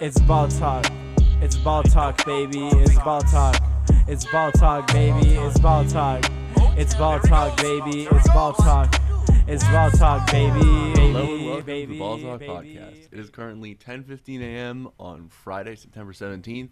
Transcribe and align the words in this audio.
It's 0.00 0.18
ball 0.22 0.48
talk. 0.48 0.86
It's 1.40 1.56
ball 1.56 1.84
talk, 1.84 2.24
baby. 2.26 2.66
It's 2.66 2.98
ball 2.98 3.20
talk. 3.22 3.56
It's 4.08 4.24
ball 4.26 4.50
talk, 4.50 4.88
baby. 4.88 5.34
It's 5.34 5.58
ball 5.60 5.84
talk. 5.84 6.24
It's 6.76 6.94
ball 6.96 7.20
talk, 7.20 7.56
baby. 7.58 8.08
It's 8.10 8.28
ball 8.28 8.54
talk. 8.54 8.92
It's 9.46 9.62
ball 9.64 9.90
talk, 9.92 10.30
baby. 10.32 10.58
Hello 10.58 11.34
and 11.34 11.46
welcome 11.46 11.66
to 11.66 11.86
the 11.86 11.98
Ball 11.98 12.18
Talk. 12.18 12.40
Podcast. 12.40 13.08
It 13.12 13.18
is 13.20 13.30
currently 13.30 13.76
10:15 13.76 14.40
a.m. 14.40 14.88
on 14.98 15.28
Friday, 15.28 15.76
September 15.76 16.12
17th. 16.12 16.70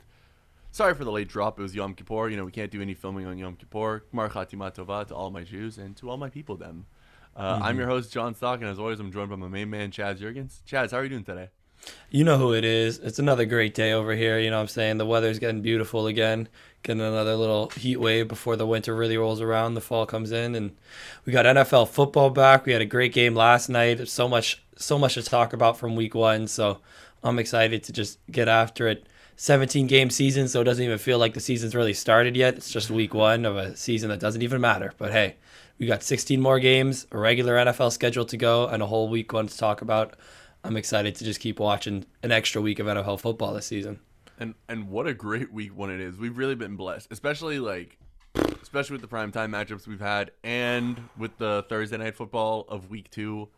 Sorry 0.72 0.94
for 0.94 1.04
the 1.04 1.12
late 1.12 1.28
drop. 1.28 1.60
It 1.60 1.62
was 1.62 1.76
Yom 1.76 1.94
Kippur. 1.94 2.28
You 2.28 2.36
know 2.36 2.44
we 2.44 2.52
can't 2.52 2.72
do 2.72 2.82
any 2.82 2.94
filming 2.94 3.26
on 3.26 3.38
Yom 3.38 3.54
Kippur. 3.54 4.04
Mar 4.10 4.30
Chatima 4.30 4.74
Tova 4.74 5.06
to 5.06 5.14
all 5.14 5.30
my 5.30 5.44
Jews 5.44 5.78
and 5.78 5.96
to 5.98 6.10
all 6.10 6.16
my 6.16 6.28
people. 6.28 6.56
Them. 6.56 6.86
Uh, 7.36 7.60
I'm 7.62 7.78
your 7.78 7.86
host 7.86 8.12
John 8.12 8.34
Stock, 8.34 8.60
and 8.60 8.68
as 8.68 8.80
always, 8.80 8.98
I'm 8.98 9.12
joined 9.12 9.30
by 9.30 9.36
my 9.36 9.48
main 9.48 9.70
man 9.70 9.90
Chaz 9.92 10.18
Jurgens. 10.18 10.62
Chaz, 10.66 10.90
how 10.90 10.98
are 10.98 11.04
you 11.04 11.08
doing 11.10 11.24
today? 11.24 11.50
You 12.10 12.24
know 12.24 12.36
who 12.38 12.52
it 12.52 12.64
is. 12.64 12.98
It's 12.98 13.18
another 13.18 13.46
great 13.46 13.74
day 13.74 13.92
over 13.92 14.14
here. 14.14 14.38
You 14.38 14.50
know 14.50 14.56
what 14.56 14.62
I'm 14.62 14.68
saying? 14.68 14.98
The 14.98 15.06
weather's 15.06 15.38
getting 15.38 15.62
beautiful 15.62 16.06
again. 16.06 16.48
Getting 16.82 17.00
another 17.00 17.36
little 17.36 17.70
heat 17.70 17.96
wave 17.96 18.28
before 18.28 18.56
the 18.56 18.66
winter 18.66 18.94
really 18.94 19.16
rolls 19.16 19.40
around. 19.40 19.74
The 19.74 19.80
fall 19.80 20.04
comes 20.04 20.30
in 20.32 20.54
and 20.54 20.76
we 21.24 21.32
got 21.32 21.46
NFL 21.46 21.88
football 21.88 22.30
back. 22.30 22.66
We 22.66 22.72
had 22.72 22.82
a 22.82 22.86
great 22.86 23.12
game 23.12 23.34
last 23.34 23.68
night. 23.68 24.06
So 24.08 24.28
much 24.28 24.62
so 24.76 24.98
much 24.98 25.14
to 25.14 25.22
talk 25.22 25.52
about 25.52 25.78
from 25.78 25.96
week 25.96 26.14
1. 26.14 26.48
So 26.48 26.80
I'm 27.22 27.38
excited 27.38 27.84
to 27.84 27.92
just 27.92 28.18
get 28.30 28.48
after 28.48 28.88
it. 28.88 29.06
17 29.36 29.86
game 29.86 30.10
season, 30.10 30.46
so 30.46 30.60
it 30.60 30.64
doesn't 30.64 30.84
even 30.84 30.98
feel 30.98 31.18
like 31.18 31.34
the 31.34 31.40
season's 31.40 31.74
really 31.74 31.94
started 31.94 32.36
yet. 32.36 32.54
It's 32.54 32.70
just 32.70 32.90
week 32.90 33.14
1 33.14 33.44
of 33.44 33.56
a 33.56 33.74
season 33.76 34.10
that 34.10 34.20
doesn't 34.20 34.42
even 34.42 34.60
matter. 34.60 34.92
But 34.98 35.10
hey, 35.10 35.36
we 35.78 35.86
got 35.86 36.02
16 36.02 36.40
more 36.40 36.60
games, 36.60 37.06
a 37.10 37.18
regular 37.18 37.56
NFL 37.56 37.92
schedule 37.92 38.24
to 38.26 38.36
go 38.36 38.66
and 38.68 38.82
a 38.82 38.86
whole 38.86 39.08
week 39.08 39.32
one 39.32 39.48
to 39.48 39.56
talk 39.56 39.82
about. 39.82 40.14
I'm 40.64 40.76
excited 40.76 41.14
to 41.16 41.24
just 41.24 41.40
keep 41.40 41.58
watching 41.58 42.06
an 42.22 42.30
extra 42.32 42.62
week 42.62 42.78
of 42.78 42.86
NFL 42.86 43.20
football 43.20 43.52
this 43.54 43.66
season. 43.66 44.00
And 44.38 44.54
and 44.68 44.88
what 44.88 45.06
a 45.06 45.14
great 45.14 45.52
week 45.52 45.76
one 45.76 45.90
it 45.90 46.00
is. 46.00 46.16
We've 46.16 46.36
really 46.36 46.54
been 46.54 46.76
blessed, 46.76 47.08
especially 47.10 47.58
like 47.58 47.98
especially 48.62 48.94
with 48.94 49.02
the 49.02 49.14
primetime 49.14 49.50
matchups 49.50 49.86
we've 49.86 50.00
had 50.00 50.30
and 50.42 51.00
with 51.18 51.36
the 51.38 51.64
Thursday 51.68 51.96
night 51.98 52.16
football 52.16 52.64
of 52.68 52.90
week 52.90 53.10
2. 53.10 53.48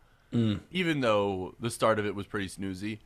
Even 0.71 0.99
though 0.99 1.55
the 1.61 1.69
start 1.69 1.97
of 1.97 2.05
it 2.05 2.13
was 2.13 2.27
pretty 2.27 2.47
snoozy, 2.49 2.99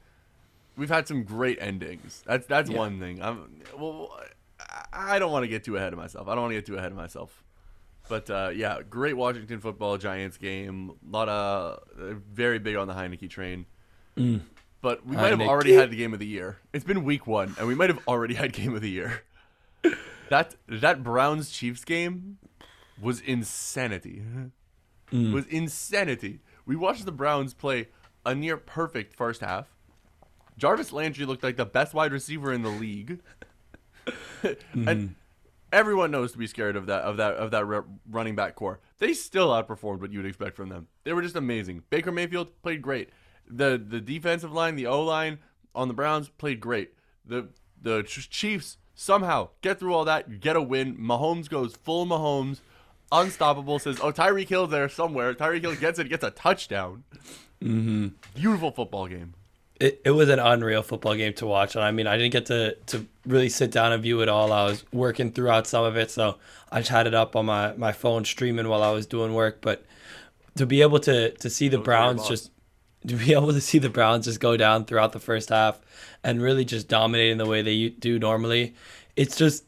we've 0.75 0.89
had 0.89 1.07
some 1.07 1.23
great 1.23 1.59
endings. 1.61 2.23
That's 2.25 2.47
that's 2.47 2.71
Yeah. 2.71 2.77
one 2.77 2.99
thing. 2.99 3.21
I'm 3.21 3.61
well 3.77 4.17
I- 4.19 4.25
I 4.91 5.19
don't 5.19 5.31
want 5.31 5.43
to 5.43 5.47
get 5.47 5.63
too 5.63 5.77
ahead 5.77 5.93
of 5.93 5.99
myself. 5.99 6.27
I 6.27 6.33
don't 6.33 6.41
want 6.41 6.52
to 6.52 6.55
get 6.57 6.65
too 6.65 6.75
ahead 6.75 6.91
of 6.91 6.97
myself. 6.97 7.43
But 8.09 8.29
uh, 8.31 8.49
yeah, 8.53 8.79
great 8.89 9.15
Washington 9.15 9.59
football 9.59 9.97
Giants 9.97 10.37
game. 10.37 10.91
A 11.07 11.15
lot 11.15 11.29
of 11.29 11.79
uh, 11.99 12.13
very 12.33 12.57
big 12.59 12.75
on 12.75 12.87
the 12.87 12.93
Heinicke 12.95 13.29
train. 13.29 13.67
Mm. 14.19 14.41
But 14.81 15.05
we 15.05 15.15
might 15.15 15.31
have 15.31 15.41
already 15.41 15.73
had 15.73 15.91
the 15.91 15.97
game 15.97 16.13
of 16.13 16.19
the 16.19 16.27
year. 16.27 16.57
It's 16.73 16.85
been 16.85 17.03
week 17.03 17.27
one, 17.27 17.55
and 17.57 17.67
we 17.67 17.75
might 17.75 17.89
have 17.89 17.99
already 18.07 18.35
had 18.35 18.53
game 18.53 18.75
of 18.75 18.81
the 18.81 18.89
year. 18.89 19.23
That 20.29 20.55
that 20.67 21.01
Browns 21.01 21.49
Chiefs 21.49 21.83
game 21.83 22.37
was 23.01 23.19
insanity. 23.19 24.21
Mm. 25.11 25.33
Was 25.33 25.45
insanity. 25.47 26.39
We 26.67 26.75
watched 26.75 27.05
the 27.05 27.11
Browns 27.11 27.55
play 27.55 27.87
a 28.23 28.35
near 28.35 28.55
perfect 28.55 29.15
first 29.15 29.41
half. 29.41 29.67
Jarvis 30.55 30.91
Landry 30.91 31.25
looked 31.25 31.43
like 31.43 31.57
the 31.57 31.65
best 31.65 31.95
wide 31.95 32.11
receiver 32.11 32.53
in 32.53 32.61
the 32.61 32.69
league, 32.69 33.21
and 34.43 34.57
mm-hmm. 34.75 35.05
everyone 35.71 36.11
knows 36.11 36.33
to 36.33 36.37
be 36.37 36.45
scared 36.45 36.75
of 36.75 36.85
that 36.85 37.01
of 37.01 37.17
that 37.17 37.33
of 37.33 37.49
that 37.51 37.65
ru- 37.65 37.85
running 38.07 38.35
back 38.35 38.53
core. 38.53 38.79
They 38.99 39.13
still 39.13 39.49
outperformed 39.49 40.01
what 40.01 40.11
you'd 40.11 40.25
expect 40.25 40.55
from 40.55 40.69
them. 40.69 40.87
They 41.05 41.13
were 41.13 41.23
just 41.23 41.37
amazing. 41.37 41.83
Baker 41.89 42.11
Mayfield 42.11 42.61
played 42.61 42.83
great. 42.83 43.09
The 43.50 43.83
the 43.83 44.00
defensive 44.00 44.52
line, 44.52 44.75
the 44.75 44.88
O 44.88 45.03
line 45.03 45.39
on 45.73 45.88
the 45.88 45.94
Browns 45.94 46.30
played 46.30 46.59
great. 46.59 46.94
The 47.25 47.50
the 47.81 48.03
Chiefs 48.03 48.78
somehow 48.94 49.50
get 49.61 49.80
through 49.80 49.94
all 49.94 50.05
that, 50.05 50.39
get 50.39 50.55
a 50.55 50.61
win. 50.61 50.97
Mahomes 50.97 51.50
goes 51.50 51.75
full 51.75 52.05
Mahomes, 52.05 52.59
unstoppable. 53.11 53.80
Says, 53.80 54.00
"Oh, 54.02 54.11
Tyreek 54.11 54.49
Hill's 54.49 54.71
there 54.71 54.89
somewhere." 54.89 55.33
Tyreek 55.33 55.61
Hill 55.61 55.76
gets 55.76 55.99
it, 55.99 56.09
gets 56.09 56.23
a 56.23 56.32
touchdown. 56.32 57.04
Mm-hmm. 57.64 58.08
Beautiful 58.36 58.71
football 58.71 59.08
game. 59.08 59.33
It, 59.80 60.02
it 60.04 60.11
was 60.11 60.27
an 60.30 60.39
unreal 60.39 60.83
football 60.83 61.15
game 61.15 61.33
to 61.36 61.45
watch. 61.45 61.76
And 61.76 61.83
I 61.83 61.92
mean, 61.92 62.05
I 62.05 62.17
didn't 62.17 62.33
get 62.33 62.48
to, 62.48 62.76
to 62.88 63.05
really 63.26 63.48
sit 63.48 63.71
down 63.71 63.93
and 63.93 64.04
view 64.04 64.21
it 64.21 64.27
all. 64.27 64.52
I 64.52 64.65
was 64.65 64.83
working 64.92 65.32
throughout 65.32 65.67
some 65.67 65.86
of 65.86 65.95
it. 65.95 66.11
So 66.11 66.36
I 66.70 66.80
just 66.80 66.89
had 66.89 67.08
it 67.08 67.14
up 67.14 67.36
on 67.38 67.45
my, 67.45 67.73
my 67.73 67.93
phone 67.93 68.26
streaming 68.26 68.67
while 68.67 68.83
I 68.83 68.92
was 68.92 69.05
doing 69.05 69.33
work. 69.33 69.59
But 69.61 69.86
to 70.58 70.65
be 70.65 70.82
able 70.82 70.99
to, 71.02 71.32
to 71.32 71.49
see 71.49 71.70
the 71.70 71.77
Go 71.77 71.83
through 71.83 71.93
your 71.93 71.99
Browns 72.02 72.27
just 72.27 72.52
to 73.08 73.15
be 73.15 73.33
able 73.33 73.54
to 73.54 73.61
see 73.61 73.80
the 73.80 73.89
Browns 73.89 74.26
just 74.26 74.39
go 74.39 74.58
down 74.58 74.86
throughout 74.86 75.11
the 75.11 75.20
first 75.20 75.49
half 75.49 75.80
and 76.23 76.42
really 76.42 76.65
just 76.65 76.87
dominating 76.87 77.37
the 77.37 77.45
way 77.45 77.61
they 77.61 77.89
do 77.89 78.20
normally, 78.20 78.73
it's 79.15 79.36
just 79.36 79.64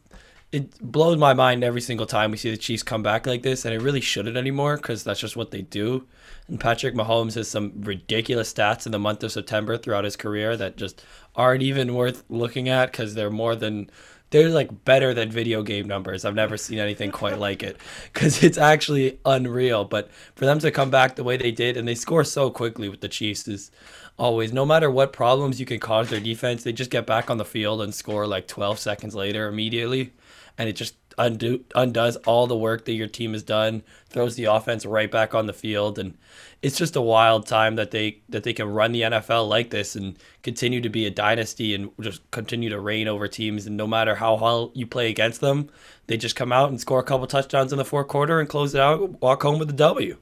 it 0.51 0.77
blows 0.81 1.17
my 1.17 1.33
mind 1.33 1.63
every 1.63 1.79
single 1.79 2.05
time 2.05 2.31
we 2.31 2.37
see 2.37 2.51
the 2.51 2.57
Chiefs 2.57 2.83
come 2.83 3.01
back 3.01 3.25
like 3.25 3.41
this, 3.41 3.63
and 3.63 3.73
it 3.73 3.81
really 3.81 4.01
shouldn't 4.01 4.35
anymore 4.35 4.75
because 4.75 5.03
that's 5.03 5.19
just 5.19 5.37
what 5.37 5.51
they 5.51 5.61
do. 5.61 6.05
And 6.47 6.59
Patrick 6.59 6.93
Mahomes 6.93 7.35
has 7.35 7.47
some 7.47 7.71
ridiculous 7.77 8.53
stats 8.53 8.85
in 8.85 8.91
the 8.91 8.99
month 8.99 9.23
of 9.23 9.31
September 9.31 9.77
throughout 9.77 10.03
his 10.03 10.17
career 10.17 10.57
that 10.57 10.75
just 10.75 11.05
aren't 11.35 11.63
even 11.63 11.95
worth 11.95 12.25
looking 12.27 12.67
at 12.67 12.91
because 12.91 13.13
they're 13.13 13.29
more 13.29 13.55
than 13.55 13.89
they're 14.31 14.49
like 14.49 14.85
better 14.85 15.13
than 15.13 15.29
video 15.29 15.61
game 15.61 15.87
numbers. 15.87 16.25
I've 16.25 16.35
never 16.35 16.57
seen 16.57 16.79
anything 16.79 17.11
quite 17.11 17.37
like 17.37 17.61
it 17.61 17.77
because 18.11 18.43
it's 18.43 18.57
actually 18.57 19.19
unreal. 19.25 19.85
But 19.85 20.09
for 20.35 20.45
them 20.45 20.59
to 20.59 20.71
come 20.71 20.89
back 20.89 21.15
the 21.15 21.23
way 21.23 21.37
they 21.37 21.51
did 21.51 21.77
and 21.77 21.87
they 21.87 21.95
score 21.95 22.23
so 22.23 22.49
quickly 22.49 22.89
with 22.89 23.01
the 23.01 23.09
Chiefs 23.09 23.47
is 23.47 23.71
always 24.17 24.53
no 24.53 24.65
matter 24.65 24.89
what 24.89 25.13
problems 25.13 25.59
you 25.59 25.65
can 25.65 25.79
cause 25.79 26.09
their 26.09 26.19
defense, 26.19 26.63
they 26.63 26.73
just 26.73 26.91
get 26.91 27.05
back 27.05 27.29
on 27.29 27.37
the 27.37 27.45
field 27.45 27.81
and 27.81 27.93
score 27.93 28.25
like 28.25 28.47
12 28.47 28.79
seconds 28.79 29.15
later 29.15 29.47
immediately, 29.47 30.13
and 30.57 30.69
it 30.69 30.73
just 30.73 30.95
undo 31.17 31.63
undoes 31.75 32.15
all 32.17 32.47
the 32.47 32.57
work 32.57 32.85
that 32.85 32.93
your 32.93 33.07
team 33.07 33.33
has 33.33 33.43
done, 33.43 33.83
throws 34.09 34.35
the 34.35 34.45
offense 34.45 34.85
right 34.85 35.09
back 35.09 35.33
on 35.33 35.45
the 35.45 35.53
field, 35.53 35.97
and 35.99 36.17
it's 36.61 36.77
just 36.77 36.95
a 36.95 37.01
wild 37.01 37.47
time 37.47 37.75
that 37.75 37.91
they 37.91 38.21
that 38.29 38.43
they 38.43 38.53
can 38.53 38.67
run 38.69 38.91
the 38.91 39.01
NFL 39.01 39.47
like 39.47 39.69
this 39.69 39.95
and 39.95 40.17
continue 40.43 40.81
to 40.81 40.89
be 40.89 41.05
a 41.05 41.09
dynasty 41.09 41.73
and 41.73 41.91
just 41.99 42.29
continue 42.31 42.69
to 42.69 42.79
reign 42.79 43.07
over 43.07 43.27
teams. 43.27 43.65
And 43.65 43.77
no 43.77 43.87
matter 43.87 44.15
how 44.15 44.35
well 44.35 44.71
you 44.73 44.85
play 44.85 45.09
against 45.09 45.41
them, 45.41 45.69
they 46.07 46.17
just 46.17 46.35
come 46.35 46.51
out 46.51 46.69
and 46.69 46.79
score 46.79 46.99
a 46.99 47.03
couple 47.03 47.25
touchdowns 47.27 47.71
in 47.71 47.77
the 47.77 47.85
fourth 47.85 48.07
quarter 48.07 48.39
and 48.39 48.47
close 48.47 48.75
it 48.75 48.81
out, 48.81 49.21
walk 49.21 49.41
home 49.41 49.59
with 49.59 49.69
a 49.69 49.73
W. 49.73 50.17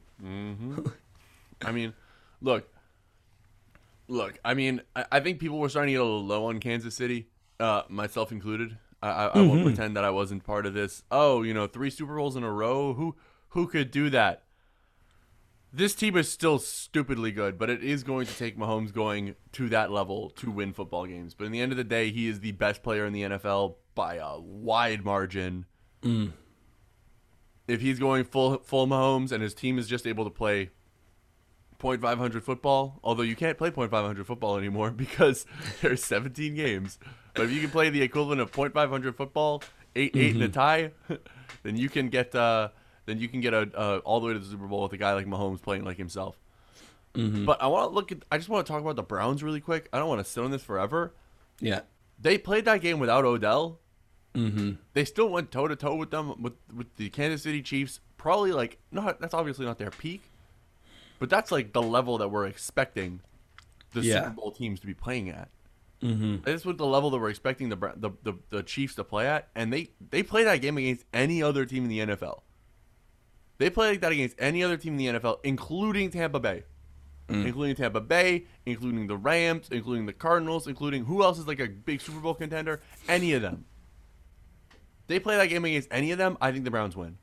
I 1.61 1.71
mean, 1.71 1.94
look, 2.41 2.69
look. 4.07 4.39
I 4.45 4.53
mean, 4.53 4.81
I, 4.95 5.06
I 5.13 5.19
think 5.19 5.39
people 5.39 5.59
were 5.59 5.69
starting 5.69 5.89
to 5.89 5.94
get 5.94 6.01
a 6.01 6.06
little 6.06 6.25
low 6.25 6.45
on 6.45 6.59
Kansas 6.59 6.95
City, 6.95 7.27
uh, 7.59 7.83
myself 7.89 8.31
included. 8.31 8.77
I, 9.02 9.10
I, 9.10 9.26
I 9.28 9.38
won't 9.38 9.52
mm-hmm. 9.52 9.64
pretend 9.64 9.96
that 9.96 10.04
I 10.04 10.10
wasn't 10.10 10.44
part 10.44 10.66
of 10.66 10.74
this. 10.74 11.04
Oh, 11.10 11.44
you 11.44 11.54
know, 11.54 11.68
three 11.68 11.90
Super 11.90 12.16
Bowls 12.16 12.36
in 12.36 12.44
a 12.44 12.52
row. 12.52 12.94
Who 12.94 13.16
who 13.50 13.68
could 13.68 13.92
do 13.92 14.10
that? 14.10 14.44
This 15.72 15.94
team 15.94 16.18
is 16.18 16.32
still 16.32 16.58
stupidly 16.58 17.32
good, 17.32 17.60
but 17.60 17.70
it 17.70 17.84
is 17.84 18.04
going 18.04 18.26
to 18.26 18.36
take 18.36 18.58
Mahomes 18.58 18.92
going 18.92 19.36
to 19.52 19.70
that 19.70 19.92
level 19.92 20.32
to 20.32 20.50
win 20.50 20.74
football 20.74 21.06
games. 21.06 21.36
But 21.36 21.46
in 21.46 21.52
the 21.52 21.62
end 21.62 21.72
of 21.72 21.78
the 21.78 21.84
day, 21.84 22.10
he 22.10 22.28
is 22.28 22.40
the 22.40 22.54
best 22.54 22.82
player 22.82 23.06
in 23.06 23.14
the 23.14 23.22
NFL 23.22 23.76
by 23.94 24.16
a 24.16 24.40
wide 24.40 25.06
margin. 25.06 25.66
Mm. 26.02 26.31
If 27.68 27.81
he's 27.81 28.00
going 28.00 28.24
full 28.24 28.58
full 28.60 28.88
Mahomes 28.88 29.31
and 29.31 29.44
his 29.44 29.54
team 29.54 29.78
is 29.78 29.88
just 29.88 30.08
able 30.08 30.24
to 30.24 30.31
play 30.31 30.72
.500 31.80 32.42
football, 32.42 33.00
although 33.04 33.24
you 33.24 33.36
can't 33.36 33.58
play 33.58 33.72
.500 33.72 34.26
football 34.26 34.58
anymore 34.58 34.92
because 35.06 35.46
there's 35.81 36.04
17 36.04 36.56
games. 36.56 37.00
But 37.39 37.45
if 37.45 37.51
you 37.53 37.61
can 37.61 37.69
play 37.69 37.89
the 37.89 38.01
equivalent 38.01 38.41
of 38.41 38.51
.500 38.51 39.16
football, 39.16 39.63
8 39.95 40.13
8 40.13 40.35
in 40.35 40.41
a 40.41 40.50
tie, 40.50 40.91
then 41.63 41.77
you 41.77 41.88
can 41.88 42.09
get 42.09 42.35
uh 42.35 42.67
then 43.05 43.17
you 43.17 43.29
can 43.29 43.39
get 43.39 43.53
a 43.53 43.69
uh, 43.73 44.01
all 44.03 44.19
the 44.19 44.27
way 44.27 44.33
to 44.33 44.39
the 44.39 44.45
Super 44.45 44.67
Bowl 44.67 44.83
with 44.83 44.91
a 44.91 44.97
guy 44.97 45.13
like 45.13 45.25
Mahomes 45.25 45.61
playing 45.61 45.85
like 45.85 45.95
himself. 45.95 46.38
But 47.45 47.61
I 47.61 47.67
want 47.67 47.89
to 47.89 47.95
look 47.95 48.11
at 48.11 48.19
I 48.29 48.38
just 48.38 48.50
want 48.50 48.67
to 48.67 48.72
talk 48.73 48.81
about 48.81 48.97
the 48.97 49.03
Browns 49.03 49.41
really 49.41 49.61
quick. 49.61 49.88
I 49.94 50.00
don't 50.00 50.09
want 50.09 50.19
to 50.19 50.29
sit 50.29 50.44
on 50.44 50.51
this 50.51 50.63
forever. 50.63 51.13
Yeah. 51.61 51.81
They 52.21 52.38
played 52.38 52.65
that 52.65 52.81
game 52.81 53.00
without 53.00 53.24
Odell. 53.24 53.80
Mm-hmm. 54.35 54.71
They 54.94 55.06
still 55.06 55.30
went 55.30 55.50
toe 55.50 55.69
to 55.69 55.77
toe 55.77 55.95
with 55.95 56.12
them 56.12 56.42
with 56.42 56.53
with 56.75 56.94
the 56.97 57.09
Kansas 57.09 57.44
City 57.44 57.62
Chiefs. 57.62 58.01
Probably 58.18 58.51
like 58.51 58.80
not 58.92 59.21
that's 59.21 59.33
obviously 59.33 59.65
not 59.65 59.77
their 59.80 59.92
peak, 59.92 60.24
but 61.19 61.30
that's 61.30 61.53
like 61.53 61.71
the 61.71 61.81
level 61.81 62.18
that 62.18 62.27
we're 62.27 62.47
expecting 62.47 63.21
the 63.94 64.01
Yeah. 64.01 64.25
Super 64.25 64.30
Bowl 64.31 64.51
teams 64.51 64.81
to 64.81 64.88
be 64.88 64.94
playing 64.94 65.30
at. 65.30 65.47
Mm-hmm. 66.01 66.38
That's 66.44 66.66
what 66.66 66.78
the 66.78 66.86
level 66.86 67.10
that 67.10 67.19
we're 67.19 67.30
expecting 67.30 67.69
the, 67.69 67.75
the 67.75 68.12
the 68.24 68.34
the 68.50 68.63
Chiefs 68.63 68.96
to 68.96 69.04
play 69.04 69.28
at, 69.28 69.50
and 69.56 69.72
they 69.74 69.92
they 70.10 70.24
play 70.24 70.44
that 70.46 70.62
game 70.62 70.78
against 70.78 71.06
any 71.13 71.44
other 71.44 71.66
team 71.66 71.84
in 71.84 71.90
the 71.90 72.00
NFL. 72.00 72.42
They 73.57 73.69
play 73.69 73.90
like 73.90 74.01
that 74.01 74.13
against 74.13 74.38
any 74.40 74.63
other 74.63 74.78
team 74.78 74.98
in 74.98 74.98
the 74.98 75.19
NFL, 75.19 75.40
including 75.44 76.12
Tampa 76.12 76.40
Bay 76.40 76.63
including 77.30 77.75
Tampa 77.75 78.01
Bay, 78.01 78.46
including 78.66 79.07
the 79.07 79.18
Rams, 79.18 79.68
including 79.72 80.06
the 80.06 80.13
Cardinals, 80.13 80.68
including 80.68 81.06
who 81.06 81.24
else 81.24 81.38
is 81.40 81.48
like 81.48 81.60
a 81.60 81.68
big 81.68 82.02
Super 82.02 82.19
Bowl 82.19 82.34
contender? 82.34 82.81
Any 83.07 83.34
of 83.34 83.42
them. 83.42 83.66
They 85.07 85.19
play 85.19 85.38
that 85.38 85.48
game 85.48 85.66
against 85.66 85.88
any 85.92 86.12
of 86.12 86.18
them, 86.18 86.38
I 86.42 86.52
think 86.52 86.66
the 86.66 86.72
Browns 86.72 86.95
win. 86.95 87.18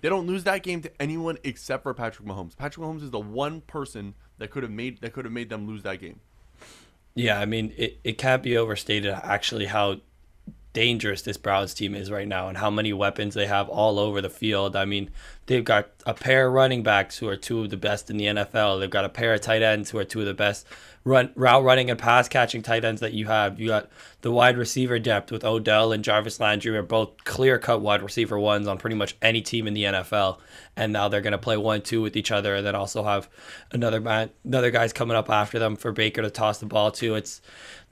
They 0.00 0.08
don't 0.08 0.26
lose 0.26 0.44
that 0.44 0.62
game 0.62 0.82
to 0.82 1.02
anyone 1.02 1.38
except 1.42 1.82
for 1.82 1.94
Patrick 1.94 2.28
Mahomes. 2.28 2.56
Patrick 2.56 2.84
Mahomes 2.84 3.02
is 3.02 3.10
the 3.10 3.20
one 3.20 3.60
person 3.62 4.14
that 4.38 4.50
could 4.50 4.62
have 4.62 4.72
made 4.72 5.00
that 5.00 5.12
could 5.12 5.24
have 5.24 5.32
made 5.32 5.48
them 5.48 5.66
lose 5.66 5.82
that 5.82 6.00
game. 6.00 6.20
Yeah, 7.16 7.40
I 7.40 7.46
mean, 7.46 7.72
it, 7.78 7.98
it 8.04 8.18
can't 8.18 8.42
be 8.42 8.56
overstated 8.58 9.10
actually 9.10 9.66
how 9.66 10.00
dangerous 10.74 11.22
this 11.22 11.38
Browns 11.38 11.72
team 11.72 11.94
is 11.94 12.10
right 12.10 12.28
now 12.28 12.48
and 12.48 12.58
how 12.58 12.68
many 12.68 12.92
weapons 12.92 13.32
they 13.32 13.46
have 13.46 13.70
all 13.70 13.98
over 13.98 14.20
the 14.20 14.28
field. 14.28 14.76
I 14.76 14.84
mean, 14.84 15.10
they've 15.46 15.64
got 15.64 15.90
a 16.04 16.14
pair 16.14 16.46
of 16.46 16.52
running 16.52 16.82
backs 16.82 17.18
who 17.18 17.28
are 17.28 17.36
two 17.36 17.62
of 17.62 17.70
the 17.70 17.76
best 17.76 18.10
in 18.10 18.16
the 18.16 18.26
NFL. 18.26 18.80
They've 18.80 18.90
got 18.90 19.04
a 19.04 19.08
pair 19.08 19.34
of 19.34 19.40
tight 19.40 19.62
ends 19.62 19.90
who 19.90 19.98
are 19.98 20.04
two 20.04 20.20
of 20.20 20.26
the 20.26 20.34
best 20.34 20.66
run 21.06 21.30
route 21.36 21.62
running 21.62 21.88
and 21.88 21.98
pass 21.98 22.28
catching 22.28 22.62
tight 22.62 22.84
ends 22.84 23.00
that 23.00 23.12
you 23.12 23.26
have. 23.26 23.60
You 23.60 23.68
got 23.68 23.88
the 24.22 24.32
wide 24.32 24.58
receiver 24.58 24.98
depth 24.98 25.30
with 25.30 25.44
Odell 25.44 25.92
and 25.92 26.02
Jarvis 26.02 26.40
Landry 26.40 26.76
are 26.76 26.82
both 26.82 27.22
clear 27.24 27.60
cut 27.60 27.80
wide 27.80 28.02
receiver 28.02 28.38
ones 28.40 28.66
on 28.66 28.76
pretty 28.76 28.96
much 28.96 29.16
any 29.22 29.40
team 29.40 29.68
in 29.68 29.74
the 29.74 29.84
NFL. 29.84 30.40
And 30.76 30.92
now 30.92 31.06
they're 31.06 31.20
gonna 31.20 31.38
play 31.38 31.56
one 31.56 31.82
two 31.82 32.02
with 32.02 32.16
each 32.16 32.32
other 32.32 32.56
and 32.56 32.66
then 32.66 32.74
also 32.74 33.04
have 33.04 33.28
another 33.70 34.00
man 34.00 34.30
another 34.44 34.72
guys 34.72 34.92
coming 34.92 35.16
up 35.16 35.30
after 35.30 35.60
them 35.60 35.76
for 35.76 35.92
Baker 35.92 36.22
to 36.22 36.30
toss 36.30 36.58
the 36.58 36.66
ball 36.66 36.90
to. 36.92 37.14
It's 37.14 37.40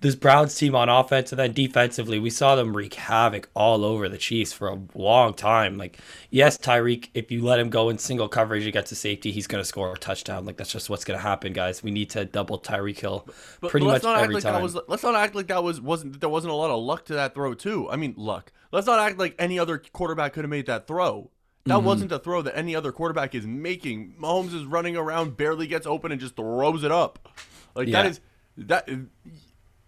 this 0.01 0.17
Browns 0.17 0.55
team 0.57 0.75
on 0.75 0.89
offense 0.89 1.31
and 1.31 1.39
then 1.39 1.53
defensively, 1.53 2.19
we 2.19 2.31
saw 2.31 2.57
them 2.57 2.77
wreak 2.77 2.95
havoc 2.95 3.49
all 3.55 3.85
over 3.85 4.09
the 4.09 4.19
Chiefs 4.19 4.53
for 4.53 4.69
a 4.69 4.79
long 4.95 5.35
time. 5.35 5.79
Like, 5.79 5.99
yes, 6.31 6.59
Tyreek, 6.59 7.11
if 7.15 7.31
you 7.31 7.43
let 7.45 7.61
him 7.61 7.71
go 7.71 7.89
in 7.91 7.99
single 7.99 8.29
coverage 8.29 8.67
against 8.67 8.91
a 8.91 8.95
safety, 8.97 9.31
he's 9.31 9.47
going 9.47 9.61
to 9.61 9.65
score 9.65 9.93
a 9.93 9.97
touchdown. 9.97 10.45
Like, 10.45 10.57
that's 10.57 10.73
just 10.73 10.91
what's 10.91 11.05
going 11.05 11.19
to 11.19 11.23
happen, 11.23 11.53
guys. 11.53 11.83
We 11.83 11.91
need 11.93 12.11
to 12.11 12.25
double 12.25 12.59
Tyreek 12.59 12.99
Hill 12.99 13.29
But, 13.61 13.71
pretty 13.71 13.87
but 13.87 13.93
much 13.93 14.03
let's 14.03 14.05
not 14.05 14.21
every 14.21 14.35
act 14.37 14.45
like 14.45 14.53
time. 14.53 14.53
That 14.55 14.63
was, 14.63 14.79
let's 14.89 15.03
not 15.03 15.15
act 15.15 15.35
like 15.35 15.47
that 15.49 15.63
was 15.63 15.81
wasn't 15.81 16.19
there 16.21 16.29
wasn't 16.29 16.53
a 16.53 16.57
lot 16.57 16.71
of 16.71 16.83
luck 16.83 17.05
to 17.07 17.15
that 17.15 17.35
throw 17.35 17.55
too. 17.55 17.89
I 17.91 17.97
mean, 17.97 18.15
luck. 18.17 18.51
Let's 18.73 18.87
not 18.87 18.99
act 18.99 19.19
like 19.19 19.37
any 19.39 19.59
other 19.59 19.79
quarterback 19.79 20.33
could 20.33 20.45
have 20.45 20.51
made 20.51 20.67
that 20.67 20.87
throw. 20.89 21.31
That 21.67 21.75
Mm-hmm. 21.77 21.87
wasn't 21.87 22.13
a 22.13 22.19
throw 22.19 22.43
that 22.43 22.57
any 22.57 22.75
other 22.77 22.93
quarterback 22.93 23.35
is 23.35 23.47
making. 23.47 24.17
Mahomes 24.21 24.53
is 24.53 24.65
running 24.67 24.97
around, 24.97 25.37
barely 25.37 25.67
gets 25.67 25.87
open, 25.87 26.13
and 26.13 26.21
just 26.21 26.37
throws 26.37 26.85
it 26.85 26.93
up. 26.93 27.29
Like 27.75 27.89
Yeah. 27.89 28.03
that 28.03 28.11
is 28.11 28.21
that. 28.59 28.89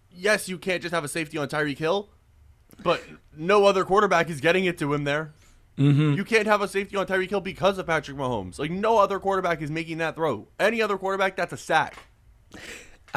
Yes, 0.09 0.49
you 0.49 0.57
can't 0.57 0.81
just 0.81 0.93
have 0.95 1.03
a 1.03 1.07
safety 1.07 1.37
on 1.37 1.47
Tyreek 1.47 1.77
Hill, 1.77 2.09
but 2.81 3.03
no 3.35 3.65
other 3.65 3.83
quarterback 3.83 4.29
is 4.29 4.41
getting 4.41 4.65
it 4.65 4.77
to 4.79 4.91
him 4.93 5.03
there. 5.03 5.33
Mm-hmm. 5.77 6.13
You 6.13 6.25
can't 6.25 6.47
have 6.47 6.61
a 6.61 6.67
safety 6.67 6.97
on 6.97 7.05
Tyreek 7.05 7.29
Hill 7.29 7.41
because 7.41 7.77
of 7.77 7.85
Patrick 7.85 8.17
Mahomes. 8.17 8.57
Like 8.57 8.71
no 8.71 8.97
other 8.97 9.19
quarterback 9.19 9.61
is 9.61 9.69
making 9.69 9.99
that 9.99 10.15
throw. 10.15 10.47
Any 10.59 10.81
other 10.81 10.97
quarterback, 10.97 11.35
that's 11.35 11.53
a 11.53 11.57
sack. 11.57 11.97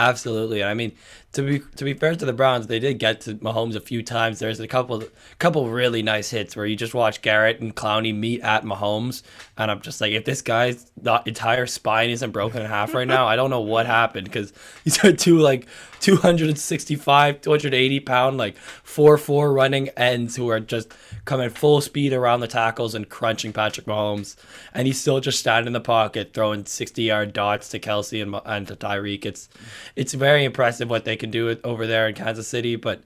Absolutely. 0.01 0.65
I 0.65 0.73
mean, 0.73 0.93
to 1.33 1.43
be 1.43 1.61
to 1.77 1.85
be 1.85 1.95
fair 1.95 2.17
to 2.17 2.25
the 2.25 2.33
Browns, 2.33 2.67
they 2.67 2.81
did 2.81 2.99
get 2.99 3.21
to 3.23 3.35
Mahomes 3.37 3.77
a 3.77 3.81
few 3.81 4.03
times. 4.03 4.41
There's 4.41 4.59
a 4.59 4.67
couple 4.67 5.05
couple 5.39 5.69
really 5.69 6.03
nice 6.03 6.31
hits 6.31 6.57
where 6.57 6.67
you 6.67 6.75
just 6.75 6.93
watch 6.93 7.23
Garrett 7.23 7.61
and 7.61 7.77
Clowney 7.77 8.13
meet 8.15 8.41
at 8.41 8.65
Mahomes, 8.65 9.23
and 9.57 9.71
I'm 9.71 9.81
just 9.81 10.01
like, 10.01 10.13
if 10.13 10.25
this 10.25 10.43
guy's 10.43 10.91
not, 11.01 11.29
entire 11.29 11.67
spine 11.67 12.11
isn't 12.11 12.33
broken 12.33 12.63
in 12.63 12.69
half 12.69 12.95
right 12.95 13.07
now, 13.07 13.27
I 13.29 13.37
don't 13.37 13.51
know 13.51 13.61
what 13.61 13.87
happened 13.87 14.25
because 14.25 14.53
these 14.83 15.05
are 15.05 15.13
two 15.13 15.39
like 15.39 15.67
265, 16.01 17.41
280 17.43 18.01
pound 18.01 18.39
like 18.39 18.57
four 18.57 19.17
four 19.17 19.53
running 19.53 19.89
ends 19.91 20.35
who 20.35 20.49
are 20.49 20.61
just 20.61 20.93
coming 21.27 21.51
full 21.51 21.81
speed 21.81 22.13
around 22.13 22.41
the 22.41 22.49
tackles 22.49 22.95
and 22.97 23.09
crunching 23.09 23.53
Patrick 23.53 23.87
Mahomes, 23.87 24.35
and 24.75 24.89
he's 24.89 25.01
still 25.01 25.21
just 25.21 25.39
standing 25.39 25.69
in 25.69 25.75
the 25.75 25.81
pocket 25.81 26.35
throwing 26.35 26.65
60 26.65 27.03
yard 27.03 27.33
dots 27.33 27.69
to 27.69 27.79
Kelce 27.79 28.21
and, 28.21 28.35
and 28.45 28.67
to 28.67 28.75
Tyreek. 28.75 29.25
It's 29.25 29.49
it's 29.97 30.15
very 30.15 30.45
impressive 30.45 30.89
what 30.89 31.05
they 31.05 31.17
can 31.17 31.31
do 31.31 31.57
over 31.65 31.87
there 31.87 32.09
in 32.09 32.15
Kansas 32.15 32.49
City, 32.49 32.77
but 32.77 33.03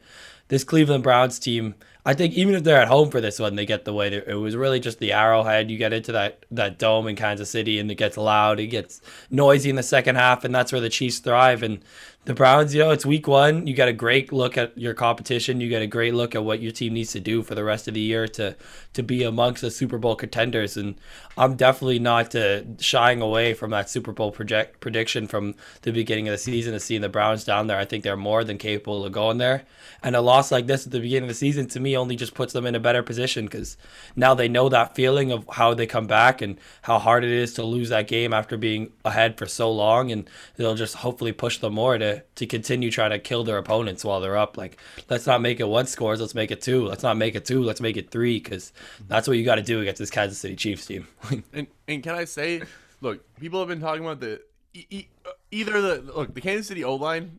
this 0.48 0.64
Cleveland 0.64 1.02
Browns 1.02 1.38
team, 1.38 1.74
I 2.06 2.12
think 2.12 2.34
even 2.34 2.54
if 2.54 2.64
they're 2.64 2.80
at 2.80 2.88
home 2.88 3.10
for 3.10 3.20
this 3.20 3.38
one, 3.38 3.56
they 3.56 3.64
get 3.64 3.86
the 3.86 3.94
way. 3.94 4.08
It 4.08 4.34
was 4.34 4.56
really 4.56 4.78
just 4.78 4.98
the 4.98 5.12
arrowhead. 5.12 5.70
You 5.70 5.78
get 5.78 5.94
into 5.94 6.12
that 6.12 6.44
that 6.50 6.78
dome 6.78 7.08
in 7.08 7.16
Kansas 7.16 7.50
City, 7.50 7.78
and 7.78 7.90
it 7.90 7.94
gets 7.94 8.18
loud. 8.18 8.60
It 8.60 8.66
gets 8.66 9.00
noisy 9.30 9.70
in 9.70 9.76
the 9.76 9.82
second 9.82 10.16
half, 10.16 10.44
and 10.44 10.54
that's 10.54 10.70
where 10.70 10.82
the 10.82 10.90
Chiefs 10.90 11.18
thrive. 11.18 11.62
And 11.62 11.80
the 12.24 12.32
Browns, 12.32 12.74
you 12.74 12.80
know, 12.80 12.90
it's 12.90 13.04
week 13.04 13.28
one. 13.28 13.66
You 13.66 13.74
get 13.74 13.88
a 13.88 13.92
great 13.92 14.32
look 14.32 14.56
at 14.56 14.76
your 14.78 14.94
competition. 14.94 15.60
You 15.60 15.68
get 15.68 15.82
a 15.82 15.86
great 15.86 16.14
look 16.14 16.34
at 16.34 16.42
what 16.42 16.60
your 16.60 16.72
team 16.72 16.94
needs 16.94 17.12
to 17.12 17.20
do 17.20 17.42
for 17.42 17.54
the 17.54 17.64
rest 17.64 17.86
of 17.86 17.94
the 17.94 18.00
year 18.00 18.26
to 18.28 18.56
to 18.94 19.02
be 19.02 19.24
amongst 19.24 19.60
the 19.60 19.70
Super 19.70 19.98
Bowl 19.98 20.16
contenders. 20.16 20.76
And 20.76 20.94
I'm 21.36 21.54
definitely 21.56 21.98
not 21.98 22.34
uh, 22.34 22.62
shying 22.78 23.20
away 23.20 23.52
from 23.52 23.70
that 23.72 23.90
Super 23.90 24.12
Bowl 24.12 24.30
project 24.30 24.80
prediction 24.80 25.26
from 25.26 25.54
the 25.82 25.92
beginning 25.92 26.28
of 26.28 26.32
the 26.32 26.38
season. 26.38 26.72
To 26.72 26.80
seeing 26.80 27.02
the 27.02 27.08
Browns 27.10 27.44
down 27.44 27.66
there, 27.66 27.78
I 27.78 27.84
think 27.84 28.04
they're 28.04 28.16
more 28.16 28.42
than 28.42 28.56
capable 28.56 29.04
of 29.04 29.12
going 29.12 29.38
there. 29.38 29.64
And 30.02 30.16
a 30.16 30.22
loss 30.22 30.50
like 30.50 30.66
this 30.66 30.86
at 30.86 30.92
the 30.92 31.00
beginning 31.00 31.24
of 31.24 31.28
the 31.28 31.34
season, 31.34 31.66
to 31.68 31.80
me, 31.80 31.96
only 31.96 32.16
just 32.16 32.34
puts 32.34 32.54
them 32.54 32.64
in 32.64 32.74
a 32.74 32.80
better 32.80 33.02
position 33.02 33.44
because 33.44 33.76
now 34.16 34.32
they 34.34 34.48
know 34.48 34.70
that 34.70 34.94
feeling 34.94 35.30
of 35.30 35.44
how 35.52 35.74
they 35.74 35.86
come 35.86 36.06
back 36.06 36.40
and 36.40 36.58
how 36.82 36.98
hard 36.98 37.22
it 37.24 37.30
is 37.30 37.52
to 37.54 37.62
lose 37.62 37.90
that 37.90 38.06
game 38.06 38.32
after 38.32 38.56
being 38.56 38.92
ahead 39.04 39.36
for 39.36 39.46
so 39.46 39.70
long, 39.70 40.10
and 40.10 40.28
they'll 40.56 40.74
just 40.74 40.96
hopefully 40.96 41.32
push 41.32 41.58
them 41.58 41.74
more 41.74 41.98
to 41.98 42.13
to 42.36 42.46
continue 42.46 42.90
trying 42.90 43.10
to 43.10 43.18
kill 43.18 43.44
their 43.44 43.58
opponents 43.58 44.04
while 44.04 44.20
they're 44.20 44.36
up. 44.36 44.56
Like, 44.56 44.78
let's 45.08 45.26
not 45.26 45.40
make 45.40 45.60
it 45.60 45.68
one 45.68 45.86
scores, 45.86 46.20
let's 46.20 46.34
make 46.34 46.50
it 46.50 46.60
two. 46.60 46.84
Let's 46.86 47.02
not 47.02 47.16
make 47.16 47.34
it 47.34 47.44
two, 47.44 47.62
let's 47.62 47.80
make 47.80 47.96
it 47.96 48.10
three 48.10 48.38
because 48.38 48.72
that's 49.08 49.26
what 49.28 49.36
you 49.36 49.44
got 49.44 49.56
to 49.56 49.62
do 49.62 49.80
against 49.80 49.98
this 49.98 50.10
Kansas 50.10 50.38
City 50.38 50.56
Chiefs 50.56 50.86
team. 50.86 51.06
And 51.52 51.66
and 51.88 52.02
can 52.02 52.14
I 52.14 52.24
say, 52.24 52.62
look, 53.00 53.24
people 53.38 53.58
have 53.60 53.68
been 53.68 53.80
talking 53.80 54.04
about 54.04 54.20
the 54.20 54.40
e- 54.74 55.08
uh, 55.26 55.30
either 55.50 55.80
the 55.80 56.12
look 56.12 56.34
the 56.34 56.40
Kansas 56.40 56.66
City 56.66 56.84
O 56.84 56.94
line 56.94 57.38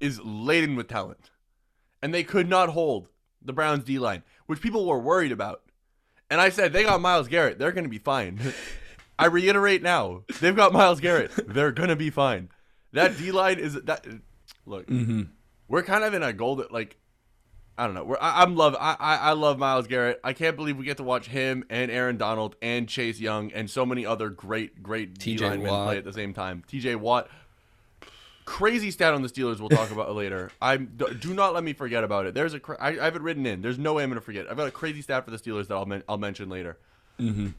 is 0.00 0.20
laden 0.20 0.74
with 0.76 0.88
talent, 0.88 1.30
and 2.02 2.12
they 2.12 2.24
could 2.24 2.48
not 2.48 2.70
hold 2.70 3.08
the 3.40 3.52
Browns 3.52 3.84
D 3.84 3.98
line, 3.98 4.22
which 4.46 4.60
people 4.60 4.86
were 4.86 4.98
worried 4.98 5.32
about. 5.32 5.62
And 6.30 6.40
I 6.40 6.48
said 6.48 6.72
they 6.72 6.82
got 6.82 7.00
Myles 7.00 7.28
Garrett, 7.28 7.58
they're 7.58 7.72
gonna 7.72 7.88
be 7.88 7.98
fine. 7.98 8.40
I 9.18 9.26
reiterate 9.26 9.82
now, 9.82 10.22
they've 10.40 10.56
got 10.56 10.72
Myles 10.72 11.00
Garrett, 11.00 11.30
they're 11.46 11.72
gonna 11.72 11.96
be 11.96 12.10
fine. 12.10 12.48
That 12.92 13.16
D 13.18 13.32
line 13.32 13.58
is 13.58 13.74
that. 13.74 14.06
Look, 14.66 14.88
we're 15.68 15.82
kind 15.82 16.04
of 16.04 16.14
in 16.14 16.22
a 16.22 16.32
golden 16.32 16.66
like 16.70 16.96
I 17.78 17.86
don't 17.86 17.94
know. 17.94 18.04
We're, 18.04 18.18
I, 18.20 18.42
I'm 18.42 18.54
love. 18.54 18.76
I, 18.78 18.96
I 19.00 19.16
I 19.16 19.32
love 19.32 19.58
Myles 19.58 19.86
Garrett. 19.86 20.20
I 20.22 20.34
can't 20.34 20.56
believe 20.56 20.76
we 20.76 20.84
get 20.84 20.98
to 20.98 21.02
watch 21.02 21.26
him 21.26 21.64
and 21.70 21.90
Aaron 21.90 22.16
Donald 22.18 22.54
and 22.62 22.86
Chase 22.88 23.18
Young 23.18 23.50
and 23.52 23.68
so 23.70 23.86
many 23.86 24.04
other 24.04 24.28
great 24.28 24.82
great 24.82 25.18
D 25.18 25.36
linemen 25.38 25.68
play 25.86 25.98
at 25.98 26.04
the 26.04 26.12
same 26.12 26.34
time. 26.34 26.62
T.J. 26.68 26.96
Watt. 26.96 27.28
Crazy 28.44 28.90
stat 28.90 29.14
on 29.14 29.22
the 29.22 29.28
Steelers. 29.28 29.60
We'll 29.60 29.68
talk 29.68 29.92
about 29.92 30.12
later. 30.16 30.50
I'm 30.60 30.96
do 30.96 31.32
not 31.32 31.54
let 31.54 31.62
me 31.62 31.72
forget 31.72 32.02
about 32.02 32.26
it. 32.26 32.34
There's 32.34 32.54
a 32.54 32.60
cra- 32.60 32.76
I, 32.80 32.88
I 32.88 33.04
have 33.04 33.14
it 33.16 33.22
written 33.22 33.46
in. 33.46 33.62
There's 33.62 33.78
no 33.78 33.94
way 33.94 34.02
I'm 34.02 34.10
gonna 34.10 34.20
forget. 34.20 34.50
I've 34.50 34.56
got 34.56 34.66
a 34.66 34.72
crazy 34.72 35.00
stat 35.00 35.24
for 35.24 35.30
the 35.30 35.38
Steelers 35.38 35.68
that 35.68 35.74
I'll 35.74 35.86
men- 35.86 36.02
I'll 36.08 36.18
mention 36.18 36.48
later. 36.48 36.76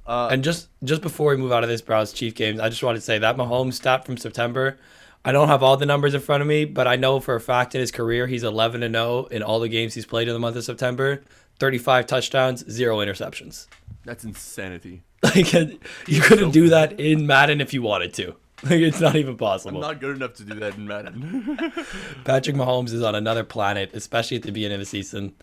Uh, 0.06 0.28
And 0.30 0.44
just 0.44 0.68
just 0.84 1.02
before 1.02 1.32
we 1.32 1.38
move 1.38 1.54
out 1.54 1.64
of 1.64 1.70
this 1.70 1.82
Browns 1.82 2.12
Chief 2.12 2.36
games, 2.36 2.60
I 2.60 2.68
just 2.68 2.84
wanted 2.84 3.00
to 3.00 3.06
say 3.06 3.18
that 3.20 3.38
Mahomes 3.38 3.74
stat 3.76 4.06
from 4.06 4.18
September. 4.18 4.78
I 5.26 5.32
don't 5.32 5.48
have 5.48 5.64
all 5.64 5.78
the 5.78 5.86
numbers 5.86 6.14
in 6.14 6.22
front 6.22 6.42
of 6.42 6.48
me, 6.48 6.66
but 6.66 6.88
I 6.88 6.98
know 6.98 7.20
for 7.20 7.36
a 7.36 7.40
fact 7.40 7.76
in 7.76 7.82
his 7.82 7.92
career 7.92 8.28
he's 8.28 8.44
11 8.44 8.84
and 8.84 8.94
0 8.94 9.26
in 9.32 9.42
all 9.42 9.60
the 9.60 9.70
games 9.70 9.94
he's 9.94 10.06
played 10.06 10.28
in 10.28 10.34
the 10.34 10.40
month 10.40 10.58
of 10.58 10.64
September. 10.66 11.24
35 11.60 12.08
touchdowns, 12.08 12.70
zero 12.70 12.98
interceptions. 12.98 13.68
That's 14.06 14.24
insanity. 14.24 15.04
Like 15.24 15.56
uh, 15.56 15.68
you 16.06 16.20
couldn't 16.20 16.52
do 16.52 16.68
that 16.68 17.00
in 17.00 17.26
Madden 17.26 17.62
if 17.62 17.74
you 17.74 17.82
wanted 17.82 18.14
to. 18.16 18.36
Like 18.64 18.80
it's 18.82 19.00
not 19.00 19.16
even 19.16 19.38
possible. 19.38 19.78
I'm 19.84 19.92
not 19.94 20.02
good 20.02 20.16
enough 20.18 20.34
to 20.36 20.44
do 20.44 20.56
that 20.56 20.76
in 20.76 20.86
Madden. 20.88 21.58
Patrick 22.26 22.56
Mahomes 22.56 22.94
is 22.94 23.02
on 23.02 23.16
another 23.16 23.44
planet, 23.44 23.92
especially 23.94 24.38
at 24.38 24.44
the 24.44 24.52
beginning 24.52 24.76
of 24.76 24.80
the 24.80 24.86
season. 24.86 25.34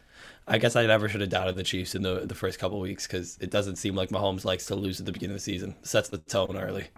I 0.46 0.56
guess 0.58 0.74
I 0.76 0.86
never 0.86 1.08
should 1.08 1.20
have 1.20 1.30
doubted 1.30 1.56
the 1.56 1.62
Chiefs 1.62 1.94
in 1.94 2.02
the 2.02 2.26
the 2.26 2.34
first 2.34 2.58
couple 2.58 2.78
weeks 2.80 3.06
because 3.06 3.36
it 3.40 3.50
doesn't 3.50 3.76
seem 3.76 3.94
like 3.94 4.08
Mahomes 4.10 4.44
likes 4.44 4.66
to 4.66 4.74
lose 4.74 5.00
at 5.00 5.06
the 5.06 5.12
beginning 5.12 5.34
of 5.34 5.40
the 5.40 5.44
season. 5.44 5.76
Sets 5.82 6.08
the 6.08 6.18
tone 6.18 6.56
early. 6.56 6.88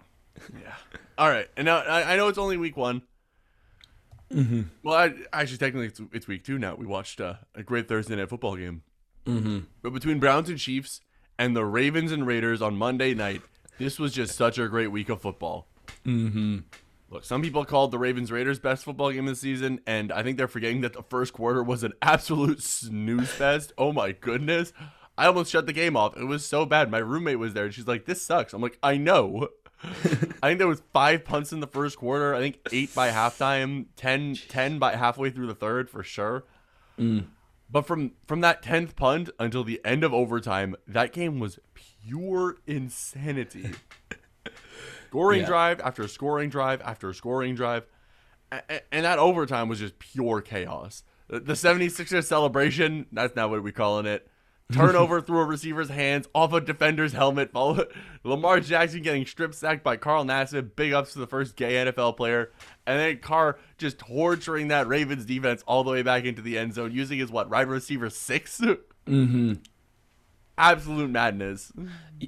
Yeah. 0.53 0.75
All 1.17 1.29
right. 1.29 1.47
And 1.55 1.65
now 1.65 1.79
I, 1.79 2.13
I 2.13 2.15
know 2.15 2.27
it's 2.27 2.37
only 2.37 2.57
week 2.57 2.77
one. 2.77 3.03
Mm-hmm. 4.31 4.61
Well, 4.81 4.95
I, 4.95 5.13
actually, 5.31 5.57
technically, 5.57 5.87
it's, 5.87 6.01
it's 6.11 6.27
week 6.27 6.43
two 6.43 6.57
now. 6.57 6.75
We 6.75 6.85
watched 6.85 7.21
uh, 7.21 7.35
a 7.55 7.63
great 7.63 7.87
Thursday 7.87 8.15
night 8.15 8.29
football 8.29 8.55
game. 8.55 8.81
Mm-hmm. 9.25 9.59
But 9.81 9.93
between 9.93 10.19
Browns 10.19 10.49
and 10.49 10.57
Chiefs 10.57 11.01
and 11.37 11.55
the 11.55 11.65
Ravens 11.65 12.11
and 12.11 12.25
Raiders 12.25 12.61
on 12.61 12.75
Monday 12.75 13.13
night, 13.13 13.41
this 13.77 13.99
was 13.99 14.13
just 14.13 14.35
such 14.35 14.57
a 14.57 14.67
great 14.67 14.87
week 14.87 15.09
of 15.09 15.21
football. 15.21 15.67
Mm-hmm. 16.05 16.59
Look, 17.09 17.23
some 17.23 17.43
people 17.43 17.63
called 17.63 17.91
the 17.91 17.99
Ravens 17.99 18.31
Raiders 18.31 18.59
best 18.59 18.83
football 18.83 19.11
game 19.11 19.27
of 19.27 19.33
the 19.33 19.39
season, 19.39 19.81
and 19.85 20.11
I 20.11 20.23
think 20.23 20.37
they're 20.37 20.47
forgetting 20.47 20.81
that 20.81 20.93
the 20.93 21.03
first 21.03 21.31
quarter 21.31 21.61
was 21.61 21.83
an 21.83 21.93
absolute 22.01 22.61
snooze 22.63 23.29
fest. 23.29 23.71
Oh 23.77 23.93
my 23.93 24.13
goodness. 24.13 24.73
I 25.15 25.27
almost 25.27 25.51
shut 25.51 25.67
the 25.67 25.73
game 25.73 25.95
off. 25.95 26.17
It 26.17 26.25
was 26.25 26.43
so 26.43 26.65
bad. 26.65 26.89
My 26.89 26.97
roommate 26.97 27.37
was 27.37 27.53
there 27.53 27.65
and 27.65 27.73
she's 27.73 27.87
like, 27.87 28.05
This 28.05 28.21
sucks. 28.21 28.51
I'm 28.53 28.61
like, 28.63 28.79
I 28.81 28.97
know. 28.97 29.49
I 30.41 30.47
think 30.47 30.59
there 30.59 30.67
was 30.67 30.81
five 30.93 31.25
punts 31.25 31.51
in 31.51 31.59
the 31.59 31.67
first 31.67 31.97
quarter. 31.97 32.33
I 32.33 32.39
think 32.39 32.59
eight 32.71 32.93
by 32.95 33.09
halftime, 33.09 33.85
10, 33.97 34.35
10 34.47 34.79
by 34.79 34.95
halfway 34.95 35.29
through 35.29 35.47
the 35.47 35.55
third 35.55 35.89
for 35.89 36.03
sure. 36.03 36.45
Mm. 36.99 37.25
But 37.69 37.85
from 37.87 38.11
from 38.27 38.41
that 38.41 38.61
tenth 38.61 38.95
punt 38.95 39.29
until 39.39 39.63
the 39.63 39.81
end 39.83 40.03
of 40.03 40.13
overtime, 40.13 40.75
that 40.87 41.11
game 41.11 41.39
was 41.39 41.59
pure 41.73 42.57
insanity. 42.67 43.71
scoring 45.09 45.41
Yeah. 45.41 45.47
drive 45.47 45.81
after 45.81 46.07
scoring 46.07 46.49
drive 46.49 46.81
after 46.81 47.11
scoring 47.13 47.55
drive, 47.55 47.85
A- 48.51 48.61
a- 48.69 48.93
and 48.93 49.05
that 49.05 49.19
overtime 49.19 49.69
was 49.69 49.79
just 49.79 49.97
pure 49.99 50.41
chaos. 50.41 51.03
The 51.27 51.39
the 51.39 51.53
76ers 51.53 52.25
celebration, 52.25 53.07
that's 53.11 53.35
not 53.35 53.49
what 53.49 53.63
we're 53.63 53.71
calling 53.71 54.05
it. 54.05 54.27
Turnover 54.71 55.21
through 55.21 55.39
a 55.39 55.45
receiver's 55.45 55.89
hands, 55.89 56.27
off 56.33 56.53
a 56.53 56.61
defender's 56.61 57.13
helmet. 57.13 57.51
Follow 57.51 57.85
Lamar 58.23 58.59
Jackson 58.59 59.01
getting 59.01 59.25
strip 59.25 59.53
sacked 59.53 59.83
by 59.83 59.97
Carl 59.97 60.25
Nassib. 60.25 60.75
Big 60.75 60.93
ups 60.93 61.13
to 61.13 61.19
the 61.19 61.27
first 61.27 61.55
gay 61.55 61.73
NFL 61.73 62.17
player. 62.17 62.51
And 62.85 62.99
then 62.99 63.19
Carr 63.19 63.59
just 63.77 63.99
torturing 63.99 64.69
that 64.69 64.87
Ravens 64.87 65.25
defense 65.25 65.63
all 65.67 65.83
the 65.83 65.91
way 65.91 66.01
back 66.01 66.25
into 66.25 66.41
the 66.41 66.57
end 66.57 66.73
zone, 66.73 66.91
using 66.91 67.19
his 67.19 67.31
what, 67.31 67.49
wide 67.49 67.67
receiver 67.67 68.09
6 68.09 68.61
Mm-hmm. 69.05 69.55
Absolute 70.57 71.09
madness. 71.09 71.73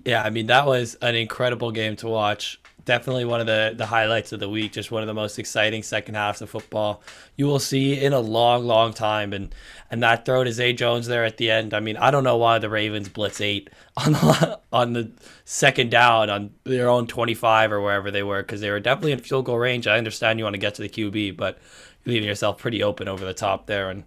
Yeah, 0.04 0.24
I 0.24 0.30
mean 0.30 0.48
that 0.48 0.66
was 0.66 0.96
an 0.96 1.16
incredible 1.16 1.72
game 1.72 1.96
to 1.98 2.08
watch. 2.08 2.60
Definitely 2.86 3.26
one 3.26 3.42
of 3.42 3.48
the 3.48 3.74
the 3.76 3.88
highlights 3.88 4.32
of 4.32 4.40
the 4.40 4.48
week. 4.48 4.72
Just 4.74 4.92
one 4.92 5.02
of 5.02 5.08
the 5.08 5.14
most 5.14 5.40
exciting 5.40 5.84
second 5.84 6.16
halves 6.16 6.42
of 6.42 6.50
football 6.50 7.02
you 7.36 7.48
will 7.48 7.60
see 7.60 8.00
in 8.00 8.14
a 8.14 8.20
long, 8.20 8.66
long 8.66 8.94
time. 8.94 9.34
And 9.34 9.54
and 9.90 10.04
that 10.04 10.26
throw 10.26 10.44
to 10.44 10.52
Zay 10.52 10.74
Jones 10.74 11.08
there 11.08 11.26
at 11.26 11.38
the 11.38 11.50
end. 11.50 11.74
I 11.74 11.80
mean, 11.80 11.98
I 11.98 12.12
don't 12.12 12.24
know 12.24 12.38
why 12.38 12.60
the 12.60 12.70
Ravens 12.70 13.10
blitz 13.10 13.42
eight 13.42 13.70
on 13.98 14.14
the 14.14 14.60
on 14.72 14.94
the 14.94 15.12
second 15.46 15.92
down 15.92 16.30
on 16.30 16.52
their 16.64 16.88
own 16.88 17.08
twenty 17.08 17.34
five 17.34 17.72
or 17.72 17.82
wherever 17.82 18.12
they 18.12 18.24
were 18.24 18.42
because 18.42 18.62
they 18.62 18.70
were 18.70 18.80
definitely 18.80 19.14
in 19.14 19.20
field 19.20 19.46
goal 19.46 19.58
range. 19.58 19.88
I 19.88 19.98
understand 19.98 20.40
you 20.40 20.46
want 20.46 20.54
to 20.54 20.60
get 20.60 20.76
to 20.76 20.82
the 20.82 20.90
QB, 20.90 21.38
but 21.38 21.58
you're 22.04 22.14
leaving 22.14 22.30
yourself 22.30 22.58
pretty 22.60 22.84
open 22.84 23.08
over 23.08 23.26
the 23.26 23.34
top 23.34 23.66
there. 23.66 23.90
And 23.90 24.04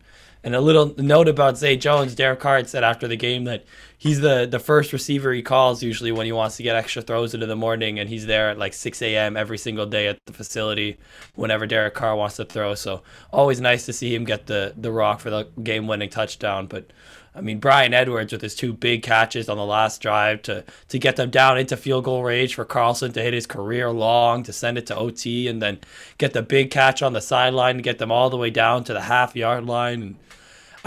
and 0.48 0.56
a 0.56 0.62
little 0.62 0.94
note 0.96 1.28
about 1.28 1.58
Zay 1.58 1.76
Jones, 1.76 2.14
Derek 2.14 2.40
Carr 2.40 2.64
said 2.64 2.82
after 2.82 3.06
the 3.06 3.18
game 3.18 3.44
that 3.44 3.66
he's 3.98 4.20
the 4.20 4.48
the 4.50 4.58
first 4.58 4.94
receiver 4.94 5.30
he 5.34 5.42
calls 5.42 5.82
usually 5.82 6.10
when 6.10 6.24
he 6.24 6.32
wants 6.32 6.56
to 6.56 6.62
get 6.62 6.74
extra 6.74 7.02
throws 7.02 7.34
into 7.34 7.44
the 7.44 7.54
morning, 7.54 7.98
and 7.98 8.08
he's 8.08 8.24
there 8.24 8.48
at 8.48 8.56
like 8.56 8.72
6 8.72 9.02
a.m. 9.02 9.36
every 9.36 9.58
single 9.58 9.84
day 9.84 10.06
at 10.06 10.18
the 10.24 10.32
facility 10.32 10.96
whenever 11.34 11.66
Derek 11.66 11.92
Carr 11.92 12.16
wants 12.16 12.36
to 12.36 12.46
throw. 12.46 12.74
So 12.74 13.02
always 13.30 13.60
nice 13.60 13.84
to 13.84 13.92
see 13.92 14.14
him 14.14 14.24
get 14.24 14.46
the 14.46 14.72
the 14.74 14.90
rock 14.90 15.20
for 15.20 15.28
the 15.28 15.48
game 15.62 15.86
winning 15.86 16.08
touchdown. 16.08 16.66
But 16.66 16.92
I 17.34 17.42
mean, 17.42 17.58
Bryan 17.58 17.92
Edwards 17.92 18.32
with 18.32 18.40
his 18.40 18.54
two 18.54 18.72
big 18.72 19.02
catches 19.02 19.50
on 19.50 19.58
the 19.58 19.66
last 19.66 20.00
drive 20.00 20.40
to 20.44 20.64
to 20.88 20.98
get 20.98 21.16
them 21.16 21.28
down 21.28 21.58
into 21.58 21.76
field 21.76 22.04
goal 22.04 22.24
range 22.24 22.54
for 22.54 22.64
Carlson 22.64 23.12
to 23.12 23.22
hit 23.22 23.34
his 23.34 23.46
career 23.46 23.90
long 23.90 24.44
to 24.44 24.52
send 24.54 24.78
it 24.78 24.86
to 24.86 24.96
OT 24.96 25.46
and 25.46 25.60
then 25.60 25.78
get 26.16 26.32
the 26.32 26.40
big 26.40 26.70
catch 26.70 27.02
on 27.02 27.12
the 27.12 27.20
sideline 27.20 27.76
to 27.76 27.82
get 27.82 27.98
them 27.98 28.10
all 28.10 28.30
the 28.30 28.38
way 28.38 28.48
down 28.48 28.82
to 28.84 28.94
the 28.94 29.02
half 29.02 29.36
yard 29.36 29.66
line. 29.66 30.00
And 30.00 30.16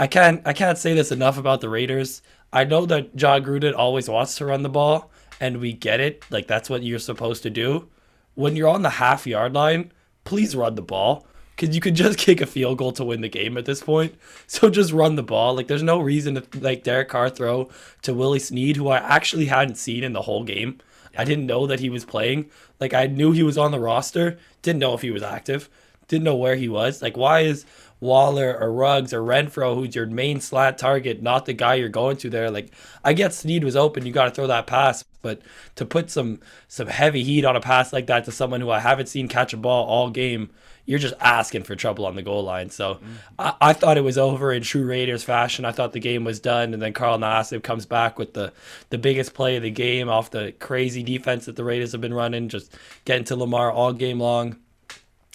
I 0.02 0.08
can't 0.08 0.42
I 0.44 0.52
can't 0.52 0.78
say 0.78 0.94
this 0.94 1.12
enough 1.12 1.38
about 1.38 1.60
the 1.60 1.68
Raiders. 1.68 2.22
I 2.52 2.64
know 2.64 2.86
that 2.86 3.14
Jon 3.14 3.44
Gruden 3.44 3.72
always 3.72 4.08
wants 4.08 4.34
to 4.34 4.46
run 4.46 4.64
the 4.64 4.68
ball, 4.68 5.12
and 5.40 5.58
we 5.58 5.72
get 5.72 6.00
it. 6.00 6.24
Like 6.28 6.48
that's 6.48 6.68
what 6.68 6.82
you're 6.82 6.98
supposed 6.98 7.44
to 7.44 7.50
do. 7.50 7.88
When 8.34 8.56
you're 8.56 8.68
on 8.68 8.82
the 8.82 8.90
half 8.90 9.28
yard 9.28 9.54
line, 9.54 9.92
please 10.24 10.56
run 10.56 10.74
the 10.74 10.82
ball. 10.82 11.24
Cause 11.56 11.72
you 11.72 11.80
could 11.80 11.94
just 12.04 12.18
kick 12.18 12.40
a 12.40 12.46
field 12.46 12.78
goal 12.78 12.90
to 12.94 13.04
win 13.04 13.20
the 13.20 13.28
game 13.28 13.56
at 13.56 13.64
this 13.64 13.80
point. 13.80 14.16
So 14.48 14.70
just 14.70 14.90
run 14.90 15.14
the 15.14 15.22
ball. 15.22 15.54
Like 15.54 15.68
there's 15.68 15.84
no 15.84 16.00
reason 16.00 16.34
to 16.34 16.44
like 16.58 16.82
Derek 16.82 17.08
Carr 17.08 17.30
throw 17.30 17.70
to 18.02 18.12
Willie 18.12 18.40
Snead, 18.40 18.78
who 18.78 18.88
I 18.88 18.98
actually 18.98 19.46
hadn't 19.46 19.76
seen 19.76 20.02
in 20.02 20.14
the 20.14 20.22
whole 20.22 20.42
game. 20.42 20.78
I 21.16 21.22
didn't 21.22 21.46
know 21.46 21.68
that 21.68 21.78
he 21.78 21.90
was 21.90 22.04
playing. 22.04 22.50
Like 22.80 22.92
I 22.92 23.06
knew 23.06 23.30
he 23.30 23.44
was 23.44 23.56
on 23.56 23.70
the 23.70 23.78
roster, 23.78 24.36
didn't 24.62 24.80
know 24.80 24.94
if 24.94 25.02
he 25.02 25.12
was 25.12 25.22
active, 25.22 25.70
didn't 26.08 26.24
know 26.24 26.34
where 26.34 26.56
he 26.56 26.68
was. 26.68 27.02
Like 27.02 27.16
why 27.16 27.42
is 27.42 27.64
Waller 28.02 28.58
or 28.58 28.72
Ruggs 28.72 29.12
or 29.12 29.20
Renfrow, 29.20 29.76
who's 29.76 29.94
your 29.94 30.06
main 30.06 30.40
slant 30.40 30.76
target, 30.76 31.22
not 31.22 31.46
the 31.46 31.52
guy 31.52 31.76
you're 31.76 31.88
going 31.88 32.16
to 32.16 32.28
there. 32.28 32.50
Like 32.50 32.72
I 33.04 33.12
get 33.12 33.32
Snead 33.32 33.62
was 33.62 33.76
open, 33.76 34.04
you 34.04 34.12
got 34.12 34.24
to 34.24 34.32
throw 34.32 34.48
that 34.48 34.66
pass, 34.66 35.04
but 35.22 35.40
to 35.76 35.86
put 35.86 36.10
some 36.10 36.40
some 36.66 36.88
heavy 36.88 37.22
heat 37.22 37.44
on 37.44 37.54
a 37.54 37.60
pass 37.60 37.92
like 37.92 38.08
that 38.08 38.24
to 38.24 38.32
someone 38.32 38.60
who 38.60 38.70
I 38.70 38.80
haven't 38.80 39.06
seen 39.06 39.28
catch 39.28 39.52
a 39.52 39.56
ball 39.56 39.86
all 39.86 40.10
game, 40.10 40.50
you're 40.84 40.98
just 40.98 41.14
asking 41.20 41.62
for 41.62 41.76
trouble 41.76 42.04
on 42.04 42.16
the 42.16 42.22
goal 42.22 42.42
line. 42.42 42.70
So 42.70 42.94
mm-hmm. 42.94 43.12
I, 43.38 43.54
I, 43.60 43.72
thought 43.72 43.96
it 43.96 44.00
was 44.00 44.18
over 44.18 44.52
in 44.52 44.64
true 44.64 44.84
Raiders 44.84 45.22
fashion. 45.22 45.64
I 45.64 45.70
thought 45.70 45.92
the 45.92 46.00
game 46.00 46.24
was 46.24 46.40
done, 46.40 46.74
and 46.74 46.82
then 46.82 46.92
Carl 46.92 47.18
Nassib 47.18 47.62
comes 47.62 47.86
back 47.86 48.18
with 48.18 48.34
the 48.34 48.52
the 48.90 48.98
biggest 48.98 49.32
play 49.32 49.54
of 49.54 49.62
the 49.62 49.70
game 49.70 50.08
off 50.08 50.32
the 50.32 50.52
crazy 50.58 51.04
defense 51.04 51.46
that 51.46 51.54
the 51.54 51.62
Raiders 51.62 51.92
have 51.92 52.00
been 52.00 52.14
running, 52.14 52.48
just 52.48 52.76
getting 53.04 53.24
to 53.26 53.36
Lamar 53.36 53.70
all 53.70 53.92
game 53.92 54.18
long 54.18 54.56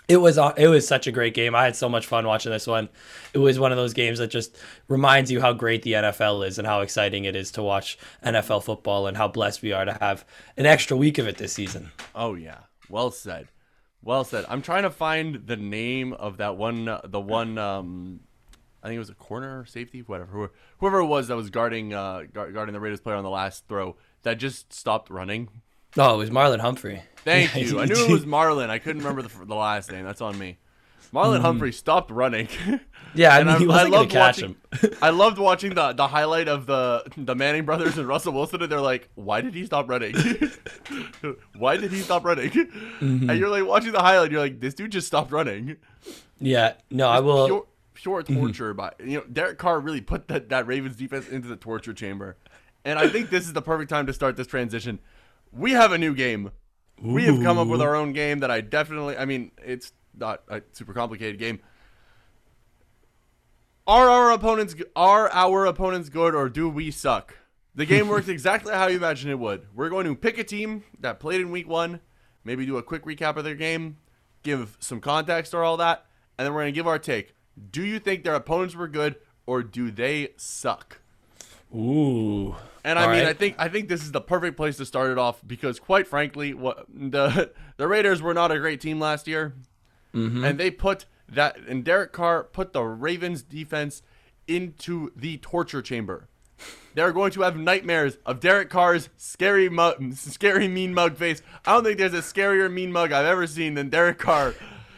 it 0.07 0.17
was 0.17 0.37
uh, 0.37 0.53
it 0.57 0.67
was 0.67 0.87
such 0.87 1.07
a 1.07 1.11
great 1.11 1.33
game. 1.33 1.53
I 1.53 1.65
had 1.65 1.75
so 1.75 1.89
much 1.89 2.05
fun 2.05 2.25
watching 2.25 2.51
this 2.51 2.67
one. 2.67 2.89
It 3.33 3.39
was 3.39 3.59
one 3.59 3.71
of 3.71 3.77
those 3.77 3.93
games 3.93 4.19
that 4.19 4.29
just 4.29 4.57
reminds 4.87 5.29
you 5.29 5.41
how 5.41 5.53
great 5.53 5.83
the 5.83 5.93
NFL 5.93 6.47
is 6.47 6.57
and 6.57 6.67
how 6.67 6.81
exciting 6.81 7.25
it 7.25 7.35
is 7.35 7.51
to 7.51 7.63
watch 7.63 7.97
NFL 8.23 8.63
football 8.63 9.07
and 9.07 9.17
how 9.17 9.27
blessed 9.27 9.61
we 9.61 9.73
are 9.73 9.85
to 9.85 9.97
have 9.99 10.25
an 10.55 10.65
extra 10.65 10.95
week 10.95 11.17
of 11.17 11.27
it 11.27 11.37
this 11.37 11.53
season. 11.53 11.91
Oh 12.15 12.35
yeah, 12.35 12.59
well 12.89 13.11
said, 13.11 13.49
well 14.01 14.23
said. 14.23 14.45
I'm 14.47 14.61
trying 14.61 14.83
to 14.83 14.89
find 14.89 15.45
the 15.45 15.57
name 15.57 16.13
of 16.13 16.37
that 16.37 16.55
one, 16.55 16.85
the 17.03 17.19
one. 17.19 17.57
Um, 17.57 18.21
I 18.81 18.87
think 18.87 18.95
it 18.95 18.99
was 18.99 19.09
a 19.09 19.15
corner 19.15 19.65
safety, 19.65 20.01
whatever, 20.01 20.51
whoever 20.77 20.99
it 20.99 21.07
was 21.07 21.27
that 21.27 21.35
was 21.35 21.49
guarding 21.49 21.93
uh, 21.93 22.23
guarding 22.31 22.73
the 22.73 22.79
Raiders 22.79 23.01
player 23.01 23.17
on 23.17 23.23
the 23.25 23.29
last 23.29 23.67
throw 23.67 23.97
that 24.23 24.35
just 24.35 24.71
stopped 24.71 25.09
running 25.09 25.49
Oh, 25.97 26.15
it 26.15 26.17
was 26.17 26.29
Marlon 26.29 26.59
Humphrey. 26.59 27.01
Thank 27.17 27.55
you. 27.57 27.79
I 27.79 27.85
knew 27.85 27.95
it 27.95 28.11
was 28.11 28.25
Marlon. 28.25 28.69
I 28.69 28.79
couldn't 28.79 29.01
remember 29.01 29.21
the, 29.23 29.45
the 29.45 29.55
last 29.55 29.91
name. 29.91 30.05
That's 30.05 30.21
on 30.21 30.37
me. 30.37 30.57
Marlon 31.13 31.39
mm. 31.39 31.41
Humphrey 31.41 31.71
stopped 31.71 32.11
running. 32.11 32.47
Yeah, 33.15 33.35
I 33.35 33.39
mean, 33.39 33.47
I, 33.47 33.57
he 33.57 33.65
wasn't 33.65 33.93
I 33.93 33.97
loved 33.97 34.11
catch 34.11 34.41
watching, 34.43 34.55
him. 34.81 34.97
I 35.01 35.09
loved 35.09 35.39
watching 35.39 35.73
the 35.73 35.93
the 35.93 36.07
highlight 36.07 36.47
of 36.47 36.67
the 36.67 37.03
the 37.17 37.33
Manning 37.33 37.65
brothers 37.65 37.97
and 37.97 38.07
Russell 38.07 38.33
Wilson, 38.33 38.61
and 38.61 38.71
they're 38.71 38.81
like, 38.81 39.09
"Why 39.15 39.41
did 39.41 39.55
he 39.55 39.65
stop 39.65 39.89
running? 39.89 40.13
Why 41.57 41.77
did 41.77 41.91
he 41.91 42.01
stop 42.01 42.25
running?" 42.25 42.51
Mm-hmm. 42.51 43.29
And 43.29 43.39
you're 43.39 43.49
like 43.49 43.65
watching 43.65 43.93
the 43.93 44.01
highlight, 44.01 44.29
you're 44.29 44.41
like, 44.41 44.59
"This 44.59 44.73
dude 44.75 44.91
just 44.91 45.07
stopped 45.07 45.31
running." 45.31 45.77
Yeah, 46.39 46.73
no, 46.91 47.07
I 47.07 47.21
will. 47.21 47.47
Pure, 47.47 47.67
pure 47.93 48.23
mm-hmm. 48.23 48.39
torture, 48.39 48.75
mm-hmm. 48.75 48.77
by 48.77 48.93
you 49.03 49.19
know, 49.19 49.23
Derek 49.31 49.57
Carr 49.57 49.79
really 49.79 50.01
put 50.01 50.27
that 50.27 50.49
that 50.49 50.67
Ravens 50.67 50.97
defense 50.97 51.27
into 51.27 51.47
the 51.47 51.55
torture 51.55 51.93
chamber, 51.93 52.35
and 52.85 52.99
I 52.99 53.07
think 53.07 53.29
this 53.31 53.45
is 53.45 53.53
the 53.53 53.63
perfect 53.63 53.89
time 53.89 54.05
to 54.05 54.13
start 54.13 54.35
this 54.35 54.47
transition 54.47 54.99
we 55.51 55.71
have 55.71 55.91
a 55.91 55.97
new 55.97 56.13
game. 56.13 56.51
Ooh. 57.05 57.13
We 57.13 57.25
have 57.25 57.41
come 57.41 57.57
up 57.57 57.67
with 57.67 57.81
our 57.81 57.95
own 57.95 58.13
game 58.13 58.39
that 58.39 58.51
I 58.51 58.61
definitely. 58.61 59.17
I 59.17 59.25
mean, 59.25 59.51
it's 59.63 59.91
not 60.15 60.43
a 60.47 60.61
super 60.73 60.93
complicated 60.93 61.39
game. 61.39 61.59
Are 63.85 64.09
our 64.09 64.31
opponents 64.31 64.75
are 64.95 65.29
our 65.29 65.65
opponents 65.65 66.09
good 66.09 66.35
or 66.35 66.49
do 66.49 66.67
we 66.67 66.91
suck? 66.91 67.35
The 67.73 67.85
game 67.85 68.07
works 68.09 68.27
exactly 68.27 68.73
how 68.73 68.87
you 68.87 68.97
imagine 68.97 69.29
it 69.29 69.39
would. 69.39 69.67
We're 69.73 69.89
going 69.89 70.05
to 70.05 70.15
pick 70.15 70.37
a 70.37 70.43
team 70.43 70.83
that 70.99 71.19
played 71.19 71.39
in 71.39 71.51
week 71.51 71.69
one, 71.69 72.01
maybe 72.43 72.65
do 72.65 72.77
a 72.77 72.83
quick 72.83 73.05
recap 73.05 73.37
of 73.37 73.45
their 73.45 73.55
game, 73.55 73.97
give 74.43 74.75
some 74.79 74.99
context 74.99 75.53
or 75.53 75.63
all 75.63 75.77
that, 75.77 76.05
and 76.37 76.45
then 76.45 76.53
we're 76.53 76.63
going 76.63 76.73
to 76.73 76.77
give 76.77 76.87
our 76.87 76.99
take. 76.99 77.33
Do 77.71 77.83
you 77.83 77.99
think 77.99 78.23
their 78.23 78.35
opponents 78.35 78.75
were 78.75 78.87
good 78.87 79.15
or 79.45 79.63
do 79.63 79.89
they 79.89 80.33
suck? 80.35 80.99
Ooh. 81.73 82.55
And 82.87 82.97
I 82.97 83.03
All 83.03 83.09
mean, 83.09 83.19
right. 83.19 83.27
I 83.27 83.33
think 83.33 83.55
I 83.59 83.67
think 83.67 83.89
this 83.89 84.01
is 84.01 84.13
the 84.13 84.21
perfect 84.21 84.55
place 84.55 84.77
to 84.77 84.85
start 84.85 85.11
it 85.11 85.17
off 85.17 85.41
because, 85.45 85.77
quite 85.77 86.07
frankly, 86.07 86.53
what 86.53 86.85
the 86.87 87.51
the 87.77 87.85
Raiders 87.85 88.21
were 88.21 88.33
not 88.33 88.49
a 88.49 88.59
great 88.59 88.79
team 88.79 88.97
last 88.97 89.27
year, 89.27 89.55
mm-hmm. 90.15 90.45
and 90.45 90.57
they 90.57 90.71
put 90.71 91.03
that 91.27 91.57
and 91.67 91.83
Derek 91.83 92.13
Carr 92.13 92.45
put 92.45 92.71
the 92.71 92.83
Ravens 92.83 93.41
defense 93.43 94.03
into 94.47 95.11
the 95.17 95.35
torture 95.39 95.81
chamber. 95.81 96.29
They're 96.93 97.11
going 97.11 97.31
to 97.33 97.41
have 97.41 97.57
nightmares 97.57 98.19
of 98.25 98.39
Derek 98.39 98.69
Carr's 98.69 99.09
scary, 99.17 99.67
mug, 99.67 100.13
scary 100.13 100.69
mean 100.69 100.93
mug 100.93 101.17
face. 101.17 101.41
I 101.65 101.73
don't 101.73 101.83
think 101.83 101.97
there's 101.97 102.13
a 102.13 102.19
scarier 102.19 102.71
mean 102.71 102.93
mug 102.93 103.11
I've 103.11 103.25
ever 103.25 103.47
seen 103.47 103.73
than 103.73 103.89
Derek 103.89 104.17
Carr. 104.17 104.55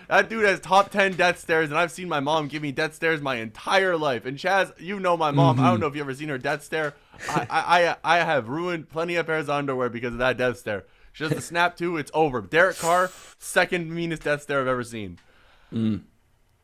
That 0.10 0.28
dude 0.28 0.44
has 0.44 0.60
top 0.60 0.90
10 0.90 1.14
death 1.14 1.40
stares, 1.40 1.70
and 1.70 1.78
I've 1.78 1.92
seen 1.92 2.10
my 2.10 2.20
mom 2.20 2.48
give 2.48 2.64
me 2.64 2.72
death 2.72 2.96
stares 2.96 3.22
my 3.22 3.36
entire 3.36 3.96
life. 3.96 4.26
And 4.26 4.40
Chaz, 4.40 4.74
you 4.82 5.00
know 5.00 5.16
my 5.16 5.30
mom. 5.30 5.58
Mm-hmm. 5.58 5.66
I 5.66 5.70
don't 5.70 5.80
know 5.80 5.86
if 5.86 5.96
you 5.96 6.02
ever 6.02 6.16
seen 6.16 6.30
her 6.30 6.40
death 6.40 6.64
stare. 6.64 6.96
I, 7.30 7.46
I, 7.48 7.88
I, 7.88 7.96
I 8.04 8.18
have 8.18 8.50
ruined 8.50 8.90
plenty 8.90 9.18
of 9.18 9.28
pairs 9.28 9.46
of 9.46 9.52
underwear 9.52 9.88
because 9.88 10.14
of 10.14 10.18
that 10.18 10.36
death 10.36 10.58
stare. 10.58 10.86
She 11.14 11.26
does 11.26 11.34
the 11.34 11.42
snap 11.42 11.78
to, 11.78 11.98
it's 11.98 12.10
over. 12.16 12.42
Derek 12.42 12.78
Carr, 12.78 13.12
second 13.38 13.94
meanest 13.94 14.24
death 14.24 14.42
stare 14.42 14.62
I've 14.62 14.68
ever 14.68 14.84
seen. 14.84 15.20
Mm. 15.72 16.02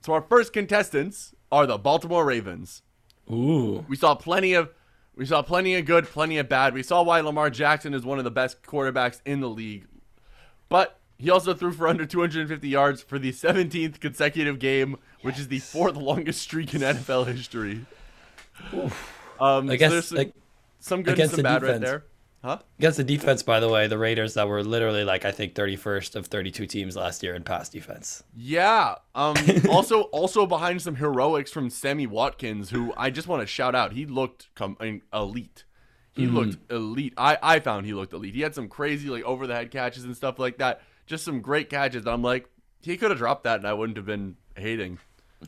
So 0.01 0.13
our 0.13 0.21
first 0.21 0.51
contestants 0.51 1.35
are 1.51 1.67
the 1.67 1.77
Baltimore 1.77 2.25
Ravens. 2.25 2.81
Ooh. 3.31 3.85
We 3.87 3.95
saw 3.95 4.15
plenty 4.15 4.53
of 4.53 4.71
we 5.15 5.25
saw 5.25 5.43
plenty 5.43 5.75
of 5.75 5.85
good, 5.85 6.05
plenty 6.05 6.39
of 6.39 6.49
bad. 6.49 6.73
We 6.73 6.83
saw 6.83 7.03
why 7.03 7.21
Lamar 7.21 7.49
Jackson 7.51 7.93
is 7.93 8.03
one 8.03 8.17
of 8.17 8.23
the 8.23 8.31
best 8.31 8.63
quarterbacks 8.63 9.21
in 9.23 9.39
the 9.39 9.49
league. 9.49 9.85
But 10.67 10.99
he 11.17 11.29
also 11.29 11.53
threw 11.53 11.71
for 11.71 11.87
under 11.87 12.05
250 12.05 12.67
yards 12.67 13.01
for 13.01 13.17
the 13.17 13.31
17th 13.31 13.99
consecutive 13.99 14.59
game, 14.59 14.97
which 15.21 15.39
is 15.39 15.47
the 15.47 15.59
fourth 15.59 15.95
longest 15.95 16.41
streak 16.41 16.73
in 16.73 16.81
NFL 16.81 17.27
history. 17.27 17.85
Um, 19.39 19.69
I 19.69 19.75
guess 19.75 19.91
so 19.91 20.01
some, 20.01 20.17
like, 20.17 20.33
some 20.79 21.03
good 21.03 21.19
and 21.19 21.31
some 21.31 21.43
bad 21.43 21.59
defense. 21.59 21.81
right 21.81 21.81
there. 21.81 22.05
Huh? 22.43 22.59
Against 22.77 22.97
the 22.97 23.03
defense, 23.03 23.41
by 23.41 23.59
the 23.59 23.67
way, 23.67 23.87
the 23.87 23.97
Raiders 23.97 24.35
that 24.35 24.47
were 24.47 24.63
literally 24.63 25.03
like 25.03 25.25
I 25.25 25.31
think 25.31 25.55
31st 25.55 26.15
of 26.15 26.27
32 26.27 26.67
teams 26.67 26.95
last 26.95 27.23
year 27.23 27.33
in 27.33 27.43
pass 27.43 27.69
defense. 27.69 28.23
Yeah. 28.35 28.95
Um. 29.15 29.35
also, 29.69 30.03
also 30.03 30.45
behind 30.45 30.81
some 30.81 30.95
heroics 30.95 31.51
from 31.51 31.71
Sammy 31.71 32.05
Watkins, 32.05 32.69
who 32.69 32.93
I 32.97 33.09
just 33.09 33.27
want 33.27 33.41
to 33.41 33.47
shout 33.47 33.73
out. 33.73 33.93
He 33.93 34.05
looked 34.05 34.53
com- 34.53 34.77
I 34.79 34.83
mean, 34.85 35.01
elite. 35.11 35.63
He 36.11 36.27
mm-hmm. 36.27 36.35
looked 36.35 36.71
elite. 36.71 37.13
I 37.17 37.37
I 37.41 37.59
found 37.61 37.87
he 37.87 37.95
looked 37.95 38.13
elite. 38.13 38.35
He 38.35 38.41
had 38.41 38.53
some 38.53 38.67
crazy 38.67 39.09
like 39.09 39.23
over 39.23 39.47
the 39.47 39.55
head 39.55 39.71
catches 39.71 40.03
and 40.03 40.15
stuff 40.15 40.37
like 40.37 40.59
that 40.59 40.81
just 41.05 41.23
some 41.25 41.41
great 41.41 41.69
catches. 41.69 42.05
I'm 42.07 42.21
like, 42.21 42.47
he 42.81 42.97
could 42.97 43.09
have 43.11 43.19
dropped 43.19 43.43
that, 43.43 43.57
and 43.59 43.67
I 43.67 43.73
wouldn't 43.73 43.97
have 43.97 44.05
been 44.05 44.37
hating. 44.55 44.99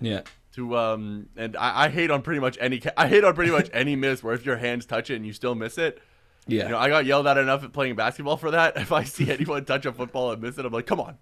Yeah. 0.01 0.21
to 0.53 0.77
um, 0.77 1.27
and 1.35 1.55
I, 1.55 1.85
I 1.85 1.89
hate 1.89 2.11
on 2.11 2.21
pretty 2.21 2.39
much 2.39 2.57
any 2.59 2.79
ca- 2.79 2.91
I 2.97 3.07
hate 3.07 3.23
on 3.23 3.33
pretty 3.33 3.51
much 3.51 3.69
any 3.73 3.95
miss 4.05 4.21
where 4.23 4.33
if 4.33 4.45
your 4.45 4.57
hands 4.57 4.85
touch 4.85 5.09
it 5.09 5.15
and 5.15 5.25
you 5.25 5.33
still 5.33 5.55
miss 5.55 5.77
it. 5.77 6.01
Yeah. 6.47 6.63
You 6.63 6.69
know, 6.69 6.77
I 6.77 6.89
got 6.89 7.05
yelled 7.05 7.27
at 7.27 7.37
enough 7.37 7.63
at 7.63 7.73
playing 7.73 7.95
basketball 7.95 8.37
for 8.37 8.51
that. 8.51 8.77
If 8.77 8.91
I 8.91 9.03
see 9.03 9.31
anyone 9.37 9.65
touch 9.65 9.85
a 9.85 9.91
football 9.93 10.31
and 10.31 10.41
miss 10.41 10.57
it, 10.57 10.65
I'm 10.65 10.71
like, 10.73 10.85
come 10.85 10.99
on. 10.99 11.17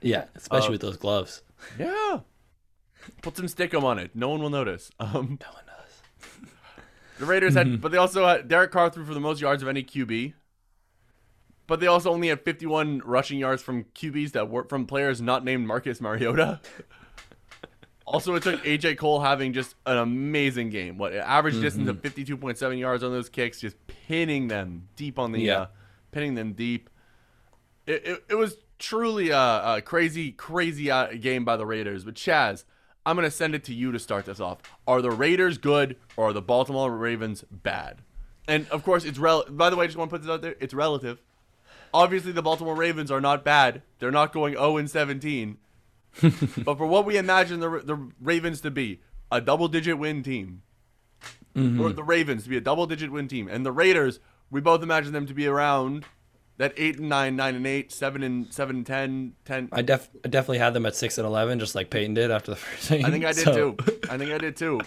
yeah. 0.00 0.24
Especially 0.34 0.66
Um, 0.68 0.72
with 0.72 0.80
those 0.82 0.96
gloves. 0.96 1.42
Yeah. 1.78 2.20
Put 3.22 3.36
some 3.36 3.46
stickum 3.46 3.82
on 3.82 3.98
it. 3.98 4.12
No 4.14 4.28
one 4.28 4.40
will 4.42 4.50
notice. 4.50 4.90
Um, 5.00 5.38
No 5.40 5.48
one 5.52 5.64
knows. 5.66 6.48
the 7.18 7.26
Raiders 7.26 7.54
had, 7.54 7.80
but 7.80 7.90
they 7.92 7.98
also 7.98 8.26
had 8.26 8.46
Derek 8.48 8.70
Carr 8.70 8.90
threw 8.90 9.04
for 9.04 9.14
the 9.14 9.20
most 9.20 9.40
yards 9.40 9.62
of 9.62 9.68
any 9.68 9.82
QB. 9.82 10.34
But 11.66 11.80
they 11.80 11.86
also 11.86 12.10
only 12.12 12.28
had 12.28 12.40
51 12.42 13.02
rushing 13.04 13.38
yards 13.38 13.62
from 13.62 13.84
QBs 13.94 14.32
that 14.32 14.50
were 14.50 14.64
from 14.64 14.86
players 14.86 15.20
not 15.22 15.44
named 15.44 15.66
Marcus 15.66 16.00
Mariota. 16.00 16.60
also, 18.06 18.34
it 18.34 18.42
took 18.42 18.62
AJ 18.64 18.98
Cole 18.98 19.20
having 19.20 19.52
just 19.52 19.74
an 19.86 19.96
amazing 19.96 20.70
game. 20.70 20.98
What 20.98 21.14
average 21.14 21.60
distance 21.60 21.88
of 21.88 22.02
52.7 22.02 22.78
yards 22.78 23.02
on 23.04 23.12
those 23.12 23.28
kicks, 23.28 23.60
just 23.60 23.76
pinning 23.86 24.48
them 24.48 24.88
deep 24.96 25.18
on 25.18 25.32
the, 25.32 25.40
Yeah. 25.40 25.60
uh, 25.60 25.66
pinning 26.10 26.34
them 26.34 26.52
deep. 26.52 26.90
It, 27.86 28.06
it, 28.06 28.24
it 28.30 28.34
was 28.34 28.56
truly 28.78 29.30
a, 29.30 29.76
a 29.76 29.82
crazy, 29.82 30.32
crazy 30.32 30.90
uh, 30.90 31.12
game 31.12 31.44
by 31.44 31.56
the 31.56 31.64
Raiders. 31.64 32.04
But 32.04 32.14
Chaz, 32.14 32.64
I'm 33.06 33.16
gonna 33.16 33.30
send 33.30 33.54
it 33.54 33.64
to 33.64 33.74
you 33.74 33.92
to 33.92 33.98
start 33.98 34.26
this 34.26 34.40
off. 34.40 34.58
Are 34.86 35.00
the 35.00 35.10
Raiders 35.10 35.58
good 35.58 35.96
or 36.16 36.28
are 36.28 36.32
the 36.32 36.42
Baltimore 36.42 36.90
Ravens 36.90 37.44
bad? 37.50 38.02
And 38.48 38.68
of 38.70 38.82
course, 38.84 39.04
it's 39.04 39.18
rel. 39.18 39.44
By 39.48 39.70
the 39.70 39.76
way, 39.76 39.84
I 39.84 39.86
just 39.86 39.96
want 39.96 40.10
to 40.10 40.14
put 40.16 40.22
this 40.22 40.30
out 40.30 40.42
there. 40.42 40.56
It's 40.60 40.74
relative. 40.74 41.22
Obviously, 41.94 42.32
the 42.32 42.42
Baltimore 42.42 42.74
Ravens 42.74 43.10
are 43.10 43.20
not 43.20 43.44
bad. 43.44 43.82
They're 43.98 44.10
not 44.10 44.32
going 44.32 44.54
0 44.54 44.78
and 44.78 44.90
17. 44.90 45.58
but 46.22 46.78
for 46.78 46.86
what 46.86 47.06
we 47.06 47.16
imagine 47.16 47.60
the 47.60 47.80
the 47.84 48.10
Ravens 48.20 48.60
to 48.62 48.70
be, 48.70 49.00
a 49.30 49.40
double-digit 49.40 49.98
win 49.98 50.22
team, 50.22 50.62
mm-hmm. 51.56 51.80
or 51.80 51.92
the 51.92 52.04
Ravens 52.04 52.44
to 52.44 52.50
be 52.50 52.56
a 52.56 52.60
double-digit 52.60 53.10
win 53.10 53.28
team, 53.28 53.48
and 53.48 53.64
the 53.64 53.72
Raiders, 53.72 54.20
we 54.50 54.60
both 54.60 54.82
imagine 54.82 55.12
them 55.12 55.26
to 55.26 55.34
be 55.34 55.46
around 55.46 56.04
that 56.58 56.74
eight 56.76 56.98
and 56.98 57.08
nine, 57.08 57.34
nine 57.34 57.54
and 57.54 57.66
eight, 57.66 57.90
seven 57.90 58.22
and 58.22 58.52
seven 58.52 58.76
and 58.76 58.86
ten, 58.86 59.32
ten. 59.44 59.68
I 59.72 59.82
def 59.82 60.08
I 60.24 60.28
definitely 60.28 60.58
had 60.58 60.74
them 60.74 60.86
at 60.86 60.94
six 60.94 61.18
and 61.18 61.26
eleven, 61.26 61.58
just 61.58 61.74
like 61.74 61.90
Peyton 61.90 62.14
did 62.14 62.30
after 62.30 62.50
the 62.50 62.56
first 62.56 62.90
game. 62.90 63.04
I 63.04 63.10
think 63.10 63.24
I 63.24 63.32
did 63.32 63.44
So, 63.44 63.72
too. 63.72 63.76
I 64.10 64.18
think 64.18 64.30
I 64.30 64.38
did 64.38 64.56
too. 64.56 64.80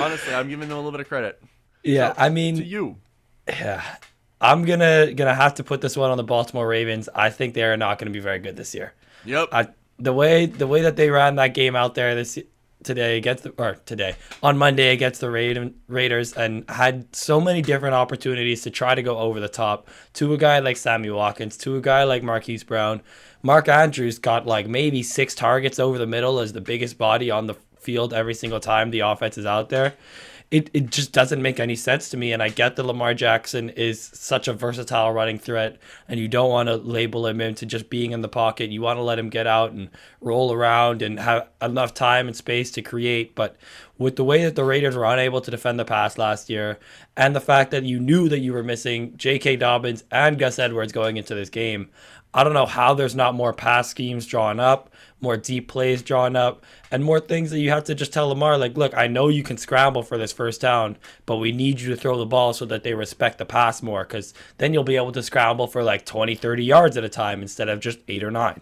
Honestly, 0.00 0.34
I'm 0.34 0.48
giving 0.48 0.68
them 0.68 0.76
a 0.76 0.80
little 0.80 0.92
bit 0.92 1.00
of 1.00 1.08
credit. 1.08 1.42
Yeah, 1.82 2.12
I 2.18 2.28
mean, 2.28 2.56
To 2.56 2.64
you, 2.64 2.96
yeah, 3.48 3.82
I'm 4.40 4.64
gonna 4.64 5.12
gonna 5.14 5.34
have 5.34 5.54
to 5.54 5.64
put 5.64 5.80
this 5.80 5.96
one 5.96 6.10
on 6.10 6.16
the 6.16 6.24
Baltimore 6.24 6.66
Ravens. 6.66 7.08
I 7.14 7.30
think 7.30 7.54
they 7.54 7.64
are 7.64 7.76
not 7.76 7.98
gonna 7.98 8.10
be 8.10 8.20
very 8.20 8.38
good 8.38 8.56
this 8.56 8.74
year. 8.74 8.94
yep. 9.24 9.48
I 9.52 9.68
the 9.98 10.12
way 10.12 10.46
the 10.46 10.66
way 10.66 10.82
that 10.82 10.96
they 10.96 11.10
ran 11.10 11.36
that 11.36 11.54
game 11.54 11.74
out 11.74 11.94
there 11.94 12.14
this 12.14 12.38
today 12.82 13.16
against 13.16 13.42
the 13.42 13.50
or 13.58 13.76
today 13.86 14.14
on 14.42 14.56
Monday 14.56 14.92
against 14.92 15.20
the 15.20 15.30
Raid, 15.30 15.74
Raiders 15.88 16.32
and 16.34 16.68
had 16.70 17.14
so 17.14 17.40
many 17.40 17.62
different 17.62 17.94
opportunities 17.94 18.62
to 18.62 18.70
try 18.70 18.94
to 18.94 19.02
go 19.02 19.18
over 19.18 19.40
the 19.40 19.48
top 19.48 19.88
to 20.14 20.32
a 20.34 20.38
guy 20.38 20.58
like 20.60 20.76
Sammy 20.76 21.10
Watkins, 21.10 21.56
to 21.58 21.76
a 21.76 21.80
guy 21.80 22.04
like 22.04 22.22
Marquise 22.22 22.62
Brown. 22.64 23.02
Mark 23.42 23.68
Andrews 23.68 24.18
got 24.18 24.46
like 24.46 24.68
maybe 24.68 25.02
six 25.02 25.34
targets 25.34 25.78
over 25.78 25.98
the 25.98 26.06
middle 26.06 26.38
as 26.38 26.52
the 26.52 26.60
biggest 26.60 26.98
body 26.98 27.30
on 27.30 27.46
the 27.46 27.54
field 27.78 28.12
every 28.12 28.34
single 28.34 28.60
time 28.60 28.90
the 28.90 29.00
offense 29.00 29.38
is 29.38 29.46
out 29.46 29.68
there. 29.68 29.94
It, 30.50 30.70
it 30.72 30.90
just 30.90 31.10
doesn't 31.10 31.42
make 31.42 31.58
any 31.58 31.74
sense 31.74 32.08
to 32.10 32.16
me. 32.16 32.32
And 32.32 32.40
I 32.40 32.50
get 32.50 32.76
that 32.76 32.84
Lamar 32.84 33.14
Jackson 33.14 33.70
is 33.70 34.00
such 34.00 34.46
a 34.46 34.52
versatile 34.52 35.12
running 35.12 35.38
threat, 35.38 35.76
and 36.08 36.20
you 36.20 36.28
don't 36.28 36.50
want 36.50 36.68
to 36.68 36.76
label 36.76 37.26
him 37.26 37.40
into 37.40 37.66
just 37.66 37.90
being 37.90 38.12
in 38.12 38.20
the 38.20 38.28
pocket. 38.28 38.70
You 38.70 38.80
want 38.80 38.98
to 38.98 39.02
let 39.02 39.18
him 39.18 39.28
get 39.28 39.48
out 39.48 39.72
and 39.72 39.90
roll 40.20 40.52
around 40.52 41.02
and 41.02 41.18
have 41.18 41.48
enough 41.60 41.94
time 41.94 42.28
and 42.28 42.36
space 42.36 42.70
to 42.72 42.82
create. 42.82 43.34
But 43.34 43.56
with 43.98 44.14
the 44.14 44.24
way 44.24 44.44
that 44.44 44.54
the 44.54 44.64
Raiders 44.64 44.96
were 44.96 45.04
unable 45.04 45.40
to 45.40 45.50
defend 45.50 45.80
the 45.80 45.84
pass 45.84 46.16
last 46.16 46.48
year, 46.48 46.78
and 47.16 47.34
the 47.34 47.40
fact 47.40 47.72
that 47.72 47.82
you 47.82 47.98
knew 47.98 48.28
that 48.28 48.38
you 48.38 48.52
were 48.52 48.62
missing 48.62 49.16
J.K. 49.16 49.56
Dobbins 49.56 50.04
and 50.12 50.38
Gus 50.38 50.60
Edwards 50.60 50.92
going 50.92 51.16
into 51.16 51.34
this 51.34 51.50
game, 51.50 51.90
I 52.32 52.44
don't 52.44 52.52
know 52.52 52.66
how 52.66 52.94
there's 52.94 53.14
not 53.16 53.34
more 53.34 53.52
pass 53.54 53.88
schemes 53.88 54.26
drawn 54.26 54.60
up, 54.60 54.90
more 55.20 55.36
deep 55.36 55.68
plays 55.68 56.02
drawn 56.02 56.36
up, 56.36 56.64
and 56.90 57.02
more 57.02 57.20
things 57.20 57.50
that 57.50 57.60
you 57.60 57.70
have 57.70 57.84
to 57.84 57.94
just 57.94 58.12
tell 58.12 58.28
Lamar, 58.28 58.58
like, 58.58 58.76
look, 58.76 58.94
I 58.96 59.06
know 59.06 59.28
you 59.28 59.42
can 59.42 59.56
scramble 59.56 60.02
for 60.02 60.18
this 60.18 60.32
first 60.32 60.60
down, 60.60 60.98
but 61.24 61.36
we 61.36 61.52
need 61.52 61.80
you 61.80 61.88
to 61.90 61.96
throw 61.96 62.18
the 62.18 62.26
ball 62.26 62.52
so 62.52 62.64
that 62.66 62.82
they 62.82 62.94
respect 62.94 63.38
the 63.38 63.46
pass 63.46 63.82
more, 63.82 64.04
because 64.04 64.34
then 64.58 64.74
you'll 64.74 64.84
be 64.84 64.96
able 64.96 65.12
to 65.12 65.22
scramble 65.22 65.66
for 65.66 65.82
like 65.82 66.04
20, 66.04 66.34
30 66.34 66.64
yards 66.64 66.96
at 66.96 67.04
a 67.04 67.08
time 67.08 67.42
instead 67.42 67.68
of 67.68 67.80
just 67.80 67.98
eight 68.08 68.22
or 68.22 68.30
nine. 68.30 68.60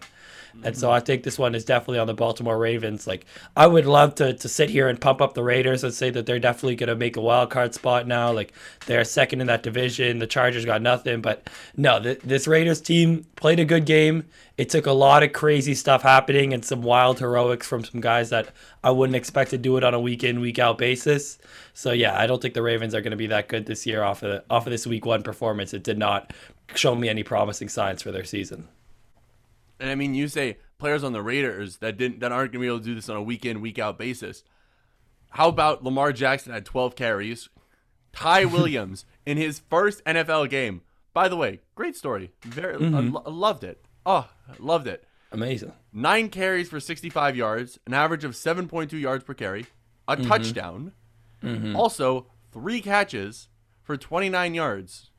And 0.63 0.75
so 0.75 0.89
I 0.91 0.99
think 0.99 1.23
this 1.23 1.37
one 1.37 1.53
is 1.53 1.63
definitely 1.63 1.99
on 1.99 2.07
the 2.07 2.13
Baltimore 2.13 2.57
Ravens. 2.57 3.05
Like 3.05 3.25
I 3.55 3.67
would 3.67 3.85
love 3.85 4.15
to, 4.15 4.33
to 4.33 4.49
sit 4.49 4.69
here 4.69 4.87
and 4.87 4.99
pump 4.99 5.21
up 5.21 5.33
the 5.33 5.43
Raiders 5.43 5.83
and 5.83 5.93
say 5.93 6.09
that 6.09 6.25
they're 6.25 6.39
definitely 6.39 6.75
going 6.75 6.89
to 6.89 6.95
make 6.95 7.17
a 7.17 7.21
wild 7.21 7.51
card 7.51 7.73
spot 7.75 8.07
now. 8.07 8.31
Like 8.31 8.51
they're 8.87 9.03
second 9.03 9.41
in 9.41 9.47
that 9.47 9.63
division. 9.63 10.19
The 10.19 10.27
Chargers 10.27 10.65
got 10.65 10.81
nothing, 10.81 11.21
but 11.21 11.49
no, 11.77 12.01
th- 12.01 12.19
this 12.21 12.47
Raiders 12.47 12.81
team 12.81 13.25
played 13.35 13.59
a 13.59 13.65
good 13.65 13.85
game. 13.85 14.25
It 14.57 14.69
took 14.69 14.85
a 14.85 14.91
lot 14.91 15.21
of 15.21 15.33
crazy 15.33 15.75
stuff 15.75 16.01
happening 16.01 16.53
and 16.53 16.63
some 16.63 16.81
wild 16.81 17.19
heroics 17.19 17.67
from 17.67 17.83
some 17.83 18.01
guys 18.01 18.29
that 18.29 18.49
I 18.83 18.91
wouldn't 18.91 19.15
expect 19.17 19.51
to 19.51 19.57
do 19.57 19.77
it 19.77 19.83
on 19.83 19.93
a 19.93 19.99
week 19.99 20.23
in 20.23 20.39
week 20.39 20.57
out 20.59 20.77
basis. 20.77 21.37
So 21.73 21.91
yeah, 21.91 22.17
I 22.17 22.25
don't 22.25 22.41
think 22.41 22.53
the 22.53 22.61
Ravens 22.61 22.95
are 22.95 23.01
going 23.01 23.11
to 23.11 23.17
be 23.17 23.27
that 23.27 23.49
good 23.49 23.65
this 23.65 23.85
year 23.85 24.01
off 24.01 24.23
of 24.23 24.29
the, 24.29 24.43
off 24.49 24.65
of 24.65 24.71
this 24.71 24.87
week 24.87 25.05
one 25.05 25.23
performance. 25.23 25.73
It 25.73 25.83
did 25.83 25.97
not 25.97 26.33
show 26.73 26.95
me 26.95 27.09
any 27.09 27.23
promising 27.23 27.69
signs 27.69 28.01
for 28.01 28.11
their 28.11 28.23
season. 28.23 28.67
And 29.79 29.89
I 29.89 29.95
mean, 29.95 30.13
you 30.13 30.27
say 30.27 30.57
players 30.77 31.03
on 31.03 31.13
the 31.13 31.21
Raiders 31.21 31.77
that 31.77 31.97
didn't 31.97 32.19
that 32.19 32.31
aren't 32.31 32.51
gonna 32.51 32.61
be 32.61 32.67
able 32.67 32.79
to 32.79 32.85
do 32.85 32.95
this 32.95 33.09
on 33.09 33.17
a 33.17 33.23
week 33.23 33.45
in 33.45 33.61
week 33.61 33.79
out 33.79 33.97
basis. 33.97 34.43
How 35.31 35.49
about 35.49 35.83
Lamar 35.83 36.13
Jackson 36.13 36.53
had 36.53 36.65
12 36.65 36.95
carries? 36.95 37.49
Ty 38.13 38.45
Williams 38.45 39.05
in 39.25 39.37
his 39.37 39.59
first 39.59 40.03
NFL 40.05 40.49
game. 40.49 40.81
By 41.13 41.27
the 41.27 41.35
way, 41.35 41.59
great 41.75 41.95
story. 41.95 42.31
Very, 42.41 42.77
mm-hmm. 42.77 43.13
lo- 43.13 43.23
I 43.25 43.29
loved 43.29 43.63
it. 43.63 43.83
Oh, 44.05 44.29
loved 44.59 44.87
it. 44.87 45.05
Amazing. 45.31 45.73
Nine 45.91 46.29
carries 46.29 46.69
for 46.69 46.79
65 46.79 47.35
yards, 47.35 47.79
an 47.85 47.93
average 47.93 48.23
of 48.23 48.31
7.2 48.31 48.93
yards 48.99 49.23
per 49.23 49.33
carry, 49.33 49.65
a 50.07 50.15
mm-hmm. 50.15 50.27
touchdown. 50.27 50.93
Mm-hmm. 51.43 51.75
Also, 51.75 52.27
three 52.53 52.81
catches 52.81 53.49
for 53.83 53.97
29 53.97 54.53
yards. 54.53 55.11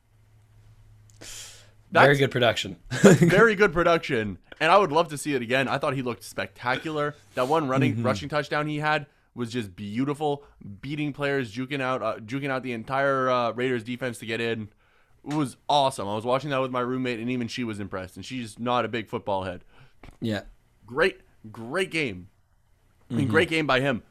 Very 1.91 2.17
good 2.17 2.31
production. 2.31 2.77
very 2.91 3.55
good 3.55 3.71
production, 3.73 4.37
and 4.59 4.71
I 4.71 4.77
would 4.77 4.91
love 4.91 5.07
to 5.09 5.17
see 5.17 5.33
it 5.35 5.41
again. 5.41 5.67
I 5.67 5.77
thought 5.77 5.93
he 5.95 6.01
looked 6.01 6.23
spectacular. 6.23 7.15
That 7.35 7.47
one 7.47 7.67
running 7.67 7.93
Mm-hmm. 7.93 8.03
rushing 8.05 8.29
touchdown 8.29 8.67
he 8.67 8.77
had 8.79 9.05
was 9.35 9.51
just 9.51 9.75
beautiful, 9.75 10.43
beating 10.81 11.13
players, 11.13 11.53
juking 11.53 11.81
out, 11.81 12.01
uh, 12.01 12.17
juking 12.17 12.49
out 12.49 12.63
the 12.63 12.73
entire 12.73 13.29
uh, 13.29 13.51
Raiders 13.51 13.83
defense 13.83 14.17
to 14.19 14.25
get 14.25 14.41
in. 14.41 14.69
It 15.27 15.33
was 15.35 15.57
awesome. 15.69 16.07
I 16.07 16.15
was 16.15 16.25
watching 16.25 16.49
that 16.49 16.59
with 16.61 16.71
my 16.71 16.79
roommate, 16.79 17.19
and 17.19 17.29
even 17.29 17.47
she 17.47 17.63
was 17.63 17.79
impressed. 17.79 18.15
And 18.15 18.25
she's 18.25 18.57
not 18.59 18.83
a 18.85 18.87
big 18.87 19.07
football 19.07 19.43
head. 19.43 19.63
yeah. 20.21 20.41
Great, 20.85 21.21
great 21.51 21.91
game. 21.91 22.27
I 22.29 23.13
Mm-hmm. 23.13 23.17
mean, 23.17 23.27
great 23.29 23.49
game 23.49 23.65
by 23.67 23.79
him. 23.79 24.03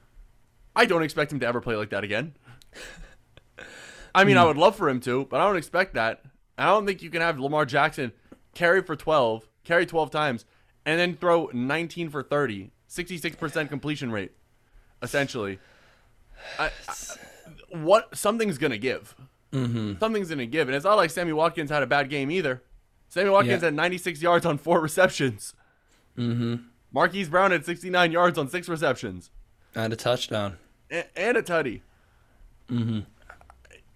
I 0.74 0.86
don't 0.86 1.02
expect 1.02 1.32
him 1.32 1.40
to 1.40 1.46
ever 1.46 1.60
play 1.60 1.74
like 1.76 1.90
that 1.90 2.04
again. 2.04 2.34
I 4.14 4.24
mean, 4.24 4.36
I 4.36 4.42
Hmm. 4.42 4.48
would 4.48 4.56
love 4.56 4.76
for 4.76 4.88
him 4.88 5.00
to, 5.00 5.26
but 5.26 5.40
I 5.40 5.46
don't 5.46 5.56
expect 5.56 5.94
that. 5.94 6.22
I 6.58 6.66
don't 6.66 6.86
think 6.86 7.02
you 7.02 7.10
can 7.10 7.20
have 7.20 7.38
Lamar 7.38 7.66
Jackson 7.66 8.12
carry 8.54 8.82
for 8.82 8.96
12, 8.96 9.46
carry 9.64 9.84
12 9.86 10.10
times, 10.10 10.44
and 10.84 10.98
then 10.98 11.14
throw 11.16 11.50
19 11.52 12.08
for 12.10 12.22
30, 12.22 12.70
66% 12.88 13.68
completion 13.68 14.10
rate, 14.10 14.32
essentially. 15.02 15.58
I, 16.58 16.70
I, 16.88 16.94
what 17.76 18.16
something's 18.16 18.58
gonna 18.58 18.78
give. 18.78 19.14
Mm-hmm. 19.52 19.94
Something's 20.00 20.28
gonna 20.30 20.46
give, 20.46 20.68
and 20.68 20.74
it's 20.76 20.84
not 20.84 20.96
like 20.96 21.10
Sammy 21.10 21.32
Watkins 21.32 21.70
had 21.70 21.82
a 21.82 21.86
bad 21.86 22.08
game 22.10 22.30
either. 22.30 22.62
Sammy 23.08 23.30
Watkins 23.30 23.62
Yeah. 23.62 23.66
had 23.68 23.74
96 23.74 24.22
yards 24.22 24.46
on 24.46 24.58
four 24.58 24.80
receptions. 24.82 25.54
Mm-hmm. 26.16 26.56
Marquise 26.92 27.28
Brown 27.28 27.50
had 27.50 27.64
69 27.64 28.12
yards 28.12 28.38
on 28.38 28.48
six 28.48 28.68
receptions 28.68 29.30
And 29.74 29.92
a 29.92 29.96
touchdown. 29.96 30.56
a- 30.90 31.18
and 31.18 31.36
a 31.36 31.42
tutty. 31.42 31.82
Mm-hmm. 32.70 33.00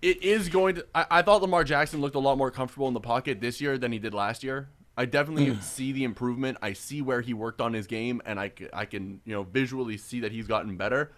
Is 0.03 0.49
going 0.49 0.77
to. 0.77 0.87
I, 0.95 1.07
I 1.11 1.23
thought 1.23 1.43
Lamar 1.43 1.65
Jackson 1.65 2.01
looked 2.01 2.17
a 2.17 2.21
lot 2.21 2.39
more 2.39 2.51
comfortable 2.51 2.89
in 2.89 2.95
the 2.95 3.01
pocket 3.01 3.41
this 3.41 3.61
year 3.61 3.79
than 3.79 3.93
he 3.93 3.99
did 3.99 4.15
last 4.15 4.43
year. 4.43 4.69
I 4.97 5.07
definitely 5.07 5.47
mm. 5.47 5.63
see 5.63 5.93
the 5.93 6.05
improvement. 6.05 6.59
I 6.61 6.73
see 6.73 7.01
where 7.01 7.21
he 7.21 7.33
worked 7.33 7.61
on 7.61 7.73
his 7.73 7.87
game, 7.87 8.21
and 8.25 8.39
I, 8.39 8.53
I 8.73 8.85
can 8.85 9.21
you 9.25 9.35
know 9.35 9.43
visually 9.45 9.97
see 9.97 10.21
that 10.21 10.33
he's 10.33 10.47
gotten 10.47 10.77
better. 10.77 11.13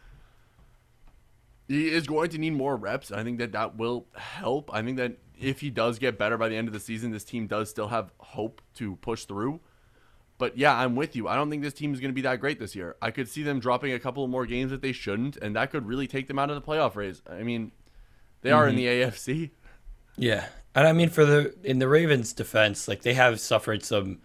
He 1.68 1.88
is 1.88 2.06
going 2.06 2.30
to 2.30 2.38
need 2.38 2.52
more 2.52 2.76
reps. 2.76 3.10
I 3.10 3.24
think 3.24 3.38
that 3.38 3.52
that 3.52 3.76
will 3.76 4.06
help. 4.14 4.72
I 4.72 4.82
think 4.82 4.98
that 4.98 5.16
if 5.40 5.60
he 5.60 5.70
does 5.70 5.98
get 5.98 6.18
better 6.18 6.36
by 6.36 6.48
the 6.48 6.56
end 6.56 6.68
of 6.68 6.74
the 6.74 6.80
season, 6.80 7.12
this 7.12 7.24
team 7.24 7.46
does 7.46 7.70
still 7.70 7.88
have 7.88 8.12
hope 8.18 8.60
to 8.74 8.96
push 8.96 9.24
through. 9.24 9.60
But 10.38 10.58
yeah, 10.58 10.76
I'm 10.76 10.96
with 10.96 11.14
you. 11.14 11.28
I 11.28 11.36
don't 11.36 11.50
think 11.50 11.62
this 11.62 11.72
team 11.72 11.94
is 11.94 12.00
going 12.00 12.10
to 12.10 12.14
be 12.14 12.22
that 12.22 12.40
great 12.40 12.58
this 12.58 12.74
year. 12.74 12.96
I 13.00 13.10
could 13.10 13.28
see 13.28 13.42
them 13.42 13.60
dropping 13.60 13.92
a 13.92 13.98
couple 13.98 14.24
of 14.24 14.30
more 14.30 14.44
games 14.44 14.70
that 14.70 14.82
they 14.82 14.92
shouldn't, 14.92 15.36
and 15.36 15.54
that 15.56 15.70
could 15.70 15.86
really 15.86 16.06
take 16.06 16.26
them 16.26 16.38
out 16.38 16.50
of 16.50 16.56
the 16.56 16.62
playoff 16.62 16.96
race. 16.96 17.22
I 17.30 17.42
mean, 17.42 17.70
they 18.42 18.50
are 18.50 18.68
in 18.68 18.76
mm-hmm. 18.76 18.84
the 18.84 19.10
AFC. 19.10 19.50
Yeah. 20.16 20.46
And 20.74 20.86
I 20.86 20.92
mean 20.92 21.08
for 21.08 21.24
the 21.24 21.54
in 21.64 21.78
the 21.78 21.88
Ravens 21.88 22.32
defense, 22.32 22.88
like 22.88 23.02
they 23.02 23.14
have 23.14 23.40
suffered 23.40 23.84
some 23.84 24.18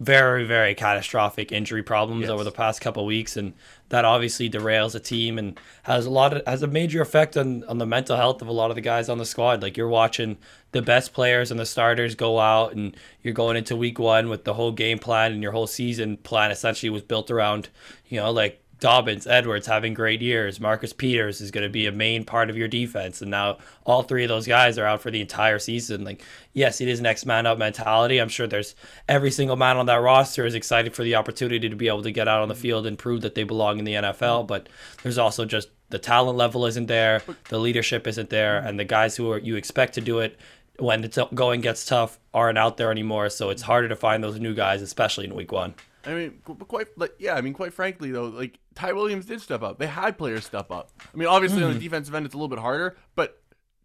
very 0.00 0.44
very 0.44 0.74
catastrophic 0.74 1.52
injury 1.52 1.82
problems 1.82 2.22
Yes. 2.22 2.30
over 2.30 2.42
the 2.42 2.50
past 2.50 2.80
couple 2.80 3.06
weeks 3.06 3.36
and 3.36 3.52
that 3.90 4.04
obviously 4.04 4.50
derails 4.50 4.96
a 4.96 5.00
team 5.00 5.38
and 5.38 5.60
has 5.84 6.06
a 6.06 6.10
lot 6.10 6.36
of 6.36 6.44
has 6.44 6.62
a 6.62 6.66
major 6.66 7.00
effect 7.00 7.36
on 7.36 7.62
on 7.64 7.78
the 7.78 7.86
mental 7.86 8.16
health 8.16 8.42
of 8.42 8.48
a 8.48 8.52
lot 8.52 8.70
of 8.70 8.74
the 8.74 8.80
guys 8.80 9.08
on 9.08 9.18
the 9.18 9.24
squad 9.24 9.62
like 9.62 9.76
you're 9.76 9.88
watching 9.88 10.38
the 10.72 10.82
best 10.82 11.12
players 11.12 11.52
and 11.52 11.60
the 11.60 11.66
starters 11.66 12.16
go 12.16 12.40
out 12.40 12.72
and 12.72 12.96
you're 13.22 13.34
going 13.34 13.56
into 13.56 13.76
week 13.76 13.98
1 13.98 14.28
with 14.28 14.42
the 14.42 14.54
whole 14.54 14.72
game 14.72 14.98
plan 14.98 15.30
and 15.30 15.42
your 15.42 15.52
whole 15.52 15.68
season 15.68 16.16
plan 16.16 16.50
essentially 16.50 16.90
was 16.90 17.02
built 17.02 17.30
around 17.30 17.68
you 18.08 18.18
know 18.18 18.30
like 18.32 18.61
Dobbins, 18.82 19.28
Edwards 19.28 19.68
having 19.68 19.94
great 19.94 20.20
years. 20.20 20.58
Marcus 20.58 20.92
Peters 20.92 21.40
is 21.40 21.52
going 21.52 21.62
to 21.62 21.70
be 21.70 21.86
a 21.86 21.92
main 21.92 22.24
part 22.24 22.50
of 22.50 22.56
your 22.56 22.66
defense. 22.66 23.22
And 23.22 23.30
now 23.30 23.58
all 23.84 24.02
three 24.02 24.24
of 24.24 24.28
those 24.28 24.44
guys 24.44 24.76
are 24.76 24.84
out 24.84 25.00
for 25.00 25.12
the 25.12 25.20
entire 25.20 25.60
season. 25.60 26.04
Like, 26.04 26.24
yes, 26.52 26.80
it 26.80 26.88
is 26.88 27.00
next 27.00 27.24
man 27.24 27.46
up 27.46 27.58
mentality. 27.58 28.18
I'm 28.18 28.28
sure 28.28 28.48
there's 28.48 28.74
every 29.08 29.30
single 29.30 29.54
man 29.54 29.76
on 29.76 29.86
that 29.86 30.02
roster 30.02 30.44
is 30.46 30.56
excited 30.56 30.96
for 30.96 31.04
the 31.04 31.14
opportunity 31.14 31.68
to 31.68 31.76
be 31.76 31.86
able 31.86 32.02
to 32.02 32.10
get 32.10 32.26
out 32.26 32.42
on 32.42 32.48
the 32.48 32.56
field 32.56 32.84
and 32.84 32.98
prove 32.98 33.20
that 33.20 33.36
they 33.36 33.44
belong 33.44 33.78
in 33.78 33.84
the 33.84 33.94
NFL. 33.94 34.48
But 34.48 34.68
there's 35.04 35.16
also 35.16 35.44
just 35.44 35.68
the 35.90 36.00
talent 36.00 36.36
level 36.36 36.66
isn't 36.66 36.86
there, 36.86 37.22
the 37.50 37.60
leadership 37.60 38.08
isn't 38.08 38.30
there, 38.30 38.58
and 38.58 38.80
the 38.80 38.84
guys 38.84 39.14
who 39.14 39.30
are 39.30 39.38
you 39.38 39.54
expect 39.54 39.94
to 39.94 40.00
do 40.00 40.18
it 40.18 40.36
when 40.80 41.02
the 41.02 41.08
t- 41.08 41.22
going 41.34 41.60
gets 41.60 41.86
tough 41.86 42.18
aren't 42.34 42.58
out 42.58 42.78
there 42.78 42.90
anymore. 42.90 43.28
So 43.30 43.50
it's 43.50 43.62
harder 43.62 43.88
to 43.88 43.96
find 43.96 44.24
those 44.24 44.40
new 44.40 44.54
guys, 44.54 44.82
especially 44.82 45.26
in 45.26 45.36
week 45.36 45.52
one. 45.52 45.74
I 46.04 46.14
mean, 46.14 46.40
qu- 46.44 46.56
quite 46.56 46.88
like 46.96 47.14
yeah. 47.18 47.34
I 47.34 47.40
mean, 47.40 47.52
quite 47.52 47.72
frankly 47.72 48.10
though, 48.10 48.26
like 48.26 48.58
Ty 48.74 48.92
Williams 48.92 49.26
did 49.26 49.40
step 49.40 49.62
up. 49.62 49.78
They 49.78 49.86
had 49.86 50.18
players 50.18 50.44
step 50.44 50.70
up. 50.70 50.90
I 51.12 51.16
mean, 51.16 51.28
obviously 51.28 51.62
on 51.62 51.70
the 51.70 51.74
mm-hmm. 51.74 51.84
defensive 51.84 52.14
end, 52.14 52.26
it's 52.26 52.34
a 52.34 52.38
little 52.38 52.48
bit 52.48 52.58
harder, 52.58 52.96
but 53.14 53.40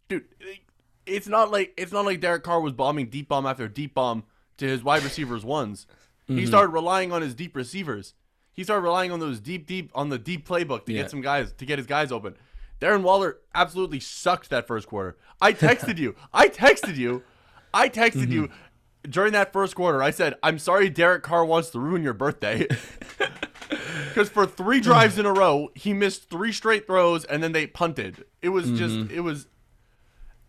dude, 0.08 0.24
it's 1.06 1.28
not 1.28 1.50
like 1.50 1.74
it's 1.76 1.92
not 1.92 2.04
like 2.04 2.20
Derek 2.20 2.42
Carr 2.42 2.60
was 2.60 2.72
bombing 2.72 3.06
deep 3.06 3.28
bomb 3.28 3.46
after 3.46 3.68
deep 3.68 3.94
bomb 3.94 4.24
to 4.58 4.66
his 4.66 4.82
wide 4.82 5.02
receivers 5.02 5.44
ones. 5.44 5.86
He 6.26 6.34
mm-hmm. 6.34 6.46
started 6.46 6.68
relying 6.68 7.10
on 7.10 7.22
his 7.22 7.34
deep 7.34 7.56
receivers. 7.56 8.14
He 8.52 8.64
started 8.64 8.82
relying 8.82 9.12
on 9.12 9.20
those 9.20 9.40
deep, 9.40 9.66
deep 9.66 9.90
on 9.94 10.10
the 10.10 10.18
deep 10.18 10.46
playbook 10.46 10.84
to 10.86 10.92
Yeah. 10.92 11.02
get 11.02 11.10
some 11.10 11.22
guys 11.22 11.52
to 11.52 11.64
get 11.64 11.78
his 11.78 11.86
guys 11.86 12.12
open. 12.12 12.34
Darren 12.80 13.02
Waller 13.02 13.38
absolutely 13.54 14.00
sucked 14.00 14.50
that 14.50 14.66
first 14.66 14.86
quarter. 14.86 15.16
I 15.40 15.52
texted 15.52 15.98
you. 15.98 16.16
I 16.32 16.48
texted 16.48 16.96
you. 16.96 17.22
I 17.72 17.88
texted 17.88 18.28
you 18.30 18.44
mm-hmm. 18.44 18.54
During 19.08 19.32
that 19.32 19.52
first 19.52 19.74
quarter. 19.74 20.02
I 20.02 20.10
said, 20.10 20.34
"I'm 20.42 20.58
sorry, 20.58 20.88
Derek 20.90 21.22
Carr 21.22 21.44
wants 21.44 21.70
to 21.70 21.78
ruin 21.78 22.02
your 22.02 22.14
birthday." 22.14 22.66
Because 24.08 24.30
for 24.30 24.46
three 24.46 24.80
drives 24.80 25.18
in 25.18 25.26
a 25.26 25.32
row, 25.32 25.70
he 25.74 25.92
missed 25.92 26.28
three 26.28 26.50
straight 26.52 26.86
throws, 26.86 27.24
and 27.24 27.42
then 27.42 27.52
they 27.52 27.66
punted. 27.66 28.24
It 28.42 28.48
was 28.48 28.70
just, 28.72 29.12
it 29.12 29.20
was 29.20 29.46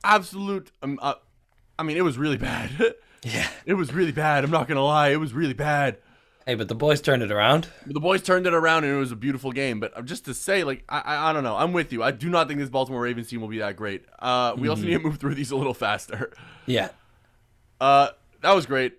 absolute. 0.04 0.72
Um, 0.82 0.98
uh, 1.02 1.15
I 1.78 1.84
mean, 1.84 1.98
it 1.98 2.02
was 2.02 2.17
really 2.17 2.38
bad. 2.38 2.72
Yeah. 3.22 3.50
it 3.65 3.74
was 3.74 3.93
really 3.93 4.13
bad. 4.13 4.45
I'm 4.45 4.50
not 4.50 4.69
gonna 4.69 4.82
lie, 4.82 5.10
it 5.10 5.17
was 5.17 5.34
really 5.34 5.54
bad. 5.54 5.98
Hey, 6.45 6.56
but 6.56 6.69
the 6.69 6.74
boys 6.74 7.02
turned 7.02 7.22
it 7.22 7.34
around. 7.34 7.67
The 7.86 8.00
boys 8.00 8.22
turned 8.22 8.48
it 8.48 8.54
around, 8.54 8.86
and 8.86 8.93
it 8.93 8.98
was 8.98 9.12
a 9.12 9.15
beautiful 9.17 9.52
game. 9.52 9.82
But 9.82 9.95
uh, 9.98 10.02
just 10.04 10.24
to 10.26 10.34
say, 10.34 10.63
like, 10.63 10.86
I, 10.88 11.00
I, 11.02 11.30
I 11.30 11.34
don't 11.34 11.43
know. 11.43 11.58
I'm 11.58 11.74
with 11.74 11.91
you. 11.91 12.02
I 12.02 12.12
do 12.12 12.30
not 12.30 12.48
think 12.48 12.62
this 12.62 12.69
Baltimore 12.69 13.02
Ravens 13.02 13.28
team 13.28 13.41
will 13.41 13.50
be 13.50 13.58
that 13.58 13.76
great. 13.76 14.06
Uh, 14.19 14.54
we 14.58 14.69
also 14.69 14.84
need 14.84 14.93
to 14.93 15.00
move 15.00 15.17
through 15.17 15.36
these 15.36 15.52
a 15.52 15.58
little 15.58 15.74
faster. 15.74 16.32
Yeah. 16.65 16.91
Uh, 17.82 18.12
that 18.41 18.54
was 18.54 18.65
great. 18.65 18.97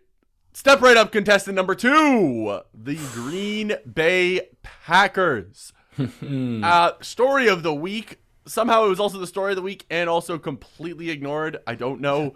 Step 0.52 0.80
right 0.80 0.96
up, 0.96 1.12
contestant 1.12 1.54
number 1.54 1.74
two, 1.74 2.60
the 2.74 2.96
Green 3.12 3.76
Bay 3.92 4.48
Packers. 4.62 5.72
uh, 6.22 6.92
story 7.00 7.48
of 7.48 7.62
the 7.62 7.74
week. 7.74 8.18
Somehow 8.46 8.84
it 8.84 8.88
was 8.88 9.00
also 9.00 9.18
the 9.18 9.26
story 9.26 9.52
of 9.52 9.56
the 9.56 9.62
week, 9.62 9.86
and 9.90 10.10
also 10.10 10.38
completely 10.38 11.10
ignored. 11.10 11.58
I 11.66 11.76
don't 11.76 12.00
know. 12.00 12.32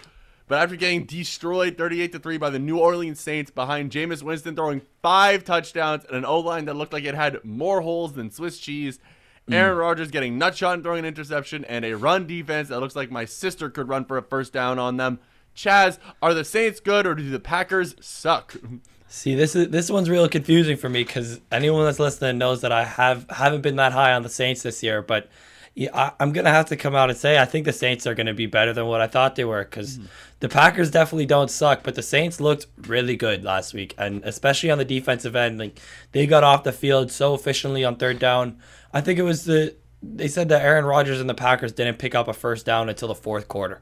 But 0.46 0.62
after 0.62 0.76
getting 0.76 1.06
destroyed 1.06 1.78
38 1.78 2.12
to 2.12 2.18
3 2.18 2.36
by 2.36 2.50
the 2.50 2.58
New 2.58 2.78
Orleans 2.78 3.18
Saints 3.18 3.50
behind 3.50 3.90
Jameis 3.90 4.22
Winston 4.22 4.54
throwing 4.54 4.82
five 5.02 5.42
touchdowns 5.42 6.04
and 6.04 6.16
an 6.16 6.24
O 6.24 6.38
line 6.38 6.66
that 6.66 6.76
looked 6.76 6.92
like 6.92 7.04
it 7.04 7.14
had 7.14 7.42
more 7.44 7.80
holes 7.80 8.12
than 8.12 8.30
Swiss 8.30 8.58
cheese, 8.58 8.98
Aaron 9.50 9.76
Rodgers 9.76 10.10
getting 10.10 10.38
nutshot 10.38 10.74
and 10.74 10.82
throwing 10.82 11.00
an 11.00 11.04
interception, 11.06 11.64
and 11.64 11.84
a 11.84 11.96
run 11.96 12.26
defense 12.26 12.68
that 12.68 12.80
looks 12.80 12.96
like 12.96 13.10
my 13.10 13.24
sister 13.24 13.70
could 13.70 13.88
run 13.88 14.04
for 14.04 14.16
a 14.18 14.22
first 14.22 14.52
down 14.52 14.78
on 14.78 14.96
them. 14.98 15.18
Chaz, 15.56 15.98
are 16.20 16.34
the 16.34 16.44
Saints 16.44 16.80
good 16.80 17.06
or 17.06 17.14
do 17.14 17.28
the 17.30 17.40
Packers 17.40 17.94
suck? 18.00 18.56
See, 19.08 19.36
this 19.36 19.54
is 19.54 19.68
this 19.68 19.90
one's 19.90 20.10
real 20.10 20.28
confusing 20.28 20.76
for 20.76 20.88
me 20.88 21.04
because 21.04 21.40
anyone 21.52 21.84
that's 21.84 22.00
listening 22.00 22.38
knows 22.38 22.62
that 22.62 22.72
I 22.72 22.84
have 22.84 23.26
haven't 23.30 23.60
been 23.60 23.76
that 23.76 23.92
high 23.92 24.12
on 24.12 24.24
the 24.24 24.28
Saints 24.28 24.62
this 24.62 24.82
year. 24.82 25.02
But 25.02 25.28
yeah, 25.76 25.90
I, 25.94 26.12
I'm 26.18 26.32
gonna 26.32 26.50
have 26.50 26.66
to 26.66 26.76
come 26.76 26.96
out 26.96 27.10
and 27.10 27.18
say 27.18 27.38
I 27.38 27.44
think 27.44 27.64
the 27.64 27.72
Saints 27.72 28.08
are 28.08 28.14
gonna 28.14 28.34
be 28.34 28.46
better 28.46 28.72
than 28.72 28.86
what 28.86 29.00
I 29.00 29.06
thought 29.06 29.36
they 29.36 29.44
were 29.44 29.62
because 29.62 29.98
mm-hmm. 29.98 30.06
the 30.40 30.48
Packers 30.48 30.90
definitely 30.90 31.26
don't 31.26 31.50
suck, 31.50 31.84
but 31.84 31.94
the 31.94 32.02
Saints 32.02 32.40
looked 32.40 32.66
really 32.88 33.14
good 33.14 33.44
last 33.44 33.72
week, 33.72 33.94
and 33.96 34.24
especially 34.24 34.72
on 34.72 34.78
the 34.78 34.84
defensive 34.84 35.36
end, 35.36 35.58
like 35.58 35.78
they 36.10 36.26
got 36.26 36.42
off 36.42 36.64
the 36.64 36.72
field 36.72 37.12
so 37.12 37.34
efficiently 37.34 37.84
on 37.84 37.94
third 37.94 38.18
down. 38.18 38.58
I 38.92 39.00
think 39.00 39.20
it 39.20 39.22
was 39.22 39.44
the 39.44 39.76
they 40.02 40.26
said 40.28 40.48
that 40.48 40.62
Aaron 40.62 40.84
Rodgers 40.84 41.20
and 41.20 41.30
the 41.30 41.34
Packers 41.34 41.72
didn't 41.72 41.98
pick 41.98 42.16
up 42.16 42.26
a 42.26 42.32
first 42.32 42.66
down 42.66 42.88
until 42.88 43.08
the 43.08 43.14
fourth 43.14 43.46
quarter. 43.48 43.80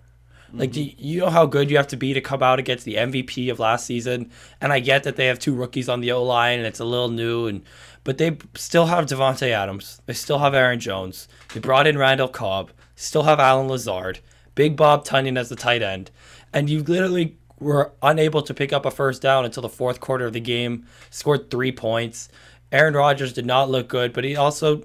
Like, 0.54 0.72
do 0.72 0.82
you, 0.82 0.92
you 0.98 1.20
know 1.20 1.30
how 1.30 1.46
good 1.46 1.70
you 1.70 1.76
have 1.76 1.86
to 1.88 1.96
be 1.96 2.12
to 2.12 2.20
come 2.20 2.42
out 2.42 2.58
against 2.58 2.84
the 2.84 2.96
MVP 2.96 3.50
of 3.50 3.58
last 3.58 3.86
season? 3.86 4.30
And 4.60 4.72
I 4.72 4.80
get 4.80 5.04
that 5.04 5.16
they 5.16 5.26
have 5.26 5.38
two 5.38 5.54
rookies 5.54 5.88
on 5.88 6.00
the 6.00 6.12
O 6.12 6.22
line 6.22 6.58
and 6.58 6.66
it's 6.66 6.80
a 6.80 6.84
little 6.84 7.08
new, 7.08 7.46
and 7.46 7.62
but 8.04 8.18
they 8.18 8.36
still 8.54 8.86
have 8.86 9.06
Davante 9.06 9.48
Adams. 9.48 10.02
They 10.06 10.12
still 10.12 10.38
have 10.38 10.54
Aaron 10.54 10.80
Jones. 10.80 11.28
They 11.54 11.60
brought 11.60 11.86
in 11.86 11.96
Randall 11.96 12.28
Cobb. 12.28 12.70
Still 12.96 13.22
have 13.22 13.40
Allen 13.40 13.68
Lazard. 13.68 14.20
Big 14.54 14.76
Bob 14.76 15.06
Tonyan 15.06 15.38
as 15.38 15.48
the 15.48 15.56
tight 15.56 15.82
end, 15.82 16.10
and 16.52 16.68
you 16.68 16.82
literally 16.82 17.38
were 17.58 17.92
unable 18.02 18.42
to 18.42 18.52
pick 18.52 18.72
up 18.72 18.84
a 18.84 18.90
first 18.90 19.22
down 19.22 19.44
until 19.44 19.62
the 19.62 19.68
fourth 19.68 20.00
quarter 20.00 20.26
of 20.26 20.32
the 20.32 20.40
game. 20.40 20.86
Scored 21.10 21.50
three 21.50 21.72
points. 21.72 22.28
Aaron 22.70 22.94
Rodgers 22.94 23.32
did 23.32 23.46
not 23.46 23.70
look 23.70 23.88
good, 23.88 24.12
but 24.12 24.24
he 24.24 24.36
also 24.36 24.82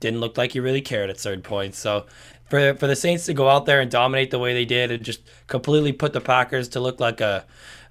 didn't 0.00 0.20
look 0.20 0.36
like 0.36 0.52
he 0.52 0.60
really 0.60 0.82
cared 0.82 1.10
at 1.10 1.18
certain 1.20 1.42
points. 1.42 1.78
So 1.78 2.06
for 2.48 2.74
for 2.74 2.86
the 2.86 2.96
Saints 2.96 3.26
to 3.26 3.34
go 3.34 3.48
out 3.48 3.66
there 3.66 3.80
and 3.80 3.90
dominate 3.90 4.30
the 4.30 4.38
way 4.38 4.54
they 4.54 4.64
did 4.64 4.90
and 4.90 5.04
just 5.04 5.20
completely 5.46 5.92
put 5.92 6.12
the 6.12 6.20
Packers 6.20 6.68
to 6.68 6.80
look 6.80 7.00
like 7.00 7.20
a 7.20 7.44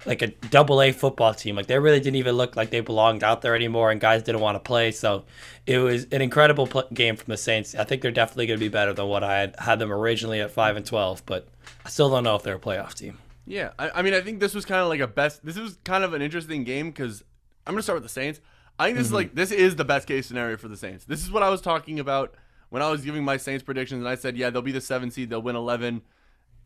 like 0.06 0.22
a 0.22 0.28
double 0.28 0.80
A 0.80 0.92
football 0.92 1.34
team. 1.34 1.56
Like 1.56 1.66
they 1.66 1.78
really 1.78 2.00
didn't 2.00 2.16
even 2.16 2.36
look 2.36 2.56
like 2.56 2.70
they 2.70 2.80
belonged 2.80 3.24
out 3.24 3.42
there 3.42 3.54
anymore 3.54 3.90
and 3.90 4.00
guys 4.00 4.22
didn't 4.22 4.40
want 4.40 4.54
to 4.54 4.60
play. 4.60 4.92
So 4.92 5.24
it 5.66 5.78
was 5.78 6.04
an 6.12 6.22
incredible 6.22 6.66
pl- 6.66 6.88
game 6.94 7.16
from 7.16 7.30
the 7.30 7.36
Saints. 7.36 7.74
I 7.74 7.84
think 7.84 8.02
they're 8.02 8.10
definitely 8.10 8.46
going 8.46 8.58
to 8.58 8.64
be 8.64 8.68
better 8.68 8.92
than 8.92 9.06
what 9.06 9.24
I 9.24 9.38
had 9.38 9.56
had 9.58 9.78
them 9.78 9.92
originally 9.92 10.40
at 10.40 10.50
5 10.50 10.76
and 10.76 10.86
12, 10.86 11.26
but 11.26 11.48
I 11.84 11.88
still 11.88 12.08
don't 12.08 12.24
know 12.24 12.36
if 12.36 12.42
they're 12.42 12.56
a 12.56 12.60
playoff 12.60 12.94
team. 12.94 13.18
Yeah, 13.46 13.70
I, 13.78 13.90
I 13.90 14.02
mean, 14.02 14.14
I 14.14 14.20
think 14.20 14.40
this 14.40 14.54
was 14.54 14.64
kind 14.64 14.80
of 14.80 14.88
like 14.88 15.00
a 15.00 15.06
best. 15.06 15.44
This 15.44 15.56
was 15.56 15.78
kind 15.84 16.02
of 16.02 16.14
an 16.14 16.22
interesting 16.22 16.64
game 16.64 16.90
because 16.90 17.22
I'm 17.66 17.74
gonna 17.74 17.82
start 17.82 17.96
with 17.96 18.02
the 18.02 18.08
Saints. 18.08 18.40
I 18.78 18.86
think 18.86 18.98
this 18.98 19.06
is 19.06 19.08
mm-hmm. 19.08 19.16
like 19.16 19.34
this 19.34 19.52
is 19.52 19.76
the 19.76 19.84
best 19.84 20.08
case 20.08 20.26
scenario 20.26 20.56
for 20.56 20.68
the 20.68 20.76
Saints. 20.76 21.04
This 21.04 21.22
is 21.22 21.30
what 21.30 21.44
I 21.44 21.48
was 21.48 21.60
talking 21.60 22.00
about 22.00 22.34
when 22.70 22.82
I 22.82 22.90
was 22.90 23.02
giving 23.02 23.24
my 23.24 23.36
Saints 23.36 23.62
predictions, 23.64 24.00
and 24.00 24.08
I 24.08 24.14
said, 24.16 24.36
yeah, 24.36 24.50
they'll 24.50 24.62
be 24.62 24.72
the 24.72 24.80
seven 24.80 25.10
seed, 25.10 25.30
they'll 25.30 25.42
win 25.42 25.56
11. 25.56 26.02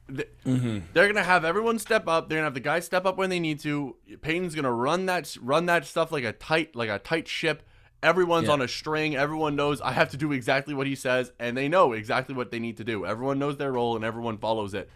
Th- 0.08 0.28
They're 0.44 1.06
gonna 1.06 1.22
have 1.22 1.44
everyone 1.44 1.78
step 1.78 2.08
up. 2.08 2.28
They're 2.28 2.38
gonna 2.38 2.46
have 2.46 2.54
the 2.54 2.60
guys 2.60 2.84
step 2.84 3.06
up 3.06 3.16
when 3.16 3.30
they 3.30 3.38
need 3.38 3.60
to. 3.60 3.94
Payton's 4.22 4.54
gonna 4.56 4.72
run 4.72 5.06
that 5.06 5.36
run 5.40 5.66
that 5.66 5.84
stuff 5.84 6.10
like 6.10 6.24
a 6.24 6.32
tight 6.32 6.74
like 6.74 6.88
a 6.88 6.98
tight 6.98 7.28
ship. 7.28 7.62
Everyone's 8.02 8.46
Yeah. 8.48 8.54
on 8.54 8.60
a 8.62 8.66
string. 8.66 9.14
Everyone 9.14 9.54
knows 9.54 9.80
I 9.80 9.92
have 9.92 10.10
to 10.10 10.16
do 10.16 10.32
exactly 10.32 10.74
what 10.74 10.88
he 10.88 10.96
says, 10.96 11.30
and 11.38 11.56
they 11.56 11.68
know 11.68 11.92
exactly 11.92 12.34
what 12.34 12.50
they 12.50 12.58
need 12.58 12.78
to 12.78 12.84
do. 12.84 13.06
Everyone 13.06 13.38
knows 13.38 13.56
their 13.58 13.70
role, 13.70 13.94
and 13.94 14.04
everyone 14.04 14.38
follows 14.38 14.74
it. 14.74 14.90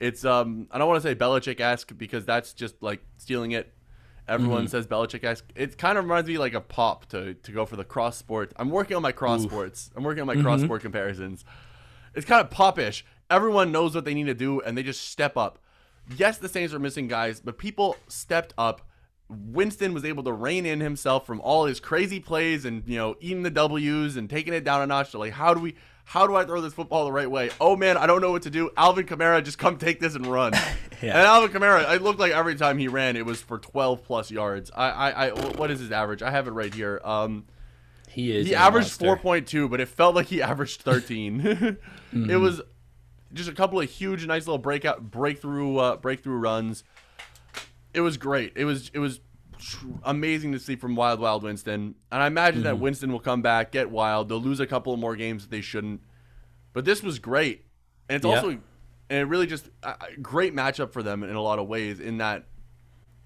It's 0.00 0.22
um 0.26 0.66
I 0.70 0.76
don't 0.76 0.86
want 0.88 1.02
to 1.02 1.08
say 1.08 1.14
Belichick 1.14 1.60
esque 1.60 1.96
because 1.96 2.26
that's 2.26 2.52
just 2.52 2.82
like 2.82 3.00
stealing 3.16 3.52
it. 3.52 3.72
Everyone 4.28 4.64
mm-hmm. 4.64 4.68
says 4.68 4.86
Belichick 4.86 5.24
esque. 5.24 5.44
It 5.56 5.78
kind 5.78 5.98
of 5.98 6.04
reminds 6.04 6.28
me 6.28 6.38
like 6.38 6.54
a 6.54 6.60
pop 6.60 7.06
to 7.06 7.34
to 7.34 7.52
go 7.52 7.64
for 7.64 7.76
the 7.76 7.84
cross 7.84 8.16
sport. 8.16 8.52
I'm 8.56 8.70
working 8.70 8.96
on 8.96 9.02
my 9.02 9.12
cross 9.12 9.42
sports. 9.42 9.90
I'm 9.96 10.04
working 10.04 10.20
on 10.20 10.26
my 10.26 10.34
cross 10.34 10.58
mm-hmm. 10.58 10.66
sport 10.66 10.82
comparisons. 10.82 11.44
It's 12.14 12.26
kind 12.26 12.40
of 12.40 12.50
popish. 12.50 13.04
Everyone 13.30 13.72
knows 13.72 13.94
what 13.94 14.04
they 14.04 14.14
need 14.14 14.26
to 14.26 14.34
do 14.34 14.60
and 14.60 14.76
they 14.76 14.82
just 14.82 15.08
step 15.08 15.36
up. 15.36 15.58
Yes, 16.16 16.38
the 16.38 16.48
Saints 16.48 16.72
are 16.72 16.78
missing 16.78 17.08
guys, 17.08 17.40
but 17.40 17.58
people 17.58 17.96
stepped 18.08 18.54
up. 18.56 18.82
Winston 19.28 19.92
was 19.92 20.04
able 20.04 20.22
to 20.22 20.32
rein 20.32 20.64
in 20.64 20.80
himself 20.80 21.26
from 21.26 21.40
all 21.42 21.66
his 21.66 21.80
crazy 21.80 22.18
plays 22.18 22.64
and 22.64 22.82
you 22.86 22.96
know 22.96 23.14
eating 23.20 23.42
the 23.42 23.50
W's 23.50 24.16
and 24.16 24.28
taking 24.28 24.54
it 24.54 24.64
down 24.64 24.80
a 24.80 24.86
notch 24.86 25.10
to 25.10 25.18
like 25.18 25.32
how 25.32 25.52
do 25.52 25.60
we 25.60 25.74
how 26.08 26.26
do 26.26 26.34
I 26.34 26.46
throw 26.46 26.62
this 26.62 26.72
football 26.72 27.04
the 27.04 27.12
right 27.12 27.30
way? 27.30 27.50
Oh 27.60 27.76
man, 27.76 27.98
I 27.98 28.06
don't 28.06 28.22
know 28.22 28.30
what 28.30 28.40
to 28.42 28.50
do. 28.50 28.70
Alvin 28.78 29.04
Kamara, 29.04 29.44
just 29.44 29.58
come 29.58 29.76
take 29.76 30.00
this 30.00 30.14
and 30.14 30.26
run. 30.26 30.52
Yeah. 31.00 31.16
And 31.16 31.28
Alvin 31.28 31.50
Kamara, 31.50 31.94
it 31.94 32.02
looked 32.02 32.18
like 32.18 32.32
every 32.32 32.56
time 32.56 32.76
he 32.76 32.88
ran, 32.88 33.14
it 33.14 33.24
was 33.24 33.40
for 33.40 33.56
12 33.56 34.02
plus 34.02 34.32
yards. 34.32 34.68
I, 34.74 34.88
I, 34.90 35.26
I 35.28 35.30
what 35.52 35.70
is 35.70 35.78
his 35.78 35.92
average? 35.92 36.22
I 36.22 36.32
have 36.32 36.48
it 36.48 36.50
right 36.50 36.74
here. 36.74 37.00
Um, 37.04 37.44
He 38.08 38.36
is 38.36 38.48
he 38.48 38.54
averaged 38.56 38.98
4.2, 38.98 39.70
but 39.70 39.80
it 39.80 39.86
felt 39.86 40.16
like 40.16 40.26
he 40.26 40.42
averaged 40.50 40.82
13. 40.82 41.40
Mm-hmm. 41.40 42.30
It 42.30 42.34
was 42.38 42.62
just 43.32 43.48
a 43.48 43.52
couple 43.52 43.80
of 43.80 43.88
huge, 43.88 44.26
nice 44.26 44.48
little 44.48 44.58
breakout, 44.58 45.08
breakthrough, 45.08 45.76
uh, 45.76 45.96
breakthrough 45.98 46.38
runs. 46.38 46.82
It 47.94 48.00
was 48.00 48.16
great. 48.16 48.54
It 48.56 48.64
was, 48.64 48.90
it 48.92 48.98
was 48.98 49.20
tr- 49.58 49.86
amazing 50.04 50.52
to 50.52 50.58
see 50.58 50.76
from 50.76 50.94
Wild 50.96 51.20
Wild 51.20 51.42
Winston. 51.42 51.94
And 52.10 52.22
I 52.22 52.26
imagine 52.26 52.60
Mm-hmm. 52.60 52.64
that 52.68 52.78
Winston 52.78 53.12
will 53.12 53.20
come 53.20 53.42
back, 53.42 53.72
get 53.72 53.90
wild. 53.90 54.28
They'll 54.28 54.40
lose 54.40 54.60
a 54.60 54.66
couple 54.66 54.92
of 54.92 54.98
more 55.00 55.16
games 55.16 55.42
that 55.44 55.50
they 55.50 55.60
shouldn't. 55.60 56.00
But 56.72 56.84
this 56.84 57.02
was 57.02 57.18
great, 57.18 57.64
and 58.08 58.16
it's 58.16 58.24
Yeah. 58.24 58.34
also, 58.36 58.48
and 58.50 58.60
it 59.10 59.24
really 59.24 59.46
just 59.46 59.70
a 59.82 59.96
great 60.22 60.54
matchup 60.54 60.92
for 60.92 61.02
them 61.02 61.22
in 61.22 61.34
a 61.34 61.40
lot 61.42 61.58
of 61.58 61.66
ways. 61.66 61.98
In 62.00 62.18
that 62.18 62.44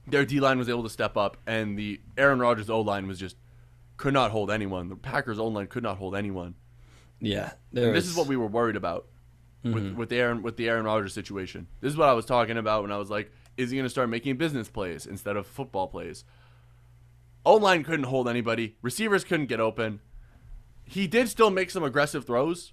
their 0.06 0.24
D 0.24 0.40
line 0.40 0.58
was 0.58 0.68
able 0.68 0.82
to 0.84 0.88
step 0.90 1.16
up, 1.16 1.36
and 1.46 1.78
the 1.78 2.00
Aaron 2.16 2.38
Rodgers 2.38 2.70
O 2.70 2.80
line 2.80 3.06
was 3.06 3.18
just 3.18 3.36
could 3.96 4.14
not 4.14 4.30
hold 4.30 4.50
anyone. 4.50 4.88
The 4.88 4.96
Packers 4.96 5.38
O 5.38 5.46
line 5.48 5.66
could 5.66 5.82
not 5.82 5.98
hold 5.98 6.16
anyone. 6.16 6.54
Yeah, 7.20 7.52
this 7.72 8.06
is 8.08 8.16
what 8.16 8.26
we 8.26 8.36
were 8.36 8.46
worried 8.48 8.74
about 8.76 9.06
with 9.62 9.92
with 9.94 10.08
the 10.08 10.16
Aaron 10.16 10.42
with 10.42 10.56
the 10.56 10.68
Aaron 10.68 10.84
Rodgers 10.84 11.12
situation. 11.14 11.68
This 11.80 11.92
is 11.92 11.96
what 11.96 12.08
I 12.08 12.12
was 12.14 12.24
talking 12.26 12.56
about 12.58 12.82
when 12.82 12.90
I 12.90 12.96
was 12.98 13.10
like, 13.10 13.30
is 13.56 13.70
he 13.70 13.76
going 13.76 13.86
to 13.86 13.90
start 13.90 14.08
making 14.08 14.36
business 14.36 14.68
plays 14.68 15.06
instead 15.06 15.36
of 15.36 15.46
football 15.46 15.88
plays? 15.88 16.24
O 17.44 17.56
line 17.56 17.84
couldn't 17.84 18.06
hold 18.06 18.28
anybody. 18.28 18.76
Receivers 18.82 19.24
couldn't 19.24 19.46
get 19.46 19.60
open. 19.60 20.00
He 20.84 21.06
did 21.06 21.28
still 21.28 21.50
make 21.50 21.70
some 21.70 21.82
aggressive 21.82 22.24
throws, 22.24 22.72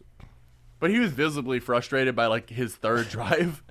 but 0.79 0.89
he 0.89 0.99
was 0.99 1.11
visibly 1.11 1.59
frustrated 1.59 2.15
by 2.15 2.27
like 2.27 2.49
his 2.49 2.75
third 2.75 3.09
drive. 3.09 3.63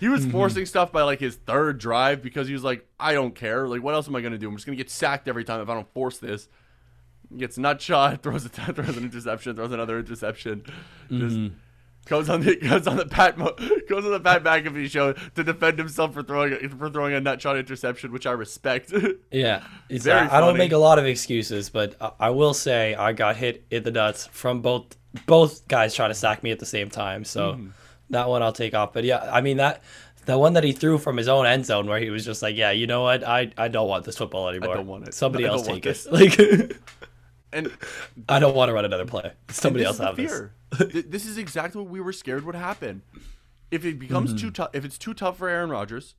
He 0.00 0.08
was 0.08 0.22
mm-hmm. 0.22 0.32
forcing 0.32 0.66
stuff 0.66 0.92
by 0.92 1.02
like 1.02 1.20
his 1.20 1.36
third 1.36 1.78
drive 1.78 2.22
because 2.22 2.46
he 2.46 2.52
was 2.52 2.64
like, 2.64 2.86
I 3.00 3.14
don't 3.14 3.34
care. 3.34 3.66
Like, 3.66 3.82
what 3.82 3.94
else 3.94 4.08
am 4.08 4.16
I 4.16 4.20
gonna 4.20 4.38
do? 4.38 4.48
I'm 4.48 4.56
just 4.56 4.66
gonna 4.66 4.76
get 4.76 4.90
sacked 4.90 5.28
every 5.28 5.44
time 5.44 5.60
if 5.60 5.68
I 5.68 5.74
don't 5.74 5.92
force 5.94 6.18
this. 6.18 6.48
Gets 7.36 7.58
nut 7.58 7.80
shot, 7.80 8.22
throws 8.22 8.44
a 8.44 8.48
throws 8.48 8.96
an 8.96 9.04
interception, 9.04 9.56
throws 9.56 9.72
another 9.72 9.98
interception. 9.98 10.64
Just 11.10 11.36
mm-hmm. 11.36 11.56
Goes 12.06 12.28
on 12.30 12.40
the 12.40 12.56
goes 12.68 12.86
on 12.86 12.96
the 12.96 13.06
Pat 13.06 13.36
Mo- 13.38 13.54
goes 13.88 14.04
on 14.04 14.10
the 14.12 14.20
Pat 14.20 14.42
McAfee 14.42 14.88
show 14.90 15.12
to 15.12 15.44
defend 15.44 15.78
himself 15.78 16.14
for 16.14 16.22
throwing 16.22 16.52
a, 16.54 16.68
for 16.68 16.88
throwing 16.90 17.14
a 17.14 17.20
nut 17.20 17.40
shot 17.42 17.56
interception, 17.58 18.12
which 18.12 18.26
I 18.26 18.32
respect. 18.32 18.92
Yeah, 19.30 19.64
it's, 19.88 20.04
Very 20.04 20.20
I, 20.28 20.38
I 20.38 20.40
don't 20.40 20.56
make 20.56 20.72
a 20.72 20.78
lot 20.78 20.98
of 20.98 21.04
excuses, 21.04 21.68
but 21.68 21.94
I, 22.00 22.12
I 22.20 22.30
will 22.30 22.54
say 22.54 22.94
I 22.94 23.12
got 23.12 23.36
hit 23.36 23.66
in 23.70 23.82
the 23.82 23.90
nuts 23.90 24.26
from 24.26 24.62
both 24.62 24.96
both 25.26 25.66
guys 25.68 25.94
trying 25.94 26.10
to 26.10 26.14
sack 26.14 26.42
me 26.42 26.50
at 26.50 26.58
the 26.58 26.66
same 26.66 26.88
time. 26.90 27.24
So 27.24 27.52
Mm-hmm. 27.52 27.68
that 28.10 28.28
one 28.28 28.42
I'll 28.42 28.52
take 28.52 28.74
off. 28.74 28.92
But 28.92 29.04
yeah, 29.04 29.28
I 29.32 29.40
mean 29.40 29.58
that 29.58 29.82
the 30.26 30.38
one 30.38 30.54
that 30.54 30.64
he 30.64 30.72
threw 30.72 30.98
from 30.98 31.16
his 31.16 31.28
own 31.28 31.46
end 31.46 31.66
zone 31.66 31.86
where 31.86 31.98
he 32.00 32.10
was 32.10 32.24
just 32.24 32.42
like, 32.42 32.56
yeah, 32.56 32.70
you 32.72 32.86
know 32.86 33.02
what, 33.02 33.22
I 33.24 33.52
I 33.58 33.68
don't 33.68 33.88
want 33.88 34.04
this 34.04 34.16
football 34.16 34.48
anymore. 34.48 34.74
don't 34.74 34.86
want 34.86 35.06
it. 35.08 35.14
Somebody 35.14 35.44
I 35.46 35.48
else 35.48 35.66
take 35.66 35.86
it. 35.86 36.06
Like 36.10 36.38
and 37.52 37.70
I 38.28 38.38
don't 38.38 38.54
want 38.54 38.68
to 38.68 38.72
run 38.74 38.84
another 38.84 39.06
play. 39.06 39.32
Somebody 39.50 39.84
else 39.84 39.98
have 39.98 40.18
is 40.18 40.30
this. 40.30 40.50
Th- 40.78 41.06
this 41.08 41.26
is 41.26 41.38
exactly 41.38 41.80
what 41.82 41.90
we 41.90 42.00
were 42.00 42.12
scared 42.12 42.44
would 42.44 42.54
happen. 42.54 43.02
If 43.70 43.84
it 43.84 43.98
becomes 43.98 44.30
Mm-hmm. 44.30 44.38
too 44.38 44.50
tough, 44.50 44.70
if 44.74 44.84
it's 44.84 44.98
too 44.98 45.14
tough 45.14 45.38
for 45.38 45.48
Aaron 45.48 45.70
Rodgers, 45.70 46.14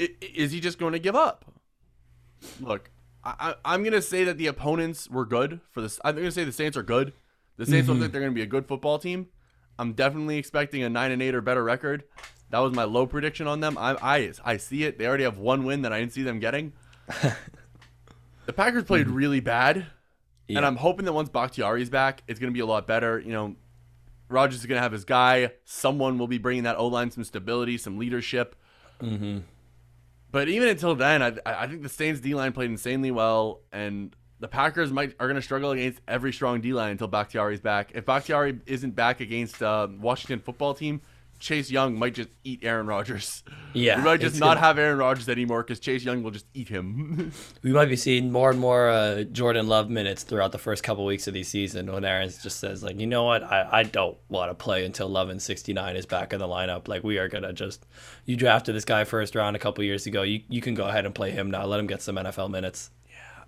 i- 0.00 0.10
i- 0.22 0.30
is 0.34 0.52
he 0.52 0.60
just 0.60 0.78
going 0.78 0.92
to 0.92 0.98
give 0.98 1.14
up? 1.16 1.44
Look, 2.60 2.90
I, 3.24 3.34
I, 3.64 3.74
I'm 3.74 3.82
going 3.82 3.92
to 3.92 4.02
say 4.02 4.24
that 4.24 4.36
the 4.38 4.46
opponents 4.48 5.08
were 5.08 5.24
good 5.24 5.60
for 5.70 5.80
this. 5.80 6.00
I'm 6.04 6.14
going 6.14 6.26
to 6.26 6.32
say 6.32 6.44
the 6.44 6.52
Saints 6.52 6.76
are 6.76 6.82
good. 6.82 7.12
The 7.56 7.66
Saints 7.66 7.84
Mm-hmm. 7.84 7.92
look 7.92 8.00
like 8.02 8.12
they're 8.12 8.20
going 8.20 8.32
to 8.32 8.34
be 8.34 8.42
a 8.42 8.46
good 8.46 8.66
football 8.66 8.98
team. 8.98 9.28
I'm 9.78 9.92
definitely 9.92 10.38
expecting 10.38 10.82
a 10.82 10.88
nine 10.90 11.10
and 11.12 11.22
eight 11.22 11.34
or 11.34 11.40
better 11.40 11.62
record. 11.64 12.04
That 12.50 12.58
was 12.58 12.72
my 12.74 12.84
low 12.84 13.06
prediction 13.06 13.46
on 13.46 13.60
them. 13.60 13.78
I, 13.78 13.96
I, 14.02 14.32
I 14.44 14.56
see 14.58 14.84
it. 14.84 14.98
They 14.98 15.06
already 15.06 15.24
have 15.24 15.38
one 15.38 15.64
win 15.64 15.82
that 15.82 15.92
I 15.92 16.00
didn't 16.00 16.12
see 16.12 16.22
them 16.22 16.38
getting. 16.40 16.72
the 18.46 18.52
Packers 18.52 18.84
played 18.84 19.08
really 19.08 19.40
bad. 19.40 19.86
Yeah. 20.52 20.58
And 20.58 20.66
I'm 20.66 20.76
hoping 20.76 21.06
that 21.06 21.12
once 21.12 21.28
Bakhtiari's 21.28 21.90
back, 21.90 22.22
it's 22.28 22.38
going 22.38 22.52
to 22.52 22.54
be 22.54 22.60
a 22.60 22.66
lot 22.66 22.86
better. 22.86 23.18
You 23.18 23.32
know, 23.32 23.56
Rodgers 24.28 24.60
is 24.60 24.66
going 24.66 24.78
to 24.78 24.82
have 24.82 24.92
his 24.92 25.04
guy. 25.04 25.52
Someone 25.64 26.18
will 26.18 26.26
be 26.26 26.38
bringing 26.38 26.64
that 26.64 26.76
O 26.76 26.86
line 26.86 27.10
some 27.10 27.24
stability, 27.24 27.78
some 27.78 27.98
leadership. 27.98 28.54
Mm-hmm. 29.00 29.38
But 30.30 30.48
even 30.48 30.68
until 30.68 30.94
then, 30.94 31.22
I, 31.22 31.32
I 31.44 31.66
think 31.66 31.82
the 31.82 31.88
Saints 31.88 32.20
D 32.20 32.34
line 32.34 32.52
played 32.52 32.70
insanely 32.70 33.10
well, 33.10 33.60
and 33.72 34.14
the 34.40 34.48
Packers 34.48 34.90
might 34.90 35.14
are 35.20 35.26
going 35.26 35.36
to 35.36 35.42
struggle 35.42 35.72
against 35.72 36.00
every 36.08 36.32
strong 36.32 36.60
D 36.60 36.72
line 36.72 36.90
until 36.90 37.08
Bakhtiari's 37.08 37.60
back. 37.60 37.92
If 37.94 38.06
Bakhtiari 38.06 38.60
isn't 38.66 38.94
back 38.94 39.20
against 39.20 39.62
uh, 39.62 39.88
Washington 40.00 40.40
football 40.40 40.74
team, 40.74 41.02
Chase 41.42 41.72
Young 41.72 41.98
might 41.98 42.14
just 42.14 42.28
eat 42.44 42.60
Aaron 42.62 42.86
Rodgers. 42.86 43.42
Yeah, 43.74 43.96
we 43.96 44.04
might 44.04 44.20
just 44.20 44.38
not 44.38 44.46
gonna- 44.54 44.60
have 44.60 44.78
Aaron 44.78 44.98
Rodgers 44.98 45.28
anymore 45.28 45.64
because 45.64 45.80
Chase 45.80 46.04
Young 46.04 46.22
will 46.22 46.30
just 46.30 46.46
eat 46.54 46.68
him. 46.68 47.32
We 47.62 47.72
might 47.72 47.88
be 47.88 47.96
seeing 47.96 48.30
more 48.30 48.50
and 48.50 48.60
more 48.60 48.88
uh, 48.88 49.24
Jordan 49.24 49.66
Love 49.66 49.90
minutes 49.90 50.22
throughout 50.22 50.52
the 50.52 50.58
first 50.58 50.82
couple 50.84 51.04
weeks 51.04 51.26
of 51.26 51.34
the 51.34 51.42
season 51.42 51.90
when 51.92 52.04
Aaron 52.04 52.28
just 52.28 52.60
says 52.60 52.82
like, 52.84 53.00
you 53.00 53.06
know 53.08 53.24
what, 53.24 53.42
I, 53.42 53.68
I 53.72 53.82
don't 53.82 54.16
want 54.28 54.50
to 54.50 54.54
play 54.54 54.84
until 54.84 55.08
Love 55.08 55.30
and 55.30 55.42
69 55.42 55.96
is 55.96 56.06
back 56.06 56.32
in 56.32 56.38
the 56.38 56.46
lineup. 56.46 56.86
Like 56.86 57.02
we 57.02 57.18
are 57.18 57.28
gonna 57.28 57.52
just, 57.52 57.86
you 58.24 58.36
drafted 58.36 58.76
this 58.76 58.84
guy 58.84 59.02
first 59.04 59.34
round 59.34 59.56
a 59.56 59.58
couple 59.58 59.82
years 59.82 60.06
ago. 60.06 60.22
You 60.22 60.42
you 60.48 60.60
can 60.60 60.74
go 60.74 60.84
ahead 60.86 61.06
and 61.06 61.14
play 61.14 61.32
him 61.32 61.50
now. 61.50 61.64
Let 61.64 61.80
him 61.80 61.86
get 61.88 62.02
some 62.02 62.16
NFL 62.16 62.50
minutes. 62.50 62.90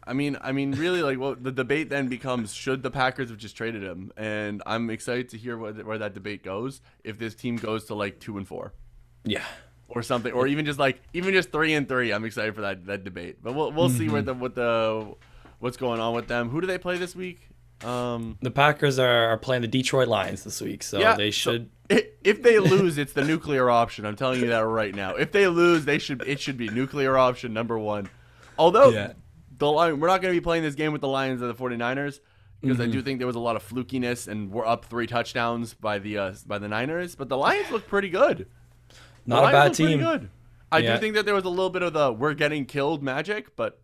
I 0.07 0.13
mean, 0.13 0.37
I 0.43 0.53
mean, 0.53 0.73
really, 0.73 1.03
like, 1.03 1.19
well, 1.19 1.35
the 1.35 1.53
debate 1.53 1.89
then 1.89 2.09
becomes: 2.09 2.53
should 2.53 2.83
the 2.83 2.91
Packers 2.91 3.31
have 3.31 3.39
just 3.39 3.57
traded 3.57 3.83
him? 3.83 4.13
And 4.17 4.63
I'm 4.67 4.91
excited 4.91 5.31
to 5.31 5.39
hear 5.39 5.57
what, 5.57 5.85
where 5.85 5.99
that 5.99 6.13
debate 6.15 6.43
goes. 6.43 6.81
If 7.05 7.19
this 7.19 7.35
team 7.35 7.57
goes 7.57 7.85
to 7.87 7.95
like 7.95 8.21
two 8.21 8.37
and 8.37 8.47
four, 8.47 8.75
Yeah. 9.25 9.45
or 9.89 10.03
something, 10.03 10.33
or 10.33 10.47
even 10.47 10.67
just 10.67 10.79
like 10.79 11.01
even 11.15 11.33
just 11.33 11.51
three 11.53 11.73
and 11.75 11.89
three, 11.89 12.13
I'm 12.13 12.25
excited 12.25 12.55
for 12.55 12.61
that 12.63 12.85
that 12.87 13.05
debate. 13.05 13.39
But 13.43 13.55
we'll 13.55 13.73
we'll 13.73 13.89
see 13.89 14.09
where 14.09 14.23
the 14.23 14.35
what 14.35 14.55
the 14.55 15.15
what's 15.61 15.77
going 15.79 16.01
on 16.01 16.15
with 16.15 16.29
them. 16.29 16.51
Who 16.51 16.61
do 16.61 16.67
they 16.67 16.79
play 16.79 16.99
this 16.99 17.17
week? 17.17 17.49
Um, 17.83 18.39
The 18.41 18.51
Packers 18.51 18.99
are, 18.99 19.27
are 19.33 19.37
playing 19.39 19.63
the 19.63 19.69
Detroit 19.69 20.09
Lions 20.09 20.45
this 20.45 20.61
week, 20.61 20.83
so 20.83 20.99
yeah, 21.01 21.17
they 21.17 21.31
should. 21.31 21.71
i- 21.91 22.07
if 22.23 22.43
they 22.43 22.59
lose, 22.59 22.97
it's 22.99 23.13
the 23.15 23.25
nuclear 23.25 23.69
option. 23.69 24.07
I'm 24.07 24.17
telling 24.17 24.41
you 24.41 24.47
that 24.49 24.61
right 24.65 24.95
now. 24.95 25.17
If 25.17 25.33
they 25.33 25.49
lose, 25.49 25.85
they 25.85 25.99
should 25.99 26.23
it 26.27 26.41
should 26.41 26.57
be 26.57 26.69
nuclear 26.69 27.17
option 27.19 27.53
number 27.53 27.79
one. 27.79 28.09
Although 28.59 28.91
Yeah. 28.91 29.13
The 29.59 29.71
Lion, 29.71 30.01
we're 30.01 30.09
not 30.09 30.21
going 30.23 30.35
to 30.35 30.41
be 30.41 30.43
playing 30.43 30.63
this 30.63 30.75
game 30.75 30.93
with 30.93 31.01
the 31.01 31.09
Lions 31.09 31.43
or 31.43 31.47
the 31.47 31.55
49ers 31.55 32.21
because 32.61 32.81
I 32.81 32.87
do 32.87 32.91
Mm-hmm. 32.93 33.01
think 33.05 33.19
there 33.19 33.27
was 33.27 33.37
a 33.37 33.41
lot 33.41 33.57
of 33.57 33.69
flukiness 33.69 34.27
and 34.27 34.51
we're 34.51 34.67
up 34.67 34.87
three 34.87 35.07
touchdowns 35.07 35.75
by 35.75 35.99
the 35.99 36.19
uh, 36.19 36.35
by 36.47 36.59
the 36.59 36.69
Niners. 36.69 37.15
But 37.15 37.29
the 37.29 37.37
Lions 37.37 37.71
look 37.71 37.87
pretty 37.87 38.09
good. 38.09 38.47
The 38.89 38.95
Not 39.27 39.39
a 39.39 39.43
Lions 39.55 39.79
bad 39.79 39.87
team. 39.89 39.99
Good. 40.01 40.31
I 40.73 40.79
Yeah. 40.79 40.95
do 40.95 41.01
think 41.01 41.15
that 41.15 41.25
there 41.25 41.35
was 41.35 41.45
a 41.45 41.49
little 41.51 41.71
bit 41.71 41.83
of 41.83 41.93
the 41.93 42.13
we're 42.13 42.35
getting 42.35 42.65
killed 42.65 43.03
magic, 43.03 43.55
but 43.55 43.81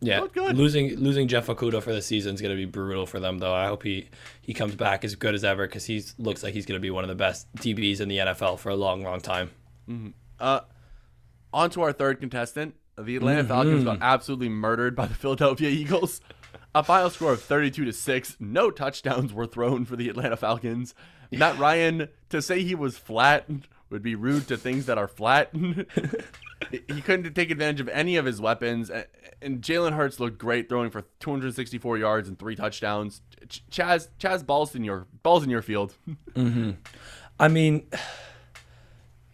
Yeah, 0.00 0.26
good. 0.32 0.56
losing 0.56 0.96
losing 0.98 1.28
Jeff 1.28 1.48
Okudah 1.48 1.82
for 1.82 1.92
the 1.92 2.00
season 2.02 2.34
is 2.34 2.40
going 2.40 2.50
to 2.50 2.56
be 2.56 2.64
brutal 2.64 3.04
for 3.06 3.20
them, 3.20 3.38
though. 3.38 3.52
I 3.54 3.66
hope 3.66 3.82
he 3.82 4.08
he 4.40 4.54
comes 4.54 4.74
back 4.74 5.04
as 5.04 5.14
good 5.16 5.34
as 5.34 5.44
ever 5.44 5.66
because 5.66 5.84
he 5.84 6.02
looks 6.18 6.42
like 6.42 6.54
he's 6.54 6.66
going 6.66 6.78
to 6.78 6.82
be 6.82 6.90
one 6.90 7.04
of 7.04 7.08
the 7.08 7.14
best 7.14 7.52
DBs 7.56 8.00
in 8.00 8.08
the 8.08 8.18
NFL 8.18 8.58
for 8.58 8.70
a 8.70 8.76
long, 8.76 9.02
long 9.02 9.20
time. 9.20 9.50
Uh, 10.40 10.60
on 11.52 11.68
to 11.70 11.82
our 11.82 11.92
third 11.92 12.20
contestant. 12.20 12.74
The 13.06 13.16
Atlanta 13.16 13.44
Falcons 13.44 13.84
got 13.84 13.96
mm-hmm. 13.96 14.02
absolutely 14.02 14.48
murdered 14.48 14.96
by 14.96 15.06
the 15.06 15.14
Philadelphia 15.22 15.68
Eagles. 15.68 16.20
A 16.74 16.82
final 16.82 17.10
score 17.10 17.32
of 17.32 17.42
32 17.42 17.84
to 17.84 17.92
6. 17.92 18.36
No 18.40 18.70
touchdowns 18.70 19.32
were 19.32 19.46
thrown 19.46 19.84
for 19.84 19.96
the 19.96 20.08
Atlanta 20.08 20.36
Falcons. 20.36 20.94
Matt 21.30 21.58
Ryan, 21.58 22.08
to 22.30 22.42
say 22.42 22.62
he 22.62 22.74
was 22.74 22.96
flat 22.98 23.46
would 23.92 24.02
be 24.02 24.14
rude 24.14 24.48
to 24.48 24.56
things 24.56 24.86
that 24.86 24.98
are 24.98 25.06
flat. 25.06 25.50
he 26.70 27.00
couldn't 27.02 27.32
take 27.34 27.50
advantage 27.50 27.80
of 27.80 27.88
any 27.90 28.16
of 28.16 28.24
his 28.24 28.40
weapons. 28.40 28.90
And 29.40 29.60
Jalen 29.60 29.92
Hurts 29.92 30.18
looked 30.18 30.38
great, 30.38 30.68
throwing 30.68 30.90
for 30.90 31.02
264 31.20 31.98
yards 31.98 32.28
and 32.28 32.38
three 32.38 32.56
touchdowns. 32.56 33.20
Ch- 33.48 33.62
Chaz, 33.70 34.08
Chaz, 34.18 34.44
balls 34.44 34.74
in 34.74 34.82
your 34.82 35.06
balls 35.22 35.44
in 35.44 35.50
your 35.50 35.62
field. 35.62 35.94
Mm-hmm. 36.34 36.70
I 37.38 37.48
mean, 37.48 37.86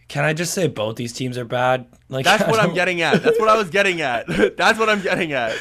can 0.08 0.24
I 0.24 0.32
just 0.32 0.54
say 0.54 0.66
both 0.68 0.96
these 0.96 1.12
teams 1.12 1.36
are 1.38 1.44
bad? 1.44 1.86
Like 2.08 2.24
That's 2.24 2.42
I 2.46 2.50
what 2.50 2.60
I'm 2.60 2.74
getting 2.74 3.00
at. 3.02 3.22
That's 3.22 3.38
what 3.38 3.48
I 3.48 3.56
was 3.56 3.70
getting 3.70 4.00
at. 4.00 4.26
That's 4.56 4.78
what 4.78 4.88
I'm 4.88 5.02
getting 5.02 5.32
at. 5.32 5.54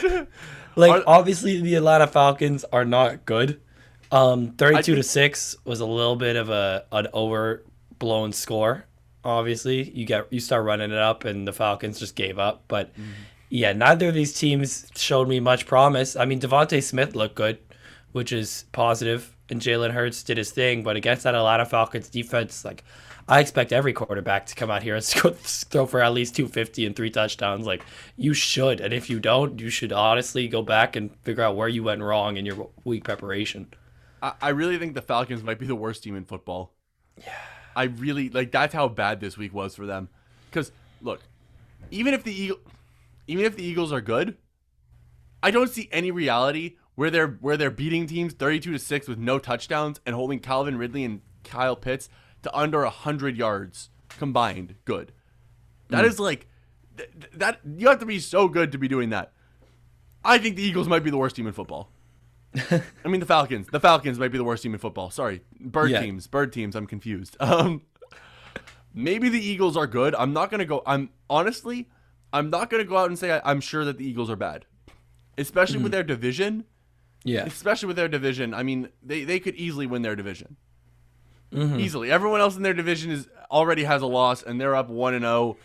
Like 0.76 0.92
Are- 0.92 1.04
obviously 1.08 1.62
the 1.62 1.76
Atlanta 1.76 2.08
Falcons 2.08 2.64
are 2.72 2.86
not 2.86 3.26
good. 3.26 3.60
Um, 4.12 4.52
32 4.54 4.96
to 4.96 5.04
6 5.04 5.56
was 5.66 5.82
a 5.82 5.86
little 5.86 6.16
bit 6.16 6.36
of 6.38 6.50
a 6.50 6.86
an 6.92 7.08
overblown 7.14 8.32
score. 8.32 8.86
Obviously, 9.24 9.90
you 9.92 10.06
get 10.06 10.28
you 10.32 10.40
start 10.40 10.64
running 10.64 10.92
it 10.92 10.98
up 10.98 11.26
and 11.26 11.46
the 11.48 11.52
Falcons 11.54 12.00
just 12.00 12.16
gave 12.16 12.40
up, 12.40 12.64
but 12.68 12.94
Mm-hmm. 12.94 13.12
yeah, 13.50 13.74
neither 13.74 14.08
of 14.10 14.14
these 14.14 14.34
teams 14.40 14.90
showed 14.96 15.28
me 15.28 15.40
much 15.42 15.66
promise. 15.66 16.16
I 16.16 16.24
mean, 16.26 16.40
DeVonta 16.40 16.82
Smith 16.82 17.16
looked 17.16 17.36
good, 17.36 17.58
which 18.14 18.32
is 18.32 18.64
positive, 18.72 19.36
and 19.50 19.60
Jalen 19.62 19.92
Hurts 19.92 20.24
did 20.24 20.38
his 20.38 20.52
thing, 20.52 20.84
but 20.84 20.96
against 20.96 21.24
that 21.24 21.36
Atlanta 21.36 21.66
Falcons 21.66 22.08
defense, 22.10 22.64
like 22.64 22.84
I 23.30 23.42
expect 23.42 23.74
every 23.74 23.92
quarterback 23.92 24.46
to 24.48 24.56
come 24.56 24.72
out 24.72 24.84
here 24.84 24.96
and 24.96 25.04
throw 25.06 25.86
for 25.86 26.02
at 26.02 26.14
least 26.14 26.36
250 26.36 26.86
and 26.86 26.96
three 26.96 27.10
touchdowns. 27.10 27.66
Like 27.66 27.84
you 28.16 28.34
should, 28.34 28.80
and 28.80 28.94
if 28.94 29.10
you 29.10 29.20
don't, 29.20 29.60
you 29.60 29.70
should 29.70 29.92
honestly 29.92 30.48
go 30.48 30.62
back 30.62 30.96
and 30.96 31.14
figure 31.24 31.44
out 31.44 31.56
where 31.56 31.68
you 31.68 31.84
went 31.84 32.02
wrong 32.02 32.38
in 32.38 32.46
your 32.46 32.70
week 32.86 33.04
preparation. 33.04 33.68
I, 34.22 34.34
I 34.42 34.50
really 34.50 34.78
think 34.78 34.94
the 34.94 35.02
Falcons 35.02 35.44
might 35.44 35.60
be 35.60 35.66
the 35.66 35.76
worst 35.76 36.04
team 36.04 36.16
in 36.16 36.24
football. 36.24 36.74
Yeah. 37.18 37.34
I 37.76 37.84
really 37.84 38.30
like 38.30 38.52
that's 38.52 38.74
how 38.74 38.88
bad 38.88 39.20
this 39.20 39.38
week 39.38 39.54
was 39.54 39.76
for 39.76 39.86
them. 39.86 40.10
Because 40.50 40.72
look, 41.02 41.22
even 41.92 42.14
if 42.14 42.24
the 42.24 42.34
Eagle, 42.34 42.60
even 43.28 43.46
if 43.46 43.56
the 43.56 43.64
Eagles 43.64 43.92
are 43.92 44.02
good, 44.02 44.38
I 45.44 45.52
don't 45.52 45.70
see 45.70 45.90
any 45.92 46.12
reality 46.12 46.78
where 46.96 47.12
they're 47.12 47.28
where 47.28 47.58
they're 47.58 47.70
beating 47.70 48.08
teams 48.08 48.34
32 48.34 48.72
to 48.72 48.80
6 48.80 49.08
with 49.08 49.20
no 49.20 49.38
touchdowns 49.38 50.00
and 50.06 50.16
holding 50.16 50.40
Calvin 50.40 50.78
Ridley 50.78 51.04
and 51.04 51.22
Kyle 51.44 51.76
Pitts 51.76 52.10
to 52.44 52.56
under 52.56 52.82
100 52.84 53.38
yards 53.38 53.90
combined 54.10 54.76
good. 54.86 55.12
That 55.90 56.06
is 56.06 56.20
like 56.20 56.48
th- 56.98 57.10
th- 57.20 57.32
that 57.36 57.60
you 57.78 57.88
have 57.88 58.00
to 58.00 58.06
be 58.06 58.20
so 58.20 58.48
good 58.48 58.72
to 58.74 58.78
be 58.78 58.88
doing 58.88 59.10
that. 59.12 59.32
I 60.24 60.38
think 60.38 60.56
the 60.58 60.64
Eagles 60.64 60.88
might 60.88 61.04
be 61.04 61.10
the 61.10 61.18
worst 61.18 61.36
team 61.36 61.48
in 61.48 61.54
football. 61.54 61.92
I 62.72 63.08
mean 63.08 63.20
the 63.20 63.26
Falcons. 63.26 63.68
The 63.72 63.80
Falcons 63.80 64.20
might 64.20 64.32
be 64.32 64.38
the 64.38 64.44
worst 64.44 64.64
team 64.64 64.74
in 64.74 64.80
football. 64.80 65.10
Sorry, 65.12 65.42
bird 65.60 65.92
Yeah. 65.92 66.02
teams. 66.02 66.28
Bird 66.28 66.52
teams. 66.52 66.76
I'm 66.76 66.88
confused. 66.88 67.38
Um, 67.42 67.82
maybe 68.94 69.30
the 69.30 69.40
Eagles 69.40 69.78
are 69.78 69.88
good. 69.88 70.16
I'm 70.16 70.34
not 70.34 70.50
gonna 70.52 70.66
go. 70.66 70.82
I'm 70.86 71.10
honestly, 71.30 71.88
I'm 72.34 72.50
not 72.50 72.70
gonna 72.70 72.84
go 72.84 72.98
out 72.98 73.10
and 73.10 73.18
say 73.18 73.32
I, 73.32 73.42
I'm 73.50 73.62
sure 73.62 73.86
that 73.86 73.98
the 73.98 74.06
Eagles 74.08 74.30
are 74.30 74.36
bad, 74.36 74.66
especially 75.38 75.82
with 75.84 75.92
their 75.92 76.04
division. 76.04 76.66
Yeah. 77.24 77.46
Especially 77.46 77.88
with 77.88 77.96
their 77.98 78.08
division. 78.08 78.54
I 78.54 78.64
mean, 78.64 78.90
they 79.04 79.24
they 79.24 79.40
could 79.40 79.56
easily 79.56 79.86
win 79.86 80.02
their 80.02 80.16
division. 80.16 80.56
Easily. 81.52 82.12
Everyone 82.12 82.42
else 82.42 82.56
in 82.58 82.64
their 82.64 82.74
division 82.74 83.10
is 83.12 83.28
already 83.50 83.84
has 83.86 84.02
a 84.02 84.06
loss, 84.08 84.44
and 84.44 84.60
they're 84.60 84.76
up 84.76 84.90
one 84.90 85.14
and 85.14 85.24
zero. 85.24 85.58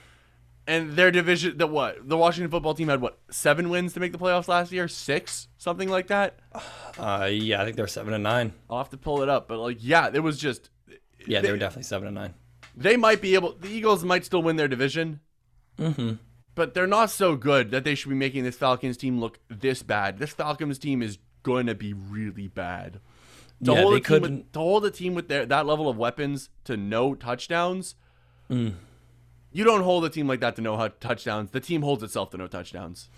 And 0.64 0.92
their 0.92 1.11
division, 1.11 1.59
the 1.59 1.66
what? 1.66 2.09
The 2.09 2.16
Washington 2.16 2.49
football 2.51 2.73
team 2.75 2.87
had 2.88 3.01
what 3.01 3.18
seven 3.31 3.68
wins 3.68 3.95
to 3.95 4.01
make 4.01 4.12
the 4.12 4.18
playoffs 4.18 4.47
last 4.47 4.71
year, 4.71 4.87
six, 4.87 5.49
something 5.59 5.88
like 5.88 6.07
that. 6.07 6.38
Uh, 6.97 7.29
yeah, 7.33 7.61
I 7.61 7.64
think 7.64 7.77
they're 7.77 7.88
seven 7.88 8.14
and 8.14 8.23
nine. 8.23 8.53
I'll 8.71 8.79
have 8.79 8.90
to 8.90 8.97
pull 8.97 9.23
it 9.23 9.29
up, 9.29 9.49
but 9.49 9.59
like, 9.59 9.79
yeah, 9.81 10.09
it 10.14 10.21
was 10.21 10.38
just 10.38 10.71
Yeah, 11.27 11.40
they 11.40 11.51
were 11.51 11.59
definitely 11.59 11.83
seven 11.83 12.07
and 12.07 12.14
nine. 12.14 12.35
they 12.77 12.97
might 12.97 13.21
be 13.21 13.35
able. 13.35 13.55
The 13.55 13.68
Eagles 13.68 14.05
might 14.05 14.25
still 14.25 14.42
win 14.42 14.55
their 14.57 14.68
division, 14.68 15.18
Mm-hmm. 15.79 16.12
but 16.55 16.75
they're 16.75 16.87
not 16.87 17.11
so 17.11 17.35
good 17.35 17.73
that 17.73 17.83
they 17.83 17.97
should 17.97 18.11
be 18.11 18.14
making 18.14 18.45
this 18.45 18.57
Falcons 18.57 18.97
team 18.97 19.18
look 19.18 19.40
this 19.49 19.83
bad. 19.83 20.18
This 20.21 20.31
Falcons 20.33 20.79
team 20.79 21.03
is 21.03 21.18
going 21.42 21.66
to 21.66 21.75
be 21.75 21.92
really 21.92 22.47
bad. 22.47 23.01
To 23.64 23.72
Yeah, 23.72 23.83
hold 23.83 23.94
they 23.94 23.98
a 23.98 24.01
team 24.01 24.22
with, 24.22 24.53
to 24.53 24.59
hold 24.59 24.85
a 24.85 24.90
team 24.90 25.14
with 25.14 25.29
their, 25.29 25.46
that 25.46 25.66
level 25.66 25.88
of 25.88 25.96
weapons 25.96 26.48
to 26.64 26.77
no 26.77 27.14
touchdowns. 27.14 27.94
Mm. 28.51 28.75
You 29.53 29.64
don't 29.64 29.83
hold 29.83 30.05
a 30.05 30.11
team 30.11 30.27
like 30.27 30.40
that 30.40 30.57
to 30.57 30.62
no 30.62 30.88
touchdowns. 30.88 31.51
The 31.51 31.61
team 31.61 31.83
holds 31.83 32.03
itself 32.03 32.31
to 32.31 32.38
no 32.38 32.46
touchdowns. 32.46 33.09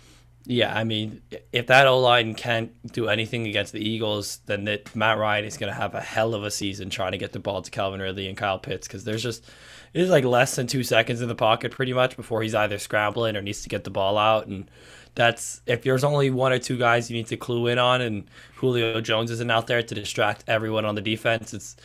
Yeah, 0.47 0.77
I 0.77 0.83
mean, 0.83 1.23
if 1.51 1.67
that 1.67 1.87
O 1.87 1.99
line 1.99 2.35
can't 2.35 2.71
do 2.91 3.09
anything 3.09 3.47
against 3.47 3.73
the 3.73 3.79
Eagles, 3.79 4.41
then 4.45 4.65
that 4.65 4.95
Matt 4.95 5.17
Ryan 5.17 5.45
is 5.45 5.57
going 5.57 5.73
to 5.73 5.79
have 5.79 5.95
a 5.95 6.01
hell 6.01 6.35
of 6.35 6.43
a 6.43 6.51
season 6.51 6.91
trying 6.91 7.13
to 7.13 7.17
get 7.17 7.31
the 7.31 7.39
ball 7.39 7.63
to 7.63 7.71
Calvin 7.71 7.99
Ridley 7.99 8.27
and 8.27 8.37
Kyle 8.37 8.59
Pitts 8.59 8.87
because 8.87 9.05
there's 9.05 9.23
just 9.23 9.49
it's 9.93 10.11
like 10.11 10.23
less 10.23 10.55
than 10.55 10.67
two 10.67 10.83
seconds 10.83 11.21
in 11.21 11.29
the 11.29 11.35
pocket 11.35 11.71
pretty 11.71 11.93
much 11.93 12.15
before 12.15 12.43
he's 12.43 12.53
either 12.53 12.77
scrambling 12.77 13.35
or 13.35 13.41
needs 13.41 13.63
to 13.63 13.69
get 13.69 13.85
the 13.85 13.89
ball 13.89 14.19
out, 14.19 14.45
and 14.45 14.69
that's 15.15 15.61
if 15.65 15.81
there's 15.83 16.03
only 16.03 16.29
one 16.29 16.51
or 16.51 16.59
two 16.59 16.77
guys 16.77 17.09
you 17.09 17.17
need 17.17 17.27
to 17.27 17.37
clue 17.37 17.67
in 17.67 17.79
on, 17.79 18.01
and 18.01 18.25
Julio 18.55 19.01
Jones 19.01 19.31
isn't 19.31 19.49
out 19.49 19.67
there 19.67 19.81
to 19.81 19.95
distract 19.95 20.43
everyone 20.47 20.85
on 20.85 20.95
the 20.95 21.01
defense. 21.01 21.53
It's 21.53 21.75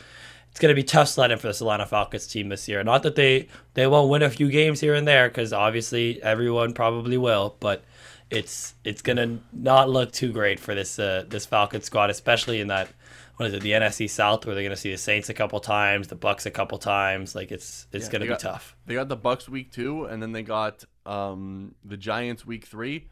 it's 0.49 0.59
going 0.59 0.69
to 0.69 0.75
be 0.75 0.83
tough 0.83 1.07
sledding 1.07 1.37
for 1.37 1.47
this 1.47 1.61
Atlanta 1.61 1.85
Falcons 1.85 2.27
team 2.27 2.49
this 2.49 2.67
year. 2.67 2.83
Not 2.83 3.03
that 3.03 3.15
they 3.15 3.47
they 3.73 3.87
won't 3.87 4.09
win 4.09 4.21
a 4.21 4.29
few 4.29 4.49
games 4.51 4.81
here 4.81 4.93
and 4.95 5.07
there 5.07 5.29
because 5.29 5.53
obviously 5.53 6.21
everyone 6.21 6.73
probably 6.73 7.17
will, 7.17 7.55
but 7.61 7.83
it's 8.29 8.75
it's 8.83 9.01
gonna 9.01 9.39
not 9.53 9.89
look 9.89 10.11
too 10.11 10.31
great 10.33 10.59
for 10.59 10.75
this 10.75 10.99
uh, 10.99 11.23
this 11.27 11.45
Falcons 11.45 11.85
squad, 11.85 12.09
especially 12.09 12.59
in 12.59 12.67
that 12.67 12.89
what 13.37 13.47
is 13.47 13.53
it 13.53 13.61
the 13.61 13.71
NFC 13.71 14.09
South 14.09 14.45
where 14.45 14.53
they're 14.53 14.63
gonna 14.63 14.75
see 14.75 14.91
the 14.91 14.97
Saints 14.97 15.29
a 15.29 15.33
couple 15.33 15.59
times, 15.61 16.09
the 16.09 16.15
Bucks 16.15 16.45
a 16.45 16.51
couple 16.51 16.77
times. 16.77 17.33
Like 17.33 17.49
it's 17.51 17.87
it's 17.93 18.05
Yeah, 18.07 18.11
gonna 18.11 18.25
be 18.25 18.29
got- 18.29 18.39
tough. 18.41 18.75
They 18.85 18.93
got 18.95 19.07
the 19.07 19.15
Bucks 19.15 19.47
week 19.47 19.71
two, 19.71 20.03
and 20.05 20.21
then 20.21 20.33
they 20.33 20.43
got 20.43 20.83
um, 21.05 21.75
the 21.85 21.95
Giants 21.97 22.45
week 22.45 22.65
three. 22.65 23.07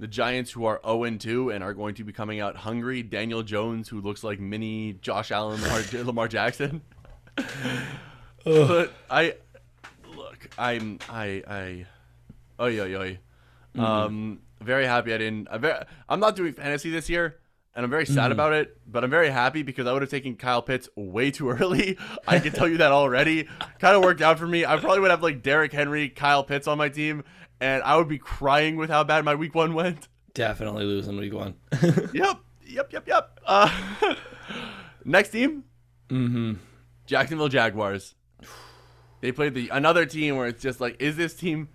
The 0.00 0.08
Giants, 0.08 0.50
who 0.50 0.64
are 0.64 0.80
0 0.82 1.18
2 1.18 1.50
and 1.50 1.62
are 1.62 1.74
going 1.74 1.94
to 1.96 2.04
be 2.04 2.12
coming 2.12 2.40
out 2.40 2.56
hungry. 2.56 3.02
Daniel 3.02 3.42
Jones, 3.42 3.86
who 3.86 4.00
looks 4.00 4.24
like 4.24 4.40
mini 4.40 4.94
Josh 4.94 5.30
Allen, 5.30 5.60
Lamar, 5.60 6.04
Lamar 6.04 6.26
Jackson. 6.26 6.80
but 8.44 8.94
I 9.10 9.34
look, 10.16 10.48
I'm 10.56 11.00
I 11.10 11.42
I, 11.46 11.86
oi 12.58 12.80
oi 12.80 12.96
oi. 12.96 13.18
Um, 13.78 14.40
very 14.62 14.86
happy 14.86 15.12
I 15.12 15.18
didn't. 15.18 15.48
I'm, 15.50 15.60
very, 15.60 15.84
I'm 16.08 16.18
not 16.18 16.34
doing 16.34 16.54
fantasy 16.54 16.90
this 16.90 17.10
year, 17.10 17.38
and 17.74 17.84
I'm 17.84 17.90
very 17.90 18.06
sad 18.06 18.32
about 18.32 18.54
it. 18.54 18.78
But 18.86 19.04
I'm 19.04 19.10
very 19.10 19.28
happy 19.28 19.62
because 19.62 19.86
I 19.86 19.92
would 19.92 20.00
have 20.00 20.10
taken 20.10 20.34
Kyle 20.36 20.62
Pitts 20.62 20.88
way 20.96 21.30
too 21.30 21.50
early. 21.50 21.98
I 22.26 22.38
can 22.38 22.52
tell 22.52 22.68
you 22.68 22.78
that 22.78 22.90
already. 22.90 23.44
kind 23.78 23.96
of 23.96 24.02
worked 24.02 24.22
out 24.22 24.38
for 24.38 24.46
me. 24.46 24.64
I 24.64 24.78
probably 24.78 25.00
would 25.00 25.10
have 25.10 25.22
like 25.22 25.42
Derrick 25.42 25.72
Henry, 25.72 26.08
Kyle 26.08 26.42
Pitts 26.42 26.66
on 26.66 26.78
my 26.78 26.88
team, 26.88 27.22
and 27.60 27.82
I 27.82 27.96
would 27.96 28.08
be 28.08 28.18
crying 28.18 28.76
with 28.76 28.90
how 28.90 29.04
bad 29.04 29.24
my 29.24 29.34
week 29.34 29.54
one 29.54 29.74
went. 29.74 30.08
Definitely 30.34 30.84
losing 30.84 31.16
week 31.16 31.34
one. 31.34 31.54
Yep, 32.12 32.38
yep, 32.66 32.92
yep, 32.92 33.08
yep. 33.08 33.40
Uh, 33.44 33.70
next 35.04 35.30
team, 35.30 35.64
mm-hmm. 36.08 36.54
Jacksonville 37.06 37.48
Jaguars. 37.48 38.14
They 39.20 39.32
played 39.32 39.54
the 39.54 39.68
another 39.68 40.06
team 40.06 40.36
where 40.36 40.46
it's 40.46 40.62
just 40.62 40.80
like, 40.80 41.00
is 41.00 41.16
this 41.16 41.34
team 41.34 41.68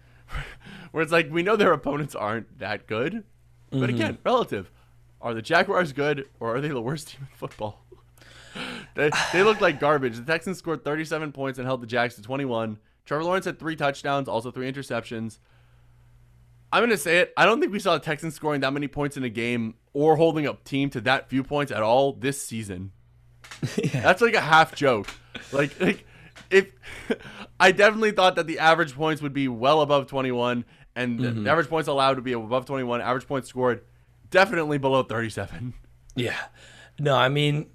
where 0.92 1.04
it's 1.04 1.12
like 1.12 1.30
we 1.32 1.44
know 1.44 1.56
their 1.56 1.74
opponents 1.74 2.16
aren't 2.16 2.60
that 2.60 2.88
good, 2.88 3.24
but 3.70 3.90
again, 3.90 4.18
relative. 4.24 4.72
Are 5.22 5.34
the 5.34 5.42
Jaguars 5.42 5.92
good 5.92 6.30
or 6.40 6.56
are 6.56 6.62
they 6.62 6.68
the 6.68 6.82
worst 6.82 7.10
team 7.10 7.22
in 7.22 7.36
football? 7.36 7.86
they, 8.96 9.10
they 9.34 9.44
look 9.44 9.60
like 9.60 9.80
garbage. 9.80 10.18
The 10.18 10.24
Texans 10.24 10.58
scored 10.58 10.84
37 10.84 11.32
points 11.32 11.60
and 11.60 11.68
held 11.68 11.82
the 11.82 11.88
Jags 11.88 12.16
to 12.16 12.22
21. 12.22 12.78
Trevor 13.06 13.24
Lawrence 13.24 13.46
had 13.46 13.60
three 13.60 13.76
touchdowns, 13.76 14.28
also 14.28 14.52
three 14.52 14.72
interceptions. 14.72 15.40
I'm 16.72 16.82
going 16.82 16.90
to 16.90 16.98
say 16.98 17.20
it. 17.20 17.34
I 17.38 17.46
don't 17.46 17.60
think 17.60 17.72
we 17.72 17.80
saw 17.80 17.94
the 17.94 18.00
Texans 18.04 18.36
scoring 18.36 18.62
that 18.62 18.74
many 18.74 18.88
points 18.88 19.16
in 19.18 19.24
a 19.24 19.30
game 19.30 19.76
or 19.94 20.16
holding 20.18 20.46
up 20.46 20.64
team 20.64 20.90
to 20.92 21.02
that 21.02 21.30
few 21.30 21.44
points 21.44 21.72
at 21.72 21.82
all 21.82 22.14
this 22.14 22.42
season. 22.42 22.92
That's 23.94 24.22
like 24.22 24.34
a 24.34 24.42
half 24.42 24.76
joke. 24.76 25.08
Like, 25.52 25.80
like 25.80 26.06
if 26.50 26.72
I 27.60 27.72
definitely 27.72 28.12
thought 28.12 28.36
that 28.36 28.48
the 28.48 28.60
average 28.60 28.94
points 28.94 29.22
would 29.22 29.34
be 29.34 29.48
well 29.48 29.82
above 29.82 30.08
21, 30.08 30.66
and 30.96 31.20
the- 31.20 31.32
the 31.32 31.50
average 31.50 31.68
points 31.70 31.88
allowed 31.88 32.16
to 32.16 32.22
be 32.22 32.34
above 32.34 32.66
21, 32.66 33.02
average 33.02 33.28
points 33.28 33.48
scored 33.50 33.82
definitely 34.30 34.78
below 34.78 35.04
37. 35.04 35.74
Yeah. 36.16 36.36
No, 37.00 37.16
I 37.16 37.30
mean, 37.30 37.68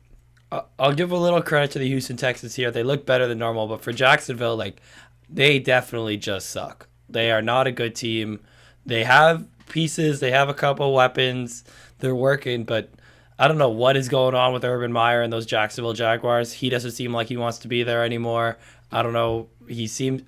I'll 0.78 0.92
give 0.94 1.10
a 1.12 1.16
little 1.16 1.40
credit 1.42 1.70
to 1.72 1.78
the 1.78 1.86
Houston 1.88 2.16
Texans 2.16 2.54
here. 2.56 2.70
They 2.70 2.82
look 2.82 3.06
better 3.06 3.26
than 3.28 3.38
normal, 3.38 3.66
but 3.68 3.82
for 3.82 3.92
Jacksonville, 3.92 4.56
like, 4.56 4.80
they 5.28 5.58
definitely 5.58 6.16
just 6.16 6.50
suck. 6.50 6.88
They 7.08 7.30
are 7.30 7.42
not 7.42 7.66
a 7.66 7.72
good 7.72 7.94
team. 7.94 8.40
They 8.86 9.04
have 9.04 9.46
pieces, 9.68 10.20
they 10.20 10.30
have 10.30 10.48
a 10.48 10.54
couple 10.54 10.92
weapons, 10.92 11.64
they're 11.98 12.14
working, 12.14 12.64
but 12.64 12.90
I 13.38 13.48
don't 13.48 13.58
know 13.58 13.70
what 13.70 13.96
is 13.96 14.08
going 14.08 14.34
on 14.34 14.52
with 14.52 14.64
Urban 14.64 14.92
Meyer 14.92 15.22
and 15.22 15.32
those 15.32 15.46
Jacksonville 15.46 15.94
Jaguars. 15.94 16.52
He 16.52 16.68
doesn't 16.68 16.90
seem 16.90 17.12
like 17.12 17.28
he 17.28 17.38
wants 17.38 17.58
to 17.60 17.68
be 17.68 17.82
there 17.82 18.04
anymore. 18.04 18.58
I 18.92 19.02
don't 19.02 19.14
know. 19.14 19.48
He 19.66 19.86
seems, 19.86 20.22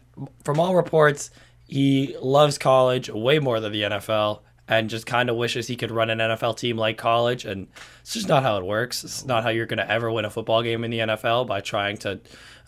from 0.45 0.59
all 0.59 0.75
reports, 0.75 1.31
he 1.67 2.17
loves 2.23 2.57
college 2.57 3.11
way 3.11 3.39
more 3.39 3.61
than 3.61 3.73
the 3.73 3.83
NFL 3.83 4.41
and 4.69 4.89
just 4.89 5.05
kind 5.05 5.29
of 5.29 5.37
wishes 5.37 5.67
he 5.67 5.77
could 5.77 5.91
run 5.91 6.09
an 6.09 6.19
NFL 6.19 6.57
team 6.57 6.79
like 6.79 6.97
college. 6.97 7.45
And 7.45 7.67
it's 8.01 8.15
just 8.15 8.29
not 8.29 8.43
how 8.43 8.57
it 8.57 8.65
works. 8.65 9.05
It's 9.05 9.25
not 9.27 9.43
how 9.43 9.51
you're 9.51 9.67
going 9.67 9.79
to 9.79 9.91
ever 9.91 10.11
win 10.11 10.25
a 10.25 10.31
football 10.31 10.63
game 10.63 10.85
in 10.85 10.91
the 10.91 11.01
NFL 11.01 11.47
by 11.47 11.61
trying 11.61 11.99
to, 11.99 12.21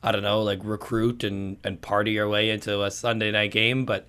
I 0.03 0.13
don't 0.13 0.23
know, 0.23 0.43
like 0.43 0.61
recruit 0.63 1.25
and, 1.25 1.57
and 1.65 1.81
party 1.81 2.13
your 2.13 2.29
way 2.29 2.51
into 2.51 2.83
a 2.83 2.91
Sunday 2.91 3.31
night 3.31 3.53
game. 3.53 3.87
But 3.87 4.07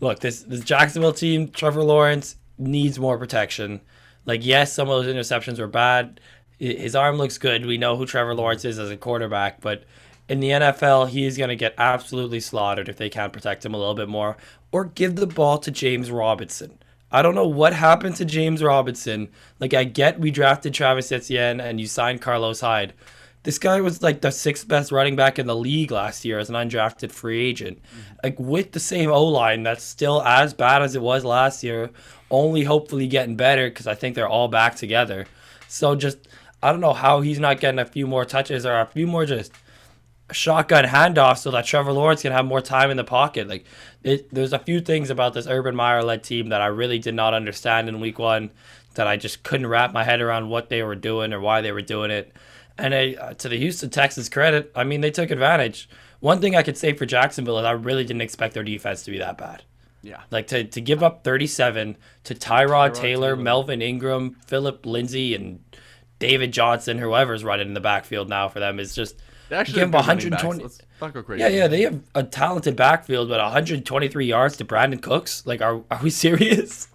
look, 0.00 0.20
this, 0.20 0.42
this 0.42 0.60
Jacksonville 0.60 1.12
team, 1.12 1.48
Trevor 1.48 1.82
Lawrence, 1.82 2.36
needs 2.58 2.98
more 2.98 3.18
protection. 3.18 3.80
Like, 4.24 4.44
yes, 4.44 4.72
some 4.72 4.88
of 4.88 5.02
those 5.02 5.14
interceptions 5.14 5.58
were 5.58 5.66
bad. 5.66 6.20
His 6.58 6.96
arm 6.96 7.16
looks 7.16 7.38
good. 7.38 7.64
We 7.64 7.78
know 7.78 7.96
who 7.96 8.04
Trevor 8.06 8.34
Lawrence 8.34 8.64
is 8.64 8.78
as 8.78 8.90
a 8.90 8.96
quarterback, 8.96 9.60
but 9.60 9.84
in 10.28 10.40
the 10.40 10.50
NFL, 10.50 11.08
he 11.08 11.24
is 11.24 11.38
going 11.38 11.48
to 11.48 11.56
get 11.56 11.74
absolutely 11.78 12.40
slaughtered 12.40 12.88
if 12.88 12.96
they 12.96 13.08
can't 13.08 13.32
protect 13.32 13.64
him 13.64 13.74
a 13.74 13.78
little 13.78 13.94
bit 13.94 14.08
more 14.08 14.36
or 14.70 14.84
give 14.84 15.16
the 15.16 15.26
ball 15.26 15.58
to 15.58 15.70
James 15.70 16.10
Robinson. 16.10 16.78
I 17.10 17.22
don't 17.22 17.34
know 17.34 17.48
what 17.48 17.72
happened 17.72 18.16
to 18.16 18.24
James 18.26 18.62
Robinson. 18.62 19.28
Like, 19.60 19.72
I 19.72 19.84
get 19.84 20.20
we 20.20 20.30
drafted 20.30 20.74
Travis 20.74 21.10
Etienne 21.10 21.60
and 21.60 21.80
you 21.80 21.86
signed 21.86 22.20
Carlos 22.20 22.60
Hyde. 22.60 22.92
This 23.48 23.58
guy 23.58 23.80
was 23.80 24.02
like 24.02 24.20
the 24.20 24.30
sixth 24.30 24.68
best 24.68 24.92
running 24.92 25.16
back 25.16 25.38
in 25.38 25.46
the 25.46 25.56
league 25.56 25.90
last 25.90 26.22
year 26.22 26.38
as 26.38 26.50
an 26.50 26.54
undrafted 26.54 27.10
free 27.10 27.48
agent. 27.48 27.78
Mm-hmm. 27.78 28.16
Like, 28.22 28.38
with 28.38 28.72
the 28.72 28.78
same 28.78 29.10
O 29.10 29.24
line 29.24 29.62
that's 29.62 29.82
still 29.82 30.20
as 30.20 30.52
bad 30.52 30.82
as 30.82 30.94
it 30.94 31.00
was 31.00 31.24
last 31.24 31.64
year, 31.64 31.88
only 32.30 32.64
hopefully 32.64 33.06
getting 33.06 33.36
better 33.36 33.70
because 33.70 33.86
I 33.86 33.94
think 33.94 34.14
they're 34.14 34.28
all 34.28 34.48
back 34.48 34.74
together. 34.74 35.24
So, 35.66 35.94
just, 35.94 36.28
I 36.62 36.72
don't 36.72 36.82
know 36.82 36.92
how 36.92 37.22
he's 37.22 37.40
not 37.40 37.58
getting 37.58 37.78
a 37.78 37.86
few 37.86 38.06
more 38.06 38.26
touches 38.26 38.66
or 38.66 38.78
a 38.78 38.84
few 38.84 39.06
more 39.06 39.24
just 39.24 39.50
shotgun 40.30 40.84
handoff 40.84 41.38
so 41.38 41.50
that 41.52 41.64
Trevor 41.64 41.94
Lawrence 41.94 42.20
can 42.20 42.32
have 42.32 42.44
more 42.44 42.60
time 42.60 42.90
in 42.90 42.98
the 42.98 43.02
pocket. 43.02 43.48
Like, 43.48 43.64
it, 44.02 44.28
there's 44.30 44.52
a 44.52 44.58
few 44.58 44.82
things 44.82 45.08
about 45.08 45.32
this 45.32 45.46
Urban 45.46 45.74
Meyer 45.74 46.02
led 46.02 46.22
team 46.22 46.50
that 46.50 46.60
I 46.60 46.66
really 46.66 46.98
did 46.98 47.14
not 47.14 47.32
understand 47.32 47.88
in 47.88 47.98
week 47.98 48.18
one 48.18 48.50
that 48.92 49.06
I 49.06 49.16
just 49.16 49.42
couldn't 49.42 49.68
wrap 49.68 49.94
my 49.94 50.04
head 50.04 50.20
around 50.20 50.50
what 50.50 50.68
they 50.68 50.82
were 50.82 50.94
doing 50.94 51.32
or 51.32 51.40
why 51.40 51.62
they 51.62 51.72
were 51.72 51.80
doing 51.80 52.10
it. 52.10 52.30
And 52.78 52.94
I, 52.94 53.14
uh, 53.14 53.34
to 53.34 53.48
the 53.48 53.58
Houston 53.58 53.90
Texans 53.90 54.28
credit, 54.28 54.70
I 54.74 54.84
mean, 54.84 55.00
they 55.00 55.10
took 55.10 55.30
advantage. 55.30 55.88
One 56.20 56.40
thing 56.40 56.54
I 56.56 56.62
could 56.62 56.76
say 56.76 56.92
for 56.92 57.06
Jacksonville 57.06 57.58
is 57.58 57.64
I 57.64 57.72
really 57.72 58.04
didn't 58.04 58.22
expect 58.22 58.54
their 58.54 58.62
defense 58.62 59.02
to 59.04 59.10
be 59.10 59.18
that 59.18 59.36
bad. 59.38 59.62
Yeah. 60.02 60.22
Like 60.30 60.46
to, 60.48 60.64
to 60.64 60.80
give 60.80 61.02
up 61.02 61.24
37 61.24 61.96
to 62.24 62.34
Tyrod, 62.34 62.94
Taylor, 62.94 62.94
Taylor. 62.94 63.36
Melvin 63.36 63.82
Ingram, 63.82 64.36
Philip 64.46 64.86
Lindsay, 64.86 65.34
and 65.34 65.60
David 66.20 66.52
Johnson, 66.52 66.98
whoever's 66.98 67.42
running 67.44 67.68
in 67.68 67.74
the 67.74 67.80
backfield 67.80 68.28
now 68.28 68.48
for 68.48 68.60
them 68.60 68.78
is 68.78 68.94
just 68.94 69.20
They 69.48 69.56
actually 69.56 69.74
give 69.74 69.92
have 69.92 69.92
them 69.92 70.00
good 70.02 70.08
running 70.08 70.30
backs. 70.30 70.44
120. 70.44 70.62
Let's 70.62 70.80
not 71.00 71.14
go 71.14 71.22
crazy. 71.22 71.42
Yeah, 71.42 71.48
yeah, 71.48 71.66
they 71.66 71.82
have 71.82 72.00
a 72.14 72.22
talented 72.22 72.76
backfield, 72.76 73.28
but 73.28 73.38
123 73.40 74.26
yards 74.26 74.56
to 74.58 74.64
Brandin 74.64 75.02
Cooks. 75.02 75.44
Like, 75.46 75.60
are 75.60 75.82
are 75.90 76.00
we 76.02 76.10
serious? 76.24 76.88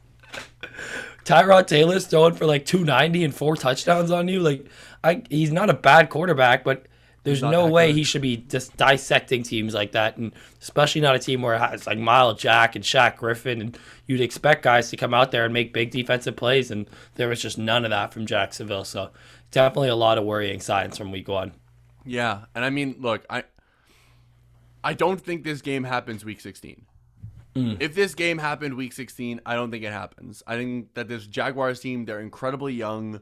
Tyrod 1.25 1.67
Taylor's 1.67 2.05
throwing 2.07 2.35
for 2.35 2.45
like 2.45 2.65
290 2.65 3.23
and 3.23 3.33
four 3.33 3.55
touchdowns 3.55 4.11
on 4.11 4.27
you. 4.27 4.39
Like, 4.41 4.65
I 5.03 5.23
he's 5.29 5.51
not 5.51 5.69
a 5.69 5.73
bad 5.73 6.09
quarterback, 6.09 6.63
but 6.63 6.85
There's 7.23 7.41
no 7.41 7.67
way 7.67 7.87
good. 7.87 7.97
he 7.97 8.03
should 8.03 8.21
be 8.21 8.37
just 8.37 8.75
dissecting 8.77 9.43
teams 9.43 9.73
like 9.73 9.91
that, 9.93 10.17
and 10.17 10.33
especially 10.61 11.01
not 11.01 11.15
a 11.15 11.19
team 11.19 11.41
where 11.41 11.55
it's 11.73 11.87
like 11.87 11.97
Myles 11.97 12.39
Jack 12.39 12.75
and 12.75 12.83
Shaq 12.83 13.17
Griffin, 13.17 13.61
and 13.61 13.77
you'd 14.07 14.21
expect 14.21 14.63
guys 14.63 14.89
to 14.89 14.97
come 14.97 15.13
out 15.13 15.31
there 15.31 15.45
and 15.45 15.53
make 15.53 15.73
big 15.73 15.91
defensive 15.91 16.35
plays, 16.35 16.71
and 16.71 16.87
there 17.15 17.27
was 17.27 17.41
just 17.41 17.57
none 17.57 17.85
of 17.85 17.91
that 17.91 18.13
from 18.13 18.25
Jacksonville. 18.25 18.83
So 18.83 19.11
definitely 19.51 19.89
a 19.89 19.95
lot 19.95 20.17
of 20.17 20.23
worrying 20.25 20.59
signs 20.59 20.97
from 20.97 21.11
Week 21.11 21.27
One. 21.27 21.53
Yeah, 22.05 22.45
and 22.53 22.65
I 22.65 22.69
mean, 22.69 22.97
look, 22.99 23.25
I 23.29 23.43
I 24.83 24.93
don't 24.93 25.19
think 25.21 25.43
this 25.43 25.61
game 25.61 25.85
happens 25.85 26.25
week 26.25 26.41
16. 26.41 26.85
Mm. 27.55 27.77
If 27.79 27.93
this 27.93 28.15
game 28.15 28.39
happened 28.39 28.73
week 28.75 28.93
16, 28.93 29.39
I 29.45 29.53
don't 29.55 29.69
think 29.71 29.83
it 29.83 29.93
happens. 29.93 30.41
I 30.47 30.55
think 30.55 30.93
that 30.95 31.07
this 31.07 31.27
Jaguars 31.27 31.79
team, 31.79 32.05
they're 32.05 32.19
incredibly 32.19 32.73
young. 32.73 33.21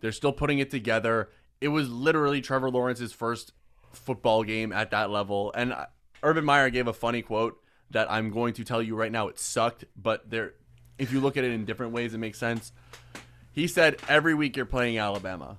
They're 0.00 0.12
still 0.12 0.32
putting 0.32 0.58
it 0.58 0.70
together. 0.70 1.30
It 1.60 1.68
was 1.68 1.90
literally 1.90 2.40
Trevor 2.40 2.70
Lawrence's 2.70 3.12
first 3.12 3.52
football 3.92 4.44
game 4.44 4.72
at 4.72 4.90
that 4.90 5.10
level. 5.10 5.52
And 5.54 5.74
Urban 6.22 6.44
Meyer 6.44 6.70
gave 6.70 6.86
a 6.86 6.92
funny 6.92 7.22
quote 7.22 7.60
that 7.90 8.10
I'm 8.10 8.30
going 8.30 8.54
to 8.54 8.64
tell 8.64 8.82
you 8.82 8.94
right 8.94 9.12
now. 9.12 9.28
It 9.28 9.38
sucked, 9.38 9.84
but 9.96 10.30
there 10.30 10.54
if 10.98 11.12
you 11.12 11.20
look 11.20 11.36
at 11.36 11.44
it 11.44 11.52
in 11.52 11.64
different 11.64 11.92
ways 11.92 12.14
it 12.14 12.18
makes 12.18 12.38
sense. 12.38 12.72
He 13.52 13.66
said 13.66 13.96
every 14.08 14.34
week 14.34 14.56
you're 14.56 14.66
playing 14.66 14.98
Alabama. 14.98 15.58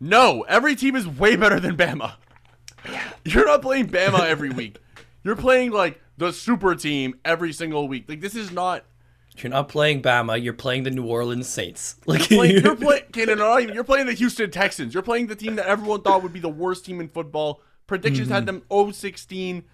No, 0.00 0.42
every 0.42 0.74
team 0.74 0.96
is 0.96 1.06
way 1.06 1.36
better 1.36 1.60
than 1.60 1.76
Bama. 1.76 2.14
You're 3.24 3.46
not 3.46 3.62
playing 3.62 3.88
Bama 3.88 4.20
every 4.26 4.50
week. 4.50 4.78
You're 5.22 5.36
playing 5.36 5.70
like 5.70 6.00
the 6.18 6.32
super 6.32 6.74
team 6.74 7.14
every 7.24 7.52
single 7.52 7.88
week. 7.88 8.08
Like 8.08 8.20
this 8.20 8.34
is 8.34 8.50
not. 8.50 8.84
You're 9.38 9.50
not 9.50 9.68
playing 9.68 10.02
Bama. 10.02 10.42
You're 10.42 10.52
playing 10.52 10.84
the 10.84 10.90
New 10.90 11.06
Orleans 11.06 11.48
Saints. 11.48 11.96
Like 12.06 12.30
you're 12.30 12.76
playing. 12.76 13.04
Okay, 13.08 13.24
no, 13.26 13.34
not 13.34 13.62
even. 13.62 13.74
You're 13.74 13.84
playing 13.84 14.06
the 14.06 14.12
Houston 14.12 14.50
Texans. 14.50 14.94
You're 14.94 15.02
playing 15.02 15.26
the 15.26 15.36
team 15.36 15.56
that 15.56 15.66
everyone 15.66 16.02
thought 16.02 16.22
would 16.22 16.32
be 16.32 16.40
the 16.40 16.48
worst 16.48 16.84
team 16.84 17.00
in 17.00 17.08
football. 17.08 17.60
Predictions 17.86 18.28
had 18.28 18.46
mm-hmm. 18.46 18.58
them 18.58 18.92
0-16. 18.92 19.64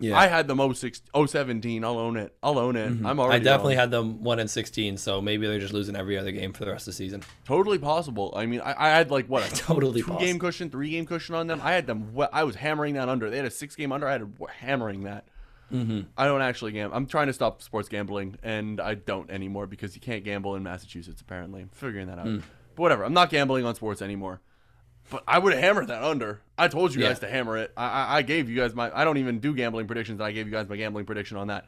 Yeah. 0.00 0.18
I 0.18 0.26
had 0.26 0.48
them 0.48 0.58
0-6 0.58 1.02
0-17. 1.14 1.84
I'll 1.84 1.98
own 1.98 2.16
it. 2.16 2.34
I'll 2.42 2.58
own 2.58 2.76
it. 2.76 2.90
Mm-hmm. 2.90 3.06
I'm 3.06 3.20
already. 3.20 3.40
I 3.40 3.44
definitely 3.44 3.76
had 3.76 3.90
them 3.90 4.22
one 4.22 4.40
and 4.40 4.50
sixteen, 4.50 4.96
so 4.96 5.20
maybe 5.20 5.46
they're 5.46 5.60
just 5.60 5.72
losing 5.72 5.94
every 5.94 6.18
other 6.18 6.32
game 6.32 6.52
for 6.52 6.64
the 6.64 6.72
rest 6.72 6.88
of 6.88 6.92
the 6.92 6.96
season. 6.96 7.22
totally 7.44 7.78
possible. 7.78 8.32
I 8.36 8.46
mean, 8.46 8.60
I, 8.60 8.74
I 8.76 8.88
had 8.90 9.10
like 9.10 9.26
what 9.28 9.46
a 9.46 9.54
Totally 9.54 10.02
two 10.02 10.18
game 10.18 10.38
cushion, 10.38 10.68
three 10.68 10.90
game 10.90 11.06
cushion 11.06 11.36
on 11.36 11.46
them. 11.46 11.60
I 11.62 11.72
had 11.72 11.86
them. 11.86 12.12
I 12.32 12.42
was 12.44 12.56
hammering 12.56 12.94
that 12.94 13.08
under. 13.08 13.30
They 13.30 13.36
had 13.36 13.46
a 13.46 13.50
six 13.50 13.76
game 13.76 13.92
under. 13.92 14.08
I 14.08 14.12
had 14.12 14.32
hammering 14.58 15.04
that. 15.04 15.26
Mm-hmm. 15.72 16.00
I 16.16 16.26
don't 16.26 16.42
actually 16.42 16.72
gamble. 16.72 16.96
I'm 16.96 17.06
trying 17.06 17.26
to 17.28 17.32
stop 17.32 17.62
sports 17.62 17.88
gambling, 17.88 18.36
and 18.42 18.80
I 18.80 18.94
don't 18.94 19.30
anymore 19.30 19.66
because 19.66 19.94
you 19.94 20.00
can't 20.00 20.22
gamble 20.24 20.54
in 20.56 20.62
Massachusetts. 20.62 21.20
Apparently, 21.20 21.62
I'm 21.62 21.68
figuring 21.70 22.06
that 22.08 22.18
out. 22.18 22.26
Mm. 22.26 22.42
But 22.76 22.82
whatever. 22.82 23.04
I'm 23.04 23.12
not 23.14 23.30
gambling 23.30 23.64
on 23.64 23.74
sports 23.74 24.02
anymore. 24.02 24.40
But 25.10 25.22
I 25.28 25.38
would 25.38 25.52
hammer 25.54 25.84
that 25.84 26.02
under. 26.02 26.40
I 26.56 26.68
told 26.68 26.94
you 26.94 27.02
Yeah. 27.02 27.08
guys 27.08 27.18
to 27.20 27.28
hammer 27.28 27.56
it. 27.58 27.72
I, 27.76 27.86
I, 27.88 28.16
I 28.16 28.22
gave 28.22 28.48
you 28.48 28.56
guys 28.56 28.74
my. 28.74 28.90
I 28.96 29.04
don't 29.04 29.18
even 29.18 29.38
do 29.38 29.54
gambling 29.54 29.86
predictions. 29.86 30.20
I 30.20 30.32
gave 30.32 30.46
you 30.46 30.52
guys 30.52 30.68
my 30.68 30.76
gambling 30.76 31.04
prediction 31.06 31.36
on 31.36 31.48
that. 31.48 31.66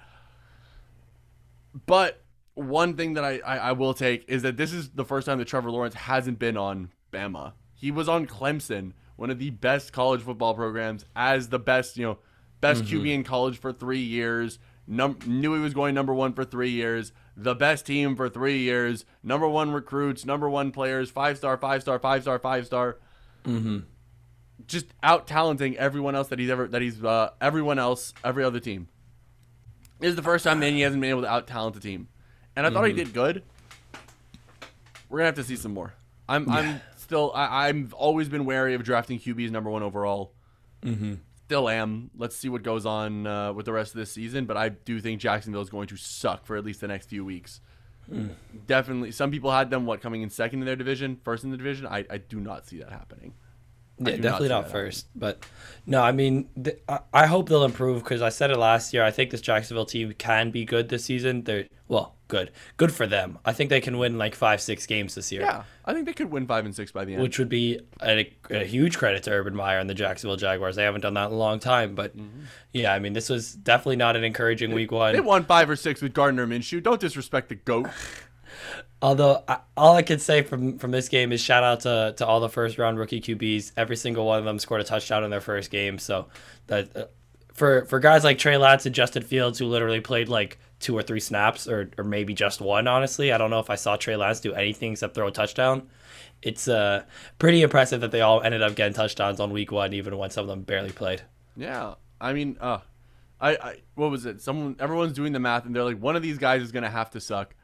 But 1.87 2.23
one 2.55 2.97
thing 2.97 3.15
that 3.15 3.25
I, 3.25 3.39
I, 3.45 3.57
I 3.59 3.73
will 3.73 3.95
take 3.95 4.25
is 4.29 4.43
that 4.43 4.57
this 4.57 4.73
is 4.73 4.91
the 4.91 5.05
first 5.05 5.27
time 5.27 5.39
that 5.39 5.47
Trevor 5.49 5.71
Lawrence 5.71 5.95
hasn't 5.95 6.39
been 6.39 6.57
on 6.57 6.91
Bama. 7.13 7.53
He 7.75 7.91
was 7.91 8.09
on 8.09 8.27
Clemson, 8.27 8.93
one 9.17 9.31
of 9.31 9.39
the 9.39 9.51
best 9.51 9.93
college 9.93 10.23
football 10.23 10.55
programs, 10.55 11.05
as 11.15 11.51
the 11.51 11.59
best, 11.59 11.99
you 11.99 12.07
know, 12.07 12.19
best 12.67 12.85
QB 12.85 13.13
in 13.15 13.25
college 13.25 13.59
for 13.59 13.73
three 13.73 14.01
years. 14.01 14.59
Num- 14.87 15.19
knew 15.27 15.55
he 15.55 15.61
was 15.61 15.75
going 15.75 15.95
number 15.95 16.15
one 16.15 16.33
for 16.33 16.45
three 16.45 16.71
years. 16.71 17.13
The 17.37 17.55
best 17.55 17.87
team 17.87 18.17
for 18.17 18.29
three 18.29 18.59
years. 18.59 19.05
Number 19.23 19.49
one 19.49 19.73
recruits, 19.73 20.25
number 20.25 20.49
one 20.49 20.71
players, 20.71 21.11
five 21.11 21.37
star, 21.37 21.57
five 21.57 21.83
star, 21.83 21.99
five 21.99 22.23
star, 22.23 22.39
five 22.39 22.67
star. 22.67 22.99
Just 24.67 24.87
out 25.03 25.27
talenting 25.27 25.77
everyone 25.77 26.15
else 26.15 26.29
that 26.29 26.39
he's 26.39 26.51
ever 26.51 26.67
that 26.69 26.83
he's 26.83 27.03
uh, 27.05 27.31
everyone 27.41 27.79
else, 27.79 28.15
every 28.25 28.43
other 28.43 28.59
team. 28.61 28.89
This 30.01 30.11
is 30.11 30.17
the 30.17 30.23
first 30.23 30.45
time 30.45 30.61
that 30.61 30.71
he 30.71 30.81
hasn't 30.81 31.01
been 31.01 31.11
able 31.11 31.23
to 31.23 31.29
out 31.29 31.47
talent 31.47 31.77
a 31.77 31.81
team, 31.81 32.09
and 32.57 32.67
I 32.67 32.71
thought 32.71 32.85
he 32.85 32.93
did 32.93 33.13
good. 33.13 33.43
We're 35.09 35.19
gonna 35.19 35.27
have 35.27 35.37
to 35.37 35.45
see 35.45 35.57
some 35.57 35.73
more. 35.75 35.95
I'm 36.29 36.49
I'm 36.51 36.81
still 36.97 37.33
I, 37.35 37.69
I've 37.69 37.93
always 37.95 38.29
been 38.29 38.45
wary 38.45 38.75
of 38.75 38.83
drafting 38.83 39.19
QBs 39.19 39.51
number 39.51 39.71
one 39.71 39.83
overall. 39.83 40.33
Mm-hmm. 40.83 41.15
Still 41.47 41.69
am. 41.69 42.11
Let's 42.17 42.37
see 42.37 42.49
what 42.49 42.65
goes 42.65 42.87
on 42.87 43.27
uh, 43.27 43.53
with 43.53 43.67
the 43.67 43.73
rest 43.73 43.95
of 43.95 43.99
this 43.99 44.11
season, 44.11 44.47
but 44.47 44.57
I 44.57 44.69
do 44.71 45.01
think 45.01 45.21
Jacksonville 45.21 45.63
is 45.63 45.71
going 45.71 45.87
to 45.89 45.97
suck 45.97 46.45
for 46.45 46.57
at 46.57 46.65
least 46.65 46.81
the 46.81 46.89
next 46.89 47.09
few 47.09 47.25
weeks. 47.25 47.61
Definitely, 48.67 49.13
some 49.13 49.31
people 49.31 49.53
had 49.53 49.71
them 49.71 49.87
what 49.87 50.01
coming 50.01 50.23
in 50.23 50.31
second 50.31 50.59
in 50.61 50.67
their 50.67 50.77
division, 50.77 51.21
first 51.25 51.45
in 51.45 51.53
the 51.53 51.57
division. 51.57 51.87
I, 51.87 52.05
I 52.11 52.19
do 52.19 52.41
not 52.41 52.67
see 52.67 52.79
that 52.79 52.91
happening. 52.91 53.35
Yeah, 53.99 54.13
not 54.13 54.23
definitely 54.23 54.49
not, 54.49 54.65
that 54.65 54.73
first, 54.73 55.07
but 55.15 55.43
no, 55.87 56.03
I 56.03 56.13
mean, 56.13 56.49
th- 56.63 56.79
I, 56.89 56.99
I 57.15 57.27
hope 57.27 57.49
they'll 57.49 57.65
improve 57.65 58.03
because 58.03 58.21
I 58.21 58.29
said 58.29 58.51
it 58.51 58.59
last 58.59 58.93
year. 58.93 59.05
I 59.05 59.11
think 59.11 59.31
this 59.31 59.41
Jacksonville 59.41 59.87
team 59.87 60.13
can 60.19 60.51
be 60.51 60.65
good 60.65 60.89
this 60.89 61.05
season. 61.05 61.45
They're 61.45 61.67
well, 61.89 62.17
good, 62.29 62.51
good 62.77 62.93
for 62.93 63.07
them. 63.07 63.39
I 63.45 63.53
think 63.53 63.71
they 63.71 63.81
can 63.81 63.97
win 63.97 64.19
like 64.19 64.35
five, 64.35 64.61
six 64.61 64.85
games 64.87 65.15
this 65.15 65.31
year. 65.31 65.43
Yeah, 65.43 65.63
I 65.85 65.93
think 65.93 66.07
they 66.07 66.13
could 66.13 66.31
win 66.31 66.47
five 66.47 66.65
and 66.65 66.75
six 66.75 66.91
by 66.91 67.05
the 67.05 67.15
end. 67.15 67.23
which 67.23 67.39
would 67.39 67.49
be 67.49 67.81
a, 68.03 68.35
a 68.51 68.65
huge 68.65 68.99
credit 68.99 69.23
to 69.25 69.31
Urban 69.31 69.55
Meyer 69.55 69.79
and 69.79 69.89
the 69.89 69.95
Jacksonville 69.95 70.37
Jaguars. 70.37 70.77
They 70.77 70.83
haven't 70.83 71.03
done 71.03 71.15
that 71.15 71.27
in 71.27 71.33
a 71.33 71.37
long 71.37 71.61
time, 71.61 71.95
but 71.95 72.17
mm-hmm. 72.17 72.41
yeah, 72.73 72.93
I 72.93 72.99
mean, 72.99 73.13
this 73.13 73.31
was 73.31 73.55
definitely 73.55 73.97
not 73.97 74.17
an 74.17 74.25
encouraging 74.25 74.75
week 74.75 74.91
one. 74.91 75.15
they 75.15 75.21
won 75.21 75.45
five 75.45 75.71
or 75.71 75.77
six 75.77 76.03
with 76.03 76.13
Gardner 76.13 76.47
Minshew. 76.47 76.83
Don't 76.83 77.01
disrespect 77.01 77.49
the 77.49 77.55
goat. 77.55 77.89
Although 79.03 79.45
I, 79.47 79.59
all 79.77 79.95
I 79.95 80.03
can 80.03 80.19
say 80.19 80.43
from 80.43 80.79
from 80.79 80.91
this 80.91 81.09
game 81.09 81.33
is 81.33 81.41
shout 81.41 81.63
out 81.63 81.81
to, 81.81 82.15
to 82.17 82.27
all 82.27 82.41
the 82.41 82.49
first 82.49 82.79
round 82.79 82.99
rookie 82.99 83.21
QBs. 83.21 83.73
Every 83.77 83.97
single 83.97 84.27
one 84.27 84.39
of 84.39 84.45
them 84.45 84.59
scored 84.59 84.81
a 84.81 84.85
touchdown 84.85 85.25
in 85.25 85.31
their 85.31 85.41
first 85.41 85.71
game. 85.71 85.99
So 85.99 86.29
that 86.69 86.97
uh, 86.97 87.05
for 87.53 87.85
for 87.87 88.01
guys 88.01 88.25
like 88.25 88.39
Trey 88.39 88.57
Lance 88.57 88.87
and 88.87 88.95
Justin 88.95 89.23
Fields 89.23 89.59
who 89.59 89.67
literally 89.67 90.01
played 90.01 90.29
like 90.29 90.59
two 90.81 90.97
or 90.97 91.03
three 91.03 91.21
snaps 91.21 91.69
or 91.69 91.91
or 91.99 92.05
maybe 92.05 92.35
just 92.35 92.61
one. 92.61 92.87
Honestly, 92.89 93.33
I 93.33 93.39
don't 93.39 93.51
know 93.51 93.61
if 93.61 93.71
I 93.71 93.77
saw 93.77 93.97
Trey 93.97 94.17
Lance 94.17 94.41
do 94.41 94.55
anything 94.55 94.93
except 94.93 95.15
throw 95.15 95.29
a 95.29 95.33
touchdown. 95.33 95.89
It's 96.43 96.69
uh 96.69 97.05
pretty 97.39 97.63
impressive 97.63 98.01
that 98.01 98.11
they 98.11 98.21
all 98.23 98.41
ended 98.43 98.63
up 98.63 98.75
getting 98.77 98.95
touchdowns 98.95 99.41
on 99.41 99.53
week 99.53 99.73
one, 99.73 99.93
even 99.93 100.17
when 100.17 100.31
some 100.31 100.43
of 100.43 100.49
them 100.49 100.63
barely 100.63 100.93
played. 100.93 101.23
Yeah, 101.57 101.95
I 102.21 102.33
mean, 102.33 102.57
uh, 102.61 102.79
I, 103.41 103.51
I 103.57 103.77
what 103.95 104.11
was 104.11 104.27
it? 104.27 104.41
Someone, 104.41 104.77
everyone's 104.79 105.15
doing 105.15 105.33
the 105.33 105.41
math, 105.41 105.65
and 105.65 105.75
they're 105.75 105.85
like, 105.85 106.01
one 106.01 106.17
of 106.17 106.23
these 106.23 106.39
guys 106.39 106.63
is 106.63 106.73
gonna 106.73 106.91
have 106.91 107.11
to 107.11 107.21
suck, 107.21 107.55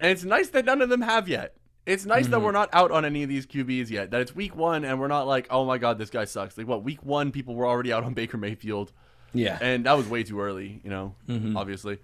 and 0.00 0.10
it's 0.10 0.24
nice 0.24 0.48
that 0.50 0.64
none 0.64 0.82
of 0.82 0.88
them 0.88 1.02
have 1.02 1.28
yet. 1.28 1.56
It's 1.86 2.04
nice 2.04 2.26
that 2.28 2.40
we're 2.42 2.52
not 2.52 2.68
out 2.72 2.90
on 2.90 3.04
any 3.04 3.22
of 3.22 3.28
these 3.28 3.46
QBs 3.46 3.90
yet. 3.90 4.10
That 4.10 4.20
it's 4.20 4.34
week 4.34 4.54
one, 4.54 4.84
and 4.84 5.00
we're 5.00 5.08
not 5.08 5.26
like, 5.26 5.46
oh 5.50 5.64
my 5.64 5.78
god, 5.78 5.98
this 5.98 6.10
guy 6.10 6.24
sucks. 6.24 6.56
Like 6.58 6.68
what? 6.68 6.84
Week 6.84 7.02
one, 7.02 7.32
people 7.32 7.54
were 7.54 7.66
already 7.66 7.92
out 7.92 8.04
on 8.04 8.14
Baker 8.14 8.36
Mayfield, 8.36 8.92
Yeah. 9.32 9.58
and 9.60 9.86
that 9.86 9.96
was 9.96 10.06
way 10.08 10.22
too 10.22 10.40
early. 10.40 10.80
You 10.84 10.90
know, 10.90 11.14
obviously. 11.56 11.98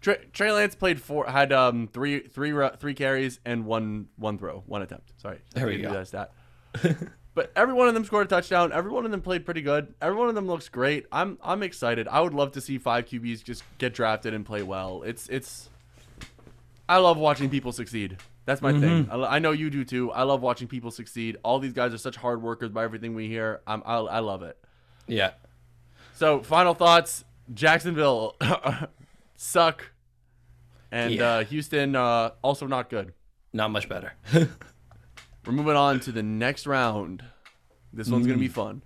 Trey, 0.00 0.18
Trey 0.32 0.52
Lance 0.52 0.76
played 0.76 1.00
four, 1.02 1.26
had 1.26 1.52
um 1.52 1.88
three, 1.92 2.20
three, 2.20 2.52
three 2.78 2.94
carries 2.94 3.40
and 3.44 3.66
one, 3.66 4.06
one 4.16 4.38
throw, 4.38 4.62
one 4.66 4.80
attempt. 4.82 5.12
Sorry, 5.20 5.38
There 5.54 5.66
we 5.66 5.78
go. 5.78 5.92
that 5.92 6.06
stat. 6.08 6.32
But 7.34 7.52
every 7.54 7.72
one 7.74 7.86
of 7.86 7.94
them 7.94 8.04
scored 8.04 8.26
a 8.26 8.28
touchdown. 8.28 8.72
Every 8.72 8.90
one 8.90 9.04
of 9.04 9.12
them 9.12 9.20
played 9.20 9.44
pretty 9.44 9.62
good. 9.62 9.94
Every 10.02 10.16
one 10.18 10.28
of 10.28 10.34
them 10.34 10.48
looks 10.48 10.68
great. 10.68 11.06
I'm 11.12 11.38
I'm 11.40 11.62
excited. 11.62 12.08
I 12.08 12.20
would 12.20 12.34
love 12.34 12.50
to 12.52 12.60
see 12.60 12.78
five 12.78 13.04
QBs 13.06 13.44
just 13.44 13.62
get 13.78 13.94
drafted 13.94 14.34
and 14.34 14.44
play 14.44 14.62
well. 14.64 15.02
It's 15.04 15.28
it's. 15.28 15.68
I 16.88 16.98
love 16.98 17.18
watching 17.18 17.50
people 17.50 17.72
succeed. 17.72 18.16
That's 18.46 18.62
my 18.62 18.72
thing. 18.78 19.08
I, 19.10 19.36
I 19.36 19.38
know 19.40 19.50
you 19.52 19.68
do 19.68 19.84
too. 19.84 20.10
I 20.12 20.22
love 20.22 20.40
watching 20.40 20.68
people 20.68 20.90
succeed. 20.90 21.36
All 21.42 21.58
these 21.58 21.74
guys 21.74 21.92
are 21.92 21.98
such 21.98 22.16
hard 22.16 22.40
workers. 22.42 22.70
By 22.70 22.82
everything 22.84 23.14
we 23.14 23.28
hear, 23.28 23.60
I'm 23.66 23.82
I, 23.84 23.96
I 23.96 24.18
love 24.20 24.42
it. 24.42 24.56
yeah. 25.06 25.32
So 26.14 26.42
final 26.42 26.74
thoughts: 26.74 27.24
Jacksonville 27.52 28.36
suck, 29.36 29.90
and 30.90 31.12
Yeah. 31.14 31.24
uh, 31.28 31.44
Houston 31.44 31.94
uh, 31.94 32.30
also 32.42 32.66
not 32.66 32.88
good. 32.90 33.12
Not 33.52 33.70
much 33.70 33.88
better. 33.88 34.12
We're 34.32 35.52
moving 35.52 35.76
on 35.76 36.00
to 36.00 36.12
the 36.12 36.22
next 36.22 36.66
round. 36.66 37.22
This 37.92 38.08
one's 38.08 38.26
going 38.26 38.38
to 38.38 38.42
be 38.42 38.48
fun. 38.48 38.82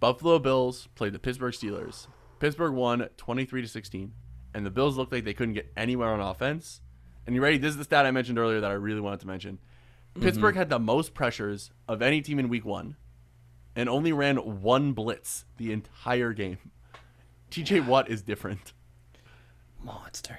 Buffalo 0.00 0.38
Bills 0.38 0.88
played 0.94 1.12
the 1.12 1.18
Pittsburgh 1.18 1.52
Steelers. 1.52 2.06
Pittsburgh 2.38 2.72
won 2.72 3.06
23 3.18 3.60
to 3.62 3.68
16, 3.68 4.12
and 4.54 4.64
the 4.64 4.70
Bills 4.70 4.96
looked 4.96 5.12
like 5.12 5.24
they 5.24 5.34
couldn't 5.34 5.52
get 5.54 5.70
anywhere 5.76 6.08
on 6.08 6.20
offense. 6.20 6.80
And 7.26 7.34
you 7.34 7.42
ready? 7.42 7.58
This 7.58 7.70
is 7.70 7.76
the 7.76 7.84
stat 7.84 8.06
I 8.06 8.10
mentioned 8.10 8.38
earlier 8.38 8.60
that 8.60 8.70
I 8.70 8.74
really 8.74 9.00
wanted 9.00 9.20
to 9.20 9.26
mention. 9.26 9.58
Mm-hmm. 10.14 10.22
Pittsburgh 10.22 10.56
had 10.56 10.68
the 10.70 10.78
most 10.78 11.14
pressures 11.14 11.70
of 11.86 12.02
any 12.02 12.20
team 12.22 12.38
in 12.38 12.48
week 12.48 12.64
1 12.64 12.96
and 13.76 13.88
only 13.88 14.12
ran 14.12 14.36
one 14.36 14.92
blitz 14.92 15.44
the 15.56 15.72
entire 15.72 16.32
game. 16.32 16.58
TJ 17.50 17.86
Watt 17.86 18.08
is 18.10 18.22
different. 18.22 18.72
monster. 19.82 20.38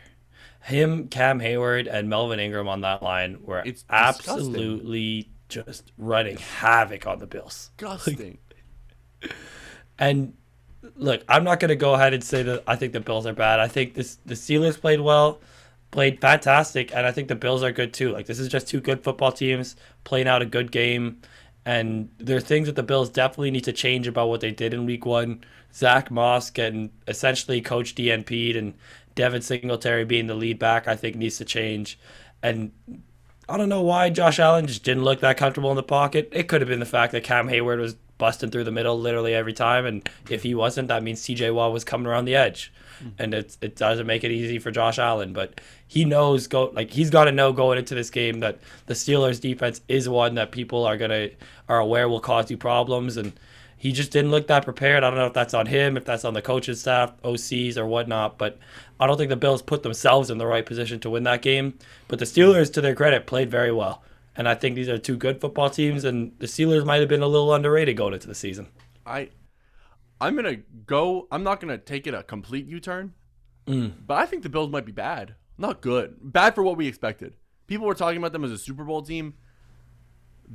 Him, 0.63 1.07
Cam 1.07 1.39
Heyward, 1.39 1.88
and 1.91 2.07
Melvin 2.09 2.39
Ingram 2.39 2.67
on 2.67 2.82
that 2.82 3.01
line 3.01 3.39
were 3.43 3.63
It's 3.65 3.82
disgusting. 3.84 4.27
absolutely 4.36 5.29
just 5.49 5.91
running 5.97 6.38
havoc 6.38 7.07
on 7.07 7.17
the 7.19 7.25
Bills. 7.27 7.71
Disgusting. 7.77 8.38
And 9.97 10.34
look, 10.95 11.23
I'm 11.27 11.43
not 11.43 11.59
gonna 11.59 11.75
go 11.75 11.93
ahead 11.93 12.13
and 12.13 12.23
say 12.23 12.43
that 12.43 12.63
I 12.67 12.75
think 12.75 12.93
the 12.93 12.99
Bills 12.99 13.25
are 13.25 13.34
bad. 13.34 13.59
I 13.59 13.67
think 13.67 13.93
this 13.95 14.17
the 14.25 14.36
Steelers 14.36 14.79
played 14.79 15.01
well, 15.01 15.39
played 15.91 16.19
fantastic, 16.21 16.93
and 16.95 17.05
I 17.05 17.11
think 17.11 17.27
the 17.27 17.35
Bills 17.35 17.63
are 17.63 17.71
good 17.71 17.93
too. 17.93 18.11
Like 18.11 18.25
this 18.25 18.39
is 18.39 18.47
just 18.47 18.67
two 18.67 18.81
good 18.81 19.03
football 19.03 19.31
teams 19.31 19.75
playing 20.03 20.27
out 20.27 20.41
a 20.41 20.45
good 20.45 20.71
game. 20.71 21.21
And 21.63 22.09
there 22.17 22.37
are 22.37 22.41
things 22.41 22.65
that 22.65 22.75
the 22.75 22.83
Bills 22.83 23.09
definitely 23.09 23.51
need 23.51 23.65
to 23.65 23.73
change 23.73 24.07
about 24.07 24.29
what 24.29 24.41
they 24.41 24.51
did 24.51 24.73
in 24.73 24.85
week 24.85 25.05
one. 25.05 25.43
Zach 25.73 26.09
Moss 26.09 26.49
getting 26.49 26.91
essentially 27.07 27.61
coach 27.61 27.93
DNP'd 27.93 28.55
and 28.55 28.73
Devin 29.15 29.41
Singletary 29.41 30.05
being 30.05 30.27
the 30.27 30.33
lead 30.33 30.57
back, 30.57 30.87
I 30.87 30.95
think 30.95 31.15
needs 31.15 31.37
to 31.37 31.45
change. 31.45 31.99
And 32.41 32.71
I 33.47 33.57
don't 33.57 33.69
know 33.69 33.81
why 33.81 34.09
Josh 34.09 34.39
Allen 34.39 34.65
just 34.65 34.83
didn't 34.83 35.03
look 35.03 35.19
that 35.19 35.37
comfortable 35.37 35.69
in 35.69 35.75
the 35.75 35.83
pocket. 35.83 36.29
It 36.31 36.47
could 36.47 36.61
have 36.61 36.67
been 36.67 36.79
the 36.79 36.85
fact 36.85 37.11
that 37.11 37.23
Cam 37.23 37.47
Heyward 37.47 37.79
was 37.79 37.95
busting 38.22 38.51
through 38.51 38.65
the 38.65 38.72
middle 38.72 38.99
literally 38.99 39.34
every 39.34 39.51
time. 39.51 39.88
And 39.88 40.07
if 40.30 40.43
he 40.43 40.53
wasn't, 40.53 40.89
that 40.89 41.01
means 41.01 41.24
CJ 41.24 41.55
Watt 41.55 41.74
was 41.74 41.84
coming 41.84 42.05
around 42.05 42.26
the 42.26 42.36
edge. 42.36 42.72
Hmm. 42.99 43.09
And 43.17 43.34
it, 43.34 43.57
it 43.61 43.76
doesn't 43.76 44.05
make 44.05 44.24
it 44.24 44.30
easy 44.30 44.59
for 44.59 44.69
Josh 44.69 44.99
Allen. 44.99 45.34
But 45.34 45.59
he 45.88 46.05
knows 46.05 46.45
go 46.45 46.65
like 46.76 46.91
he's 46.91 47.09
got 47.09 47.26
to 47.26 47.32
know 47.32 47.51
going 47.51 47.80
into 47.80 47.95
this 47.95 48.11
game 48.11 48.41
that 48.41 48.59
the 48.86 48.93
Steelers 48.93 49.41
defense 49.41 49.82
is 49.88 50.07
one 50.07 50.36
that 50.36 50.51
people 50.51 50.86
are 50.86 50.97
gonna 50.97 51.30
are 51.67 51.80
aware 51.80 52.07
will 52.07 52.19
cause 52.19 52.51
you 52.51 52.57
problems 52.57 53.17
and 53.17 53.34
he 53.76 53.91
just 53.91 54.11
didn't 54.11 54.30
look 54.30 54.45
that 54.45 54.63
prepared. 54.63 55.03
I 55.03 55.09
don't 55.09 55.17
know 55.17 55.26
if 55.26 55.34
that's 55.34 55.55
on 55.55 55.65
him, 55.65 55.97
if 55.97 56.05
that's 56.05 56.24
on 56.24 56.36
the 56.36 56.41
coaching 56.43 56.76
staff, 56.76 57.19
OCs, 57.24 57.78
or 57.78 57.88
whatnot. 57.88 58.38
But 58.38 58.59
I 58.99 59.07
don't 59.07 59.17
think 59.17 59.30
the 59.30 59.36
Bills 59.36 59.63
put 59.63 59.82
themselves 59.82 60.30
in 60.30 60.38
the 60.38 60.45
right 60.45 60.63
position 60.63 60.99
to 60.99 61.09
win 61.09 61.24
that 61.24 61.41
game. 61.41 61.80
But 62.07 62.19
the 62.19 62.26
Steelers, 62.26 62.72
to 62.74 62.82
their 62.82 62.93
credit, 62.93 63.26
played 63.26 63.49
very 63.49 63.72
well. 63.72 64.03
And 64.36 64.47
I 64.47 64.55
think 64.55 64.75
these 64.75 64.88
are 64.88 64.97
two 64.97 65.17
good 65.17 65.41
football 65.41 65.69
teams, 65.69 66.05
and 66.05 66.32
the 66.39 66.45
Steelers 66.45 66.86
might 66.86 67.01
have 67.01 67.09
been 67.09 67.21
a 67.21 67.27
little 67.27 67.53
underrated 67.53 67.97
going 67.97 68.13
into 68.13 68.27
the 68.27 68.36
season. 68.36 68.67
I 69.05 69.29
I'm 70.21 70.36
gonna 70.36 70.57
go. 70.86 71.27
I'm 71.32 71.43
not 71.43 71.59
gonna 71.59 71.79
take 71.79 72.05
it 72.05 72.13
a 72.13 72.21
complete 72.23 72.67
U-turn, 72.67 73.13
mm. 73.65 73.91
but 74.05 74.19
I 74.19 74.27
think 74.27 74.43
the 74.43 74.49
Bills 74.49 74.69
might 74.69 74.86
be 74.86 74.91
bad, 74.91 75.36
not 75.57 75.82
good. 75.82 76.15
Bad 76.21 76.53
for 76.53 76.63
what 76.63 76.77
we 76.77 76.88
expected. 76.88 77.36
People 77.65 77.88
were 77.88 77.95
talking 77.95 78.17
about 78.17 78.32
them 78.32 78.45
as 78.45 78.51
a 78.51 78.57
Super 78.57 78.84
Bowl 78.84 79.01
team. 79.01 79.34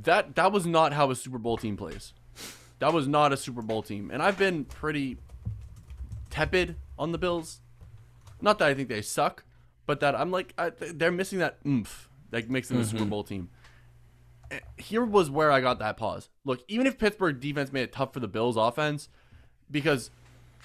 That 0.03 0.35
that 0.35 0.51
was 0.51 0.65
not 0.65 0.93
how 0.93 1.11
a 1.11 1.15
Super 1.15 1.37
Bowl 1.37 1.57
team 1.57 1.75
plays. 1.75 2.13
That 2.79 2.93
was 2.93 3.07
not 3.07 3.33
a 3.33 3.37
Super 3.37 3.61
Bowl 3.61 3.83
team, 3.83 4.09
and 4.09 4.23
I've 4.23 4.37
been 4.37 4.63
pretty 4.63 5.17
tepid 6.29 6.77
on 6.97 7.11
the 7.11 7.17
Bills. 7.17 7.59
Not 8.39 8.59
that 8.59 8.69
I 8.69 8.73
think 8.73 8.87
they 8.87 9.01
suck, 9.01 9.43
but 9.85 9.99
that 9.99 10.15
I'm 10.15 10.31
like 10.31 10.53
I, 10.57 10.69
they're 10.69 11.11
missing 11.11 11.39
that 11.39 11.57
oomph 11.65 12.07
that 12.29 12.49
makes 12.49 12.69
them 12.69 12.77
a 12.77 12.81
mm-hmm. 12.81 12.97
Super 12.97 13.09
Bowl 13.09 13.23
team 13.23 13.49
here 14.77 15.03
was 15.03 15.29
where 15.29 15.51
I 15.51 15.61
got 15.61 15.79
that 15.79 15.97
pause. 15.97 16.29
Look, 16.45 16.63
even 16.67 16.87
if 16.87 16.97
Pittsburgh 16.97 17.39
defense 17.39 17.71
made 17.71 17.83
it 17.83 17.91
tough 17.91 18.13
for 18.13 18.19
the 18.19 18.27
Bills 18.27 18.57
offense, 18.57 19.09
because 19.69 20.09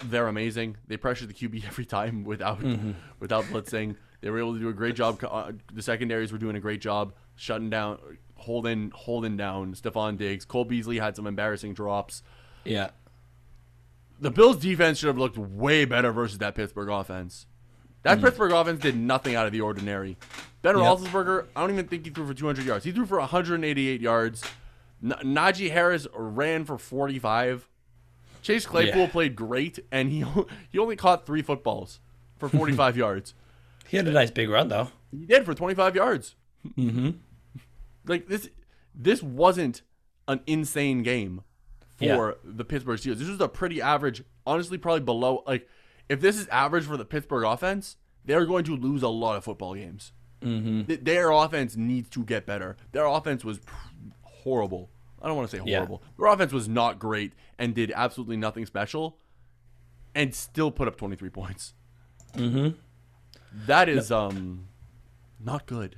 they're 0.04 0.28
amazing, 0.28 0.76
they 0.86 0.96
pressure 0.96 1.26
the 1.26 1.34
QB 1.34 1.64
every 1.66 1.84
time 1.84 2.24
without 2.24 2.62
without 3.18 3.44
blitzing. 3.44 3.96
They 4.20 4.30
were 4.30 4.38
able 4.38 4.54
to 4.54 4.60
do 4.60 4.68
a 4.68 4.72
great 4.72 4.94
job. 4.94 5.22
Uh, 5.28 5.52
the 5.72 5.82
secondaries 5.82 6.30
were 6.30 6.38
doing 6.38 6.54
a 6.54 6.60
great 6.60 6.80
job 6.80 7.14
shutting 7.34 7.70
down, 7.70 7.98
holding 8.36 8.92
holding 8.94 9.36
down 9.36 9.74
Stefon 9.74 10.16
Diggs. 10.16 10.44
Cole 10.44 10.64
Beasley 10.64 10.98
had 10.98 11.16
some 11.16 11.26
embarrassing 11.26 11.74
drops. 11.74 12.22
Yeah. 12.64 12.90
The 14.20 14.30
Bills 14.30 14.58
defense 14.58 14.98
should 14.98 15.08
have 15.08 15.18
looked 15.18 15.36
way 15.36 15.84
better 15.84 16.12
versus 16.12 16.38
that 16.38 16.54
Pittsburgh 16.54 16.88
offense. 16.88 17.46
That 18.02 18.20
Pittsburgh 18.20 18.52
offense 18.52 18.80
did 18.80 18.96
nothing 18.96 19.34
out 19.36 19.46
of 19.46 19.52
the 19.52 19.60
ordinary. 19.60 20.16
Ben 20.62 20.76
Yep. 20.76 20.84
Roethlisberger, 20.86 21.46
I 21.54 21.60
don't 21.60 21.70
even 21.72 21.86
think 21.88 22.04
he 22.04 22.10
threw 22.10 22.26
for 22.26 22.34
200 22.34 22.64
yards. 22.64 22.84
He 22.84 22.92
threw 22.92 23.06
for 23.06 23.18
188 23.20 24.00
yards. 24.00 24.42
N- 25.02 25.14
Najee 25.22 25.70
Harris 25.70 26.06
ran 26.14 26.64
for 26.64 26.78
45. 26.78 27.68
Chase 28.42 28.66
Claypool 28.66 29.02
Yeah. 29.02 29.08
played 29.10 29.36
great, 29.36 29.78
and 29.92 30.10
he 30.10 30.24
he 30.70 30.78
only 30.78 30.96
caught 30.96 31.26
three 31.26 31.42
footballs 31.42 32.00
for 32.36 32.48
45 32.48 32.96
yards. 32.96 33.34
He 33.88 33.96
had 33.96 34.08
a 34.08 34.12
nice 34.12 34.30
big 34.30 34.48
run, 34.50 34.68
though. 34.68 34.88
He 35.10 35.26
did 35.26 35.44
for 35.44 35.54
25 35.54 35.94
yards. 35.94 36.34
Mm-hmm. 36.76 37.10
Like 38.06 38.26
this, 38.26 38.48
this 38.94 39.22
wasn't 39.22 39.82
an 40.28 40.40
insane 40.46 41.02
game 41.02 41.42
for 41.96 42.04
Yeah. 42.04 42.32
the 42.44 42.64
Pittsburgh 42.64 42.98
Steelers. 42.98 43.18
This 43.18 43.28
was 43.28 43.40
a 43.40 43.48
pretty 43.48 43.80
average, 43.82 44.24
honestly, 44.46 44.78
probably 44.78 45.02
below. 45.02 45.42
Like, 45.46 45.68
if 46.12 46.20
this 46.20 46.36
is 46.38 46.46
average 46.48 46.84
for 46.84 46.96
the 46.96 47.04
Pittsburgh 47.04 47.44
offense, 47.44 47.96
they're 48.24 48.46
going 48.46 48.64
to 48.64 48.76
lose 48.76 49.02
a 49.02 49.08
lot 49.08 49.36
of 49.36 49.44
football 49.44 49.74
games. 49.74 50.12
Mm-hmm. 50.42 50.82
Th- 50.82 51.00
Their 51.00 51.30
offense 51.30 51.76
needs 51.76 52.08
to 52.10 52.24
get 52.24 52.46
better. 52.46 52.76
Their 52.92 53.06
offense 53.06 53.44
was 53.44 53.60
horrible. 54.22 54.90
I 55.20 55.28
don't 55.28 55.36
want 55.36 55.50
to 55.50 55.56
say 55.56 55.62
Yeah. 55.64 55.78
horrible. 55.78 56.02
Their 56.18 56.26
offense 56.26 56.52
was 56.52 56.68
not 56.68 56.98
great 56.98 57.32
and 57.58 57.74
did 57.74 57.92
absolutely 57.94 58.36
nothing 58.36 58.66
special, 58.66 59.18
and 60.14 60.34
still 60.34 60.70
put 60.70 60.88
up 60.88 60.96
23 60.96 61.30
points. 61.30 61.74
Mm-hmm. 62.34 62.76
That 63.66 63.88
is 63.88 64.10
um, 64.10 64.68
not 65.38 65.66
good. 65.66 65.96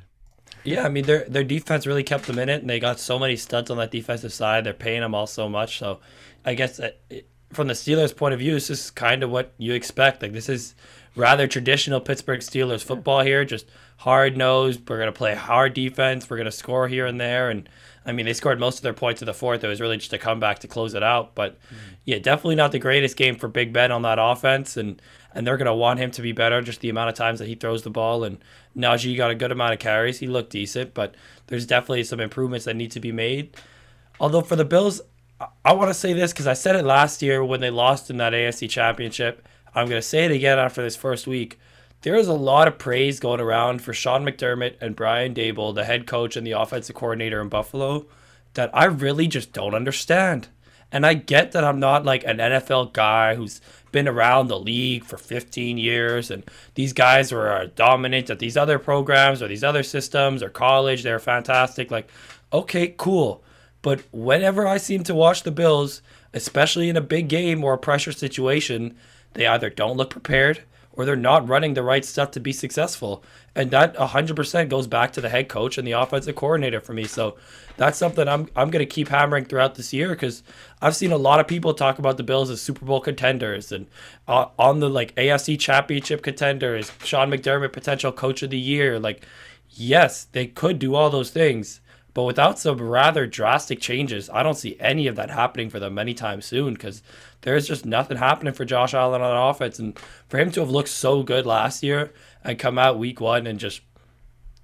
Yeah, 0.65 0.85
I 0.85 0.89
mean 0.89 1.05
their 1.05 1.25
their 1.29 1.45
defense 1.45 1.87
really 1.87 2.03
kept 2.03 2.27
them 2.27 2.39
in 2.39 2.49
it, 2.49 2.61
and 2.63 2.71
they 2.71 2.81
got 2.81 2.99
so 2.99 3.19
many 3.19 3.37
studs 3.37 3.71
on 3.71 3.77
that 3.79 3.91
defensive 3.91 4.33
side. 4.33 4.65
They're 4.65 4.73
paying 4.73 5.01
them 5.03 5.15
all 5.15 5.27
so 5.27 5.49
much. 5.49 5.79
So, 5.79 6.01
I 6.45 6.55
guess 6.55 6.79
that 6.79 7.01
it, 7.11 7.29
from 7.55 7.69
the 7.69 7.75
Steelers' 7.75 8.17
point 8.17 8.35
of 8.35 8.41
view, 8.41 8.55
this 8.55 8.71
is 8.71 8.91
kind 8.91 9.23
of 9.23 9.31
what 9.31 9.53
you 9.59 9.73
expect. 9.73 10.23
Like 10.23 10.33
this 10.33 10.49
is 10.49 10.75
rather 11.17 11.47
traditional 11.47 12.01
Pittsburgh 12.01 12.41
Steelers 12.41 12.83
football 12.83 13.21
here, 13.21 13.45
just 13.45 13.67
hard 13.99 14.37
nosed. 14.37 14.89
We're 14.89 14.99
gonna 14.99 15.13
play 15.13 15.35
hard 15.35 15.75
defense. 15.75 16.29
We're 16.29 16.37
gonna 16.37 16.51
score 16.51 16.89
here 16.89 17.07
and 17.07 17.21
there, 17.21 17.51
and 17.51 17.69
I 18.05 18.13
mean 18.13 18.27
they 18.27 18.33
scored 18.33 18.61
most 18.61 18.79
of 18.79 18.83
their 18.83 18.93
points 18.93 19.23
in 19.23 19.27
the 19.27 19.35
fourth. 19.35 19.63
It 19.65 19.69
was 19.69 19.81
really 19.81 19.97
just 19.97 20.13
a 20.13 20.19
comeback 20.19 20.59
to 20.61 20.69
close 20.69 20.95
it 20.95 21.03
out. 21.03 21.35
But 21.35 21.61
mm-hmm. 21.61 21.95
yeah, 22.05 22.19
definitely 22.19 22.57
not 22.57 22.73
the 22.73 22.79
greatest 22.79 23.17
game 23.17 23.37
for 23.37 23.49
Big 23.49 23.73
Ben 23.73 23.93
on 23.93 24.03
that 24.03 24.19
offense, 24.21 24.77
and 24.77 25.01
and 25.35 25.47
they're 25.47 25.57
gonna 25.57 25.75
want 25.75 26.01
him 26.01 26.11
to 26.13 26.23
be 26.23 26.33
better. 26.33 26.61
Just 26.63 26.81
the 26.81 26.91
amount 26.91 27.11
of 27.11 27.15
times 27.15 27.39
that 27.39 27.49
he 27.49 27.55
throws 27.55 27.83
the 27.83 27.91
ball, 27.91 28.25
and 28.25 28.39
Najee 28.77 29.17
got 29.17 29.31
a 29.31 29.35
good 29.35 29.53
amount 29.53 29.73
of 29.73 29.79
carries. 29.79 30.19
He 30.19 30.27
looked 30.27 30.51
decent, 30.51 30.95
but 30.95 31.15
there's 31.47 31.67
definitely 31.67 32.05
some 32.05 32.21
improvements 32.21 32.65
that 32.65 32.77
need 32.77 32.91
to 32.93 33.01
be 33.01 33.13
made. 33.13 33.57
Although 34.21 34.43
for 34.43 34.57
the 34.57 34.65
Bills, 34.65 35.01
I, 35.41 35.73
want 35.73 35.91
to 35.91 35.95
say 35.95 36.13
this 36.13 36.33
because 36.33 36.47
I 36.47 36.53
said 36.53 36.77
it 36.77 36.85
last 36.85 37.23
year 37.23 37.45
when 37.45 37.61
they 37.61 37.71
lost 37.71 38.11
in 38.11 38.19
that 38.19 38.33
AFC 38.33 38.69
Championship. 38.71 39.47
I'm 39.75 39.89
gonna 39.89 40.03
say 40.03 40.25
it 40.25 40.31
again 40.31 40.59
after 40.59 40.83
this 40.83 40.97
first 40.97 41.27
week. 41.27 41.59
There 42.03 42.15
is 42.15 42.29
a 42.29 42.35
lot 42.35 42.69
of 42.69 42.79
praise 42.79 43.19
going 43.19 43.41
around 43.41 43.83
for 43.83 43.93
Sean 43.93 44.25
McDermott 44.25 44.77
and 44.81 44.95
Brian 44.95 45.35
Daboll, 45.35 45.75
the 45.75 45.85
head 45.85 46.07
coach 46.07 46.37
and 46.37 46.47
the 46.47 46.53
offensive 46.53 46.95
coordinator 46.95 47.41
in 47.41 47.49
Buffalo, 47.49 48.07
that 48.53 48.71
I 48.73 48.85
really 48.85 49.27
just 49.27 49.53
don't 49.53 49.75
understand. 49.75 50.49
And 50.93 51.05
I 51.05 51.15
get 51.15 51.53
that 51.53 51.65
I'm 51.65 51.81
not 51.81 52.05
like 52.05 52.23
an 52.25 52.39
NFL 52.39 52.93
guy 52.93 53.35
who's 53.35 53.61
been 53.91 54.07
around 54.07 54.49
the 54.49 54.59
league 54.59 55.05
for 55.05 55.17
15 55.17 55.79
years 55.79 56.31
and 56.31 56.45
these 56.75 56.93
guys 56.93 57.33
uh, 57.33 57.69
dominant 57.75 58.31
at 58.31 58.39
these 58.39 58.57
other 58.57 58.79
programs 58.79 59.43
or 59.43 59.49
these 59.49 59.65
other 59.65 59.83
systems 59.83 60.43
or 60.43 60.51
college. 60.51 61.03
They're 61.03 61.19
fantastic. 61.19 61.91
Like, 61.91 62.09
okay, 62.53 62.95
cool. 62.97 63.44
But 63.85 64.01
whenever 64.13 64.67
I 64.67 64.79
seem 64.79 65.05
to 65.05 65.15
watch 65.15 65.43
the 65.43 65.51
Bills, 65.51 66.01
especially 66.33 66.89
in 66.89 66.97
a 66.97 67.03
big 67.03 67.29
game 67.29 67.63
or 67.63 67.75
a 67.75 67.79
pressure 67.79 68.13
situation, 68.13 68.97
they 69.35 69.47
either 69.47 69.69
don't 69.69 69.99
look 69.99 70.09
prepared 70.09 70.63
or 70.93 71.05
they're 71.05 71.17
not 71.17 71.47
running 71.47 71.75
the 71.75 71.83
right 71.83 72.03
stuff 72.03 72.31
to 72.31 72.41
be 72.41 72.51
successful. 72.51 73.23
And 73.55 73.71
that 73.73 73.95
100% 73.97 74.71
goes 74.71 74.87
back 74.87 75.13
to 75.13 75.21
the 75.21 75.29
head 75.29 75.51
coach 75.51 75.77
and 75.77 75.87
the 75.87 75.93
offensive 75.93 76.35
coordinator 76.35 76.81
for 76.81 76.95
me. 76.95 77.05
So 77.05 77.37
that's 77.77 77.99
something 77.99 78.27
I'm, 78.27 78.49
I'm 78.57 78.71
going 78.71 78.81
to 78.81 78.87
keep 78.87 79.09
hammering 79.09 79.45
throughout 79.45 79.75
this 79.75 79.93
year 79.93 80.09
because 80.09 80.43
I've 80.81 80.97
seen 80.97 81.13
a 81.13 81.19
lot 81.19 81.41
of 81.41 81.47
people 81.47 81.75
talk 81.75 81.99
about 81.99 82.17
the 82.17 82.23
Bills 82.23 82.49
as 82.49 82.63
Super 82.63 82.87
Bowl 82.87 83.03
contenders 83.03 83.71
and 83.71 83.87
uh, 84.27 84.47
on 84.59 84.81
the 84.81 84.89
like 84.89 85.15
AFC 85.17 85.61
championship 85.61 86.23
contenders, 86.23 86.91
Sean 87.05 87.31
McDermott, 87.31 87.75
potential 87.75 88.13
coach 88.13 88.43
of 88.43 88.49
the 88.49 88.59
year. 88.59 88.99
Like, 88.99 89.27
yes, 89.69 90.25
they 90.33 90.47
could 90.47 90.79
do 90.79 90.95
all 90.95 91.11
those 91.11 91.29
things. 91.29 91.83
But 92.15 92.23
without 92.23 92.61
some 92.61 92.81
rather 92.81 93.27
drastic 93.27 93.81
changes, 93.81 94.31
I 94.31 94.45
don't 94.45 94.57
see 94.57 94.77
any 94.79 95.09
of 95.09 95.17
that 95.17 95.31
happening 95.31 95.69
for 95.69 95.81
them 95.81 95.99
anytime 95.99 96.41
soon 96.41 96.75
because 96.75 97.03
there's 97.41 97.67
just 97.67 97.85
nothing 97.85 98.17
happening 98.17 98.55
for 98.55 98.65
Josh 98.65 98.95
Allen 98.95 99.21
on 99.21 99.51
offense. 99.51 99.81
And 99.81 99.99
for 100.29 100.39
him 100.39 100.53
to 100.53 100.61
have 100.61 100.71
looked 100.71 100.91
so 100.91 101.25
good 101.25 101.45
last 101.45 101.83
year 101.83 102.13
and 102.45 102.57
come 102.57 102.79
out 102.79 103.01
week 103.01 103.21
one 103.21 103.49
and 103.49 103.59
just 103.59 103.81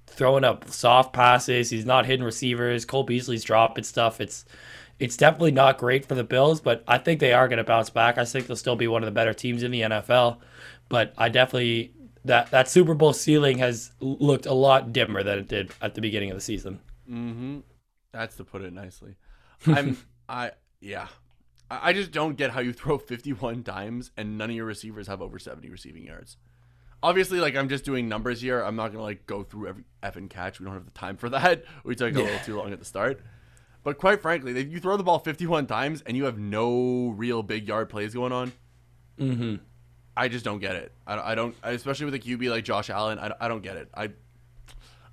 throwing 0.06 0.44
up 0.44 0.70
soft 0.70 1.12
passes, 1.12 1.70
he's 1.70 1.84
not 1.84 2.06
hitting 2.06 2.24
receivers, 2.24 2.84
Cole 2.84 3.02
Beasley's 3.02 3.42
dropping 3.42 3.84
stuff. 3.84 4.20
It's 4.20 4.44
it's 5.00 5.16
definitely 5.16 5.52
not 5.52 5.78
great 5.78 6.06
for 6.06 6.14
the 6.14 6.22
Bills, 6.22 6.60
but 6.60 6.84
I 6.86 6.98
think 6.98 7.20
they 7.20 7.32
are 7.32 7.48
going 7.48 7.56
to 7.56 7.64
bounce 7.64 7.88
back. 7.88 8.18
I 8.18 8.24
think 8.26 8.46
they'll 8.46 8.54
still 8.54 8.76
be 8.76 8.86
one 8.86 9.02
of 9.02 9.06
the 9.06 9.12
better 9.12 9.32
teams 9.32 9.62
in 9.62 9.70
the 9.70 9.80
NFL. 9.80 10.36
But 10.90 11.14
I 11.16 11.30
definitely 11.30 11.94
that 12.26 12.50
that 12.52 12.68
Super 12.68 12.94
Bowl 12.94 13.12
ceiling 13.12 13.58
has 13.58 13.90
looked 13.98 14.46
a 14.46 14.52
lot 14.54 14.92
dimmer 14.92 15.24
than 15.24 15.38
it 15.38 15.48
did 15.48 15.72
at 15.82 15.94
the 15.94 16.00
beginning 16.00 16.30
of 16.30 16.36
the 16.36 16.42
season. 16.42 16.80
Mm-hmm. 17.10 17.58
That's 18.12 18.36
to 18.36 18.44
put 18.44 18.62
it 18.62 18.72
nicely. 18.72 19.16
I'm 19.66 19.96
I 20.28 20.52
yeah. 20.80 21.08
I 21.70 21.90
I 21.90 21.92
just 21.92 22.10
don't 22.10 22.36
get 22.36 22.50
how 22.50 22.60
you 22.60 22.72
throw 22.72 22.98
51 22.98 23.62
times 23.64 24.10
and 24.16 24.38
none 24.38 24.50
of 24.50 24.56
your 24.56 24.64
receivers 24.64 25.06
have 25.06 25.20
over 25.22 25.38
70 25.38 25.68
receiving 25.70 26.04
yards. 26.04 26.36
Obviously, 27.02 27.40
like 27.40 27.56
I'm 27.56 27.68
just 27.68 27.84
doing 27.84 28.08
numbers 28.08 28.40
here. 28.40 28.60
I'm 28.62 28.76
not 28.76 28.92
gonna 28.92 29.02
like 29.02 29.26
go 29.26 29.42
through 29.42 29.68
every 29.68 29.84
effing 30.02 30.28
catch. 30.28 30.60
We 30.60 30.66
don't 30.66 30.74
have 30.74 30.84
the 30.84 30.90
time 30.92 31.16
for 31.16 31.28
that. 31.30 31.64
We 31.84 31.94
took 31.94 32.14
a 32.14 32.18
little 32.18 32.38
too 32.44 32.56
long 32.56 32.72
at 32.72 32.78
the 32.78 32.84
start. 32.84 33.20
But 33.82 33.96
quite 33.98 34.20
frankly, 34.20 34.58
if 34.58 34.70
you 34.70 34.78
throw 34.78 34.96
the 34.98 35.02
ball 35.02 35.18
51 35.18 35.66
times 35.66 36.02
and 36.04 36.16
you 36.16 36.24
have 36.24 36.38
no 36.38 37.14
real 37.16 37.42
big 37.42 37.66
yard 37.66 37.88
plays 37.88 38.12
going 38.12 38.32
on, 38.32 38.52
Mm-hmm. 39.20 39.56
I 40.16 40.28
just 40.28 40.44
don't 40.44 40.58
get 40.58 40.76
it. 40.76 40.92
I, 41.06 41.32
I 41.32 41.34
don't, 41.34 41.54
especially 41.62 42.06
with 42.06 42.14
a 42.14 42.18
QB 42.18 42.50
like 42.50 42.64
Josh 42.64 42.90
Allen. 42.90 43.18
I, 43.18 43.32
I 43.40 43.48
don't 43.48 43.62
get 43.62 43.76
it. 43.76 43.88
I 43.94 44.10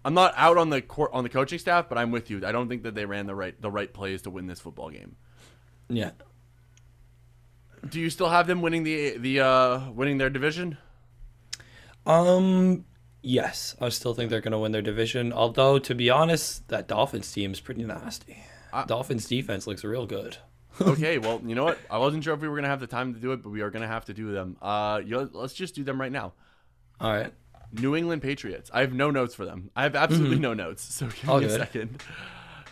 I'm 0.07 0.13
not 0.13 0.33
out 0.37 0.57
on 0.57 0.69
the 0.69 0.81
court 0.81 1.11
on 1.11 1.23
the 1.25 1.29
coaching 1.29 1.59
staff, 1.59 1.89
but 1.89 1.97
I'm 1.97 2.11
with 2.11 2.29
you. 2.29 2.41
I 2.47 2.53
don't 2.53 2.69
think 2.69 2.83
that 2.83 2.95
they 2.95 3.03
ran 3.03 3.25
the 3.25 3.35
right 3.35 3.61
the 3.61 3.69
right 3.69 3.93
plays 3.93 4.21
to 4.21 4.29
win 4.29 4.47
this 4.47 4.61
football 4.61 4.89
game. 4.89 5.17
Yeah. 5.89 6.11
Do 7.89 7.99
you 7.99 8.09
still 8.09 8.29
have 8.29 8.47
them 8.47 8.61
winning 8.61 8.83
the 8.83 9.17
the 9.17 9.41
uh 9.41 9.91
winning 9.91 10.17
their 10.17 10.29
division? 10.29 10.77
Um. 12.05 12.85
Yes, 13.21 13.75
I 13.81 13.89
still 13.89 14.13
think 14.13 14.29
they're 14.29 14.39
going 14.39 14.53
to 14.53 14.59
win 14.59 14.71
their 14.71 14.81
division. 14.81 15.33
Although, 15.33 15.77
to 15.79 15.93
be 15.93 16.09
honest, 16.09 16.65
that 16.69 16.87
Dolphins 16.87 17.29
team 17.29 17.51
is 17.51 17.59
pretty 17.59 17.83
nasty. 17.83 18.41
I- 18.71 18.85
Dolphins 18.85 19.25
defense 19.25 19.67
looks 19.67 19.83
real 19.83 20.05
good. 20.05 20.37
okay, 20.81 21.17
well, 21.17 21.41
you 21.43 21.53
know 21.53 21.65
what? 21.65 21.79
I 21.89 21.97
wasn't 21.97 22.23
sure 22.23 22.33
if 22.33 22.39
we 22.39 22.47
were 22.47 22.55
gonna 22.55 22.69
have 22.69 22.79
the 22.79 22.87
time 22.87 23.13
to 23.13 23.19
do 23.19 23.33
it, 23.33 23.43
but 23.43 23.49
we 23.49 23.59
are 23.59 23.71
gonna 23.71 23.87
have 23.87 24.05
to 24.05 24.13
do 24.13 24.31
them. 24.31 24.55
Uh, 24.61 25.01
let's 25.33 25.53
just 25.53 25.75
do 25.75 25.83
them 25.83 25.99
right 25.99 26.13
now. 26.13 26.31
All 27.01 27.11
right. 27.11 27.33
New 27.71 27.95
England 27.95 28.21
Patriots. 28.21 28.69
I 28.73 28.81
have 28.81 28.93
no 28.93 29.11
notes 29.11 29.35
for 29.35 29.45
them. 29.45 29.71
I 29.75 29.83
have 29.83 29.95
absolutely 29.95 30.39
no 30.39 30.53
notes. 30.53 30.83
So 30.95 31.07
give 31.07 31.29
All 31.29 31.39
me 31.39 31.45
a 31.45 31.49
second. 31.49 32.01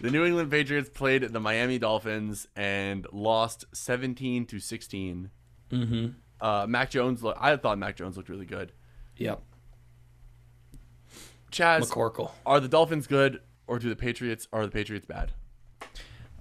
The 0.01 0.11
New 0.11 0.25
England 0.25 0.51
Patriots 0.51 0.89
played 0.89 1.23
the 1.23 1.39
Miami 1.39 1.79
Dolphins 1.79 2.47
and 2.55 3.07
lost 3.11 3.65
17 3.73 4.45
to 4.47 4.59
16. 4.59 5.29
Mm-hmm. 5.71 6.07
Uh, 6.41 6.65
Mac 6.67 6.89
Jones. 6.89 7.23
Look, 7.23 7.37
I 7.39 7.55
thought 7.55 7.77
Mac 7.77 7.95
Jones 7.95 8.17
looked 8.17 8.29
really 8.29 8.45
good. 8.45 8.71
Yep. 9.17 9.41
Chaz, 11.51 11.89
McCorkle. 11.89 12.31
are 12.45 12.59
the 12.59 12.67
Dolphins 12.67 13.07
good 13.07 13.41
or 13.67 13.79
do 13.79 13.87
the 13.87 13.95
Patriots 13.95 14.47
are 14.51 14.65
the 14.65 14.71
Patriots 14.71 15.05
bad? 15.05 15.31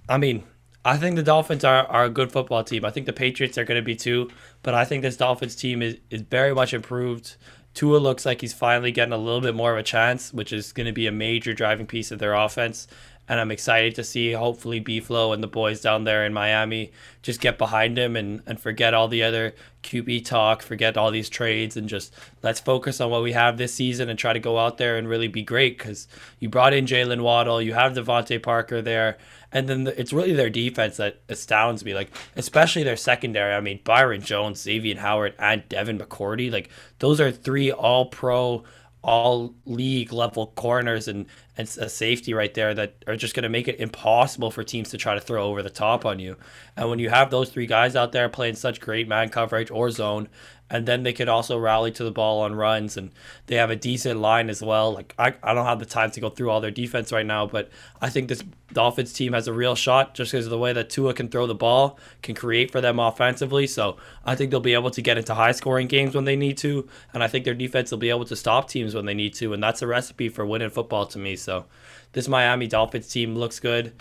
I 0.09 0.17
mean, 0.17 0.43
I 0.83 0.97
think 0.97 1.15
the 1.15 1.23
Dolphins 1.23 1.63
are, 1.63 1.85
are 1.87 2.05
a 2.05 2.09
good 2.09 2.31
football 2.31 2.63
team. 2.63 2.85
I 2.85 2.91
think 2.91 3.05
the 3.05 3.13
Patriots 3.13 3.57
are 3.57 3.63
going 3.63 3.79
to 3.79 3.85
be 3.85 3.95
too, 3.95 4.29
but 4.61 4.73
I 4.75 4.85
think 4.85 5.01
this 5.01 5.17
Dolphins 5.17 5.55
team 5.55 5.81
is, 5.81 5.97
is 6.09 6.21
very 6.21 6.53
much 6.53 6.73
improved. 6.73 7.37
Tua 7.75 7.97
looks 7.97 8.25
like 8.25 8.41
he's 8.41 8.53
finally 8.53 8.91
getting 8.91 9.13
a 9.13 9.17
little 9.17 9.41
bit 9.41 9.53
more 9.53 9.73
of 9.73 9.77
a 9.77 9.83
chance, 9.83 10.33
which 10.33 10.53
is 10.53 10.71
going 10.71 10.87
to 10.87 10.93
be 10.93 11.07
a 11.07 11.11
major 11.11 11.53
driving 11.53 11.85
piece 11.85 12.09
of 12.09 12.19
their 12.19 12.33
offense. 12.33 12.87
And 13.27 13.39
I'm 13.39 13.51
excited 13.51 13.95
to 13.95 14.03
see 14.03 14.31
hopefully 14.31 14.79
B-Flow 14.79 15.33
and 15.33 15.43
the 15.43 15.47
boys 15.47 15.81
down 15.81 16.03
there 16.03 16.25
in 16.25 16.33
Miami 16.33 16.91
just 17.21 17.41
get 17.41 17.57
behind 17.57 17.97
him 17.97 18.15
and, 18.15 18.41
and 18.45 18.59
forget 18.59 18.93
all 18.93 19.07
the 19.07 19.23
other 19.23 19.55
QB 19.83 20.25
talk, 20.25 20.61
forget 20.61 20.95
all 20.95 21.09
these 21.09 21.27
trades, 21.27 21.75
and 21.75 21.89
just 21.89 22.13
let's 22.43 22.59
focus 22.59 23.01
on 23.01 23.09
what 23.09 23.23
we 23.23 23.33
have 23.33 23.57
this 23.57 23.73
season 23.73 24.09
and 24.09 24.17
try 24.17 24.31
to 24.31 24.39
go 24.39 24.59
out 24.59 24.77
there 24.77 24.97
and 24.97 25.09
really 25.09 25.27
be 25.27 25.41
great. 25.41 25.77
Because 25.77 26.07
you 26.39 26.49
brought 26.49 26.73
in 26.73 26.85
Jaylen 26.85 27.21
Waddle, 27.21 27.61
you 27.61 27.73
have 27.73 27.93
DeVante 27.93 28.41
Parker 28.41 28.81
there, 28.81 29.17
and 29.55 29.69
then 29.69 29.85
the, 29.85 29.99
it's 29.99 30.11
really 30.11 30.33
their 30.33 30.49
defense 30.49 30.97
that 30.97 31.21
astounds 31.29 31.85
me. 31.85 31.93
Like 31.95 32.11
especially 32.35 32.83
their 32.83 32.97
secondary. 32.97 33.55
I 33.55 33.61
mean 33.61 33.79
Byron 33.85 34.21
Jones, 34.21 34.61
Xavier 34.61 34.97
Howard, 34.99 35.33
and 35.39 35.67
Devin 35.69 35.97
McCourty. 35.97 36.51
Like 36.51 36.69
those 36.99 37.21
are 37.21 37.31
three 37.31 37.71
All 37.71 38.07
Pro, 38.07 38.65
All 39.01 39.55
League 39.65 40.11
level 40.11 40.47
corners 40.55 41.07
and 41.07 41.25
and 41.57 41.67
a 41.79 41.89
safety 41.89 42.33
right 42.33 42.53
there 42.53 42.73
that 42.73 42.95
are 43.07 43.15
just 43.15 43.33
going 43.33 43.43
to 43.43 43.49
make 43.49 43.67
it 43.67 43.79
impossible 43.79 44.51
for 44.51 44.63
teams 44.63 44.89
to 44.89 44.97
try 44.97 45.13
to 45.15 45.21
throw 45.21 45.45
over 45.45 45.61
the 45.61 45.69
top 45.69 46.05
on 46.05 46.19
you. 46.19 46.35
And 46.75 46.89
when 46.89 46.99
you 46.99 47.09
have 47.09 47.31
those 47.31 47.49
three 47.49 47.65
guys 47.67 47.95
out 47.95 48.11
there 48.11 48.27
playing 48.29 48.55
such 48.55 48.81
great 48.81 49.07
man 49.07 49.29
coverage 49.29 49.71
or 49.71 49.89
zone, 49.89 50.27
and 50.69 50.87
then 50.87 51.03
they 51.03 51.13
could 51.13 51.29
also 51.29 51.57
rally 51.57 51.91
to 51.91 52.03
the 52.03 52.11
ball 52.11 52.41
on 52.41 52.55
runs, 52.55 52.97
and 52.97 53.11
they 53.45 53.55
have 53.55 53.69
a 53.69 53.75
decent 53.75 54.19
line 54.19 54.49
as 54.49 54.61
well. 54.61 54.93
Like 54.93 55.13
I, 55.17 55.33
I 55.43 55.53
don't 55.53 55.65
have 55.65 55.79
the 55.79 55.85
time 55.85 56.09
to 56.11 56.19
go 56.19 56.29
through 56.29 56.49
all 56.49 56.59
their 56.59 56.71
defense 56.71 57.11
right 57.11 57.25
now, 57.25 57.45
but 57.45 57.69
I 58.01 58.09
think 58.09 58.29
this 58.29 58.43
Dolphins 58.73 59.13
team 59.13 59.33
has 59.33 59.47
a 59.47 59.53
real 59.53 59.75
shot 59.75 60.15
just 60.15 60.31
because 60.31 60.47
of 60.47 60.49
the 60.49 60.57
way 60.57 60.73
that 60.73 60.89
Tua 60.89 61.13
can 61.13 61.29
throw 61.29 61.45
the 61.45 61.53
ball, 61.53 61.99
can 62.23 62.33
create 62.33 62.71
for 62.71 62.81
them 62.81 62.99
offensively. 62.99 63.67
So 63.67 63.97
I 64.25 64.35
think 64.35 64.49
they'll 64.49 64.59
be 64.59 64.73
able 64.73 64.89
to 64.91 65.01
get 65.03 65.19
into 65.19 65.35
high 65.35 65.51
scoring 65.51 65.87
games 65.87 66.15
when 66.15 66.25
they 66.25 66.35
need 66.35 66.57
to, 66.59 66.87
and 67.13 67.21
I 67.23 67.27
think 67.27 67.45
their 67.45 67.53
defense 67.53 67.91
will 67.91 67.99
be 67.99 68.09
able 68.09 68.25
to 68.25 68.35
stop 68.35 68.67
teams 68.67 68.95
when 68.95 69.05
they 69.05 69.13
need 69.13 69.35
to, 69.35 69.53
and 69.53 69.61
that's 69.61 69.83
a 69.83 69.87
recipe 69.87 70.29
for 70.29 70.45
winning 70.47 70.71
football 70.71 71.05
to 71.07 71.19
me. 71.19 71.35
So 71.45 71.65
this 72.11 72.27
Miami 72.27 72.67
Dolphins 72.67 73.07
team 73.07 73.35
looks 73.35 73.59
good. 73.59 73.93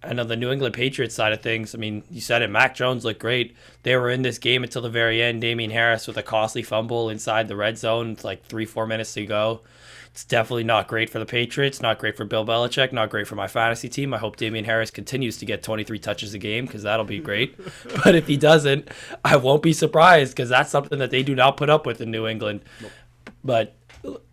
And 0.00 0.20
on 0.20 0.28
the 0.28 0.36
New 0.36 0.52
England 0.52 0.74
Patriots 0.74 1.14
side 1.14 1.32
of 1.32 1.40
things, 1.40 1.74
I 1.74 1.78
mean, 1.78 2.04
you 2.08 2.20
said 2.20 2.42
it. 2.42 2.50
Mac 2.50 2.76
Jones 2.76 3.04
looked 3.04 3.18
great. 3.18 3.56
They 3.82 3.96
were 3.96 4.10
in 4.10 4.22
this 4.22 4.38
game 4.38 4.62
until 4.62 4.82
the 4.82 4.88
very 4.88 5.20
end. 5.20 5.40
Damien 5.40 5.72
Harris 5.72 6.06
with 6.06 6.16
a 6.16 6.22
costly 6.22 6.62
fumble 6.62 7.10
inside 7.10 7.48
the 7.48 7.56
red 7.56 7.78
zone. 7.78 8.12
It's 8.12 8.22
like 8.22 8.44
three, 8.44 8.64
four 8.64 8.86
minutes 8.86 9.12
to 9.14 9.26
go. 9.26 9.62
It's 10.12 10.24
definitely 10.24 10.64
not 10.64 10.86
great 10.86 11.10
for 11.10 11.18
the 11.18 11.26
Patriots. 11.26 11.82
Not 11.82 11.98
great 11.98 12.16
for 12.16 12.24
Bill 12.24 12.46
Belichick. 12.46 12.92
Not 12.92 13.10
great 13.10 13.26
for 13.26 13.34
my 13.34 13.48
fantasy 13.48 13.88
team. 13.88 14.14
I 14.14 14.18
hope 14.18 14.36
Damien 14.36 14.64
Harris 14.64 14.90
continues 14.90 15.36
to 15.38 15.46
get 15.46 15.64
23 15.64 15.98
touches 15.98 16.32
a 16.32 16.38
game 16.38 16.66
because 16.66 16.84
that'll 16.84 17.04
be 17.04 17.18
great. 17.18 17.56
but 18.04 18.14
if 18.14 18.28
he 18.28 18.36
doesn't, 18.36 18.88
I 19.24 19.36
won't 19.36 19.62
be 19.62 19.72
surprised 19.72 20.32
because 20.32 20.48
that's 20.48 20.70
something 20.70 20.98
that 21.00 21.10
they 21.10 21.24
do 21.24 21.34
not 21.34 21.56
put 21.56 21.70
up 21.70 21.86
with 21.86 22.00
in 22.00 22.10
New 22.12 22.26
England. 22.26 22.60
But 23.42 23.74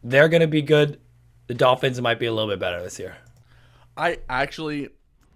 they're 0.04 0.30
going 0.30 0.42
to 0.42 0.48
be 0.48 0.62
good. 0.62 1.00
The 1.48 1.54
Dolphins 1.54 2.02
might 2.02 2.20
be 2.20 2.26
a 2.26 2.34
little 2.34 2.50
bit 2.50 2.60
better 2.60 2.82
this 2.82 3.00
year. 3.00 3.18
I 3.98 4.20
actually, 4.28 4.90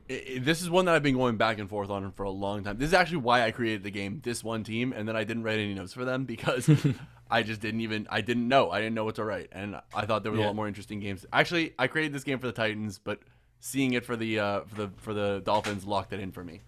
this 0.07 0.61
is 0.61 0.69
one 0.69 0.85
that 0.85 0.95
I've 0.95 1.03
been 1.03 1.15
going 1.15 1.37
back 1.37 1.59
and 1.59 1.69
forth 1.69 1.89
on 1.89 2.11
for 2.11 2.23
a 2.23 2.31
long 2.31 2.63
time. 2.63 2.77
This 2.77 2.87
is 2.87 2.93
actually 2.93 3.17
why 3.17 3.43
I 3.43 3.51
created 3.51 3.83
the 3.83 3.91
game, 3.91 4.21
this 4.23 4.43
one 4.43 4.63
team, 4.63 4.91
and 4.91 5.07
then 5.07 5.15
I 5.15 5.23
didn't 5.23 5.43
write 5.43 5.59
any 5.59 5.73
notes 5.73 5.93
for 5.93 6.05
them 6.05 6.25
because 6.25 6.69
I 7.31 7.43
just 7.43 7.61
didn't 7.61 7.81
even, 7.81 8.07
I 8.09 8.21
didn't 8.21 8.47
know. 8.47 8.71
I 8.71 8.79
didn't 8.79 8.95
know 8.95 9.05
what 9.05 9.15
to 9.15 9.23
write. 9.23 9.49
And 9.51 9.79
I 9.93 10.05
thought 10.05 10.23
there 10.23 10.31
was 10.31 10.41
a 10.41 10.43
lot 10.43 10.55
more 10.55 10.67
interesting 10.67 10.99
games. 10.99 11.25
Actually, 11.31 11.73
I 11.77 11.87
created 11.87 12.13
this 12.13 12.23
game 12.23 12.39
for 12.39 12.47
the 12.47 12.53
Titans, 12.53 12.99
but 12.99 13.19
seeing 13.59 13.93
it 13.93 14.05
for 14.05 14.15
the, 14.15 14.39
uh, 14.39 14.61
for 14.61 14.75
the, 14.75 14.89
for 14.97 15.13
the 15.13 15.41
Dolphins 15.45 15.85
locked 15.85 16.11
it 16.13 16.19
in 16.19 16.31
for 16.31 16.43
me. 16.43 16.61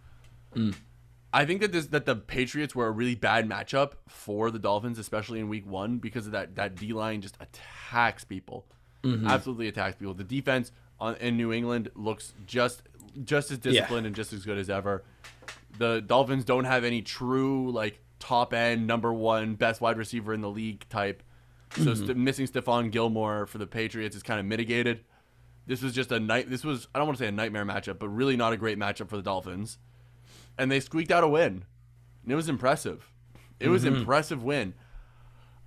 I 1.33 1.45
think 1.45 1.61
that 1.61 1.71
this 1.71 1.87
that 1.87 2.05
the 2.05 2.15
Patriots 2.15 2.75
were 2.75 2.87
a 2.87 2.91
really 2.91 3.15
bad 3.15 3.47
matchup 3.47 3.93
for 4.07 4.51
the 4.51 4.59
Dolphins, 4.59 4.99
especially 4.99 5.39
in 5.39 5.47
Week 5.47 5.65
One, 5.65 5.97
because 5.97 6.25
of 6.25 6.33
that 6.33 6.55
that 6.55 6.75
D 6.75 6.91
line 6.91 7.21
just 7.21 7.37
attacks 7.39 8.25
people, 8.25 8.65
absolutely 9.03 9.67
attacks 9.67 9.95
people. 9.97 10.13
The 10.13 10.23
defense 10.23 10.71
on, 10.99 11.15
in 11.15 11.37
New 11.37 11.51
England 11.51 11.89
looks 11.95 12.33
just 12.45 12.83
just 13.25 13.51
as 13.51 13.57
disciplined 13.57 14.05
and 14.07 14.15
just 14.15 14.31
as 14.33 14.45
good 14.45 14.57
as 14.57 14.69
ever. 14.69 15.03
The 15.77 16.01
Dolphins 16.01 16.45
don't 16.45 16.65
have 16.65 16.83
any 16.83 17.01
true 17.01 17.71
like 17.71 17.99
top 18.19 18.53
end 18.53 18.85
number 18.87 19.11
one 19.11 19.55
best 19.55 19.81
wide 19.81 19.97
receiver 19.97 20.33
in 20.33 20.41
the 20.41 20.49
league 20.49 20.87
type, 20.89 21.23
so 21.75 21.93
st- 21.95 22.15
missing 22.17 22.45
Stephon 22.47 22.91
Gilmore 22.91 23.47
for 23.47 23.57
the 23.57 23.67
Patriots 23.67 24.15
is 24.15 24.23
kind 24.23 24.39
of 24.39 24.45
mitigated. 24.45 25.03
This 25.67 25.81
was 25.81 25.93
just 25.93 26.11
a 26.11 26.19
night. 26.19 26.49
This 26.49 26.63
was 26.63 26.87
I 26.93 26.99
don't 26.99 27.07
want 27.07 27.17
to 27.17 27.23
say 27.23 27.27
a 27.27 27.31
nightmare 27.31 27.65
matchup, 27.65 27.99
but 27.99 28.09
really 28.09 28.35
not 28.37 28.53
a 28.53 28.57
great 28.57 28.77
matchup 28.77 29.09
for 29.09 29.17
the 29.17 29.23
Dolphins 29.23 29.77
and 30.57 30.69
they 30.71 30.79
squeaked 30.79 31.11
out 31.11 31.23
a 31.23 31.27
win. 31.27 31.63
And 32.23 32.31
it 32.31 32.35
was 32.35 32.49
impressive. 32.49 33.09
It 33.59 33.69
was 33.69 33.83
Mm-hmm. 33.85 33.95
impressive 33.97 34.43
win. 34.43 34.73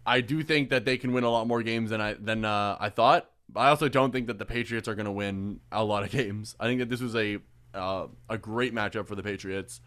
I 0.07 0.21
do 0.21 0.43
think 0.43 0.71
that 0.71 0.85
they 0.85 0.97
can 0.99 1.13
win 1.13 1.25
a 1.25 1.31
lot 1.31 1.47
more 1.47 1.63
games 1.63 1.91
than 1.91 2.01
I 2.01 2.15
than 2.15 2.45
uh, 2.45 2.77
I 2.79 2.91
thought. 2.91 3.31
I 3.57 3.69
also 3.69 3.89
don't 3.89 4.11
think 4.13 4.27
that 4.27 4.39
the 4.39 4.45
Patriots 4.45 4.89
are 4.89 4.95
going 4.95 5.07
to 5.07 5.13
win 5.13 5.61
a 5.71 5.85
lot 5.85 6.03
of 6.03 6.11
games. 6.21 6.57
I 6.59 6.67
think 6.67 6.81
that 6.81 6.89
this 6.89 7.01
was 7.01 7.15
a 7.17 7.39
uh, 7.75 8.07
a 8.29 8.39
great 8.39 8.75
matchup 8.75 9.07
for 9.07 9.15
the 9.15 9.23
Patriots, 9.23 9.81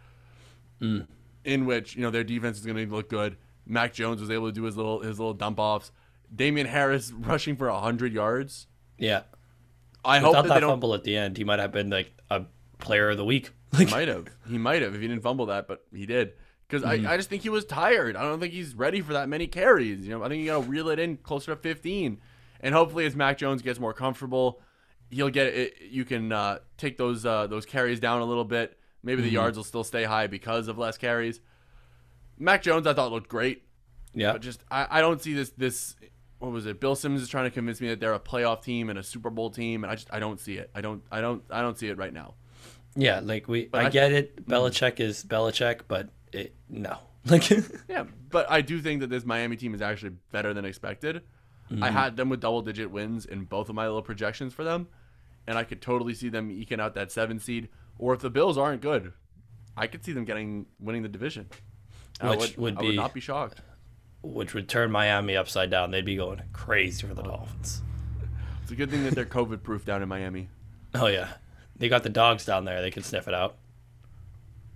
Mm. 0.81 1.07
in 1.43 1.65
which 1.65 1.95
you 1.95 2.01
know 2.01 2.11
their 2.11 2.23
defense 2.23 2.57
is 2.59 2.65
going 2.65 2.77
to 2.77 2.93
look 2.93 3.09
good. 3.09 3.37
Mac 3.65 3.93
Jones 3.93 4.21
was 4.21 4.29
able 4.29 4.47
to 4.47 4.51
do 4.51 4.63
his 4.63 4.77
little 4.77 5.01
his 5.01 5.19
little 5.19 5.33
dump 5.33 5.59
offs. 5.59 5.91
Damien 6.33 6.67
Harris 6.67 7.11
rushing 7.17 7.55
for 7.55 7.69
hundred 7.69 8.13
yards. 8.13 8.67
Yeah. 8.97 9.23
I 10.05 10.19
hope 10.19 10.33
that 10.33 10.47
that 10.47 10.61
fumble 10.61 10.93
at 10.93 11.03
the 11.03 11.17
end, 11.17 11.37
he 11.37 11.43
might 11.43 11.59
have 11.59 11.71
been 11.71 11.89
like 11.89 12.11
a 12.29 12.43
player 12.79 13.09
of 13.09 13.17
the 13.17 13.25
week. 13.25 13.51
He 13.77 13.85
might 13.85 14.07
have. 14.07 14.27
He 14.47 14.57
might 14.57 14.81
have 14.81 14.95
if 14.95 15.01
he 15.01 15.07
didn't 15.09 15.23
fumble 15.23 15.47
that, 15.47 15.67
but 15.67 15.83
he 15.93 16.05
did. 16.05 16.33
Because 16.69 16.83
I, 16.83 16.93
I 17.13 17.15
just 17.17 17.29
think 17.29 17.43
he 17.43 17.49
was 17.49 17.63
tired. 17.65 18.15
I 18.17 18.23
don't 18.23 18.39
think 18.41 18.53
he's 18.53 18.75
ready 18.75 18.99
for 19.01 19.13
that 19.13 19.29
many 19.29 19.47
carries. 19.47 20.05
You 20.05 20.11
know, 20.17 20.23
I 20.23 20.27
think 20.27 20.41
you 20.41 20.47
got 20.47 20.63
to 20.63 20.69
reel 20.69 20.89
it 20.89 20.99
in 20.99 21.15
closer 21.17 21.55
to 21.55 21.61
15. 21.61 22.19
And 22.59 22.75
hopefully, 22.75 23.05
as 23.05 23.15
Mac 23.15 23.37
Jones 23.37 23.61
gets 23.61 23.79
more 23.79 23.93
comfortable, 23.93 24.59
he'll 25.09 25.29
get 25.29 25.47
it. 25.47 25.75
You 25.89 26.03
can 26.03 26.31
uh, 26.33 26.59
take 26.77 26.97
those 26.97 27.25
uh, 27.25 27.47
those 27.47 27.65
carries 27.65 27.99
down 28.01 28.21
a 28.21 28.25
little 28.25 28.43
bit. 28.43 28.77
Maybe 29.03 29.21
the 29.21 29.29
yards 29.29 29.55
will 29.55 29.63
still 29.63 29.83
stay 29.85 30.03
high 30.03 30.27
because 30.27 30.67
of 30.67 30.77
less 30.77 30.97
carries. 30.97 31.39
Mac 32.37 32.61
Jones, 32.63 32.85
I 32.85 32.93
thought 32.93 33.11
looked 33.11 33.29
great, 33.29 33.63
Yeah. 34.13 34.33
but 34.33 34.41
just 34.41 34.61
I, 34.69 34.87
I 34.89 35.01
don't 35.01 35.21
see 35.21 35.33
this 35.33 35.51
this. 35.51 35.95
What 36.39 36.51
was 36.51 36.65
it? 36.65 36.79
Bill 36.79 36.95
Simmons 36.95 37.21
is 37.23 37.29
trying 37.29 37.45
to 37.45 37.51
convince 37.51 37.79
me 37.81 37.87
that 37.89 37.99
they're 37.99 38.13
a 38.13 38.19
playoff 38.19 38.61
team 38.61 38.89
and 38.89 38.99
a 38.99 39.03
Super 39.03 39.29
Bowl 39.29 39.49
team, 39.49 39.83
and 39.83 39.91
I 39.91 39.95
just 39.95 40.11
I 40.13 40.19
don't 40.19 40.39
see 40.39 40.55
it. 40.57 40.69
I 40.75 40.81
don't 40.81 41.01
I 41.11 41.21
don't 41.21 41.43
I 41.49 41.61
don't 41.61 41.77
see 41.77 41.87
it 41.87 41.97
right 41.97 42.13
now. 42.13 42.33
Yeah, 42.95 43.21
like 43.23 43.47
we 43.47 43.67
But 43.67 43.83
I, 43.83 43.85
I- 43.85 43.89
get 43.89 44.11
it. 44.11 44.45
Belichick 44.47 44.99
is 44.99 45.23
Belichick, 45.23 45.81
but 45.87 46.09
it 46.31 46.55
no. 46.69 46.97
Like 47.25 47.49
Yeah, 47.89 48.05
but 48.29 48.49
I 48.49 48.61
do 48.61 48.79
think 48.79 49.01
that 49.01 49.09
this 49.09 49.25
Miami 49.25 49.57
team 49.57 49.73
is 49.73 49.81
actually 49.81 50.13
better 50.31 50.53
than 50.53 50.63
expected. 50.63 51.23
I 51.69 51.73
mm-hmm. 51.73 51.83
had 51.83 52.15
them 52.15 52.29
with 52.29 52.39
double 52.39 52.61
digit 52.61 52.89
wins 52.89 53.25
in 53.25 53.43
both 53.43 53.67
of 53.67 53.75
my 53.75 53.85
little 53.85 54.01
projections 54.01 54.53
for 54.53 54.63
them, 54.63 54.87
and 55.45 55.57
I 55.57 55.65
could 55.65 55.81
totally 55.81 56.13
see 56.13 56.29
them 56.29 56.49
eking 56.49 56.79
out 56.79 56.93
that 56.95 57.11
seven 57.11 57.39
seed. 57.39 57.67
Or 57.99 58.13
if 58.13 58.21
the 58.21 58.29
Bills 58.29 58.57
aren't 58.57 58.81
good, 58.81 59.11
I 59.75 59.87
could 59.87 60.05
see 60.05 60.13
them 60.13 60.23
getting 60.23 60.67
winning 60.79 61.03
the 61.03 61.09
division. 61.09 61.49
I 62.21 62.29
Which 62.29 62.57
would 62.57 62.77
I 62.77 62.81
would 62.81 62.89
be- 62.91 62.95
not 62.95 63.13
be 63.13 63.19
shocked. 63.19 63.61
which 64.21 64.53
would 64.53 64.69
turn 64.69 64.91
Miami 64.91 65.35
upside 65.35 65.69
down. 65.69 65.91
They'd 65.91 66.05
be 66.05 66.15
going 66.15 66.41
crazy 66.53 67.05
for 67.05 67.13
the 67.13 67.23
Dolphins. 67.23 67.81
It's 68.63 68.71
a 68.71 68.75
good 68.75 68.89
thing 68.89 69.03
that 69.03 69.15
they're 69.15 69.25
COVID 69.25 69.63
proof 69.63 69.85
down 69.85 70.01
in 70.01 70.09
Miami. 70.09 70.49
Oh 70.93 71.07
yeah. 71.07 71.29
They 71.75 71.89
got 71.89 72.03
the 72.03 72.09
dogs 72.09 72.43
down 72.45 72.65
there. 72.65 72.81
They 72.81 72.91
can 72.91 73.03
sniff 73.03 73.27
it 73.27 73.33
out. 73.33 73.57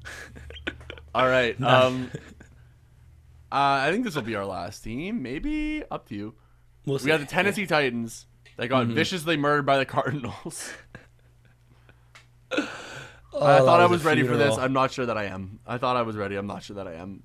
All 1.13 1.27
right. 1.27 1.55
Um, 1.63 2.09
uh, 3.51 3.83
I 3.83 3.91
think 3.91 4.05
this 4.05 4.15
will 4.15 4.21
be 4.21 4.35
our 4.35 4.45
last 4.45 4.81
team. 4.81 5.21
Maybe 5.21 5.83
up 5.91 6.07
to 6.09 6.15
you. 6.15 6.33
We'll 6.85 6.97
We 6.99 7.05
got 7.07 7.19
the 7.19 7.25
Tennessee 7.25 7.65
Titans 7.65 8.25
They 8.57 8.67
got 8.69 8.85
Mm-hmm. 8.85 8.95
viciously 8.95 9.35
murdered 9.37 9.65
by 9.65 9.77
the 9.77 9.85
Cardinals. 9.85 10.71
Oh, 13.33 13.45
I 13.45 13.53
that 13.53 13.59
thought 13.63 13.79
I 13.79 13.85
was 13.85 14.03
ready 14.03 14.23
for 14.23 14.35
this. 14.35 14.57
I'm 14.57 14.73
not 14.73 14.91
sure 14.91 15.05
that 15.05 15.17
I 15.17 15.25
am. 15.25 15.59
I 15.65 15.77
thought 15.77 15.95
I 15.95 16.01
was 16.01 16.17
ready. 16.17 16.35
I'm 16.35 16.47
not 16.47 16.63
sure 16.63 16.75
that 16.75 16.85
I 16.87 16.95
am. 16.95 17.23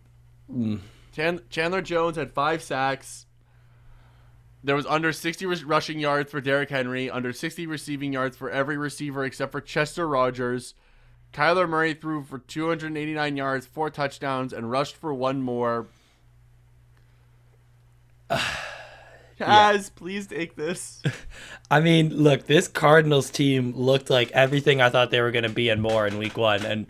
Mm. 0.48 0.78
Chan- 1.12 1.40
Chandler 1.50 1.82
Jones 1.82 2.16
had 2.16 2.30
five 2.32 2.62
sacks. 2.62 3.26
There 4.62 4.76
was 4.76 4.86
under 4.86 5.12
60 5.12 5.46
ru- 5.46 5.66
rushing 5.66 5.98
yards 5.98 6.30
for 6.30 6.40
Derrick 6.40 6.70
Henry, 6.70 7.10
under 7.10 7.32
60 7.32 7.66
receiving 7.66 8.12
yards 8.12 8.36
for 8.36 8.48
every 8.48 8.76
receiver 8.76 9.24
except 9.24 9.50
for 9.50 9.60
Chester 9.60 10.06
Rogers. 10.06 10.74
Kyler 11.36 11.68
Murray 11.68 11.92
threw 11.92 12.24
for 12.24 12.38
289 12.38 13.36
yards, 13.36 13.66
four 13.66 13.90
touchdowns, 13.90 14.54
and 14.54 14.70
rushed 14.70 14.96
for 14.96 15.12
one 15.12 15.42
more. 15.42 15.86
Chaz, 19.38 19.94
please 19.94 20.26
take 20.26 20.56
this. 20.56 21.02
I 21.70 21.80
mean, 21.80 22.08
look, 22.08 22.46
this 22.46 22.68
Cardinals 22.68 23.28
team 23.28 23.74
looked 23.76 24.08
like 24.08 24.30
everything 24.32 24.80
I 24.80 24.88
thought 24.88 25.10
they 25.10 25.20
were 25.20 25.30
going 25.30 25.42
to 25.42 25.50
be 25.50 25.68
and 25.68 25.82
more 25.82 26.06
in 26.06 26.16
Week 26.16 26.38
One, 26.38 26.64
and 26.64 26.86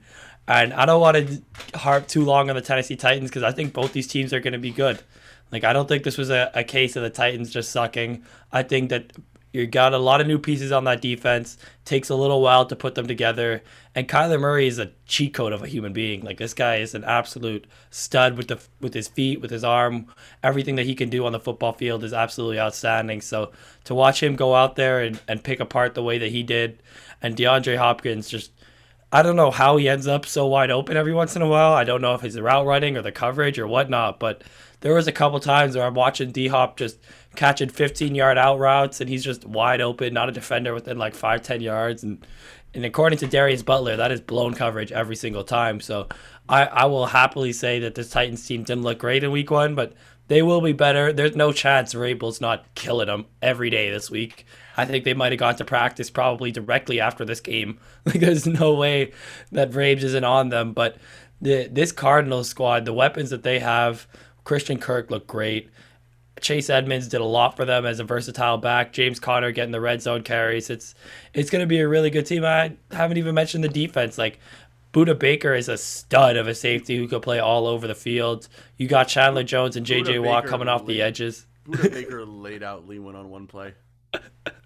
and 0.46 0.72
I 0.72 0.86
don't 0.86 1.00
want 1.00 1.16
to 1.16 1.42
harp 1.76 2.06
too 2.06 2.24
long 2.24 2.48
on 2.48 2.54
the 2.54 2.62
Tennessee 2.62 2.94
Titans 2.94 3.30
because 3.30 3.42
I 3.42 3.50
think 3.50 3.72
both 3.72 3.92
these 3.92 4.06
teams 4.06 4.32
are 4.32 4.38
going 4.38 4.52
to 4.52 4.60
be 4.60 4.70
good. 4.70 5.02
Like 5.50 5.64
I 5.64 5.72
don't 5.72 5.88
think 5.88 6.04
this 6.04 6.16
was 6.16 6.30
a, 6.30 6.52
a 6.54 6.62
case 6.62 6.94
of 6.94 7.02
the 7.02 7.10
Titans 7.10 7.50
just 7.50 7.72
sucking. 7.72 8.22
I 8.52 8.62
think 8.62 8.90
that 8.90 9.10
you 9.56 9.66
got 9.66 9.94
a 9.94 9.98
lot 9.98 10.20
of 10.20 10.26
new 10.26 10.38
pieces 10.38 10.70
on 10.70 10.84
that 10.84 11.00
defense. 11.00 11.56
Takes 11.84 12.10
a 12.10 12.14
little 12.14 12.42
while 12.42 12.66
to 12.66 12.76
put 12.76 12.94
them 12.94 13.06
together. 13.06 13.62
And 13.94 14.06
Kyler 14.06 14.38
Murray 14.38 14.66
is 14.66 14.78
a 14.78 14.90
cheat 15.06 15.32
code 15.32 15.52
of 15.52 15.62
a 15.62 15.66
human 15.66 15.92
being. 15.92 16.22
Like 16.22 16.36
this 16.36 16.52
guy 16.52 16.76
is 16.76 16.94
an 16.94 17.04
absolute 17.04 17.66
stud 17.90 18.36
with 18.36 18.48
the 18.48 18.60
with 18.80 18.92
his 18.92 19.08
feet, 19.08 19.40
with 19.40 19.50
his 19.50 19.64
arm. 19.64 20.06
Everything 20.42 20.76
that 20.76 20.86
he 20.86 20.94
can 20.94 21.08
do 21.08 21.24
on 21.24 21.32
the 21.32 21.40
football 21.40 21.72
field 21.72 22.04
is 22.04 22.12
absolutely 22.12 22.60
outstanding. 22.60 23.20
So 23.22 23.52
to 23.84 23.94
watch 23.94 24.22
him 24.22 24.36
go 24.36 24.54
out 24.54 24.76
there 24.76 25.00
and, 25.00 25.20
and 25.26 25.42
pick 25.42 25.60
apart 25.60 25.94
the 25.94 26.02
way 26.02 26.18
that 26.18 26.32
he 26.32 26.42
did, 26.42 26.82
and 27.22 27.34
DeAndre 27.34 27.78
Hopkins 27.78 28.28
just 28.28 28.50
I 29.12 29.22
don't 29.22 29.36
know 29.36 29.50
how 29.50 29.76
he 29.76 29.88
ends 29.88 30.06
up 30.06 30.26
so 30.26 30.46
wide 30.46 30.70
open 30.70 30.96
every 30.96 31.14
once 31.14 31.36
in 31.36 31.42
a 31.42 31.48
while. 31.48 31.72
I 31.72 31.84
don't 31.84 32.02
know 32.02 32.14
if 32.14 32.24
it's 32.24 32.34
the 32.34 32.42
route 32.42 32.66
running 32.66 32.96
or 32.96 33.02
the 33.02 33.12
coverage 33.12 33.58
or 33.58 33.66
whatnot, 33.66 34.18
but 34.18 34.42
there 34.80 34.94
was 34.94 35.06
a 35.06 35.12
couple 35.12 35.40
times 35.40 35.76
where 35.76 35.86
I'm 35.86 35.94
watching 35.94 36.30
D 36.30 36.48
Hop 36.48 36.76
just 36.76 36.98
catching 37.34 37.68
15 37.68 38.14
yard 38.14 38.38
out 38.38 38.58
routes 38.58 39.00
and 39.00 39.08
he's 39.08 39.24
just 39.24 39.44
wide 39.44 39.80
open, 39.80 40.14
not 40.14 40.28
a 40.28 40.32
defender 40.32 40.74
within 40.74 40.98
like 40.98 41.14
five, 41.14 41.42
10 41.42 41.60
yards. 41.60 42.02
And 42.02 42.24
and 42.74 42.84
according 42.84 43.18
to 43.20 43.26
Darius 43.26 43.62
Butler, 43.62 43.96
that 43.96 44.12
is 44.12 44.20
blown 44.20 44.52
coverage 44.52 44.92
every 44.92 45.16
single 45.16 45.44
time. 45.44 45.80
So 45.80 46.08
I, 46.46 46.66
I 46.66 46.84
will 46.84 47.06
happily 47.06 47.54
say 47.54 47.78
that 47.80 47.94
this 47.94 48.10
Titans 48.10 48.46
team 48.46 48.64
didn't 48.64 48.84
look 48.84 48.98
great 48.98 49.24
in 49.24 49.30
week 49.30 49.50
one, 49.50 49.74
but 49.74 49.94
they 50.28 50.42
will 50.42 50.60
be 50.60 50.72
better. 50.72 51.10
There's 51.10 51.36
no 51.36 51.52
chance 51.52 51.94
Vrabel's 51.94 52.40
not 52.40 52.66
killing 52.74 53.06
them 53.06 53.26
every 53.40 53.70
day 53.70 53.90
this 53.90 54.10
week. 54.10 54.44
I 54.76 54.84
think 54.84 55.04
they 55.04 55.14
might 55.14 55.32
have 55.32 55.38
gone 55.38 55.56
to 55.56 55.64
practice 55.64 56.10
probably 56.10 56.52
directly 56.52 57.00
after 57.00 57.24
this 57.24 57.40
game. 57.40 57.78
Like 58.06 58.20
there's 58.20 58.46
no 58.46 58.74
way 58.74 59.12
that 59.50 59.72
Braves 59.72 60.04
isn't 60.04 60.22
on 60.22 60.50
them. 60.50 60.72
But 60.72 60.96
the 61.40 61.66
this 61.66 61.90
Cardinals 61.90 62.48
squad, 62.48 62.84
the 62.84 62.92
weapons 62.92 63.30
that 63.30 63.42
they 63.42 63.58
have, 63.58 64.06
Christian 64.46 64.78
Kirk 64.78 65.10
looked 65.10 65.26
great. 65.26 65.70
Chase 66.40 66.70
Edmonds 66.70 67.08
did 67.08 67.20
a 67.20 67.24
lot 67.24 67.56
for 67.56 67.64
them 67.64 67.84
as 67.84 67.98
a 67.98 68.04
versatile 68.04 68.58
back. 68.58 68.92
James 68.92 69.18
Conner 69.18 69.50
getting 69.50 69.72
the 69.72 69.80
red 69.80 70.00
zone 70.00 70.22
carries. 70.22 70.70
It's 70.70 70.94
it's 71.34 71.50
going 71.50 71.62
to 71.62 71.66
be 71.66 71.80
a 71.80 71.88
really 71.88 72.10
good 72.10 72.26
team. 72.26 72.44
I 72.44 72.76
haven't 72.92 73.16
even 73.16 73.34
mentioned 73.34 73.64
the 73.64 73.68
defense. 73.68 74.16
Like 74.16 74.38
Budda 74.92 75.18
Baker 75.18 75.52
is 75.52 75.68
a 75.68 75.76
stud 75.76 76.36
of 76.36 76.46
a 76.46 76.54
safety 76.54 76.96
who 76.96 77.08
could 77.08 77.22
play 77.22 77.40
all 77.40 77.66
over 77.66 77.88
the 77.88 77.94
field. 77.94 78.46
You 78.76 78.86
got 78.86 79.08
Chandler 79.08 79.42
Jones 79.42 79.74
and 79.74 79.84
JJ 79.84 80.24
Watt 80.24 80.44
Baker 80.44 80.50
coming 80.52 80.68
off 80.68 80.86
the 80.86 81.02
edges. 81.02 81.44
Budda 81.68 81.92
Baker 81.92 82.24
laid 82.24 82.62
out 82.62 82.86
Lee 82.86 82.98
Lewan 82.98 83.16
on 83.16 83.30
one 83.30 83.48
play. 83.48 83.74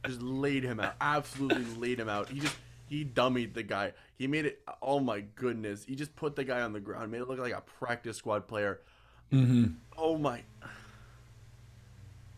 Just 0.04 0.20
laid 0.20 0.62
him 0.62 0.78
out. 0.78 0.94
Absolutely 1.00 1.64
laid 1.80 1.98
him 1.98 2.08
out. 2.10 2.28
He 2.28 2.40
just 2.40 2.56
he 2.86 3.02
dummied 3.02 3.54
the 3.54 3.62
guy. 3.62 3.94
He 4.18 4.26
made 4.26 4.44
it. 4.44 4.60
Oh 4.82 5.00
my 5.00 5.20
goodness. 5.20 5.84
He 5.84 5.96
just 5.96 6.14
put 6.16 6.36
the 6.36 6.44
guy 6.44 6.60
on 6.60 6.74
the 6.74 6.80
ground. 6.80 7.10
Made 7.10 7.22
it 7.22 7.28
look 7.28 7.38
like 7.38 7.54
a 7.54 7.62
practice 7.62 8.18
squad 8.18 8.46
player. 8.46 8.80
Mm-hmm. 9.32 9.66
Oh 9.96 10.18
my. 10.18 10.42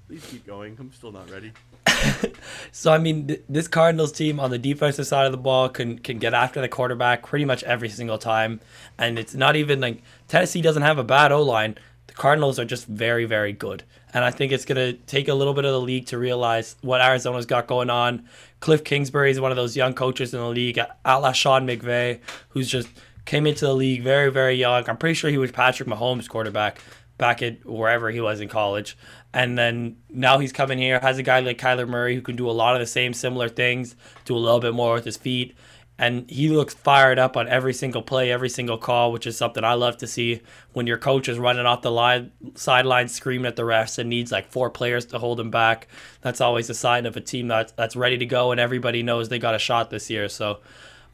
Please 0.08 0.24
keep 0.26 0.46
going. 0.46 0.76
I'm 0.78 0.92
still 0.92 1.12
not 1.12 1.30
ready. 1.30 1.52
So 2.72 2.92
I 2.92 2.98
mean, 2.98 3.28
th- 3.28 3.42
this 3.48 3.68
Cardinals 3.68 4.12
team 4.12 4.40
on 4.40 4.50
the 4.50 4.58
defensive 4.58 5.06
side 5.06 5.26
of 5.26 5.32
the 5.32 5.38
ball 5.38 5.68
can 5.68 5.98
can 5.98 6.18
get 6.18 6.34
after 6.34 6.60
the 6.60 6.68
quarterback 6.68 7.22
pretty 7.24 7.44
much 7.44 7.62
every 7.64 7.88
single 7.88 8.18
time, 8.18 8.60
and 8.98 9.18
it's 9.18 9.34
not 9.34 9.56
even 9.56 9.80
like 9.80 10.02
Tennessee 10.26 10.62
doesn't 10.62 10.82
have 10.82 10.98
a 10.98 11.04
bad 11.04 11.32
O 11.32 11.42
line. 11.42 11.76
The 12.08 12.14
Cardinals 12.14 12.58
are 12.58 12.64
just 12.64 12.86
very 12.86 13.24
very 13.26 13.52
good, 13.52 13.84
and 14.12 14.24
I 14.24 14.30
think 14.30 14.52
it's 14.52 14.64
gonna 14.64 14.94
take 14.94 15.28
a 15.28 15.34
little 15.34 15.54
bit 15.54 15.64
of 15.64 15.72
the 15.72 15.80
league 15.80 16.06
to 16.06 16.18
realize 16.18 16.76
what 16.80 17.00
Arizona's 17.00 17.46
got 17.46 17.66
going 17.66 17.90
on. 17.90 18.26
Cliff 18.60 18.82
Kingsbury 18.82 19.30
is 19.30 19.40
one 19.40 19.52
of 19.52 19.56
those 19.56 19.76
young 19.76 19.94
coaches 19.94 20.32
in 20.34 20.40
the 20.40 20.48
league, 20.48 20.78
a 20.78 20.88
la 21.20 21.32
Sean 21.32 21.66
McVay, 21.66 22.20
who's 22.50 22.68
just 22.68 22.88
came 23.24 23.46
into 23.46 23.66
the 23.66 23.74
league 23.74 24.02
very 24.02 24.30
very 24.30 24.54
young. 24.54 24.88
I'm 24.88 24.96
pretty 24.96 25.14
sure 25.14 25.30
he 25.30 25.38
was 25.38 25.52
Patrick 25.52 25.88
Mahomes' 25.88 26.28
quarterback 26.28 26.80
back 27.18 27.40
at 27.40 27.64
wherever 27.64 28.10
he 28.10 28.20
was 28.20 28.40
in 28.40 28.48
college. 28.48 28.96
And 29.32 29.56
then 29.56 29.96
now 30.10 30.38
he's 30.38 30.52
coming 30.52 30.78
here, 30.78 30.98
has 31.00 31.18
a 31.18 31.22
guy 31.22 31.40
like 31.40 31.58
Kyler 31.58 31.88
Murray 31.88 32.14
who 32.14 32.20
can 32.20 32.36
do 32.36 32.50
a 32.50 32.52
lot 32.52 32.74
of 32.74 32.80
the 32.80 32.86
same 32.86 33.14
similar 33.14 33.48
things, 33.48 33.94
do 34.24 34.36
a 34.36 34.38
little 34.38 34.60
bit 34.60 34.74
more 34.74 34.94
with 34.94 35.04
his 35.04 35.16
feet. 35.16 35.54
And 35.98 36.28
he 36.28 36.48
looks 36.48 36.74
fired 36.74 37.20
up 37.20 37.36
on 37.36 37.46
every 37.46 37.74
single 37.74 38.02
play, 38.02 38.32
every 38.32 38.48
single 38.48 38.76
call, 38.76 39.12
which 39.12 39.26
is 39.26 39.36
something 39.36 39.62
I 39.62 39.74
love 39.74 39.98
to 39.98 40.06
see 40.06 40.40
when 40.72 40.88
your 40.88 40.98
coach 40.98 41.28
is 41.28 41.38
running 41.38 41.64
off 41.64 41.82
the 41.82 41.92
line, 41.92 42.32
sideline 42.56 43.06
screaming 43.06 43.46
at 43.46 43.54
the 43.54 43.62
refs 43.62 43.98
and 43.98 44.10
needs 44.10 44.32
like 44.32 44.50
four 44.50 44.68
players 44.68 45.06
to 45.06 45.18
hold 45.20 45.38
him 45.38 45.50
back. 45.50 45.86
That's 46.22 46.40
always 46.40 46.68
a 46.70 46.74
sign 46.74 47.06
of 47.06 47.16
a 47.16 47.20
team 47.20 47.46
that's, 47.46 47.72
that's 47.72 47.94
ready 47.94 48.18
to 48.18 48.26
go 48.26 48.50
and 48.50 48.60
everybody 48.60 49.04
knows 49.04 49.28
they 49.28 49.38
got 49.38 49.54
a 49.54 49.60
shot 49.60 49.90
this 49.90 50.10
year. 50.10 50.28
So 50.28 50.58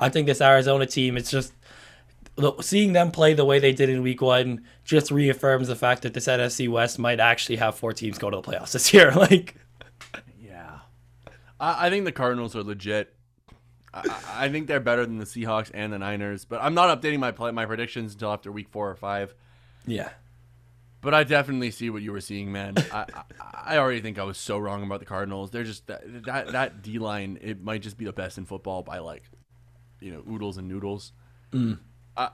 I 0.01 0.09
think 0.09 0.27
this 0.27 0.41
Arizona 0.41 0.87
team, 0.87 1.17
it's 1.19 1.31
just 1.31 1.53
seeing 2.61 2.93
them 2.93 3.11
play 3.11 3.35
the 3.35 3.45
way 3.45 3.59
they 3.59 3.73
did 3.73 3.89
in 3.89 4.03
week 4.03 4.21
one 4.23 4.65
just 4.85 5.11
reaffirms 5.11 5.69
the 5.69 5.77
fact 5.77 6.03
that 6.03 6.15
this 6.15 6.27
NFC 6.27 6.69
West 6.69 6.99
might 6.99 7.21
actually 7.21 7.57
have 7.57 7.75
four 7.77 7.93
teams 7.93 8.19
go 8.19 8.31
to 8.31 8.37
the 8.37 8.43
playoffs 8.43 8.73
this 8.73 8.93
year. 8.95 9.13
Like, 9.17 9.57
Yeah. 10.41 10.79
I, 11.61 11.87
I 11.87 11.91
think 11.91 12.05
the 12.05 12.13
Cardinals 12.13 12.55
are 12.57 12.63
legit. 12.63 13.15
I, 13.93 14.03
I- 14.35 14.49
think 14.49 14.67
they're 14.69 14.81
better 14.81 15.05
than 15.07 15.19
the 15.19 15.25
Seahawks 15.25 15.71
and 15.75 15.93
the 15.93 15.99
Niners, 15.99 16.45
but 16.45 16.61
I'm 16.63 16.75
not 16.75 17.01
updating 17.01 17.19
my 17.19 17.33
play, 17.33 17.51
my 17.51 17.67
predictions 17.67 18.13
until 18.15 18.33
after 18.33 18.53
week 18.53 18.69
four 18.69 18.91
or 18.91 18.97
five. 18.97 19.35
yeah, 19.87 20.11
But 21.01 21.15
I 21.15 21.25
definitely 21.25 21.71
see 21.71 21.91
what 21.91 22.03
you 22.03 22.13
were 22.13 22.21
seeing, 22.21 22.53
man. 22.53 22.75
I, 22.93 23.07
I 23.15 23.23
I 23.71 23.77
already 23.79 24.01
think 24.01 24.19
I 24.19 24.23
was 24.25 24.39
so 24.39 24.57
wrong 24.59 24.83
about 24.83 25.01
the 25.01 25.05
Cardinals. 25.07 25.51
They're 25.51 25.65
just 25.65 25.87
that 25.89 26.03
that, 26.25 26.53
that 26.53 26.83
D 26.83 26.99
line. 26.99 27.39
It 27.43 27.61
might 27.63 27.83
just 27.83 27.99
be 27.99 28.07
the 28.07 28.13
best 28.15 28.39
in 28.39 28.47
football 28.47 28.83
by 28.83 28.99
like, 29.01 29.25
you 30.01 30.11
know, 30.13 30.23
oodles 30.33 30.57
and 30.57 30.69
noodles. 30.69 31.13
Mm. 31.53 31.79
Uh, 32.19 32.29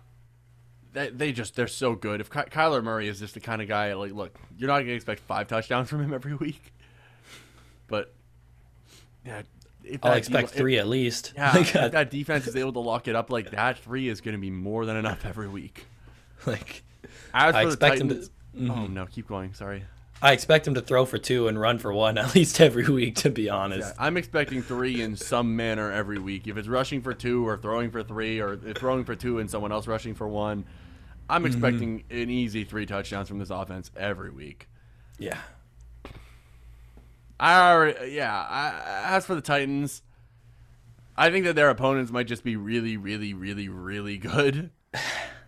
they, 0.92 1.10
they 1.10 1.32
just 1.32 1.54
they're 1.56 1.66
so 1.68 1.94
good. 1.94 2.20
If 2.20 2.30
Ky- 2.30 2.40
Kyler 2.50 2.82
Murray 2.82 3.06
is 3.06 3.20
just 3.20 3.34
the 3.34 3.40
kind 3.40 3.60
of 3.62 3.68
guy 3.68 3.92
like, 3.94 4.12
look, 4.12 4.36
you're 4.56 4.68
not 4.68 4.78
gonna 4.80 4.92
expect 4.92 5.20
five 5.20 5.46
touchdowns 5.46 5.88
from 5.88 6.02
him 6.02 6.12
every 6.14 6.34
week, 6.46 6.72
but 7.86 8.12
yeah, 9.26 9.42
if 9.84 10.04
I'll 10.04 10.12
that 10.12 10.18
expect 10.18 10.50
three 10.50 10.78
at 10.78 10.88
least. 10.88 11.32
yeah, 11.36 11.52
like, 11.54 11.74
if 11.74 11.92
that 11.92 12.10
defense 12.10 12.46
is 12.46 12.56
able 12.56 12.72
to 12.72 12.80
lock 12.80 13.06
it 13.08 13.14
up 13.14 13.30
like 13.30 13.50
that, 13.50 13.78
three 13.78 14.08
is 14.08 14.20
gonna 14.20 14.38
be 14.38 14.50
more 14.50 14.86
than 14.86 14.96
enough 14.96 15.24
every 15.26 15.48
week. 15.48 15.86
like 16.46 16.82
As 17.34 17.54
I 17.54 17.62
for 17.62 17.66
the 17.68 17.72
expect 17.74 18.00
him 18.00 18.08
to- 18.08 18.14
Titans, 18.14 18.30
oh 18.70 18.86
no, 18.86 19.06
keep 19.06 19.28
going. 19.28 19.52
Sorry. 19.54 19.84
I 20.24 20.32
expect 20.32 20.66
him 20.66 20.72
to 20.72 20.80
throw 20.80 21.04
for 21.04 21.18
two 21.18 21.48
and 21.48 21.60
run 21.60 21.78
for 21.78 21.92
one 21.92 22.16
at 22.18 22.34
least 22.34 22.58
every 22.58 22.88
week. 22.88 23.16
To 23.16 23.30
be 23.30 23.50
honest, 23.50 23.92
Yeah, 23.94 24.04
I'm 24.04 24.16
expecting 24.16 24.62
three 24.62 25.02
in 25.02 25.16
some 25.16 25.54
manner 25.54 25.92
every 25.92 26.18
week. 26.18 26.46
If 26.46 26.56
it's 26.56 26.66
rushing 26.66 27.02
for 27.02 27.12
two 27.12 27.46
or 27.46 27.58
throwing 27.58 27.90
for 27.90 28.02
three 28.02 28.40
or 28.40 28.56
throwing 28.56 29.04
for 29.04 29.14
two 29.14 29.38
and 29.38 29.50
someone 29.50 29.70
else 29.70 29.86
rushing 29.86 30.14
for 30.14 30.26
one, 30.26 30.64
I'm 31.28 31.42
mm-hmm. 31.42 31.46
expecting 31.46 32.04
an 32.08 32.30
easy 32.30 32.64
three 32.64 32.86
touchdowns 32.86 33.28
from 33.28 33.38
this 33.38 33.50
offense 33.50 33.90
every 33.96 34.30
week. 34.30 34.66
yeah. 35.18 35.38
I 37.38 37.70
already, 37.70 38.12
yeah. 38.12 38.32
I, 38.32 39.16
as 39.16 39.26
for 39.26 39.34
the 39.34 39.42
Titans, 39.42 40.02
I 41.16 41.30
think 41.30 41.44
that 41.44 41.54
their 41.54 41.68
opponents 41.68 42.12
might 42.12 42.28
just 42.28 42.44
be 42.44 42.56
really, 42.56 42.96
really, 42.96 43.34
really, 43.34 43.68
really 43.68 44.16
good. 44.16 44.70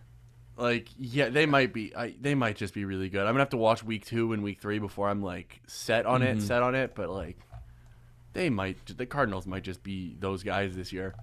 Like, 0.57 0.89
yeah, 0.97 1.29
they 1.29 1.45
might 1.45 1.71
be. 1.71 1.95
I, 1.95 2.15
they 2.19 2.33
might 2.33 2.55
just 2.55 2.73
be 2.73 2.83
really 2.83 3.09
good. 3.09 3.21
I'm 3.21 3.27
gonna 3.27 3.39
have 3.39 3.49
to 3.51 3.57
watch 3.57 3.83
week 3.83 4.05
two 4.05 4.33
and 4.33 4.43
week 4.43 4.59
three 4.59 4.79
before 4.79 5.07
I'm 5.07 5.21
like 5.21 5.61
set 5.67 6.07
on 6.07 6.23
it, 6.23 6.37
mm-hmm. 6.37 6.47
set 6.47 6.63
on 6.63 6.73
it. 6.73 6.95
But 6.95 7.11
like, 7.11 7.37
they 8.33 8.49
might. 8.49 8.77
The 8.97 9.05
Cardinals 9.05 9.45
might 9.45 9.63
just 9.63 9.83
be 9.83 10.15
those 10.19 10.41
guys 10.41 10.75
this 10.75 10.91
year. 10.91 11.13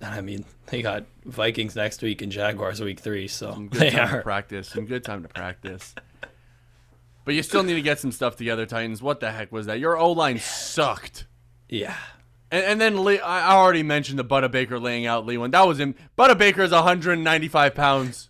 I 0.00 0.20
mean, 0.20 0.44
they 0.66 0.82
got 0.82 1.04
Vikings 1.24 1.74
next 1.74 2.00
week 2.00 2.22
and 2.22 2.30
Jaguars 2.30 2.80
week 2.80 3.00
three, 3.00 3.26
so 3.26 3.52
Some 3.52 3.68
good 3.70 3.80
they 3.80 3.90
time 3.90 4.08
to 4.08 4.16
are. 4.18 4.22
practice. 4.22 4.68
Some 4.68 4.86
good 4.86 5.04
time 5.04 5.22
to 5.22 5.28
practice. 5.28 5.94
But 7.24 7.34
you 7.34 7.42
still 7.42 7.62
need 7.62 7.74
to 7.74 7.82
get 7.82 7.98
some 7.98 8.12
stuff 8.12 8.36
together, 8.36 8.66
Titans. 8.66 9.02
What 9.02 9.20
the 9.20 9.30
heck 9.30 9.52
was 9.52 9.66
that? 9.66 9.78
Your 9.78 9.98
O 9.98 10.12
line 10.12 10.38
sucked. 10.38 11.26
Yeah. 11.68 11.96
And, 12.50 12.64
and 12.64 12.80
then 12.80 13.04
Lee, 13.04 13.20
I 13.20 13.50
I 13.50 13.56
already 13.56 13.82
mentioned 13.82 14.18
the 14.18 14.24
Budda 14.24 14.50
Baker 14.50 14.78
laying 14.78 15.06
out 15.06 15.26
Lewan. 15.26 15.50
That 15.50 15.66
was 15.66 15.78
him. 15.78 15.94
Budda 16.16 16.38
Baker 16.38 16.62
is 16.62 16.72
195 16.72 17.74
pounds. 17.74 18.29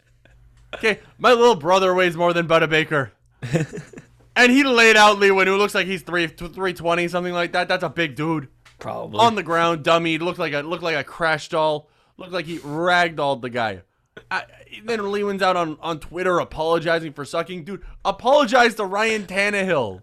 Okay, 0.74 1.00
my 1.18 1.32
little 1.32 1.56
brother 1.56 1.94
weighs 1.94 2.16
more 2.16 2.32
than 2.32 2.46
Budda 2.46 2.68
Baker. 2.68 3.12
and 4.36 4.52
he 4.52 4.62
laid 4.64 4.96
out 4.96 5.18
Lewan, 5.18 5.46
who 5.46 5.56
looks 5.56 5.74
like 5.74 5.86
he's 5.86 6.02
three 6.02 6.26
three 6.26 6.72
twenty 6.72 7.08
something 7.08 7.32
like 7.32 7.52
that. 7.52 7.68
That's 7.68 7.82
a 7.84 7.88
big 7.88 8.14
dude 8.14 8.48
Probably. 8.78 9.18
on 9.18 9.34
the 9.34 9.42
ground, 9.42 9.82
dummy. 9.82 10.18
Looked 10.18 10.38
like 10.38 10.52
a 10.52 10.60
looked 10.60 10.82
like 10.82 10.96
a 10.96 11.04
crash 11.04 11.48
doll. 11.48 11.88
Looked 12.16 12.32
like 12.32 12.46
he 12.46 12.58
ragdolled 12.58 13.40
the 13.42 13.50
guy. 13.50 13.82
I, 14.30 14.44
then 14.84 14.98
Lewan's 15.00 15.42
out 15.42 15.56
on, 15.56 15.78
on 15.80 15.98
Twitter 16.00 16.38
apologizing 16.38 17.12
for 17.14 17.24
sucking. 17.24 17.64
Dude, 17.64 17.82
apologize 18.04 18.74
to 18.74 18.84
Ryan 18.84 19.24
Tannehill. 19.24 20.02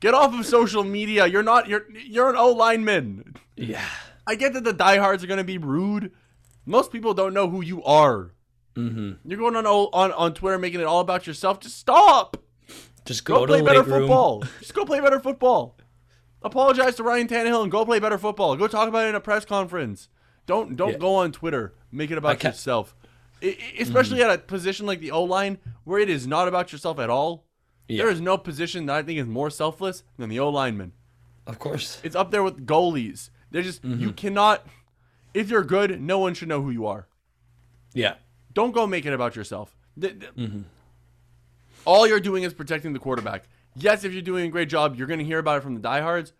Get 0.00 0.14
off 0.14 0.34
of 0.34 0.44
social 0.44 0.82
media. 0.82 1.26
You're 1.26 1.42
not 1.44 1.68
you're 1.68 1.86
you're 1.94 2.30
an 2.30 2.36
O 2.36 2.50
lineman. 2.50 3.36
yeah. 3.56 3.86
I 4.24 4.36
get 4.36 4.52
that 4.52 4.62
the 4.64 4.72
diehards 4.72 5.24
are 5.24 5.26
gonna 5.26 5.42
be 5.44 5.58
rude. 5.58 6.12
Most 6.64 6.92
people 6.92 7.14
don't 7.14 7.34
know 7.34 7.48
who 7.48 7.60
you 7.60 7.82
are. 7.82 8.30
Mm-hmm. 8.76 9.28
You're 9.30 9.38
going 9.38 9.56
on 9.56 9.66
on 9.66 10.12
on 10.12 10.34
Twitter 10.34 10.58
making 10.58 10.80
it 10.80 10.84
all 10.86 11.00
about 11.00 11.26
yourself. 11.26 11.60
Just 11.60 11.78
stop. 11.78 12.36
Just 13.04 13.24
Go, 13.24 13.40
go, 13.40 13.46
play 13.46 13.58
the 13.58 13.64
better 13.64 13.82
room. 13.82 14.00
football. 14.02 14.44
Just 14.60 14.74
go 14.74 14.84
play 14.84 15.00
better 15.00 15.18
football. 15.20 15.76
Apologize 16.42 16.94
to 16.96 17.02
Ryan 17.02 17.28
Tannehill 17.28 17.62
and 17.62 17.70
go 17.70 17.84
play 17.84 17.98
better 17.98 18.18
football. 18.18 18.56
Go 18.56 18.66
talk 18.68 18.88
about 18.88 19.06
it 19.06 19.10
in 19.10 19.14
a 19.14 19.20
press 19.20 19.44
conference. 19.44 20.08
Don't 20.46 20.76
don't 20.76 20.92
Yeah. 20.92 20.98
go 20.98 21.14
on 21.16 21.32
Twitter. 21.32 21.74
Make 21.90 22.10
it 22.10 22.18
about 22.18 22.38
Mm-hmm. 22.38 22.48
yourself. 22.48 22.94
I- 23.42 23.58
I- 23.60 23.82
especially 23.82 24.22
at 24.22 24.30
a 24.30 24.38
position 24.38 24.86
like 24.86 25.00
the 25.00 25.10
O 25.10 25.22
line 25.24 25.58
where 25.84 25.98
it 26.00 26.08
is 26.08 26.26
not 26.26 26.48
about 26.48 26.72
yourself 26.72 26.98
at 26.98 27.10
all. 27.10 27.44
Yeah. 27.88 28.04
There 28.04 28.10
is 28.12 28.20
no 28.20 28.38
position 28.38 28.86
that 28.86 28.96
I 28.96 29.02
think 29.02 29.18
is 29.18 29.26
more 29.26 29.50
selfless 29.50 30.02
than 30.16 30.30
the 30.30 30.38
O 30.40 30.48
lineman. 30.48 30.92
Of 31.46 31.58
course. 31.58 32.00
It's 32.04 32.14
up 32.16 32.30
there 32.30 32.42
with 32.44 32.66
goalies. 32.66 33.30
They're 33.50 33.62
just 33.62 33.82
Mm-hmm. 33.82 34.00
you 34.00 34.12
cannot. 34.12 34.64
If 35.34 35.50
you're 35.50 35.64
good, 35.64 36.00
no 36.00 36.18
one 36.18 36.34
should 36.34 36.48
know 36.48 36.62
who 36.62 36.70
you 36.70 36.86
are. 36.86 37.08
Yeah. 37.94 38.14
Don't 38.52 38.72
go 38.72 38.86
make 38.86 39.06
it 39.06 39.12
about 39.12 39.36
yourself. 39.36 39.76
Mm-hmm. 39.98 40.62
All 41.84 42.06
you're 42.06 42.20
doing 42.20 42.42
is 42.44 42.52
protecting 42.54 42.92
the 42.92 42.98
quarterback. 42.98 43.44
Yes, 43.74 44.04
if 44.04 44.12
you're 44.12 44.22
doing 44.22 44.46
a 44.46 44.50
great 44.50 44.68
job, 44.68 44.96
you're 44.96 45.06
going 45.06 45.18
to 45.18 45.24
hear 45.24 45.38
about 45.38 45.58
it 45.58 45.62
from 45.62 45.74
the 45.74 45.80
diehards. 45.80 46.32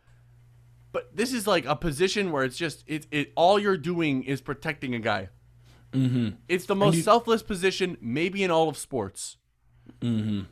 But 0.92 1.16
this 1.16 1.32
is 1.32 1.46
like 1.46 1.64
a 1.64 1.74
position 1.74 2.30
where 2.32 2.44
it's 2.44 2.56
just 2.56 2.84
it. 2.86 3.06
it 3.10 3.32
all 3.34 3.58
you're 3.58 3.78
doing 3.78 4.24
is 4.24 4.40
protecting 4.42 4.94
a 4.94 4.98
guy. 4.98 5.30
Mm-hmm. 5.92 6.36
It's 6.48 6.66
the 6.66 6.74
most 6.74 6.96
you- 6.96 7.02
selfless 7.02 7.42
position 7.42 7.96
maybe 8.00 8.42
in 8.42 8.50
all 8.50 8.68
of 8.68 8.76
sports. 8.76 9.38
Mm-hmm. 10.00 10.42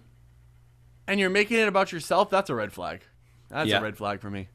And 1.07 1.21
you're 1.21 1.31
making 1.31 1.59
it 1.59 1.69
about 1.69 1.93
yourself. 1.93 2.31
That's 2.31 2.49
a 2.51 2.55
red 2.55 2.73
flag. 2.73 3.03
That's 3.51 3.69
Yeah. 3.69 3.79
a 3.79 3.83
red 3.83 3.97
flag 3.97 4.21
for 4.21 4.31
me. 4.31 4.49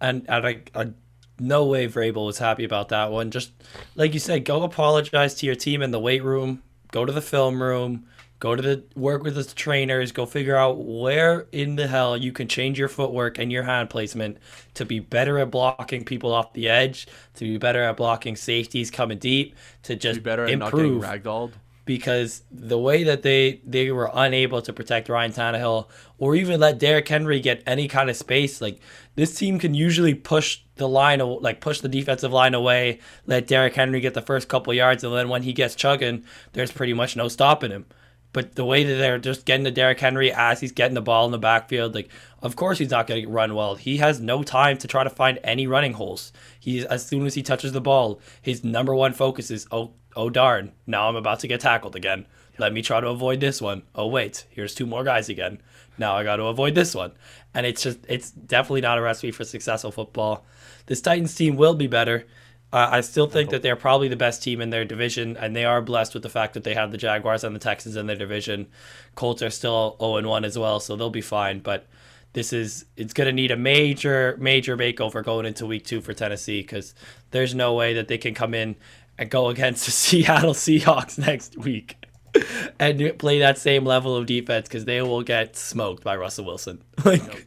And, 0.00 0.26
and 0.28 0.46
I, 0.46 0.62
I, 0.74 0.92
no 1.40 1.64
way 1.64 1.88
Vrabel 1.88 2.26
was 2.26 2.38
happy 2.38 2.64
about 2.64 2.90
that 2.90 3.10
one. 3.10 3.30
Just 3.30 3.52
like 3.96 4.14
you 4.14 4.20
said, 4.20 4.44
go 4.44 4.62
apologize 4.62 5.34
to 5.36 5.46
your 5.46 5.54
team 5.54 5.82
in 5.82 5.90
the 5.90 6.00
weight 6.00 6.22
room. 6.22 6.62
Go 6.92 7.04
to 7.04 7.12
the 7.12 7.22
film 7.22 7.62
room. 7.62 8.06
Go 8.40 8.56
to 8.56 8.62
the 8.62 8.84
work 8.96 9.22
with 9.22 9.34
the 9.34 9.44
trainers. 9.44 10.12
Go 10.12 10.24
figure 10.24 10.56
out 10.56 10.78
where 10.78 11.46
in 11.52 11.76
the 11.76 11.86
hell 11.86 12.16
you 12.16 12.32
can 12.32 12.48
change 12.48 12.78
your 12.78 12.88
footwork 12.88 13.38
and 13.38 13.52
your 13.52 13.64
hand 13.64 13.90
placement 13.90 14.38
to 14.74 14.86
be 14.86 14.98
better 14.98 15.38
at 15.38 15.50
blocking 15.50 16.04
people 16.04 16.32
off 16.32 16.54
the 16.54 16.68
edge, 16.68 17.06
to 17.34 17.44
be 17.44 17.58
better 17.58 17.82
at 17.82 17.98
blocking 17.98 18.36
safeties 18.36 18.90
coming 18.90 19.18
deep, 19.18 19.56
to 19.82 19.94
just 19.94 20.20
Be 20.20 20.22
better 20.22 20.44
at 20.44 20.50
improve 20.50 21.02
not 21.02 21.20
getting 21.20 21.22
ragdolled. 21.22 21.52
Because 21.84 22.42
the 22.50 22.78
way 22.78 23.02
that 23.04 23.22
they 23.22 23.60
they 23.64 23.90
were 23.90 24.10
unable 24.14 24.62
to 24.62 24.72
protect 24.72 25.08
Ryan 25.08 25.32
Tannehill 25.32 25.88
or 26.18 26.36
even 26.36 26.60
let 26.60 26.78
Derrick 26.78 27.08
Henry 27.08 27.40
get 27.40 27.62
any 27.66 27.88
kind 27.88 28.10
of 28.10 28.16
space, 28.16 28.60
like 28.60 28.80
this 29.14 29.34
team 29.34 29.58
can 29.58 29.74
usually 29.74 30.14
push 30.14 30.60
the 30.76 30.88
line, 30.88 31.18
like 31.18 31.60
push 31.60 31.80
the 31.80 31.88
defensive 31.88 32.32
line 32.32 32.54
away, 32.54 33.00
let 33.26 33.46
Derrick 33.46 33.74
Henry 33.74 34.00
get 34.00 34.14
the 34.14 34.22
first 34.22 34.48
couple 34.48 34.72
yards, 34.72 35.04
and 35.04 35.14
then 35.14 35.28
when 35.28 35.42
he 35.42 35.52
gets 35.52 35.74
chugging, 35.74 36.24
there's 36.52 36.72
pretty 36.72 36.92
much 36.92 37.16
no 37.16 37.28
stopping 37.28 37.70
him. 37.70 37.86
But 38.32 38.54
the 38.54 38.64
way 38.64 38.84
that 38.84 38.94
they're 38.94 39.18
just 39.18 39.44
getting 39.44 39.64
to 39.64 39.72
Derrick 39.72 39.98
Henry 39.98 40.32
as 40.32 40.60
he's 40.60 40.70
getting 40.70 40.94
the 40.94 41.00
ball 41.00 41.26
in 41.26 41.32
the 41.32 41.38
backfield, 41.38 41.94
like 41.94 42.10
of 42.42 42.54
course 42.54 42.78
he's 42.78 42.90
not 42.90 43.06
going 43.06 43.24
to 43.24 43.28
run 43.28 43.54
well. 43.54 43.74
He 43.74 43.96
has 43.96 44.20
no 44.20 44.42
time 44.42 44.78
to 44.78 44.86
try 44.86 45.02
to 45.02 45.10
find 45.10 45.40
any 45.42 45.66
running 45.66 45.94
holes. 45.94 46.32
He's 46.60 46.84
as 46.84 47.04
soon 47.04 47.26
as 47.26 47.34
he 47.34 47.42
touches 47.42 47.72
the 47.72 47.80
ball, 47.80 48.20
his 48.40 48.62
number 48.62 48.94
one 48.94 49.12
focus 49.12 49.50
is 49.50 49.66
oh 49.72 49.94
oh 50.16 50.30
darn, 50.30 50.72
now 50.86 51.08
I'm 51.08 51.16
about 51.16 51.40
to 51.40 51.48
get 51.48 51.60
tackled 51.60 51.96
again. 51.96 52.26
Let 52.58 52.72
me 52.72 52.82
try 52.82 53.00
to 53.00 53.08
avoid 53.08 53.40
this 53.40 53.62
one. 53.62 53.82
Oh 53.94 54.06
wait, 54.06 54.44
here's 54.50 54.74
two 54.74 54.86
more 54.86 55.04
guys 55.04 55.28
again. 55.28 55.60
Now 55.96 56.16
I 56.16 56.24
got 56.24 56.36
to 56.36 56.44
avoid 56.44 56.74
this 56.74 56.94
one. 56.94 57.12
And 57.54 57.66
it's 57.66 57.82
just 57.82 57.98
it's 58.08 58.30
definitely 58.30 58.82
not 58.82 58.98
a 58.98 59.02
recipe 59.02 59.30
for 59.30 59.44
successful 59.44 59.90
football. 59.90 60.44
This 60.86 61.00
Titans 61.00 61.34
team 61.34 61.56
will 61.56 61.74
be 61.74 61.86
better. 61.86 62.26
Uh, 62.72 62.88
I 62.92 63.00
still 63.00 63.26
think 63.26 63.50
that 63.50 63.62
they're 63.62 63.76
probably 63.76 64.08
the 64.08 64.16
best 64.16 64.42
team 64.42 64.60
in 64.60 64.70
their 64.70 64.84
division, 64.84 65.36
and 65.36 65.56
they 65.56 65.64
are 65.64 65.82
blessed 65.82 66.14
with 66.14 66.22
the 66.22 66.28
fact 66.28 66.54
that 66.54 66.62
they 66.62 66.74
have 66.74 66.92
the 66.92 66.98
Jaguars 66.98 67.42
and 67.42 67.54
the 67.54 67.60
Texans 67.60 67.96
in 67.96 68.06
their 68.06 68.14
division. 68.14 68.68
Colts 69.16 69.42
are 69.42 69.50
still 69.50 69.96
0 69.98 70.28
1 70.28 70.44
as 70.44 70.56
well, 70.56 70.78
so 70.78 70.94
they'll 70.94 71.10
be 71.10 71.20
fine. 71.20 71.58
But 71.58 71.88
this 72.32 72.52
is 72.52 72.84
it's 72.96 73.12
going 73.12 73.26
to 73.26 73.32
need 73.32 73.50
a 73.50 73.56
major, 73.56 74.36
major 74.38 74.76
makeover 74.76 75.24
going 75.24 75.46
into 75.46 75.66
week 75.66 75.84
two 75.84 76.00
for 76.00 76.12
Tennessee 76.14 76.60
because 76.60 76.94
there's 77.32 77.54
no 77.54 77.74
way 77.74 77.94
that 77.94 78.06
they 78.06 78.18
can 78.18 78.34
come 78.34 78.54
in 78.54 78.76
and 79.20 79.30
go 79.30 79.48
against 79.48 79.84
the 79.84 79.90
Seattle 79.92 80.54
Seahawks 80.54 81.18
next 81.18 81.56
week 81.58 81.96
and 82.80 83.16
play 83.18 83.38
that 83.38 83.58
same 83.58 83.84
level 83.84 84.16
of 84.16 84.26
defense 84.26 84.66
because 84.66 84.86
they 84.86 85.02
will 85.02 85.22
get 85.22 85.54
smoked 85.54 86.02
by 86.02 86.16
Russell 86.16 86.46
Wilson. 86.46 86.82
Like, 87.04 87.46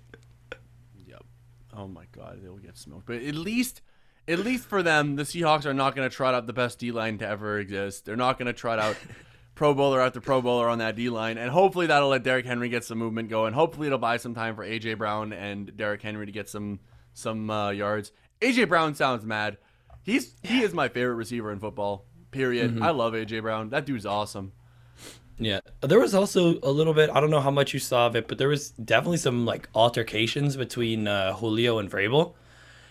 Yep. 1.07 1.23
Oh 1.75 1.87
my 1.87 2.05
God, 2.11 2.39
they 2.41 2.47
will 2.47 2.57
get 2.57 2.77
smoked. 2.77 3.07
But 3.07 3.23
at 3.23 3.35
least, 3.35 3.81
at 4.27 4.39
least 4.39 4.65
for 4.65 4.83
them, 4.83 5.15
the 5.15 5.23
Seahawks 5.23 5.65
are 5.65 5.73
not 5.73 5.95
going 5.95 6.09
to 6.09 6.15
trot 6.15 6.33
out 6.33 6.47
the 6.47 6.53
best 6.53 6.79
D 6.79 6.91
line 6.91 7.17
to 7.17 7.27
ever 7.27 7.59
exist. 7.59 8.05
They're 8.05 8.15
not 8.15 8.37
going 8.37 8.45
to 8.45 8.53
trot 8.53 8.79
out 8.79 8.95
Pro 9.55 9.73
Bowler 9.73 9.99
after 9.99 10.21
Pro 10.21 10.41
Bowler 10.41 10.69
on 10.69 10.77
that 10.77 10.95
D 10.95 11.09
line, 11.09 11.37
and 11.37 11.49
hopefully 11.51 11.87
that'll 11.87 12.09
let 12.09 12.23
Derrick 12.23 12.45
Henry 12.45 12.69
get 12.69 12.83
some 12.83 12.97
movement 12.97 13.29
going. 13.29 13.53
Hopefully 13.53 13.87
it'll 13.87 13.99
buy 13.99 14.17
some 14.17 14.33
time 14.33 14.55
for 14.55 14.65
AJ 14.65 14.97
Brown 14.97 15.33
and 15.33 15.75
Derrick 15.75 16.01
Henry 16.01 16.25
to 16.25 16.31
get 16.31 16.49
some 16.49 16.79
some 17.13 17.49
uh, 17.49 17.69
yards. 17.69 18.11
AJ 18.41 18.69
Brown 18.69 18.95
sounds 18.95 19.25
mad. 19.25 19.57
He's 20.03 20.35
he 20.43 20.61
is 20.61 20.73
my 20.73 20.89
favorite 20.89 21.15
receiver 21.15 21.51
in 21.51 21.59
football. 21.59 22.05
Period. 22.31 22.81
I 22.81 22.91
love 22.91 23.13
AJ 23.13 23.41
Brown. 23.41 23.69
That 23.69 23.85
dude's 23.85 24.05
awesome. 24.05 24.51
Yeah, 25.39 25.61
there 25.81 25.99
was 25.99 26.13
also 26.13 26.59
a 26.61 26.69
little 26.69 26.93
bit. 26.93 27.09
I 27.09 27.19
don't 27.19 27.31
know 27.31 27.41
how 27.41 27.51
much 27.51 27.73
you 27.73 27.79
saw 27.79 28.07
of 28.07 28.15
it, 28.15 28.27
but 28.27 28.37
there 28.37 28.47
was 28.47 28.69
definitely 28.71 29.17
some 29.17 29.45
like 29.45 29.67
altercations 29.73 30.55
between 30.55 31.07
uh, 31.07 31.33
Julio 31.33 31.79
and 31.79 31.89
Vrabel, 31.89 32.33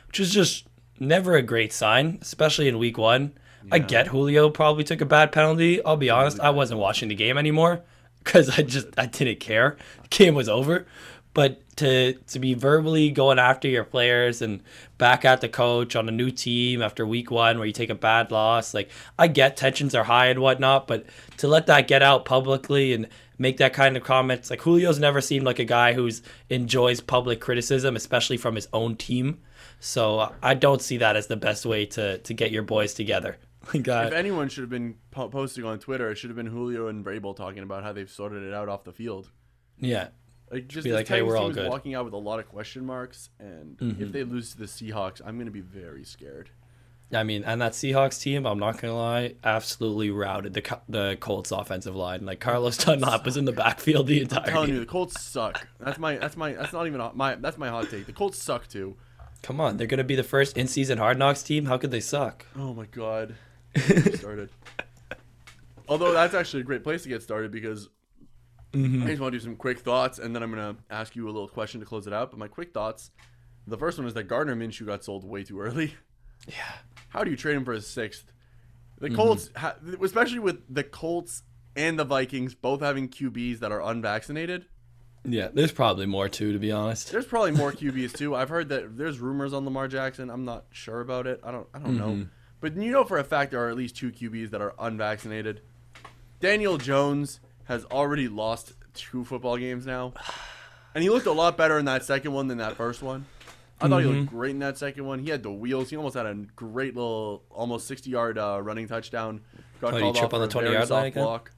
which 0.08 0.20
is 0.20 0.32
just 0.32 0.66
never 0.98 1.36
a 1.36 1.42
great 1.42 1.72
sign, 1.72 2.18
especially 2.20 2.68
in 2.68 2.78
Week 2.78 2.98
One. 2.98 3.32
I 3.70 3.78
get 3.78 4.08
Julio 4.08 4.50
probably 4.50 4.82
took 4.82 5.00
a 5.00 5.06
bad 5.06 5.30
penalty. 5.30 5.84
I'll 5.84 5.96
be 5.96 6.10
honest, 6.10 6.40
I 6.40 6.50
wasn't 6.50 6.80
watching 6.80 7.08
the 7.08 7.14
game 7.14 7.38
anymore 7.38 7.82
because 8.24 8.58
I 8.58 8.62
just 8.62 8.88
I 8.98 9.06
didn't 9.06 9.40
care. 9.40 9.76
The 10.02 10.08
game 10.08 10.34
was 10.34 10.48
over. 10.48 10.86
But 11.34 11.76
to 11.76 12.12
to 12.12 12.38
be 12.38 12.52
verbally 12.54 13.10
going 13.10 13.38
after 13.38 13.66
your 13.66 13.84
players 13.84 14.42
and 14.42 14.62
back 14.98 15.24
at 15.24 15.40
the 15.40 15.48
coach 15.48 15.96
on 15.96 16.08
a 16.08 16.12
new 16.12 16.30
team 16.30 16.82
after 16.82 17.06
week 17.06 17.30
one 17.30 17.56
where 17.58 17.66
you 17.66 17.72
take 17.72 17.88
a 17.90 17.94
bad 17.94 18.30
loss, 18.30 18.74
like 18.74 18.90
I 19.18 19.28
get 19.28 19.56
tensions 19.56 19.94
are 19.94 20.04
high 20.04 20.26
and 20.26 20.40
whatnot, 20.40 20.86
but 20.86 21.06
to 21.38 21.48
let 21.48 21.66
that 21.66 21.88
get 21.88 22.02
out 22.02 22.26
publicly 22.26 22.92
and 22.92 23.08
make 23.38 23.56
that 23.56 23.72
kind 23.72 23.96
of 23.96 24.04
comments, 24.04 24.50
like 24.50 24.62
Julio's 24.62 24.98
never 24.98 25.20
seemed 25.22 25.46
like 25.46 25.58
a 25.58 25.64
guy 25.64 25.94
who's 25.94 26.22
enjoys 26.50 27.00
public 27.00 27.40
criticism, 27.40 27.96
especially 27.96 28.36
from 28.36 28.54
his 28.54 28.68
own 28.74 28.96
team. 28.96 29.40
So 29.80 30.32
I 30.42 30.54
don't 30.54 30.82
see 30.82 30.98
that 30.98 31.16
as 31.16 31.28
the 31.28 31.36
best 31.36 31.64
way 31.64 31.86
to 31.86 32.18
to 32.18 32.34
get 32.34 32.50
your 32.50 32.62
boys 32.62 32.94
together. 32.94 33.38
Like 33.72 33.86
uh, 33.86 34.04
If 34.08 34.12
anyone 34.12 34.48
should 34.48 34.62
have 34.62 34.70
been 34.70 34.96
po- 35.12 35.28
posting 35.28 35.64
on 35.64 35.78
Twitter, 35.78 36.10
it 36.10 36.16
should 36.16 36.30
have 36.30 36.36
been 36.36 36.48
Julio 36.48 36.88
and 36.88 37.04
Vrabel 37.04 37.34
talking 37.36 37.62
about 37.62 37.84
how 37.84 37.92
they've 37.92 38.10
sorted 38.10 38.42
it 38.42 38.52
out 38.52 38.68
off 38.68 38.82
the 38.82 38.92
field. 38.92 39.30
yeah, 39.78 40.08
Like 40.52 40.68
just 40.68 40.84
be 40.84 40.92
like, 40.92 41.08
"Hey, 41.08 41.22
we're 41.22 41.38
all 41.38 41.48
good." 41.48 41.62
Mm-hmm. 41.62 41.70
walking 41.70 41.94
out 41.94 42.04
with 42.04 42.14
a 42.14 42.18
lot 42.18 42.38
of 42.38 42.48
question 42.48 42.84
marks, 42.84 43.30
and 43.38 43.76
if 43.98 44.12
they 44.12 44.22
lose 44.22 44.52
to 44.52 44.58
the 44.58 44.66
Seahawks, 44.66 45.22
I'm 45.24 45.38
gonna 45.38 45.50
be 45.50 45.62
very 45.62 46.04
scared. 46.04 46.50
I 47.14 47.24
mean, 47.24 47.44
and 47.44 47.60
that 47.60 47.72
Seahawks 47.72 48.20
team, 48.20 48.46
I'm 48.46 48.58
not 48.58 48.80
gonna 48.80 48.96
lie, 48.96 49.34
absolutely 49.44 50.10
routed 50.10 50.54
the 50.54 50.80
the 50.88 51.16
Colts 51.20 51.52
offensive 51.52 51.96
line. 51.96 52.26
Like 52.26 52.40
Carlos 52.40 52.76
Dunlap 52.78 53.24
was 53.24 53.36
in 53.36 53.44
the 53.46 53.52
backfield 53.52 54.06
the 54.06 54.20
entire 54.22 54.40
time. 54.40 54.46
I'm 54.48 54.52
telling 54.52 54.66
game. 54.68 54.74
you, 54.76 54.80
the 54.80 54.86
Colts 54.86 55.20
suck. 55.20 55.66
That's 55.80 55.98
my 55.98 56.16
that's 56.16 56.36
my 56.36 56.52
that's 56.52 56.72
not 56.72 56.86
even 56.86 57.02
my 57.14 57.34
that's 57.36 57.58
my 57.58 57.68
hot 57.68 57.90
take. 57.90 58.06
The 58.06 58.12
Colts 58.12 58.38
suck 58.38 58.68
too. 58.68 58.96
Come 59.42 59.60
on, 59.60 59.76
they're 59.76 59.86
gonna 59.86 60.04
be 60.04 60.16
the 60.16 60.22
first 60.22 60.56
in 60.56 60.68
season 60.68 60.98
Hard 60.98 61.18
Knocks 61.18 61.42
team. 61.42 61.66
How 61.66 61.78
could 61.78 61.90
they 61.90 62.00
suck? 62.00 62.46
Oh 62.56 62.74
my 62.74 62.86
god. 62.86 63.34
Started. 64.14 64.50
Although 65.88 66.12
that's 66.12 66.34
actually 66.34 66.60
a 66.60 66.64
great 66.64 66.84
place 66.84 67.02
to 67.02 67.08
get 67.08 67.22
started 67.22 67.50
because 67.50 67.88
Mm-hmm. 68.72 69.02
I 69.02 69.06
just 69.08 69.20
want 69.20 69.32
to 69.32 69.38
do 69.38 69.44
some 69.44 69.56
quick 69.56 69.80
thoughts, 69.80 70.18
and 70.18 70.34
then 70.34 70.42
I'm 70.42 70.50
gonna 70.50 70.76
ask 70.90 71.14
you 71.14 71.26
a 71.26 71.30
little 71.30 71.48
question 71.48 71.80
to 71.80 71.86
close 71.86 72.06
it 72.06 72.12
out. 72.12 72.30
But 72.30 72.38
my 72.38 72.48
quick 72.48 72.72
thoughts, 72.72 73.10
the 73.66 73.76
first 73.76 73.98
one 73.98 74.06
is 74.06 74.14
that 74.14 74.24
Gardner 74.24 74.56
Minshew 74.56 74.86
got 74.86 75.04
sold 75.04 75.24
way 75.24 75.44
too 75.44 75.60
early. 75.60 75.94
Yeah. 76.48 76.54
How 77.10 77.22
do 77.22 77.30
you 77.30 77.36
trade 77.36 77.54
him 77.56 77.64
for 77.64 77.72
a 77.72 77.80
sixth? 77.80 78.32
The 78.98 79.08
Mm-hmm. 79.08 79.16
Colts, 79.16 79.50
ha- 79.56 79.76
especially 80.02 80.38
with 80.38 80.62
the 80.72 80.82
Colts 80.84 81.42
and 81.76 81.98
the 81.98 82.04
Vikings 82.04 82.54
both 82.54 82.80
having 82.80 83.08
QBs 83.08 83.60
that 83.60 83.70
are 83.72 83.80
unvaccinated. 83.82 84.66
Yeah, 85.24 85.48
there's 85.52 85.70
probably 85.72 86.06
more 86.06 86.28
too, 86.28 86.52
to 86.52 86.58
be 86.58 86.72
honest. 86.72 87.12
There's 87.12 87.26
probably 87.26 87.52
more 87.52 87.70
QBs 87.72 88.14
too. 88.16 88.34
I've 88.34 88.48
heard 88.48 88.70
that 88.70 88.96
there's 88.96 89.20
rumors 89.20 89.52
on 89.52 89.64
Lamar 89.64 89.86
Jackson. 89.86 90.30
I'm 90.30 90.44
not 90.44 90.64
sure 90.72 91.00
about 91.00 91.26
it. 91.28 91.40
I 91.44 91.50
don't. 91.52 91.66
I 91.74 91.78
don't 91.78 91.96
Mm-hmm. 91.98 92.20
know. 92.20 92.26
But 92.60 92.76
you 92.76 92.90
know 92.90 93.04
for 93.04 93.18
a 93.18 93.24
fact 93.24 93.50
there 93.52 93.60
are 93.64 93.68
at 93.70 93.76
least 93.76 93.96
two 93.96 94.10
QBs 94.12 94.50
that 94.50 94.60
are 94.60 94.74
unvaccinated. 94.78 95.60
Daniel 96.40 96.76
Jones 96.78 97.40
has 97.64 97.84
already 97.86 98.28
lost 98.28 98.72
two 98.94 99.24
football 99.24 99.56
games 99.56 99.86
now. 99.86 100.12
And 100.94 101.02
he 101.02 101.08
looked 101.10 101.26
a 101.26 101.32
lot 101.32 101.56
better 101.56 101.78
in 101.78 101.84
that 101.86 102.04
second 102.04 102.32
one 102.32 102.48
than 102.48 102.58
that 102.58 102.76
first 102.76 103.02
one. 103.02 103.24
I 103.80 103.88
thought 103.88 104.02
he 104.02 104.06
looked 104.06 104.30
great 104.30 104.50
in 104.50 104.60
that 104.60 104.78
second 104.78 105.04
one. 105.06 105.18
He 105.18 105.30
had 105.30 105.42
the 105.42 105.50
wheels. 105.50 105.90
He 105.90 105.96
almost 105.96 106.14
had 106.14 106.26
a 106.26 106.34
great 106.54 106.94
little, 106.94 107.42
almost 107.50 107.88
60 107.88 108.10
yard 108.10 108.38
uh, 108.38 108.60
running 108.62 108.86
touchdown. 108.86 109.40
Got 109.80 109.94
Oh, 109.94 109.98
called 110.00 110.14
trip 110.16 110.26
off 110.26 110.34
on 110.34 110.40
the 110.40 110.46
a 110.46 110.50
20 110.50 110.66
very 110.68 110.76
yard 110.78 110.90
line 110.90 111.06
again? 111.06 111.22
block. 111.24 111.50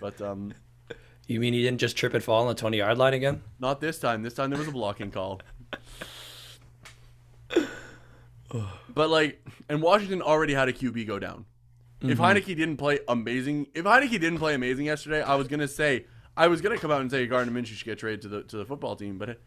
But 0.00 0.20
um, 0.22 0.54
You 1.26 1.40
mean 1.40 1.52
he 1.54 1.62
didn't 1.62 1.78
just 1.80 1.96
trip 1.96 2.14
and 2.14 2.22
fall 2.22 2.42
on 2.42 2.48
the 2.48 2.54
20 2.54 2.78
yard 2.78 2.96
line 2.98 3.12
again? 3.12 3.42
not 3.58 3.80
this 3.80 3.98
time. 3.98 4.22
This 4.22 4.34
time 4.34 4.50
there 4.50 4.58
was 4.58 4.68
a 4.68 4.72
blocking 4.72 5.10
call. 5.10 5.40
but 8.94 9.10
like, 9.10 9.44
and 9.68 9.82
Washington 9.82 10.22
already 10.22 10.54
had 10.54 10.68
a 10.68 10.72
QB 10.72 11.06
go 11.06 11.18
down. 11.18 11.44
If 12.02 12.18
Heinicke 12.18 12.46
didn't 12.46 12.76
play 12.76 13.00
amazing, 13.08 13.68
if 13.74 13.84
Heinicke 13.84 14.10
didn't 14.10 14.38
play 14.38 14.54
amazing 14.54 14.86
yesterday, 14.86 15.22
I 15.22 15.34
was 15.34 15.48
gonna 15.48 15.68
say 15.68 16.06
I 16.36 16.48
was 16.48 16.60
gonna 16.60 16.78
come 16.78 16.90
out 16.90 17.00
and 17.00 17.10
say 17.10 17.26
Gardner 17.26 17.52
Minshew 17.52 17.74
should 17.74 17.86
get 17.86 17.98
traded 17.98 18.22
to 18.22 18.28
the 18.28 18.42
to 18.44 18.56
the 18.58 18.64
football 18.66 18.96
team, 18.96 19.18
but 19.18 19.40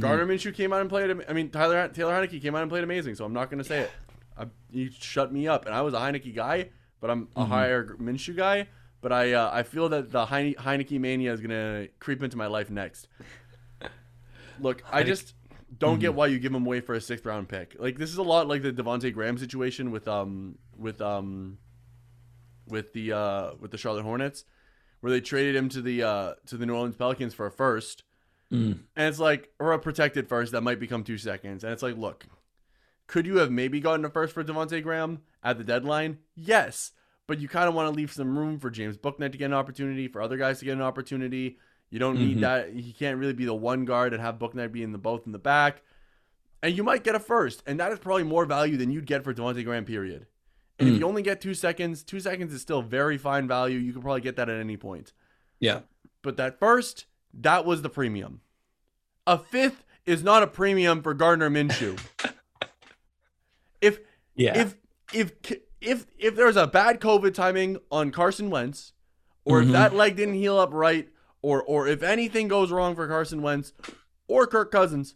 Gardner 0.00 0.26
Minshew 0.26 0.52
came 0.54 0.72
out 0.72 0.80
and 0.80 0.90
played. 0.90 1.10
I 1.28 1.32
mean, 1.32 1.50
Tyler 1.50 1.88
Taylor 1.88 2.12
Heinicke 2.12 2.42
came 2.42 2.54
out 2.54 2.62
and 2.62 2.70
played 2.70 2.84
amazing, 2.84 3.14
so 3.14 3.24
I'm 3.24 3.32
not 3.32 3.50
gonna 3.50 3.64
say 3.64 3.80
it. 3.80 3.90
I, 4.36 4.46
you 4.70 4.90
shut 4.90 5.32
me 5.32 5.48
up, 5.48 5.66
and 5.66 5.74
I 5.74 5.82
was 5.82 5.94
a 5.94 5.98
Heinicke 5.98 6.34
guy, 6.34 6.70
but 7.00 7.10
I'm 7.10 7.28
a 7.36 7.44
higher 7.44 7.96
Minshew 8.00 8.36
guy. 8.36 8.68
But 9.00 9.12
I 9.12 9.32
uh, 9.32 9.50
I 9.52 9.62
feel 9.62 9.88
that 9.90 10.10
the 10.10 10.26
Heine, 10.26 10.54
Heinicke 10.54 10.98
mania 10.98 11.32
is 11.32 11.40
gonna 11.40 11.88
creep 12.00 12.22
into 12.22 12.36
my 12.36 12.48
life 12.48 12.70
next. 12.70 13.08
Look, 14.60 14.82
I 14.90 15.04
just 15.04 15.34
don't 15.78 16.00
get 16.00 16.14
why 16.14 16.26
you 16.26 16.38
give 16.38 16.52
him 16.52 16.66
away 16.66 16.80
for 16.80 16.94
a 16.94 17.00
sixth 17.00 17.24
round 17.24 17.48
pick. 17.48 17.76
Like 17.78 17.96
this 17.96 18.10
is 18.10 18.18
a 18.18 18.22
lot 18.22 18.48
like 18.48 18.62
the 18.62 18.72
Devonte 18.72 19.12
Graham 19.14 19.38
situation 19.38 19.92
with 19.92 20.08
um 20.08 20.58
with 20.76 21.00
um 21.00 21.58
with 22.70 22.92
the 22.92 23.12
uh 23.12 23.50
with 23.60 23.70
the 23.70 23.78
Charlotte 23.78 24.02
Hornets, 24.04 24.44
where 25.00 25.10
they 25.12 25.20
traded 25.20 25.56
him 25.56 25.68
to 25.70 25.82
the 25.82 26.02
uh 26.02 26.34
to 26.46 26.56
the 26.56 26.66
New 26.66 26.74
Orleans 26.74 26.96
Pelicans 26.96 27.34
for 27.34 27.46
a 27.46 27.50
first, 27.50 28.04
Mm. 28.52 28.78
and 28.96 29.08
it's 29.08 29.18
like 29.18 29.50
or 29.60 29.72
a 29.72 29.78
protected 29.78 30.26
first 30.28 30.52
that 30.52 30.62
might 30.62 30.80
become 30.80 31.04
two 31.04 31.18
seconds, 31.18 31.64
and 31.64 31.72
it's 31.72 31.82
like, 31.82 31.96
look, 31.98 32.26
could 33.06 33.26
you 33.26 33.36
have 33.38 33.50
maybe 33.50 33.78
gotten 33.80 34.04
a 34.06 34.10
first 34.10 34.32
for 34.32 34.42
Devonte 34.42 34.82
Graham 34.82 35.20
at 35.42 35.58
the 35.58 35.64
deadline? 35.64 36.18
Yes, 36.34 36.92
but 37.26 37.38
you 37.40 37.46
kind 37.48 37.68
of 37.68 37.74
want 37.74 37.92
to 37.92 37.96
leave 37.96 38.10
some 38.12 38.38
room 38.38 38.58
for 38.58 38.70
James 38.70 38.96
Bouknight 38.96 39.32
to 39.32 39.38
get 39.38 39.46
an 39.46 39.52
opportunity, 39.54 40.08
for 40.08 40.22
other 40.22 40.38
guys 40.38 40.58
to 40.60 40.64
get 40.64 40.72
an 40.72 40.80
opportunity. 40.82 41.58
You 41.90 41.98
don't 41.98 42.18
need 42.18 42.38
Mhm. 42.38 42.40
that. 42.40 42.72
He 42.72 42.92
can't 42.94 43.18
really 43.18 43.32
be 43.34 43.44
the 43.44 43.54
one 43.54 43.84
guard 43.84 44.12
and 44.14 44.22
have 44.22 44.38
Bouknight 44.38 44.72
be 44.72 44.82
in 44.82 44.92
the 44.92 44.98
both 44.98 45.26
in 45.26 45.32
the 45.32 45.38
back. 45.38 45.82
And 46.62 46.76
you 46.76 46.82
might 46.82 47.04
get 47.04 47.14
a 47.14 47.20
first, 47.20 47.62
and 47.66 47.78
that 47.80 47.92
is 47.92 47.98
probably 47.98 48.24
more 48.24 48.44
value 48.46 48.76
than 48.78 48.90
you'd 48.90 49.06
get 49.06 49.24
for 49.24 49.32
Devonte 49.32 49.62
Graham. 49.64 49.84
Period. 49.84 50.26
And 50.78 50.88
if 50.88 50.94
Mm. 50.94 50.98
you 51.00 51.06
only 51.06 51.22
get 51.22 51.40
two 51.40 51.54
seconds, 51.54 52.04
two 52.04 52.20
seconds 52.20 52.52
is 52.54 52.62
still 52.62 52.82
very 52.82 53.18
fine 53.18 53.48
value. 53.48 53.78
You 53.78 53.92
could 53.92 54.02
probably 54.02 54.20
get 54.20 54.36
that 54.36 54.48
at 54.48 54.60
any 54.60 54.76
point. 54.76 55.12
Yeah. 55.58 55.80
But 56.22 56.36
that 56.36 56.58
first, 56.60 57.06
that 57.34 57.64
was 57.64 57.82
the 57.82 57.88
premium. 57.90 58.40
A 59.26 59.38
fifth 59.38 59.84
is 60.06 60.22
not 60.22 60.42
a 60.42 60.46
premium 60.46 61.02
for 61.02 61.14
Gardner 61.14 61.50
Minshew. 61.50 61.98
if 63.80 64.00
Yeah. 64.34 64.58
if 64.58 64.76
if 65.12 65.32
if 65.80 66.06
if 66.18 66.36
there's 66.36 66.56
a 66.56 66.66
bad 66.66 67.00
COVID 67.00 67.34
timing 67.34 67.78
on 67.90 68.10
Carson 68.10 68.50
Wentz, 68.50 68.92
or 69.44 69.60
Mhm. 69.60 69.66
if 69.66 69.72
that 69.72 69.94
leg 69.94 70.16
didn't 70.16 70.34
heal 70.34 70.58
up 70.58 70.70
right, 70.72 71.08
or 71.42 71.62
or 71.62 71.86
if 71.88 72.02
anything 72.02 72.48
goes 72.48 72.70
wrong 72.70 72.94
for 72.94 73.06
Carson 73.06 73.42
Wentz 73.42 73.72
or 74.26 74.46
Kirk 74.46 74.70
Cousins, 74.70 75.14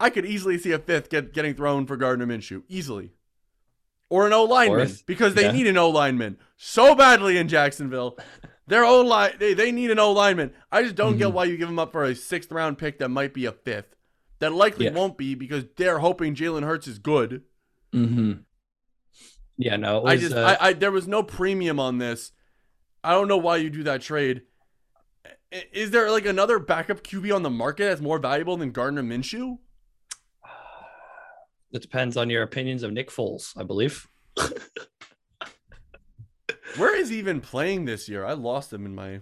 I 0.00 0.10
could 0.10 0.26
easily 0.26 0.58
see 0.58 0.72
a 0.72 0.78
fifth 0.78 1.08
get 1.10 1.32
getting 1.32 1.54
thrown 1.54 1.86
for 1.86 1.96
Gardner 1.96 2.26
Minshew 2.26 2.62
easily, 2.68 3.12
or 4.12 4.26
an 4.26 4.32
O 4.34 4.44
lineman 4.44 4.90
because 5.06 5.34
they 5.34 5.44
Yeah. 5.44 5.52
need 5.52 5.66
an 5.66 5.78
O 5.78 5.88
lineman 5.88 6.36
so 6.58 6.94
badly 6.94 7.38
in 7.38 7.48
Jacksonville. 7.48 8.18
Their 8.66 8.84
O 8.84 9.00
line 9.00 9.36
they, 9.38 9.54
they 9.54 9.72
need 9.72 9.90
an 9.90 9.98
O 9.98 10.12
lineman. 10.12 10.52
I 10.70 10.82
just 10.82 10.96
don't 10.96 11.16
get 11.16 11.28
Mhm. 11.28 11.32
why 11.32 11.44
you 11.46 11.56
give 11.56 11.68
them 11.68 11.78
up 11.78 11.92
for 11.92 12.04
a 12.04 12.14
sixth 12.14 12.52
round 12.52 12.76
pick 12.76 12.98
that 12.98 13.08
might 13.08 13.32
be 13.32 13.46
a 13.46 13.52
fifth. 13.52 13.96
That 14.40 14.52
likely 14.52 14.84
Yeah. 14.84 14.92
won't 14.92 15.16
be 15.16 15.34
because 15.34 15.64
they're 15.76 16.00
hoping 16.00 16.34
Jalen 16.34 16.62
Hurts 16.64 16.86
is 16.86 16.98
good. 16.98 17.42
mm-hmm. 17.94 18.32
Yeah, 19.56 19.76
no, 19.76 20.00
was, 20.00 20.12
I 20.12 20.16
just 20.16 20.34
uh, 20.34 20.56
I, 20.60 20.68
I 20.68 20.72
there 20.74 20.92
was 20.92 21.08
no 21.08 21.22
premium 21.22 21.80
on 21.80 21.96
this. 21.98 22.32
I 23.04 23.12
don't 23.12 23.28
know 23.28 23.38
why 23.38 23.56
you 23.56 23.70
do 23.70 23.82
that 23.84 24.02
trade. 24.02 24.42
Is 25.72 25.90
there 25.90 26.10
like 26.10 26.26
another 26.26 26.58
backup 26.58 27.02
QB 27.02 27.34
on 27.34 27.42
the 27.42 27.50
market 27.50 27.84
that's 27.84 28.00
more 28.00 28.18
valuable 28.18 28.56
than 28.56 28.72
Gardner 28.72 29.02
Minshew? 29.02 29.58
It 31.72 31.82
depends 31.82 32.16
on 32.16 32.30
your 32.30 32.42
opinions 32.42 32.82
of 32.82 32.92
Nick 32.92 33.10
Foles, 33.10 33.52
I 33.56 33.62
believe. 33.62 34.06
Where 36.76 36.96
is 36.98 37.10
he 37.10 37.18
even 37.18 37.40
playing 37.40 37.84
this 37.84 38.08
year? 38.08 38.24
I 38.24 38.32
lost 38.32 38.72
him 38.72 38.86
in 38.86 38.94
my 38.94 39.20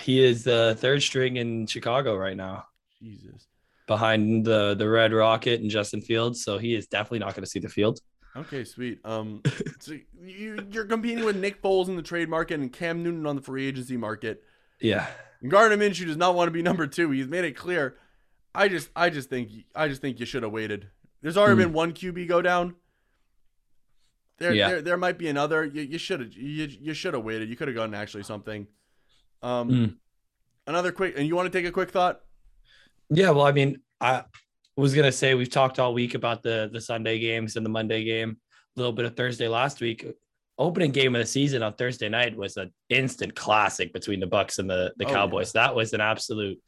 He 0.00 0.22
is 0.24 0.44
the 0.44 0.76
third 0.78 1.02
string 1.02 1.36
in 1.36 1.66
Chicago 1.66 2.16
right 2.16 2.36
now, 2.36 2.64
Jesus. 3.02 3.46
behind 3.86 4.46
the 4.46 4.74
the 4.74 4.88
Red 4.88 5.12
Rocket 5.12 5.60
and 5.60 5.70
Justin 5.70 6.00
Fields. 6.00 6.42
So 6.42 6.56
he 6.58 6.74
is 6.74 6.86
definitely 6.86 7.18
not 7.18 7.34
going 7.34 7.44
to 7.44 7.50
see 7.50 7.58
the 7.58 7.68
field. 7.68 8.00
Okay, 8.34 8.64
sweet. 8.64 9.00
Um, 9.04 9.42
so 9.80 9.94
you 10.18 10.66
you're 10.70 10.86
competing 10.86 11.24
with 11.24 11.36
Nick 11.36 11.60
Foles 11.62 11.88
in 11.88 11.96
the 11.96 12.02
trade 12.02 12.28
market 12.30 12.60
and 12.60 12.72
Cam 12.72 13.02
Newton 13.02 13.26
on 13.26 13.36
the 13.36 13.42
free 13.42 13.66
agency 13.66 13.96
market. 13.96 14.42
Yeah, 14.80 15.06
And 15.40 15.50
Gardner 15.50 15.76
Minshew 15.78 16.04
does 16.06 16.18
not 16.18 16.34
want 16.34 16.48
to 16.48 16.52
be 16.52 16.60
number 16.62 16.86
two. 16.86 17.10
He's 17.10 17.26
made 17.28 17.44
it 17.46 17.56
clear. 17.56 17.96
I 18.54 18.68
just, 18.68 18.90
I 18.94 19.08
just 19.08 19.30
think, 19.30 19.50
I 19.74 19.88
just 19.88 20.02
think 20.02 20.20
you 20.20 20.26
should 20.26 20.42
have 20.42 20.52
waited. 20.52 20.88
There's 21.22 21.36
already 21.36 21.54
Hmm. 21.54 21.60
been 21.68 21.72
one 21.72 21.92
QB 21.92 22.26
go 22.28 22.42
down. 22.42 22.76
There, 24.38 24.52
Yeah. 24.52 24.68
there, 24.68 24.82
there 24.82 24.96
might 24.96 25.18
be 25.18 25.28
another. 25.28 25.64
You, 25.64 25.82
you 25.82 25.98
should 25.98 26.20
have, 26.20 26.32
you, 26.34 26.66
you 26.80 26.94
should 26.94 27.14
have 27.14 27.24
waited. 27.24 27.48
You 27.48 27.56
could 27.56 27.68
have 27.68 27.74
gotten 27.74 27.94
actually 27.94 28.22
something. 28.24 28.66
Um, 29.42 29.68
Hmm. 29.70 29.86
another 30.66 30.92
quick, 30.92 31.14
and 31.16 31.26
you 31.26 31.34
want 31.36 31.50
to 31.50 31.58
take 31.58 31.66
a 31.66 31.72
quick 31.72 31.90
thought? 31.90 32.20
yeah. 33.08 33.30
Well, 33.30 33.46
I 33.46 33.52
mean, 33.52 33.80
I 34.00 34.24
was 34.76 34.94
gonna 34.94 35.12
say 35.12 35.34
we've 35.34 35.48
talked 35.50 35.78
all 35.78 35.94
week 35.94 36.14
about 36.14 36.42
the 36.42 36.68
the 36.72 36.80
Sunday 36.80 37.18
games 37.18 37.56
and 37.56 37.64
the 37.64 37.70
Monday 37.70 38.04
game, 38.04 38.36
a 38.76 38.80
little 38.80 38.92
bit 38.92 39.04
of 39.06 39.16
Thursday 39.16 39.48
last 39.48 39.80
week. 39.80 40.04
Opening 40.58 40.90
game 40.90 41.14
of 41.14 41.20
the 41.20 41.26
season 41.26 41.62
on 41.62 41.74
Thursday 41.74 42.08
night 42.08 42.34
was 42.36 42.56
an 42.56 42.72
instant 42.88 43.34
classic 43.36 43.92
between 43.92 44.20
the 44.20 44.26
Bucks 44.26 44.58
and 44.58 44.68
the 44.68 44.92
the 44.96 45.04
Oh, 45.04 45.08
yeah. 45.08 45.14
Cowboys. 45.14 45.52
That 45.52 45.74
was 45.74 45.92
an 45.92 46.00
absolute 46.00 46.60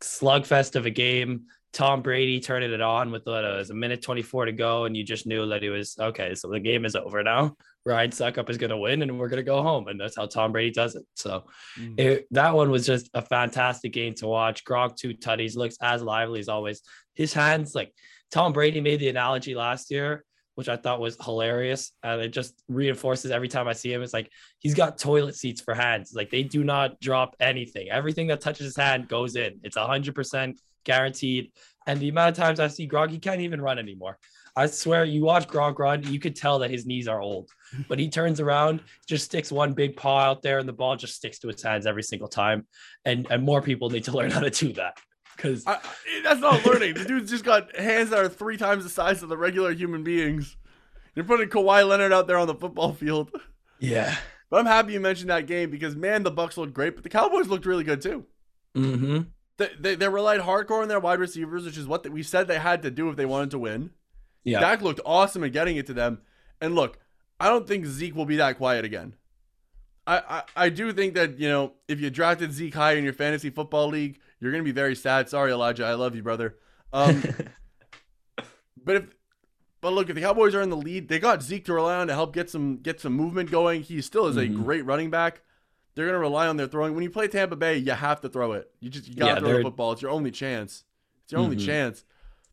slugfest 0.00 0.76
of 0.76 0.86
a 0.86 0.90
game. 0.90 1.46
Tom 1.72 2.02
Brady 2.02 2.38
turning 2.40 2.72
it 2.72 2.80
on 2.82 3.10
with 3.10 3.22
what 3.24 3.44
it 3.44 3.56
was 3.56 3.70
a 3.70 3.74
minute 3.74 4.02
24 4.02 4.46
to 4.46 4.52
go, 4.52 4.84
and 4.84 4.96
you 4.96 5.04
just 5.04 5.26
knew 5.26 5.46
that 5.48 5.62
it 5.62 5.70
was 5.70 5.96
okay. 5.98 6.34
So 6.34 6.48
the 6.50 6.60
game 6.60 6.84
is 6.84 6.94
over 6.94 7.22
now. 7.22 7.56
Ryan 7.84 8.10
Succop 8.10 8.48
is 8.50 8.58
going 8.58 8.70
to 8.70 8.76
win, 8.76 9.02
and 9.02 9.18
we're 9.18 9.28
going 9.28 9.38
to 9.38 9.42
go 9.42 9.62
home, 9.62 9.88
and 9.88 9.98
that's 10.00 10.16
how 10.16 10.26
Tom 10.26 10.52
Brady 10.52 10.70
does 10.70 10.94
it. 10.94 11.04
So 11.16 11.44
Mm. 11.78 11.98
it, 11.98 12.26
that 12.30 12.54
one 12.54 12.70
was 12.70 12.86
just 12.86 13.08
a 13.14 13.22
fantastic 13.22 13.92
game 13.92 14.14
to 14.16 14.26
watch. 14.26 14.64
Gronk 14.64 14.96
two 14.96 15.14
tutties 15.14 15.56
looks 15.56 15.76
as 15.80 16.02
lively 16.02 16.40
as 16.40 16.48
always. 16.48 16.82
His 17.14 17.32
hands, 17.32 17.74
like 17.74 17.92
Tom 18.30 18.52
Brady 18.52 18.80
made 18.80 19.00
the 19.00 19.08
analogy 19.08 19.54
last 19.54 19.90
year, 19.90 20.24
which 20.54 20.68
I 20.68 20.76
thought 20.76 21.00
was 21.00 21.16
hilarious, 21.24 21.92
and 22.02 22.20
it 22.20 22.28
just 22.28 22.62
reinforces 22.68 23.30
every 23.30 23.48
time 23.48 23.66
I 23.66 23.72
see 23.72 23.92
him. 23.92 24.02
It's 24.02 24.12
like 24.12 24.30
he's 24.58 24.74
got 24.74 24.98
toilet 24.98 25.34
seats 25.34 25.62
for 25.62 25.72
hands. 25.74 26.12
Like 26.14 26.30
they 26.30 26.42
do 26.42 26.62
not 26.62 27.00
drop 27.00 27.34
anything. 27.40 27.88
Everything 27.90 28.26
that 28.28 28.42
touches 28.42 28.66
his 28.66 28.76
hand 28.76 29.08
goes 29.08 29.34
in. 29.36 29.58
It's 29.64 29.76
hundred 29.76 30.14
percent 30.14 30.60
guaranteed. 30.84 31.52
And 31.86 31.98
the 31.98 32.08
amount 32.08 32.30
of 32.30 32.36
times 32.36 32.60
I 32.60 32.68
see 32.68 32.88
Gronk, 32.88 33.10
he 33.10 33.18
can't 33.18 33.40
even 33.40 33.60
run 33.60 33.78
anymore. 33.78 34.18
I 34.54 34.66
swear, 34.66 35.04
you 35.04 35.22
watch 35.22 35.48
Gronk 35.48 35.78
run, 35.78 36.02
you 36.04 36.20
could 36.20 36.36
tell 36.36 36.58
that 36.58 36.70
his 36.70 36.84
knees 36.86 37.08
are 37.08 37.20
old. 37.20 37.48
But 37.88 37.98
he 37.98 38.10
turns 38.10 38.38
around, 38.38 38.82
just 39.08 39.24
sticks 39.24 39.50
one 39.50 39.72
big 39.72 39.96
paw 39.96 40.18
out 40.18 40.42
there, 40.42 40.58
and 40.58 40.68
the 40.68 40.74
ball 40.74 40.94
just 40.94 41.14
sticks 41.14 41.38
to 41.38 41.48
his 41.48 41.62
hands 41.62 41.86
every 41.86 42.02
single 42.02 42.28
time. 42.28 42.66
And 43.06 43.26
and 43.30 43.42
more 43.42 43.62
people 43.62 43.88
need 43.88 44.04
to 44.04 44.12
learn 44.12 44.30
how 44.30 44.40
to 44.40 44.50
do 44.50 44.74
that 44.74 44.98
because 45.34 45.64
that's 45.64 46.40
not 46.40 46.64
learning. 46.66 46.94
the 46.94 47.04
dude's 47.06 47.30
just 47.30 47.44
got 47.44 47.74
hands 47.74 48.10
that 48.10 48.18
are 48.18 48.28
three 48.28 48.58
times 48.58 48.84
the 48.84 48.90
size 48.90 49.22
of 49.22 49.30
the 49.30 49.38
regular 49.38 49.72
human 49.72 50.04
beings. 50.04 50.56
You're 51.14 51.24
putting 51.24 51.48
Kawhi 51.48 51.88
Leonard 51.88 52.12
out 52.12 52.26
there 52.26 52.38
on 52.38 52.46
the 52.46 52.54
football 52.54 52.92
field. 52.92 53.30
yeah, 53.78 54.16
But 54.50 54.60
I'm 54.60 54.66
happy 54.66 54.92
you 54.92 55.00
mentioned 55.00 55.30
that 55.30 55.46
game 55.46 55.70
because 55.70 55.96
man, 55.96 56.22
the 56.22 56.30
Bucks 56.30 56.58
looked 56.58 56.74
great, 56.74 56.94
but 56.94 57.02
the 57.04 57.10
Cowboys 57.10 57.48
looked 57.48 57.64
really 57.64 57.84
good 57.84 58.02
too. 58.02 58.26
mm-hmm. 58.76 59.20
They, 59.58 59.70
they, 59.78 59.94
they 59.94 60.08
relied 60.08 60.40
hardcore 60.40 60.82
on 60.82 60.88
their 60.88 61.00
wide 61.00 61.18
receivers, 61.20 61.64
which 61.64 61.76
is 61.78 61.86
what 61.86 62.08
we 62.08 62.22
said 62.22 62.48
they 62.48 62.58
had 62.58 62.82
to 62.82 62.90
do 62.90 63.08
if 63.10 63.16
they 63.16 63.26
wanted 63.26 63.50
to 63.52 63.58
win. 63.58 63.90
yeah, 64.44 64.60
Dak 64.60 64.82
looked 64.82 65.00
awesome 65.04 65.44
at 65.44 65.52
getting 65.52 65.76
it 65.76 65.86
to 65.86 65.94
them. 65.94 66.20
And 66.60 66.74
look, 66.74 66.98
I 67.38 67.48
don't 67.48 67.66
think 67.68 67.86
Zeke 67.86 68.14
will 68.14 68.24
be 68.24 68.36
that 68.36 68.56
quiet 68.56 68.84
again. 68.84 69.14
I, 70.06 70.18
I, 70.18 70.42
I 70.56 70.68
do 70.68 70.92
think 70.92 71.14
that, 71.14 71.38
you 71.38 71.48
know, 71.48 71.74
if 71.86 72.00
you 72.00 72.10
drafted 72.10 72.52
Zeke 72.52 72.74
high 72.74 72.92
in 72.94 73.04
your 73.04 73.12
fantasy 73.12 73.50
football 73.50 73.88
league, 73.88 74.18
you're 74.40 74.50
going 74.50 74.62
to 74.64 74.68
be 74.68 74.72
very 74.74 74.96
sad. 74.96 75.28
Sorry, 75.28 75.52
Elijah. 75.52 75.84
I 75.84 75.94
love 75.94 76.16
you, 76.16 76.22
brother. 76.22 76.56
Um, 76.92 77.22
but 78.84 78.96
if 78.96 79.04
but 79.80 79.92
look, 79.92 80.08
if 80.08 80.14
the 80.14 80.20
Cowboys 80.20 80.54
are 80.54 80.62
in 80.62 80.70
the 80.70 80.76
lead, 80.76 81.08
they 81.08 81.18
got 81.18 81.42
Zeke 81.42 81.64
to 81.66 81.72
rely 81.74 81.96
on 81.96 82.06
to 82.06 82.14
help 82.14 82.32
get 82.32 82.48
some 82.50 82.76
get 82.78 83.00
some 83.00 83.12
movement 83.12 83.50
going. 83.50 83.82
He 83.82 84.00
still 84.00 84.26
is 84.26 84.36
a 84.36 84.46
Mhm. 84.46 84.64
great 84.64 84.84
running 84.84 85.10
back. 85.10 85.42
They're 85.94 86.06
gonna 86.06 86.18
rely 86.18 86.46
on 86.48 86.56
their 86.56 86.66
throwing. 86.66 86.94
When 86.94 87.02
you 87.02 87.10
play 87.10 87.28
Tampa 87.28 87.56
Bay, 87.56 87.76
you 87.78 87.92
have 87.92 88.20
to 88.22 88.28
throw 88.28 88.52
it. 88.52 88.70
You 88.80 88.88
just 88.90 89.08
you 89.08 89.14
gotta 89.14 89.34
Yeah, 89.34 89.38
throw 89.40 89.56
the 89.58 89.62
football. 89.62 89.92
It's 89.92 90.02
your 90.02 90.10
only 90.10 90.30
chance. 90.30 90.84
It's 91.24 91.32
your 91.32 91.40
only 91.40 91.56
Mhm. 91.56 91.66
chance. 91.66 92.04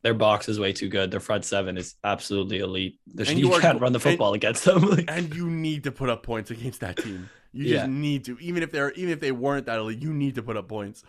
their 0.01 0.13
box 0.13 0.47
is 0.47 0.57
way 0.57 0.71
too 0.71 0.87
good. 0.87 1.11
Their 1.11 1.19
front 1.19 1.43
seven 1.43 1.77
is 1.77 1.95
absolutely 2.05 2.59
elite. 2.59 3.01
There's, 3.05 3.29
And 3.29 3.37
you, 3.37 3.49
can't 3.59 3.81
run 3.81 3.91
the 3.91 3.97
and- 3.97 4.03
football 4.03 4.33
against 4.33 4.63
them. 4.63 4.81
And 5.09 5.35
you 5.35 5.49
need 5.49 5.83
to 5.83 5.91
put 5.91 6.07
up 6.07 6.23
points 6.23 6.49
against 6.51 6.79
that 6.79 6.95
team. 6.95 7.29
You 7.51 7.65
Yeah. 7.65 7.77
just 7.79 7.89
need 7.89 8.23
to. 8.23 8.37
Even 8.39 8.63
if 8.63 8.71
they're 8.71 8.93
even 8.93 9.09
if 9.11 9.19
they 9.19 9.33
weren't 9.33 9.65
that 9.65 9.77
elite, 9.77 9.99
you 10.01 10.13
need 10.13 10.35
to 10.35 10.41
put 10.43 10.55
up 10.55 10.69
points. 10.69 11.03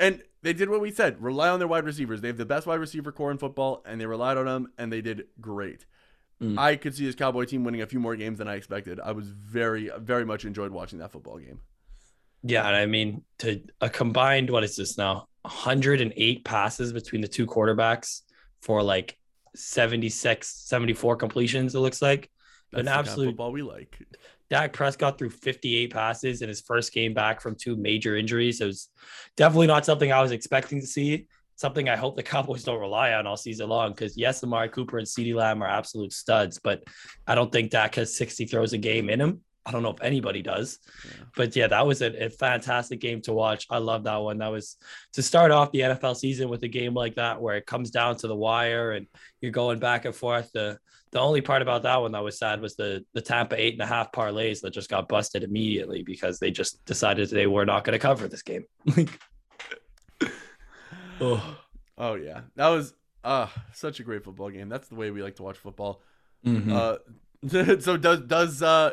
And 0.00 0.24
they 0.42 0.52
did 0.52 0.70
what 0.70 0.80
we 0.80 0.90
said: 0.90 1.22
rely 1.22 1.48
on 1.48 1.60
their 1.60 1.68
wide 1.68 1.84
receivers. 1.84 2.20
They 2.20 2.26
have 2.28 2.36
the 2.36 2.44
best 2.44 2.66
wide 2.66 2.80
receiver 2.80 3.12
core 3.12 3.30
in 3.30 3.38
football, 3.38 3.82
and 3.86 4.00
they 4.00 4.06
relied 4.06 4.38
on 4.38 4.46
them, 4.46 4.72
and 4.76 4.92
they 4.92 5.00
did 5.00 5.26
great. 5.40 5.86
Mm. 6.42 6.58
I 6.58 6.76
could 6.76 6.94
see 6.94 7.06
this 7.06 7.14
Cowboy 7.14 7.44
team 7.44 7.64
winning 7.64 7.82
a 7.82 7.86
few 7.86 8.00
more 8.00 8.16
games 8.16 8.38
than 8.38 8.48
I 8.48 8.54
expected. 8.54 9.00
I 9.00 9.12
was 9.12 9.28
very, 9.28 9.90
very 9.98 10.24
much 10.24 10.44
enjoyed 10.44 10.72
watching 10.72 10.98
that 10.98 11.12
football 11.12 11.38
game. 11.38 11.60
Yeah, 12.42 12.66
and 12.66 12.76
I 12.76 12.86
mean 12.86 13.22
to 13.38 13.62
a 13.80 13.88
combined 13.88 14.50
what 14.50 14.64
is 14.64 14.76
this 14.76 14.98
now? 14.98 15.28
108 15.42 16.44
passes 16.44 16.92
between 16.92 17.22
the 17.22 17.28
two 17.28 17.46
quarterbacks 17.46 18.22
for 18.60 18.82
like 18.82 19.18
76 19.54 20.48
74 20.48 21.16
completions 21.16 21.74
it 21.74 21.78
looks 21.78 22.02
like. 22.02 22.30
That's 22.70 22.80
An 22.80 22.84
the 22.86 22.90
kind 22.90 23.00
of 23.00 23.06
absolute 23.06 23.26
football 23.28 23.52
we 23.52 23.62
like. 23.62 23.98
Dak 24.50 24.72
Prescott 24.72 25.18
threw 25.18 25.30
58 25.30 25.92
passes 25.92 26.42
in 26.42 26.48
his 26.48 26.60
first 26.60 26.92
game 26.92 27.14
back 27.14 27.40
from 27.40 27.54
two 27.54 27.76
major 27.76 28.16
injuries. 28.16 28.60
It 28.60 28.66
was 28.66 28.88
definitely 29.36 29.68
not 29.68 29.86
something 29.86 30.12
I 30.12 30.20
was 30.20 30.32
expecting 30.32 30.80
to 30.80 30.86
see. 30.86 31.26
Something 31.56 31.88
I 31.88 31.96
hope 31.96 32.16
the 32.16 32.22
Cowboys 32.34 32.64
don't 32.64 32.80
rely 32.80 33.12
on 33.12 33.26
all 33.26 33.36
season 33.36 33.68
long. 33.68 33.90
Because 33.90 34.16
yes, 34.16 34.42
Amari 34.42 34.68
Cooper 34.68 34.98
and 34.98 35.06
CeeDee 35.06 35.34
Lamb 35.34 35.62
are 35.62 35.68
absolute 35.68 36.12
studs, 36.12 36.58
but 36.62 36.84
I 37.26 37.34
don't 37.34 37.52
think 37.52 37.70
Dak 37.70 37.94
has 37.96 38.16
60 38.16 38.46
throws 38.46 38.72
a 38.72 38.78
game 38.78 39.08
in 39.08 39.20
him. 39.20 39.40
I 39.66 39.70
don't 39.70 39.82
know 39.82 39.90
if 39.90 40.02
anybody 40.02 40.42
does. 40.42 40.78
Yeah. 41.04 41.24
But 41.36 41.56
yeah, 41.56 41.66
that 41.68 41.86
was 41.86 42.02
a, 42.02 42.26
a 42.26 42.28
fantastic 42.28 43.00
game 43.00 43.22
to 43.22 43.32
watch. 43.32 43.66
I 43.70 43.78
love 43.78 44.04
that 44.04 44.16
one. 44.16 44.38
That 44.38 44.52
was 44.52 44.76
to 45.14 45.22
start 45.22 45.50
off 45.50 45.72
the 45.72 45.80
NFL 45.80 46.16
season 46.16 46.50
with 46.50 46.62
a 46.64 46.68
game 46.68 46.92
like 46.92 47.14
that 47.14 47.40
where 47.40 47.56
it 47.56 47.66
comes 47.66 47.90
down 47.90 48.16
to 48.18 48.28
the 48.28 48.36
wire 48.36 48.92
and 48.92 49.06
you're 49.40 49.52
going 49.52 49.78
back 49.78 50.04
and 50.04 50.14
forth. 50.14 50.50
The 50.52 50.78
the 51.12 51.20
only 51.20 51.40
part 51.40 51.62
about 51.62 51.84
that 51.84 52.00
one 52.00 52.10
that 52.12 52.24
was 52.24 52.38
sad 52.38 52.60
was 52.60 52.74
the 52.74 53.04
the 53.14 53.20
Tampa 53.20 53.58
eight 53.58 53.74
and 53.74 53.82
a 53.82 53.86
half 53.86 54.12
parlays 54.12 54.60
that 54.60 54.72
just 54.72 54.90
got 54.90 55.08
busted 55.08 55.44
immediately 55.44 56.02
because 56.02 56.38
they 56.38 56.50
just 56.50 56.84
decided 56.84 57.30
they 57.30 57.46
were 57.46 57.64
not 57.64 57.84
going 57.84 57.92
to 57.92 57.98
cover 57.98 58.28
this 58.28 58.42
game. 58.42 58.64
oh. 61.20 61.58
Oh 61.96 62.14
yeah, 62.14 62.40
that 62.56 62.68
was 62.68 62.92
uh 63.22 63.46
such 63.72 64.00
a 64.00 64.02
great 64.02 64.24
football 64.24 64.50
game. 64.50 64.68
That's 64.68 64.88
the 64.88 64.96
way 64.96 65.10
we 65.10 65.22
like 65.22 65.36
to 65.36 65.42
watch 65.42 65.56
football. 65.58 66.02
Mhm. 66.44 66.72
Uh, 66.72 67.78
so 67.80 67.96
does 67.96 68.20
does 68.22 68.62
uh 68.62 68.90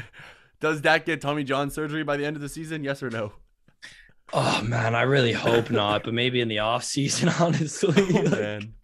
does 0.60 0.80
Dak 0.80 1.04
get 1.04 1.20
Tommy 1.20 1.44
John 1.44 1.70
surgery 1.70 2.02
by 2.02 2.16
the 2.16 2.24
end 2.24 2.36
of 2.36 2.42
the 2.42 2.48
season? 2.48 2.82
Yes 2.84 3.02
or 3.02 3.10
no? 3.10 3.32
oh 4.32 4.62
man, 4.62 4.94
I 4.94 5.02
really 5.02 5.32
hope 5.32 5.70
not, 5.70 6.04
but 6.04 6.14
maybe 6.14 6.40
in 6.40 6.46
the 6.48 6.60
off 6.60 6.84
season, 6.84 7.28
honestly. 7.40 7.94
Oh, 7.96 8.20
Like, 8.20 8.30
man, 8.30 8.74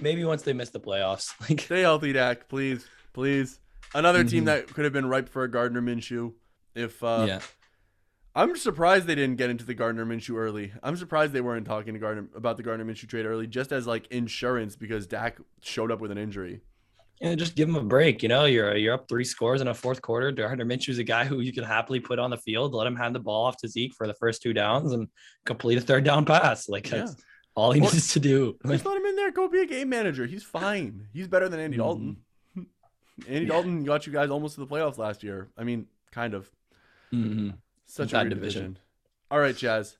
maybe 0.00 0.24
once 0.24 0.42
they 0.42 0.52
miss 0.52 0.70
the 0.70 0.80
playoffs. 0.80 1.32
Like 1.50 1.60
stay 1.60 1.80
healthy, 1.80 2.12
Dak, 2.12 2.48
please, 2.48 2.86
please. 3.12 3.58
Another 3.94 4.22
team 4.24 4.44
Mhm. 4.44 4.46
that 4.46 4.66
could 4.72 4.84
have 4.84 4.92
been 4.92 5.06
ripe 5.06 5.28
for 5.28 5.42
a 5.42 5.50
Gardner 5.50 5.82
Minshew. 5.82 6.32
If 6.74 7.02
uh, 7.02 7.24
yeah. 7.28 7.40
I'm 8.34 8.56
surprised 8.56 9.06
they 9.06 9.16
didn't 9.16 9.36
get 9.36 9.50
into 9.50 9.64
the 9.64 9.74
Gardner 9.74 10.06
Minshew 10.06 10.36
early. 10.36 10.72
I'm 10.82 10.96
surprised 10.96 11.32
they 11.32 11.40
weren't 11.40 11.66
talking 11.66 11.94
to 11.94 12.00
Gardner 12.00 12.28
about 12.36 12.56
the 12.56 12.62
Gardner 12.62 12.84
Minshew 12.84 13.08
trade 13.08 13.26
early, 13.26 13.46
just 13.48 13.72
as 13.72 13.86
like 13.86 14.06
insurance 14.08 14.76
because 14.76 15.06
Dak 15.06 15.38
showed 15.62 15.90
up 15.90 16.00
with 16.00 16.10
an 16.12 16.18
injury. 16.18 16.60
Yeah, 17.20 17.34
just 17.34 17.54
give 17.56 17.68
him 17.68 17.74
a 17.76 17.82
break. 17.82 18.22
You 18.22 18.28
know, 18.30 18.44
you're 18.46 18.76
you're 18.76 18.94
up 18.94 19.08
three 19.08 19.24
scores 19.24 19.60
in 19.60 19.68
a 19.68 19.74
fourth 19.74 20.00
quarter. 20.00 20.30
Gardner 20.32 20.64
Minshew's 20.64 20.98
a 20.98 21.04
guy 21.04 21.24
who 21.24 21.40
you 21.40 21.52
can 21.52 21.64
happily 21.64 21.98
put 22.00 22.18
on 22.18 22.30
the 22.30 22.38
field, 22.38 22.72
let 22.72 22.86
him 22.86 22.96
hand 22.96 23.14
the 23.14 23.18
ball 23.20 23.44
off 23.46 23.56
to 23.58 23.68
Zeke 23.68 23.94
for 23.94 24.06
the 24.06 24.14
first 24.14 24.42
two 24.42 24.52
downs 24.52 24.92
and 24.92 25.08
complete 25.44 25.76
a 25.78 25.80
third 25.80 26.04
down 26.04 26.24
pass. 26.24 26.68
Like 26.68 26.88
that's 26.88 27.16
all 27.56 27.72
he 27.72 27.80
Or- 27.80 27.90
needs 27.90 28.12
to 28.12 28.20
do. 28.20 28.56
Just 28.66 28.86
let 28.86 28.96
him 28.96 29.04
in 29.04 29.16
there. 29.16 29.32
Go 29.32 29.48
be 29.48 29.60
a 29.60 29.66
game 29.66 29.88
manager. 29.88 30.24
He's 30.24 30.44
fine. 30.44 31.08
He's 31.12 31.26
better 31.28 31.48
than 31.48 31.58
Andy 31.60 31.76
Mhm. 31.76 31.80
Dalton. 31.80 32.16
Andy 33.28 33.42
Yeah. 33.42 33.48
Dalton 33.48 33.84
got 33.84 34.06
you 34.06 34.12
guys 34.12 34.30
almost 34.30 34.54
to 34.54 34.60
the 34.60 34.66
playoffs 34.68 34.96
last 34.98 35.22
year. 35.24 35.48
I 35.58 35.64
mean, 35.64 35.86
kind 36.12 36.32
of. 36.32 36.48
mhm. 37.12 37.54
Such 37.90 38.12
That 38.12 38.20
a 38.20 38.24
great 38.24 38.34
division. 38.36 38.62
division. 38.62 38.78
All 39.30 39.40
right, 39.40 39.56
Jazz. 39.56 39.96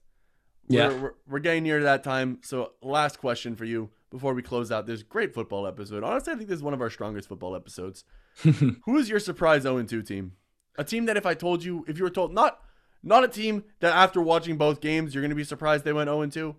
Yeah. 0.69 0.89
We're, 0.89 0.99
we're, 1.01 1.13
we're 1.29 1.39
getting 1.41 1.65
near 1.65 1.79
to 1.79 1.85
that 1.85 2.05
time. 2.05 2.39
So, 2.43 2.73
last 2.83 3.19
question 3.19 3.57
for 3.57 3.65
you 3.65 3.91
before 4.11 4.33
we 4.33 4.43
close 4.43 4.71
out 4.71 4.87
this 4.87 5.03
great 5.03 5.35
football 5.35 5.67
episode. 5.67 6.05
Honestly, 6.05 6.33
I 6.33 6.37
think 6.37 6.49
this 6.49 6.59
is 6.59 6.63
one 6.63 6.75
of 6.75 6.81
our 6.81 6.91
strongest 6.91 7.29
football 7.29 7.57
episodes. 7.57 8.05
Who 8.43 8.97
is 8.97 9.09
your 9.09 9.19
surprise 9.19 9.63
0 9.63 9.83
2 9.83 10.03
team? 10.03 10.33
A 10.79 10.85
team 10.85 11.07
that 11.07 11.17
if 11.17 11.27
I 11.27 11.35
told 11.35 11.65
you, 11.65 11.85
if 11.89 11.99
you 11.99 12.05
were 12.05 12.11
told, 12.11 12.33
not 12.33 12.61
not 13.03 13.25
a 13.25 13.29
team 13.29 13.65
that 13.81 13.93
after 13.95 14.21
watching 14.21 14.57
both 14.57 14.81
games, 14.81 15.13
you're 15.15 15.23
going 15.23 15.31
to 15.31 15.35
be 15.35 15.43
surprised 15.45 15.85
they 15.85 15.93
went 15.93 16.09
0 16.09 16.27
2, 16.27 16.55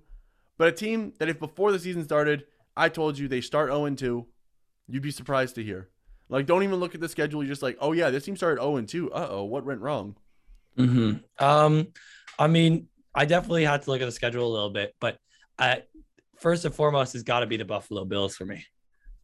but 0.58 0.68
a 0.68 0.72
team 0.74 1.14
that 1.20 1.30
if 1.30 1.40
before 1.40 1.72
the 1.72 1.80
season 1.80 2.04
started, 2.04 2.44
I 2.76 2.90
told 2.90 3.18
you 3.18 3.30
they 3.30 3.42
start 3.42 3.70
0 3.70 3.90
2, 3.96 4.26
you'd 4.90 5.02
be 5.02 5.12
surprised 5.12 5.56
to 5.56 5.64
hear. 5.64 5.88
Like, 6.28 6.46
don't 6.46 6.64
even 6.64 6.80
look 6.80 6.94
at 6.96 7.02
the 7.02 7.10
schedule. 7.10 7.42
You're 7.44 7.52
just 7.52 7.62
like, 7.62 7.78
oh, 7.80 7.92
yeah, 7.94 8.10
this 8.10 8.26
team 8.26 8.36
started 8.36 8.62
0 8.62 8.82
2. 8.82 9.12
Uh 9.14 9.28
oh, 9.30 9.44
what 9.46 9.66
went 9.66 9.80
wrong? 9.82 10.18
Hmm 10.78 11.14
Um, 11.40 11.88
I 12.40 12.48
mean, 12.48 12.88
I 13.14 13.26
definitely 13.26 13.66
had 13.66 13.84
to 13.84 13.92
look 13.92 14.02
at 14.02 14.06
the 14.06 14.12
schedule 14.12 14.48
a 14.48 14.54
little 14.54 14.70
bit, 14.70 14.96
but 15.00 15.18
I 15.60 15.84
first 16.40 16.66
and 16.66 16.74
foremost 16.74 17.14
has 17.14 17.24
got 17.24 17.42
to 17.42 17.46
be 17.46 17.58
the 17.58 17.66
Buffalo 17.66 18.06
Bills 18.06 18.36
for 18.36 18.46
me. 18.46 18.66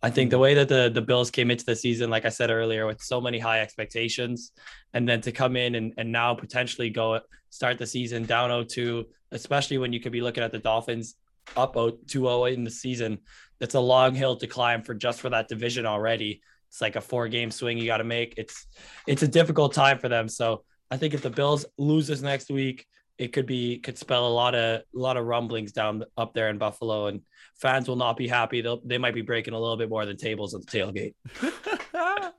I 0.04 0.12
think 0.12 0.30
the 0.30 0.38
way 0.38 0.54
that 0.54 0.70
the 0.70 0.92
the 0.94 1.02
Bills 1.02 1.32
came 1.32 1.50
into 1.50 1.66
the 1.66 1.76
season, 1.76 2.10
like 2.10 2.26
I 2.26 2.30
said 2.30 2.52
earlier, 2.52 2.86
with 2.86 3.02
so 3.02 3.20
many 3.20 3.40
high 3.40 3.62
expectations, 3.62 4.52
and 4.94 5.08
then 5.10 5.22
to 5.22 5.32
come 5.32 5.56
in 5.56 5.76
and, 5.76 5.94
and 5.98 6.12
now 6.12 6.36
potentially 6.36 6.90
go 6.90 7.20
start 7.50 7.80
the 7.80 7.88
season 7.88 8.26
down 8.26 8.50
0-2, 8.50 9.06
especially 9.32 9.78
when 9.78 9.94
you 9.94 10.00
could 10.00 10.12
be 10.12 10.22
looking 10.22 10.44
at 10.44 10.52
the 10.52 10.60
Dolphins 10.60 11.16
up 11.56 11.76
2-0 11.76 12.54
in 12.54 12.64
the 12.64 12.70
season. 12.70 13.20
It's 13.60 13.76
a 13.76 13.80
long 13.80 14.14
hill 14.14 14.36
to 14.36 14.48
climb 14.48 14.84
for 14.84 14.94
just 14.94 15.22
for 15.22 15.30
that 15.30 15.48
division 15.48 15.86
already. 15.86 16.42
It's 16.70 16.82
like 16.82 16.96
a 16.96 17.02
four 17.02 17.28
game 17.28 17.50
swing 17.50 17.78
you 17.78 17.86
got 17.86 17.98
to 17.98 18.04
make. 18.04 18.36
It's 18.38 18.68
it's 19.08 19.24
a 19.24 19.28
difficult 19.28 19.74
time 19.74 19.98
for 19.98 20.10
them. 20.10 20.28
So 20.28 20.64
I 20.90 20.98
think 20.98 21.14
if 21.14 21.22
the 21.22 21.30
Bills 21.30 21.66
lose 21.78 22.08
this 22.08 22.22
next 22.22 22.50
week, 22.50 22.88
it 23.18 23.34
could 23.34 23.46
be 23.46 23.80
could 23.80 23.98
spell 23.98 24.28
a 24.28 24.30
lot 24.30 24.56
of 24.56 24.82
a 24.82 24.84
lot 24.94 25.18
of 25.18 25.26
rumblings 25.26 25.72
down 25.72 26.04
up 26.18 26.34
there 26.34 26.50
in 26.50 26.58
Buffalo, 26.58 27.08
and 27.08 27.22
fans 27.56 27.88
will 27.88 27.96
not 27.96 28.16
be 28.16 28.28
happy. 28.28 28.62
They'll, 28.62 28.82
they 28.86 28.98
might 28.98 29.16
be 29.16 29.22
breaking 29.22 29.54
a 29.54 29.60
little 29.60 29.78
bit 29.78 29.90
more 29.90 30.06
than 30.06 30.18
tables 30.18 30.54
at 30.54 30.66
the 30.66 30.78
tailgate. 30.78 31.16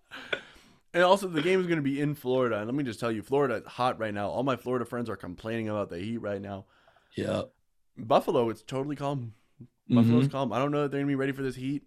and 0.94 1.02
also, 1.02 1.26
the 1.26 1.42
game 1.42 1.60
is 1.60 1.66
going 1.66 1.78
to 1.78 1.82
be 1.82 2.00
in 2.00 2.14
Florida. 2.14 2.58
And 2.58 2.66
let 2.66 2.74
me 2.74 2.84
just 2.84 3.00
tell 3.00 3.10
you, 3.10 3.22
Florida 3.22 3.56
is 3.56 3.66
hot 3.66 3.98
right 3.98 4.14
now. 4.14 4.28
All 4.28 4.44
my 4.44 4.56
Florida 4.56 4.84
friends 4.84 5.10
are 5.10 5.16
complaining 5.16 5.68
about 5.68 5.90
the 5.90 5.98
heat 5.98 6.18
right 6.18 6.40
now. 6.40 6.66
Yeah, 7.16 7.42
Buffalo, 7.96 8.48
it's 8.50 8.62
totally 8.62 8.96
calm. 8.96 9.34
Buffalo's 9.88 10.24
mm-hmm. 10.24 10.32
calm. 10.32 10.52
I 10.52 10.58
don't 10.58 10.70
know 10.70 10.82
that 10.82 10.90
they're 10.90 11.00
going 11.00 11.08
to 11.08 11.12
be 11.12 11.16
ready 11.16 11.32
for 11.32 11.42
this 11.42 11.56
heat. 11.56 11.82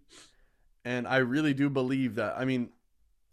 And 0.83 1.07
I 1.07 1.17
really 1.17 1.53
do 1.53 1.69
believe 1.69 2.15
that. 2.15 2.35
I 2.37 2.45
mean, 2.45 2.69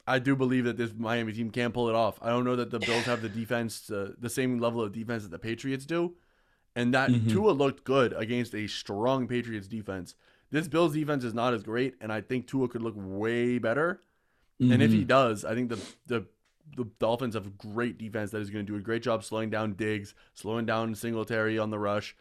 I 0.08 0.18
do 0.18 0.34
believe 0.36 0.64
that 0.64 0.76
this 0.76 0.92
Miami 0.94 1.32
team 1.32 1.50
can 1.50 1.72
pull 1.72 1.88
it 1.88 1.94
off. 1.94 2.18
I 2.22 2.30
don't 2.30 2.44
know 2.44 2.56
that 2.56 2.70
the 2.70 2.80
Bills 2.80 3.06
have 3.06 3.22
the 3.22 3.28
defense, 3.28 3.90
uh, 3.90 4.12
the 4.18 4.30
same 4.30 4.58
level 4.58 4.80
of 4.82 4.92
defense 4.92 5.22
that 5.24 5.30
the 5.30 5.38
Patriots 5.38 5.86
do. 5.86 6.14
And 6.76 6.94
that 6.94 7.10
Mhm. 7.10 7.28
Tua 7.30 7.52
looked 7.52 7.84
good 7.84 8.12
against 8.14 8.54
a 8.54 8.66
strong 8.68 9.28
Patriots 9.28 9.68
defense. 9.68 10.14
This 10.50 10.68
Bills 10.68 10.94
defense 10.94 11.24
is 11.24 11.34
not 11.34 11.54
as 11.54 11.62
great, 11.62 11.96
and 12.00 12.12
I 12.12 12.20
think 12.22 12.46
Tua 12.46 12.68
could 12.68 12.82
look 12.82 12.94
way 12.96 13.58
better. 13.58 14.02
And 14.60 14.82
if 14.82 14.92
he 14.92 15.04
does, 15.04 15.44
I 15.44 15.54
think 15.54 15.70
the 15.70 15.80
the 16.06 16.26
the 16.76 16.84
Dolphins 16.98 17.34
have 17.34 17.46
a 17.46 17.50
great 17.50 17.98
defense 17.98 18.30
that 18.32 18.42
is 18.42 18.50
going 18.50 18.66
to 18.66 18.72
do 18.72 18.76
a 18.78 18.82
great 18.82 19.02
job 19.02 19.24
slowing 19.24 19.50
down 19.50 19.74
Diggs, 19.74 20.14
slowing 20.34 20.66
down 20.66 20.94
Singletary 20.94 21.58
on 21.58 21.70
the 21.70 21.78
rush. 21.78 22.14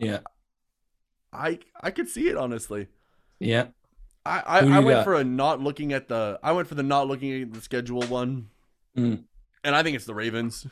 yeah, 0.00 0.20
I 1.32 1.60
I 1.80 1.90
could 1.90 2.08
see 2.08 2.28
it 2.28 2.36
honestly. 2.36 2.88
yeah, 3.38 3.68
I 4.26 4.40
I, 4.40 4.58
I 4.58 4.78
went 4.80 4.98
got? 4.98 5.04
for 5.04 5.14
a 5.14 5.24
not 5.24 5.60
looking 5.60 5.92
at 5.92 6.08
the 6.08 6.38
I 6.42 6.52
went 6.52 6.68
for 6.68 6.74
the 6.74 6.82
not 6.82 7.08
looking 7.08 7.42
at 7.42 7.52
the 7.52 7.60
schedule 7.60 8.02
one, 8.02 8.48
Mm. 8.96 9.24
and 9.64 9.74
I 9.76 9.82
think 9.82 9.96
it's 9.96 10.04
the 10.04 10.14
Ravens. 10.14 10.66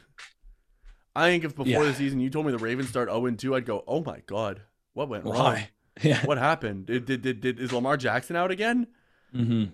I 1.17 1.29
think 1.31 1.45
if 1.45 1.57
before 1.57 1.67
Yeah. 1.67 1.83
the 1.83 1.95
season 1.95 2.21
you 2.21 2.31
told 2.31 2.47
me 2.47 2.53
the 2.53 2.59
Ravens 2.59 2.89
start 2.91 3.09
zero 3.09 3.27
and 3.27 3.39
two, 3.39 3.55
I'd 3.55 3.65
go, 3.67 3.83
oh 3.89 4.03
my 4.05 4.21
god, 4.27 4.63
what 4.93 5.09
went 5.09 5.25
wrong? 5.25 5.59
Yeah. 6.01 6.25
What 6.27 6.39
happened? 6.39 6.87
Did, 6.87 7.07
did 7.07 7.23
did 7.23 7.41
did 7.41 7.59
is 7.59 7.73
Lamar 7.73 7.97
Jackson 7.97 8.37
out 8.37 8.53
again? 8.53 8.87
hmm 9.33 9.65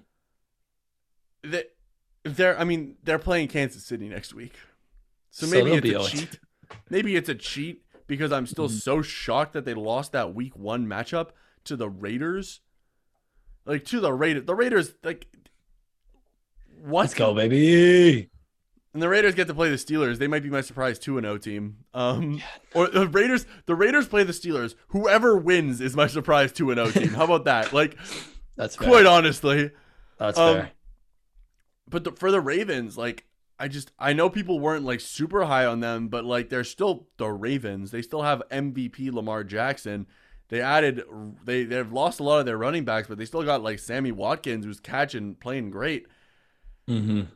They, 1.42 1.64
they're 2.22 2.58
I 2.58 2.64
mean 2.64 2.96
they're 3.02 3.18
playing 3.18 3.48
Kansas 3.48 3.84
City 3.84 4.08
next 4.08 4.32
week, 4.32 4.54
so 5.30 5.46
So 5.46 5.52
maybe 5.64 5.90
they'll 5.90 6.04
it's 6.06 6.14
a 6.14 6.16
cheat. 6.16 6.40
Maybe 6.88 7.16
it's 7.16 7.28
a 7.28 7.34
cheat 7.34 7.84
because 8.06 8.32
I'm 8.32 8.46
still 8.46 8.68
Mm-hmm. 8.68 8.78
so 8.78 9.02
shocked 9.02 9.52
that 9.52 9.64
they 9.66 9.74
lost 9.74 10.12
that 10.12 10.34
week 10.34 10.56
one 10.56 10.86
matchup 10.86 11.30
to 11.64 11.76
the 11.76 11.88
Raiders. 11.90 12.60
Like 13.66 13.84
to 13.86 14.00
the 14.00 14.12
Raiders, 14.12 14.44
the 14.44 14.54
Raiders 14.54 14.94
like 15.02 15.26
what? 16.82 17.02
Let's 17.02 17.14
go, 17.14 17.34
baby. 17.34 18.28
And 18.92 19.02
the 19.02 19.08
Raiders 19.08 19.34
get 19.34 19.48
to 19.48 19.54
play 19.54 19.70
the 19.70 19.76
Steelers. 19.76 20.18
They 20.18 20.28
might 20.28 20.44
be 20.44 20.50
my 20.50 20.60
surprise 20.60 21.00
two 21.00 21.18
and 21.18 21.24
zero 21.24 21.36
team. 21.36 21.78
Um, 21.92 22.40
or 22.74 22.88
the 22.88 23.08
Raiders. 23.08 23.44
The 23.66 23.74
Raiders 23.74 24.06
play 24.06 24.22
the 24.22 24.32
Steelers. 24.32 24.76
Whoever 24.88 25.36
wins 25.36 25.80
is 25.80 25.96
my 25.96 26.06
surprise 26.08 26.52
two 26.52 26.70
and 26.70 26.78
zero 26.78 26.90
team. 26.90 27.14
How 27.14 27.24
about 27.24 27.44
that? 27.46 27.72
Like, 27.72 27.96
That's 28.56 28.76
fair. 28.76 28.88
quite 28.88 29.06
honestly. 29.06 29.72
That's 30.18 30.38
um, 30.38 30.54
fair. 30.54 30.70
But 31.88 32.04
the, 32.04 32.12
for 32.12 32.30
the 32.30 32.40
Ravens, 32.40 32.96
like, 32.96 33.24
I 33.58 33.66
just 33.66 33.90
I 33.98 34.12
know 34.12 34.30
people 34.30 34.60
weren't 34.60 34.84
like 34.84 35.00
super 35.00 35.44
high 35.44 35.64
on 35.64 35.80
them, 35.80 36.08
but 36.08 36.24
like 36.24 36.48
they're 36.48 36.64
still 36.64 37.08
the 37.16 37.30
Ravens. 37.30 37.90
They 37.90 38.02
still 38.02 38.22
have 38.22 38.42
MVP 38.50 39.12
Lamar 39.12 39.42
Jackson. 39.42 40.06
They 40.48 40.60
added 40.60 41.02
they 41.44 41.64
they've 41.64 41.90
lost 41.92 42.20
a 42.20 42.22
lot 42.22 42.40
of 42.40 42.46
their 42.46 42.58
running 42.58 42.84
backs, 42.84 43.08
but 43.08 43.18
they 43.18 43.24
still 43.24 43.42
got 43.44 43.62
like 43.62 43.78
Sammy 43.78 44.12
Watkins 44.12 44.64
who's 44.64 44.80
catching 44.80 45.34
playing 45.36 45.70
great. 45.70 46.06
hmm 46.88 47.26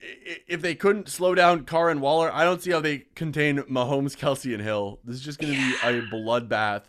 if 0.00 0.62
they 0.62 0.74
couldn't 0.74 1.08
slow 1.08 1.34
down 1.34 1.64
Carr 1.64 1.90
and 1.90 2.00
Waller, 2.00 2.32
I 2.32 2.44
don't 2.44 2.62
see 2.62 2.70
how 2.70 2.80
they 2.80 2.98
contain 3.14 3.58
Mahomes, 3.64 4.16
Kelce, 4.16 4.52
and 4.54 4.62
Hill. 4.62 4.98
This 5.04 5.16
is 5.16 5.22
just 5.22 5.38
going 5.38 5.52
to 5.52 5.56
be 5.56 5.74
a 5.74 6.00
bloodbath. 6.00 6.84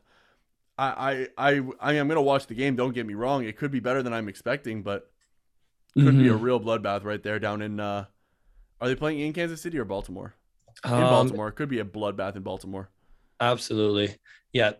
I, 0.77 1.27
I, 1.37 1.51
I, 1.51 1.61
I 1.81 1.91
mean, 1.91 2.01
I'm 2.01 2.07
gonna 2.07 2.21
watch 2.21 2.47
the 2.47 2.55
game. 2.55 2.75
Don't 2.75 2.93
get 2.93 3.05
me 3.05 3.13
wrong; 3.13 3.45
it 3.45 3.57
could 3.57 3.71
be 3.71 3.79
better 3.79 4.01
than 4.03 4.13
I'm 4.13 4.29
expecting, 4.29 4.83
but 4.83 5.11
could 5.99 6.17
be 6.17 6.27
a 6.29 6.35
Mhm. 6.35 6.41
real 6.41 6.59
bloodbath 6.59 7.03
right 7.03 7.21
there 7.23 7.39
down 7.39 7.61
in. 7.61 7.79
uh 7.79 8.05
Are 8.81 8.87
they 8.89 8.95
playing 8.95 9.19
in 9.19 9.33
Kansas 9.33 9.61
City 9.61 9.79
or 9.79 9.85
Baltimore? 9.85 10.35
In 10.85 10.93
Um, 10.93 11.07
Baltimore, 11.09 11.49
it 11.49 11.53
could 11.53 11.69
be 11.69 11.79
a 11.79 11.85
bloodbath 11.85 12.35
in 12.35 12.43
Baltimore. 12.43 12.89
Absolutely. 13.39 14.17
Yeah. 14.53 14.73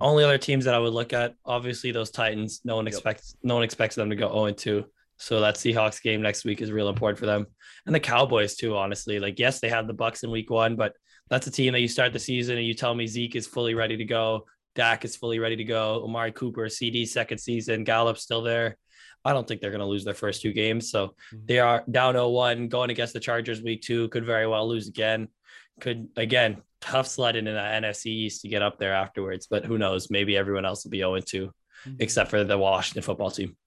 Only 0.00 0.24
other 0.24 0.38
teams 0.38 0.64
that 0.64 0.74
I 0.74 0.78
would 0.78 0.92
look 0.92 1.12
at, 1.12 1.34
obviously 1.44 1.92
those 1.92 2.10
Titans. 2.10 2.60
No 2.64 2.76
one 2.76 2.86
Yep. 2.86 2.94
expects 2.94 3.36
no 3.42 3.54
one 3.54 3.62
expects 3.64 3.94
them 3.94 4.10
to 4.10 4.16
go 4.16 4.28
0 4.32 4.52
2. 4.52 4.84
So 5.18 5.40
that 5.40 5.54
Seahawks 5.54 6.02
game 6.02 6.20
next 6.22 6.44
week 6.44 6.60
is 6.60 6.72
real 6.72 6.88
important 6.88 7.18
for 7.18 7.26
them. 7.26 7.46
And 7.86 7.94
the 7.94 8.00
Cowboys 8.00 8.56
too, 8.56 8.76
honestly. 8.76 9.20
Like, 9.20 9.38
yes, 9.38 9.60
they 9.60 9.68
have 9.68 9.86
the 9.86 9.92
Bucks 9.94 10.24
in 10.24 10.30
week 10.32 10.50
one, 10.50 10.74
but 10.74 10.94
that's 11.30 11.46
a 11.46 11.50
team 11.50 11.72
that 11.74 11.80
you 11.80 11.86
start 11.88 12.12
the 12.12 12.18
season 12.18 12.58
and 12.58 12.66
you 12.66 12.74
tell 12.74 12.94
me 12.94 13.06
Zeke 13.06 13.36
is 13.36 13.46
fully 13.46 13.74
ready 13.74 13.96
to 13.96 14.04
go. 14.04 14.46
Dak 14.74 15.04
is 15.04 15.14
fully 15.14 15.38
ready 15.38 15.54
to 15.56 15.64
go. 15.64 16.02
Amari 16.02 16.32
Cooper, 16.32 16.62
CeeDee 16.66 17.06
second 17.06 17.38
season, 17.38 17.84
Gallup's 17.84 18.22
still 18.22 18.42
there. 18.42 18.76
I 19.24 19.32
don't 19.32 19.46
think 19.46 19.60
they're 19.60 19.70
going 19.70 19.80
to 19.80 19.86
lose 19.86 20.04
their 20.04 20.14
first 20.14 20.42
two 20.42 20.52
games. 20.52 20.90
So 20.90 21.14
Mhm. 21.32 21.46
they 21.46 21.58
are 21.60 21.84
down 21.88 22.16
0-1 22.16 22.68
going 22.68 22.90
against 22.90 23.12
the 23.12 23.20
Chargers 23.20 23.62
week 23.62 23.82
two. 23.82 24.08
Could 24.08 24.24
very 24.24 24.48
well 24.48 24.66
lose 24.66 24.88
again. 24.88 25.28
Could 25.80 26.08
again 26.16 26.62
tough 26.82 27.06
sledding 27.06 27.46
in 27.46 27.54
the 27.54 27.60
NFC 27.60 28.06
East 28.06 28.42
to 28.42 28.48
get 28.48 28.60
up 28.60 28.78
there 28.78 28.92
afterwards. 28.92 29.46
But 29.46 29.64
who 29.64 29.78
knows? 29.78 30.10
Maybe 30.10 30.36
everyone 30.36 30.66
else 30.66 30.84
will 30.84 30.90
be 30.90 30.98
0-2 30.98 31.50
except 31.98 32.28
for 32.30 32.44
the 32.44 32.58
Washington 32.58 33.02
football 33.02 33.30
team. 33.30 33.56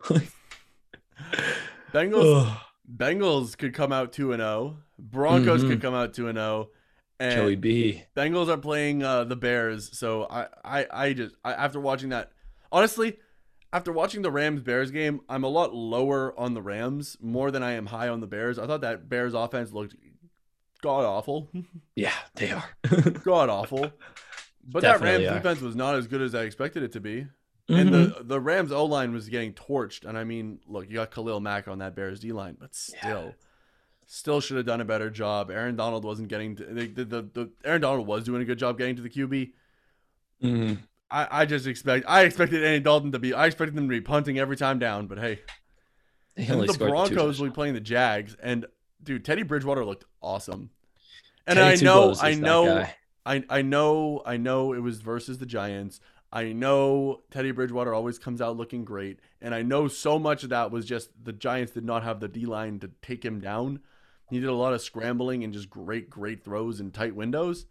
Bengals, 1.94 2.56
Bengals 2.94 3.58
could 3.58 3.74
come 3.74 3.92
out 3.92 4.14
two 4.14 4.32
and 4.34 4.42
zero. 4.42 4.78
Broncos 5.00 5.64
Mhm. 5.64 5.70
could 5.70 5.82
come 5.82 5.94
out 5.94 6.14
two 6.14 6.28
and 6.28 6.38
zero. 6.38 6.70
And 7.20 7.34
Joey 7.36 7.56
B. 7.56 8.04
Bengals 8.16 8.50
are 8.50 8.58
playing 8.58 9.02
uh, 9.02 9.24
the 9.24 9.38
Bears, 9.38 9.98
so 9.98 10.26
I, 10.30 10.48
I, 10.66 10.88
I 10.92 11.14
just 11.14 11.34
I, 11.46 11.54
after 11.54 11.80
watching 11.80 12.10
that, 12.10 12.32
honestly, 12.74 13.18
after 13.72 13.94
watching 13.94 14.22
the 14.22 14.32
Rams 14.32 14.62
Bears 14.62 14.92
game, 14.92 15.22
I'm 15.30 15.46
a 15.46 15.48
lot 15.48 15.74
lower 15.74 16.38
on 16.38 16.54
the 16.54 16.62
Rams 16.62 17.16
more 17.22 17.52
than 17.52 17.64
I 17.64 17.72
am 17.74 17.86
high 17.86 18.10
on 18.10 18.20
the 18.20 18.28
Bears. 18.28 18.60
I 18.60 18.68
thought 18.68 18.82
that 18.82 19.08
Bears 19.08 19.34
offense 19.34 19.72
looked 19.72 19.96
god 20.82 21.06
awful, 21.06 21.50
Yeah, 21.96 22.14
they 22.36 22.52
are. 22.52 22.70
god 23.24 23.50
awful. 23.50 23.92
But 24.68 24.82
that 24.82 25.02
Rams 25.02 25.26
are. 25.28 25.34
defense 25.36 25.62
was 25.62 25.76
not 25.76 25.96
as 25.96 26.08
good 26.08 26.22
as 26.22 26.34
I 26.34 26.44
expected 26.44 26.84
it 26.84 26.92
to 26.94 27.00
be. 27.00 27.28
Mhm. 27.70 27.80
And 27.82 27.94
the 27.94 28.18
the 28.24 28.40
Rams 28.40 28.72
O 28.72 28.86
line 28.86 29.12
was 29.14 29.28
getting 29.30 29.54
torched. 29.54 30.06
And 30.08 30.18
I 30.18 30.24
mean, 30.24 30.60
look, 30.68 30.88
you 30.88 30.96
got 30.96 31.12
Khalil 31.12 31.40
Mack 31.40 31.68
on 31.68 31.80
that 31.80 31.96
Bears 31.96 32.20
D 32.20 32.32
line, 32.32 32.58
but 32.60 32.76
still, 32.76 33.34
still 34.06 34.40
should 34.40 34.58
have 34.58 34.66
done 34.66 34.82
a 34.82 34.86
better 34.86 35.10
job. 35.10 35.50
Aaron 35.50 35.76
Donald 35.76 36.04
wasn't 36.06 36.28
getting 36.28 36.56
to, 36.58 36.64
the, 36.64 36.88
the, 36.88 37.22
the, 37.34 37.52
Aaron 37.64 37.82
Donald 37.82 38.06
was 38.08 38.24
doing 38.24 38.42
a 38.42 38.46
good 38.46 38.60
job 38.60 38.78
getting 38.78 38.96
to 38.98 39.02
the 39.02 39.10
QB. 39.10 39.52
Mhm. 40.44 40.78
I, 41.10 41.28
I 41.42 41.46
just 41.46 41.66
expect 41.68 42.06
I 42.08 42.24
expected 42.24 42.64
Andy 42.64 42.82
Dalton 42.82 43.12
to 43.14 43.20
be 43.20 43.34
I 43.34 43.46
expected 43.48 43.76
them 43.76 43.86
to 43.88 43.90
be 43.96 44.02
punting 44.02 44.38
every 44.38 44.58
time 44.58 44.80
down, 44.80 45.08
but 45.08 45.18
hey, 45.20 45.40
the 46.36 46.76
Broncos 46.78 47.40
will 47.40 47.48
be 47.48 47.54
playing 47.54 47.74
the 47.74 47.80
Jags, 47.80 48.36
and 48.42 48.66
dude, 49.06 49.24
Teddy 49.24 49.44
Bridgewater 49.44 49.86
looked 49.86 50.06
awesome. 50.22 50.70
And 51.48 51.60
I 51.60 51.76
know, 51.76 52.14
I 52.20 52.34
know. 52.34 52.86
I 53.26 53.44
I 53.50 53.62
know, 53.62 54.22
I 54.26 54.38
know 54.38 54.74
it 54.74 54.80
was 54.80 55.02
versus 55.02 55.38
the 55.38 55.46
Giants. 55.46 56.00
I 56.32 56.52
know 56.52 57.22
Teddy 57.32 57.52
Bridgewater 57.52 57.94
always 57.94 58.20
comes 58.20 58.42
out 58.42 58.58
looking 58.58 58.84
great, 58.84 59.20
and 59.42 59.56
I 59.56 59.62
know 59.62 59.88
so 59.88 60.20
much 60.20 60.44
of 60.44 60.50
that 60.50 60.72
was 60.72 60.86
just 60.86 61.10
the 61.24 61.32
Giants 61.32 61.72
did 61.72 61.86
not 61.86 62.04
have 62.04 62.20
the 62.20 62.28
D 62.28 62.46
line 62.46 62.80
to 62.80 62.92
take 63.02 63.24
him 63.24 63.40
down. 63.40 63.80
He 64.30 64.40
did 64.40 64.50
a 64.50 64.54
lot 64.54 64.74
of 64.74 64.82
scrambling 64.82 65.44
and 65.44 65.54
just 65.54 65.70
great, 65.70 66.10
great 66.10 66.44
throws 66.44 66.80
in 66.80 66.92
tight 66.92 67.16
windows. 67.16 67.68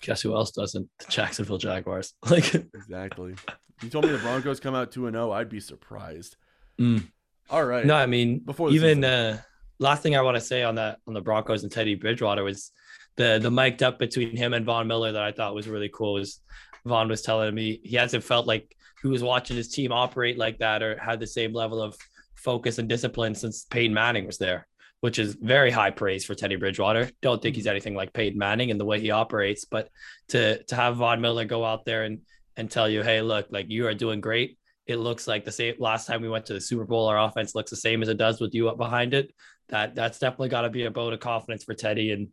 Guess 0.00 0.22
who 0.22 0.34
else 0.34 0.50
doesn't? 0.52 0.88
The 0.98 1.06
Jacksonville 1.08 1.58
Jaguars. 1.58 2.14
Like, 2.30 2.54
Exactly. 2.54 3.34
You 3.82 3.88
told 3.90 4.06
me 4.06 4.12
the 4.12 4.18
Broncos 4.18 4.60
come 4.60 4.74
out 4.74 4.92
two 4.92 5.06
and 5.06 5.14
zero, 5.14 5.32
I'd 5.32 5.48
be 5.48 5.60
surprised. 5.60 6.36
Mm. 6.78 7.08
All 7.48 7.64
right. 7.64 7.86
no, 7.86 7.94
I 7.94 8.04
mean, 8.04 8.40
Before 8.40 8.68
even 8.68 9.02
uh, 9.02 9.40
last 9.78 10.02
thing 10.02 10.16
I 10.16 10.22
want 10.22 10.36
to 10.36 10.40
say 10.40 10.62
on 10.62 10.76
that 10.76 10.98
on 11.06 11.14
the 11.14 11.20
Broncos 11.20 11.62
and 11.62 11.72
Teddy 11.72 11.94
Bridgewater 11.94 12.44
was 12.44 12.72
the 13.16 13.38
the 13.40 13.50
mic'd 13.50 13.82
up 13.82 13.98
between 13.98 14.36
him 14.36 14.54
and 14.54 14.64
Von 14.64 14.86
Miller 14.86 15.12
that 15.12 15.22
I 15.22 15.32
thought 15.32 15.54
was 15.54 15.68
really 15.68 15.90
cool. 15.92 16.14
Was 16.14 16.40
Von 16.84 17.08
was 17.08 17.22
telling 17.22 17.54
me 17.54 17.80
he 17.82 17.96
hasn't 17.96 18.24
felt 18.24 18.46
like 18.46 18.74
he 19.02 19.08
was 19.08 19.22
watching 19.22 19.56
his 19.56 19.68
team 19.68 19.92
operate 19.92 20.38
like 20.38 20.58
that 20.58 20.82
or 20.82 20.98
had 20.98 21.20
the 21.20 21.26
same 21.26 21.52
level 21.52 21.80
of 21.82 21.96
focus 22.34 22.78
and 22.78 22.88
discipline 22.88 23.34
since 23.34 23.64
Peyton 23.64 23.94
Manning 23.94 24.26
was 24.26 24.38
there, 24.38 24.66
which 25.00 25.18
is 25.18 25.34
very 25.34 25.70
high 25.70 25.90
praise 25.90 26.24
for 26.24 26.34
Teddy 26.34 26.56
Bridgewater. 26.56 27.10
Don't 27.22 27.42
think 27.42 27.56
he's 27.56 27.64
mm-hmm. 27.64 27.72
anything 27.72 27.94
like 27.94 28.12
Peyton 28.12 28.38
Manning 28.38 28.70
in 28.70 28.78
the 28.78 28.84
way 28.84 29.00
he 29.00 29.10
operates, 29.10 29.64
but 29.64 29.88
to 30.28 30.62
to 30.64 30.76
have 30.76 30.96
Von 30.96 31.20
Miller 31.20 31.44
go 31.44 31.64
out 31.64 31.84
there 31.84 32.04
and 32.04 32.20
and 32.56 32.70
tell 32.70 32.88
you, 32.88 33.02
hey, 33.02 33.20
look, 33.20 33.46
like 33.50 33.66
you 33.68 33.86
are 33.86 33.94
doing 33.94 34.20
great. 34.20 34.58
It 34.86 34.96
looks 34.96 35.26
like 35.26 35.44
the 35.44 35.52
same 35.52 35.74
last 35.78 36.06
time 36.06 36.22
we 36.22 36.28
went 36.28 36.46
to 36.46 36.54
the 36.54 36.60
Super 36.60 36.84
Bowl, 36.84 37.08
our 37.08 37.18
offense 37.18 37.54
looks 37.54 37.70
the 37.70 37.76
same 37.76 38.02
as 38.02 38.08
it 38.08 38.18
does 38.18 38.40
with 38.40 38.54
you 38.54 38.68
up 38.68 38.78
behind 38.78 39.14
it. 39.14 39.34
That 39.68 39.94
that's 39.94 40.18
definitely 40.18 40.48
got 40.50 40.62
to 40.62 40.70
be 40.70 40.84
a 40.84 40.90
vote 40.90 41.12
of 41.12 41.20
confidence 41.20 41.64
for 41.64 41.74
Teddy 41.74 42.12
and 42.12 42.28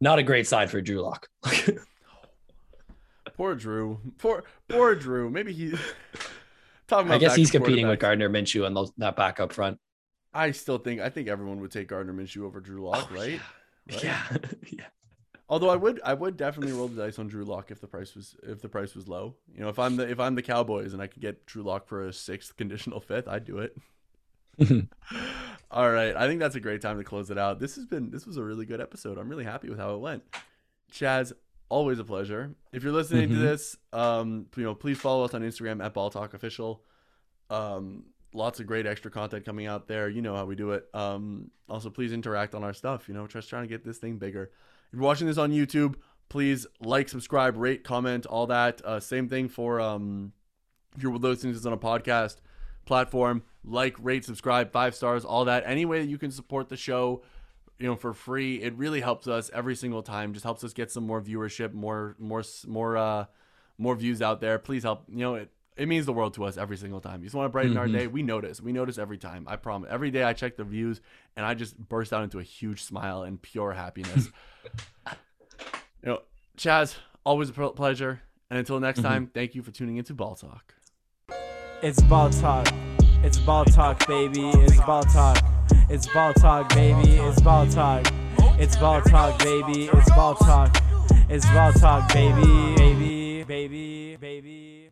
not 0.00 0.18
a 0.18 0.22
great 0.22 0.46
sign 0.46 0.68
for 0.68 0.80
Drew 0.80 1.00
Lock. 1.00 1.28
Poor 3.36 3.54
Drew. 3.54 4.00
Poor 4.18 4.44
poor 4.68 4.94
Drew. 4.94 5.28
Maybe 5.28 5.52
he 5.52 5.70
talking 6.86 7.06
about 7.06 7.16
I 7.16 7.18
guess 7.18 7.34
he's 7.34 7.50
competing 7.50 7.88
with. 7.88 7.98
Gardner 7.98 8.30
Minshew 8.30 8.64
on 8.64 8.74
those, 8.74 8.92
that 8.98 9.16
back 9.16 9.40
up 9.40 9.52
front. 9.52 9.78
I 10.32 10.52
still 10.52 10.78
think 10.78 11.00
I 11.00 11.08
think 11.08 11.28
everyone 11.28 11.60
would 11.60 11.72
take 11.72 11.88
Gardner 11.88 12.12
Minshew 12.12 12.44
over 12.44 12.60
Drew 12.60 12.86
Lock, 12.86 13.08
Oh, 13.10 13.14
right? 13.14 13.40
Right? 13.90 14.04
Yeah. 14.04 14.22
yeah. 14.70 14.86
Although 15.48 15.70
I 15.70 15.76
would 15.76 16.00
I 16.04 16.14
would 16.14 16.36
definitely 16.36 16.72
roll 16.72 16.88
the 16.88 17.02
dice 17.02 17.18
on 17.18 17.26
Drew 17.26 17.44
Lock 17.44 17.70
if 17.70 17.80
the 17.80 17.86
price 17.88 18.14
was 18.14 18.36
if 18.42 18.62
the 18.62 18.68
price 18.68 18.94
was 18.94 19.08
low. 19.08 19.34
You 19.52 19.60
know, 19.62 19.68
if 19.68 19.78
I'm 19.78 19.96
the 19.96 20.08
if 20.08 20.20
I'm 20.20 20.34
the 20.34 20.42
Cowboys 20.42 20.92
and 20.92 21.02
I 21.02 21.06
could 21.06 21.22
get 21.22 21.44
Drew 21.46 21.62
Lock 21.62 21.86
for 21.88 22.06
a 22.06 22.12
sixth 22.12 22.56
conditional 22.56 23.00
fifth, 23.00 23.26
I'd 23.28 23.44
do 23.44 23.58
it. 23.58 23.76
All 25.70 25.90
right, 25.90 26.14
I 26.14 26.26
think 26.28 26.40
that's 26.40 26.54
a 26.54 26.60
great 26.60 26.80
time 26.80 26.98
to 26.98 27.04
close 27.04 27.30
it 27.30 27.38
out. 27.38 27.58
This 27.58 27.74
has 27.76 27.84
been 27.84 28.10
this 28.10 28.26
was 28.26 28.36
a 28.36 28.42
really 28.42 28.64
good 28.66 28.80
episode. 28.80 29.18
I'm 29.18 29.28
really 29.28 29.44
happy 29.44 29.68
with 29.68 29.78
how 29.78 29.94
it 29.94 29.98
went. 30.00 30.22
Chaz, 30.92 31.32
always 31.68 31.98
a 31.98 32.04
pleasure. 32.04 32.54
If 32.72 32.84
you're 32.84 32.92
listening 32.92 33.28
to 33.30 33.34
Mhm. 33.34 33.40
this, 33.40 33.76
um, 33.92 34.46
you 34.56 34.62
know, 34.62 34.74
please 34.74 35.00
follow 35.00 35.24
us 35.24 35.34
on 35.34 35.42
Instagram 35.42 35.84
at 35.84 35.92
Ball 35.94 36.10
Talk 36.10 36.32
Official. 36.34 36.84
Um, 37.50 38.04
lots 38.32 38.60
of 38.60 38.66
great 38.66 38.86
extra 38.86 39.10
content 39.10 39.44
coming 39.44 39.66
out 39.66 39.88
there. 39.88 40.08
You 40.08 40.22
know 40.22 40.36
how 40.36 40.44
we 40.44 40.54
do 40.54 40.70
it. 40.72 40.88
Um, 40.94 41.50
also, 41.68 41.90
please 41.90 42.12
interact 42.12 42.54
on 42.54 42.62
our 42.62 42.72
stuff. 42.72 43.08
You 43.08 43.14
know, 43.14 43.26
just 43.26 43.48
trying 43.48 43.64
to 43.64 43.68
get 43.68 43.84
this 43.84 43.98
thing 43.98 44.18
bigger. 44.18 44.44
If 44.44 44.92
you're 44.92 45.02
watching 45.02 45.26
this 45.26 45.38
on 45.38 45.50
YouTube, 45.50 45.96
please 46.28 46.66
like, 46.80 47.08
subscribe, 47.08 47.56
rate, 47.56 47.82
comment, 47.82 48.26
all 48.26 48.46
that. 48.46 48.80
Uh, 48.84 49.00
same 49.00 49.28
thing 49.28 49.48
for 49.48 49.80
um, 49.80 50.32
if 50.96 51.02
you're 51.02 51.16
listening 51.16 51.52
to 51.52 51.58
this 51.58 51.66
on 51.66 51.72
a 51.72 51.76
podcast 51.78 52.36
platform, 52.84 53.42
like, 53.64 53.96
rate, 53.98 54.24
subscribe, 54.24 54.72
five 54.72 54.94
stars, 54.94 55.24
all 55.24 55.44
that. 55.46 55.64
Any 55.66 55.84
way 55.84 56.00
that 56.00 56.08
you 56.08 56.18
can 56.18 56.30
support 56.30 56.68
the 56.68 56.76
show, 56.76 57.22
you 57.78 57.86
know, 57.86 57.96
for 57.96 58.12
free, 58.14 58.62
it 58.62 58.74
really 58.76 59.00
helps 59.00 59.26
us 59.26 59.50
every 59.52 59.74
single 59.74 60.02
time. 60.02 60.32
Just 60.32 60.44
helps 60.44 60.62
us 60.64 60.72
get 60.72 60.90
some 60.90 61.06
more 61.06 61.20
viewership, 61.20 61.72
more, 61.72 62.14
more, 62.18 62.42
more, 62.66 62.96
uh, 62.96 63.24
more 63.78 63.96
views 63.96 64.22
out 64.22 64.40
there. 64.40 64.58
Please 64.58 64.82
help. 64.84 65.04
You 65.08 65.18
know, 65.18 65.34
it 65.34 65.50
it 65.76 65.88
means 65.88 66.06
the 66.06 66.12
world 66.12 66.34
to 66.34 66.44
us 66.44 66.56
every 66.56 66.76
single 66.76 67.00
time. 67.00 67.18
You 67.20 67.26
just 67.26 67.34
want 67.34 67.46
to 67.46 67.50
brighten 67.50 67.76
our 67.76 67.88
Mhm. 67.88 67.92
day. 67.92 68.06
We 68.06 68.22
notice. 68.22 68.60
We 68.60 68.70
notice 68.70 68.96
every 68.96 69.18
time. 69.18 69.44
I 69.48 69.56
promise. 69.56 69.88
Every 69.90 70.12
day 70.12 70.22
I 70.22 70.32
check 70.32 70.56
the 70.56 70.62
views 70.62 71.00
and 71.36 71.44
I 71.44 71.54
just 71.54 71.76
burst 71.76 72.12
out 72.12 72.22
into 72.22 72.38
a 72.38 72.44
huge 72.44 72.84
smile 72.84 73.24
and 73.24 73.42
pure 73.42 73.72
happiness. 73.72 74.30
you 75.08 75.12
know, 76.04 76.20
Chaz, 76.56 76.94
always 77.24 77.48
a 77.50 77.52
pleasure. 77.52 78.22
And 78.50 78.58
until 78.60 78.78
next 78.78 79.00
Mhm. 79.00 79.02
time, 79.02 79.26
thank 79.34 79.56
you 79.56 79.62
for 79.64 79.72
tuning 79.72 79.96
into 79.96 80.14
Ball 80.14 80.36
Talk. 80.36 80.76
It's 81.82 82.00
ball 82.02 82.30
talk. 82.30 82.66
It's 83.22 83.38
ball 83.38 83.64
talk, 83.64 84.06
baby. 84.06 84.48
It's 84.50 84.80
ball 84.80 85.02
talk. 85.02 85.38
It's 85.88 86.06
ball 86.12 86.32
talk, 86.34 86.68
baby. 86.70 87.16
It's 87.16 87.40
ball 87.40 87.66
talk. 87.66 88.06
It's 88.58 88.76
ball 88.76 89.02
talk, 89.02 89.38
baby. 89.38 89.90
It's 89.92 90.10
ball 90.10 90.34
talk. 90.34 90.76
It's 91.28 91.46
ball 91.46 91.72
talk, 91.72 92.12
baby. 92.12 92.74
Baby, 92.76 93.44
baby, 93.44 94.16
baby. 94.16 94.83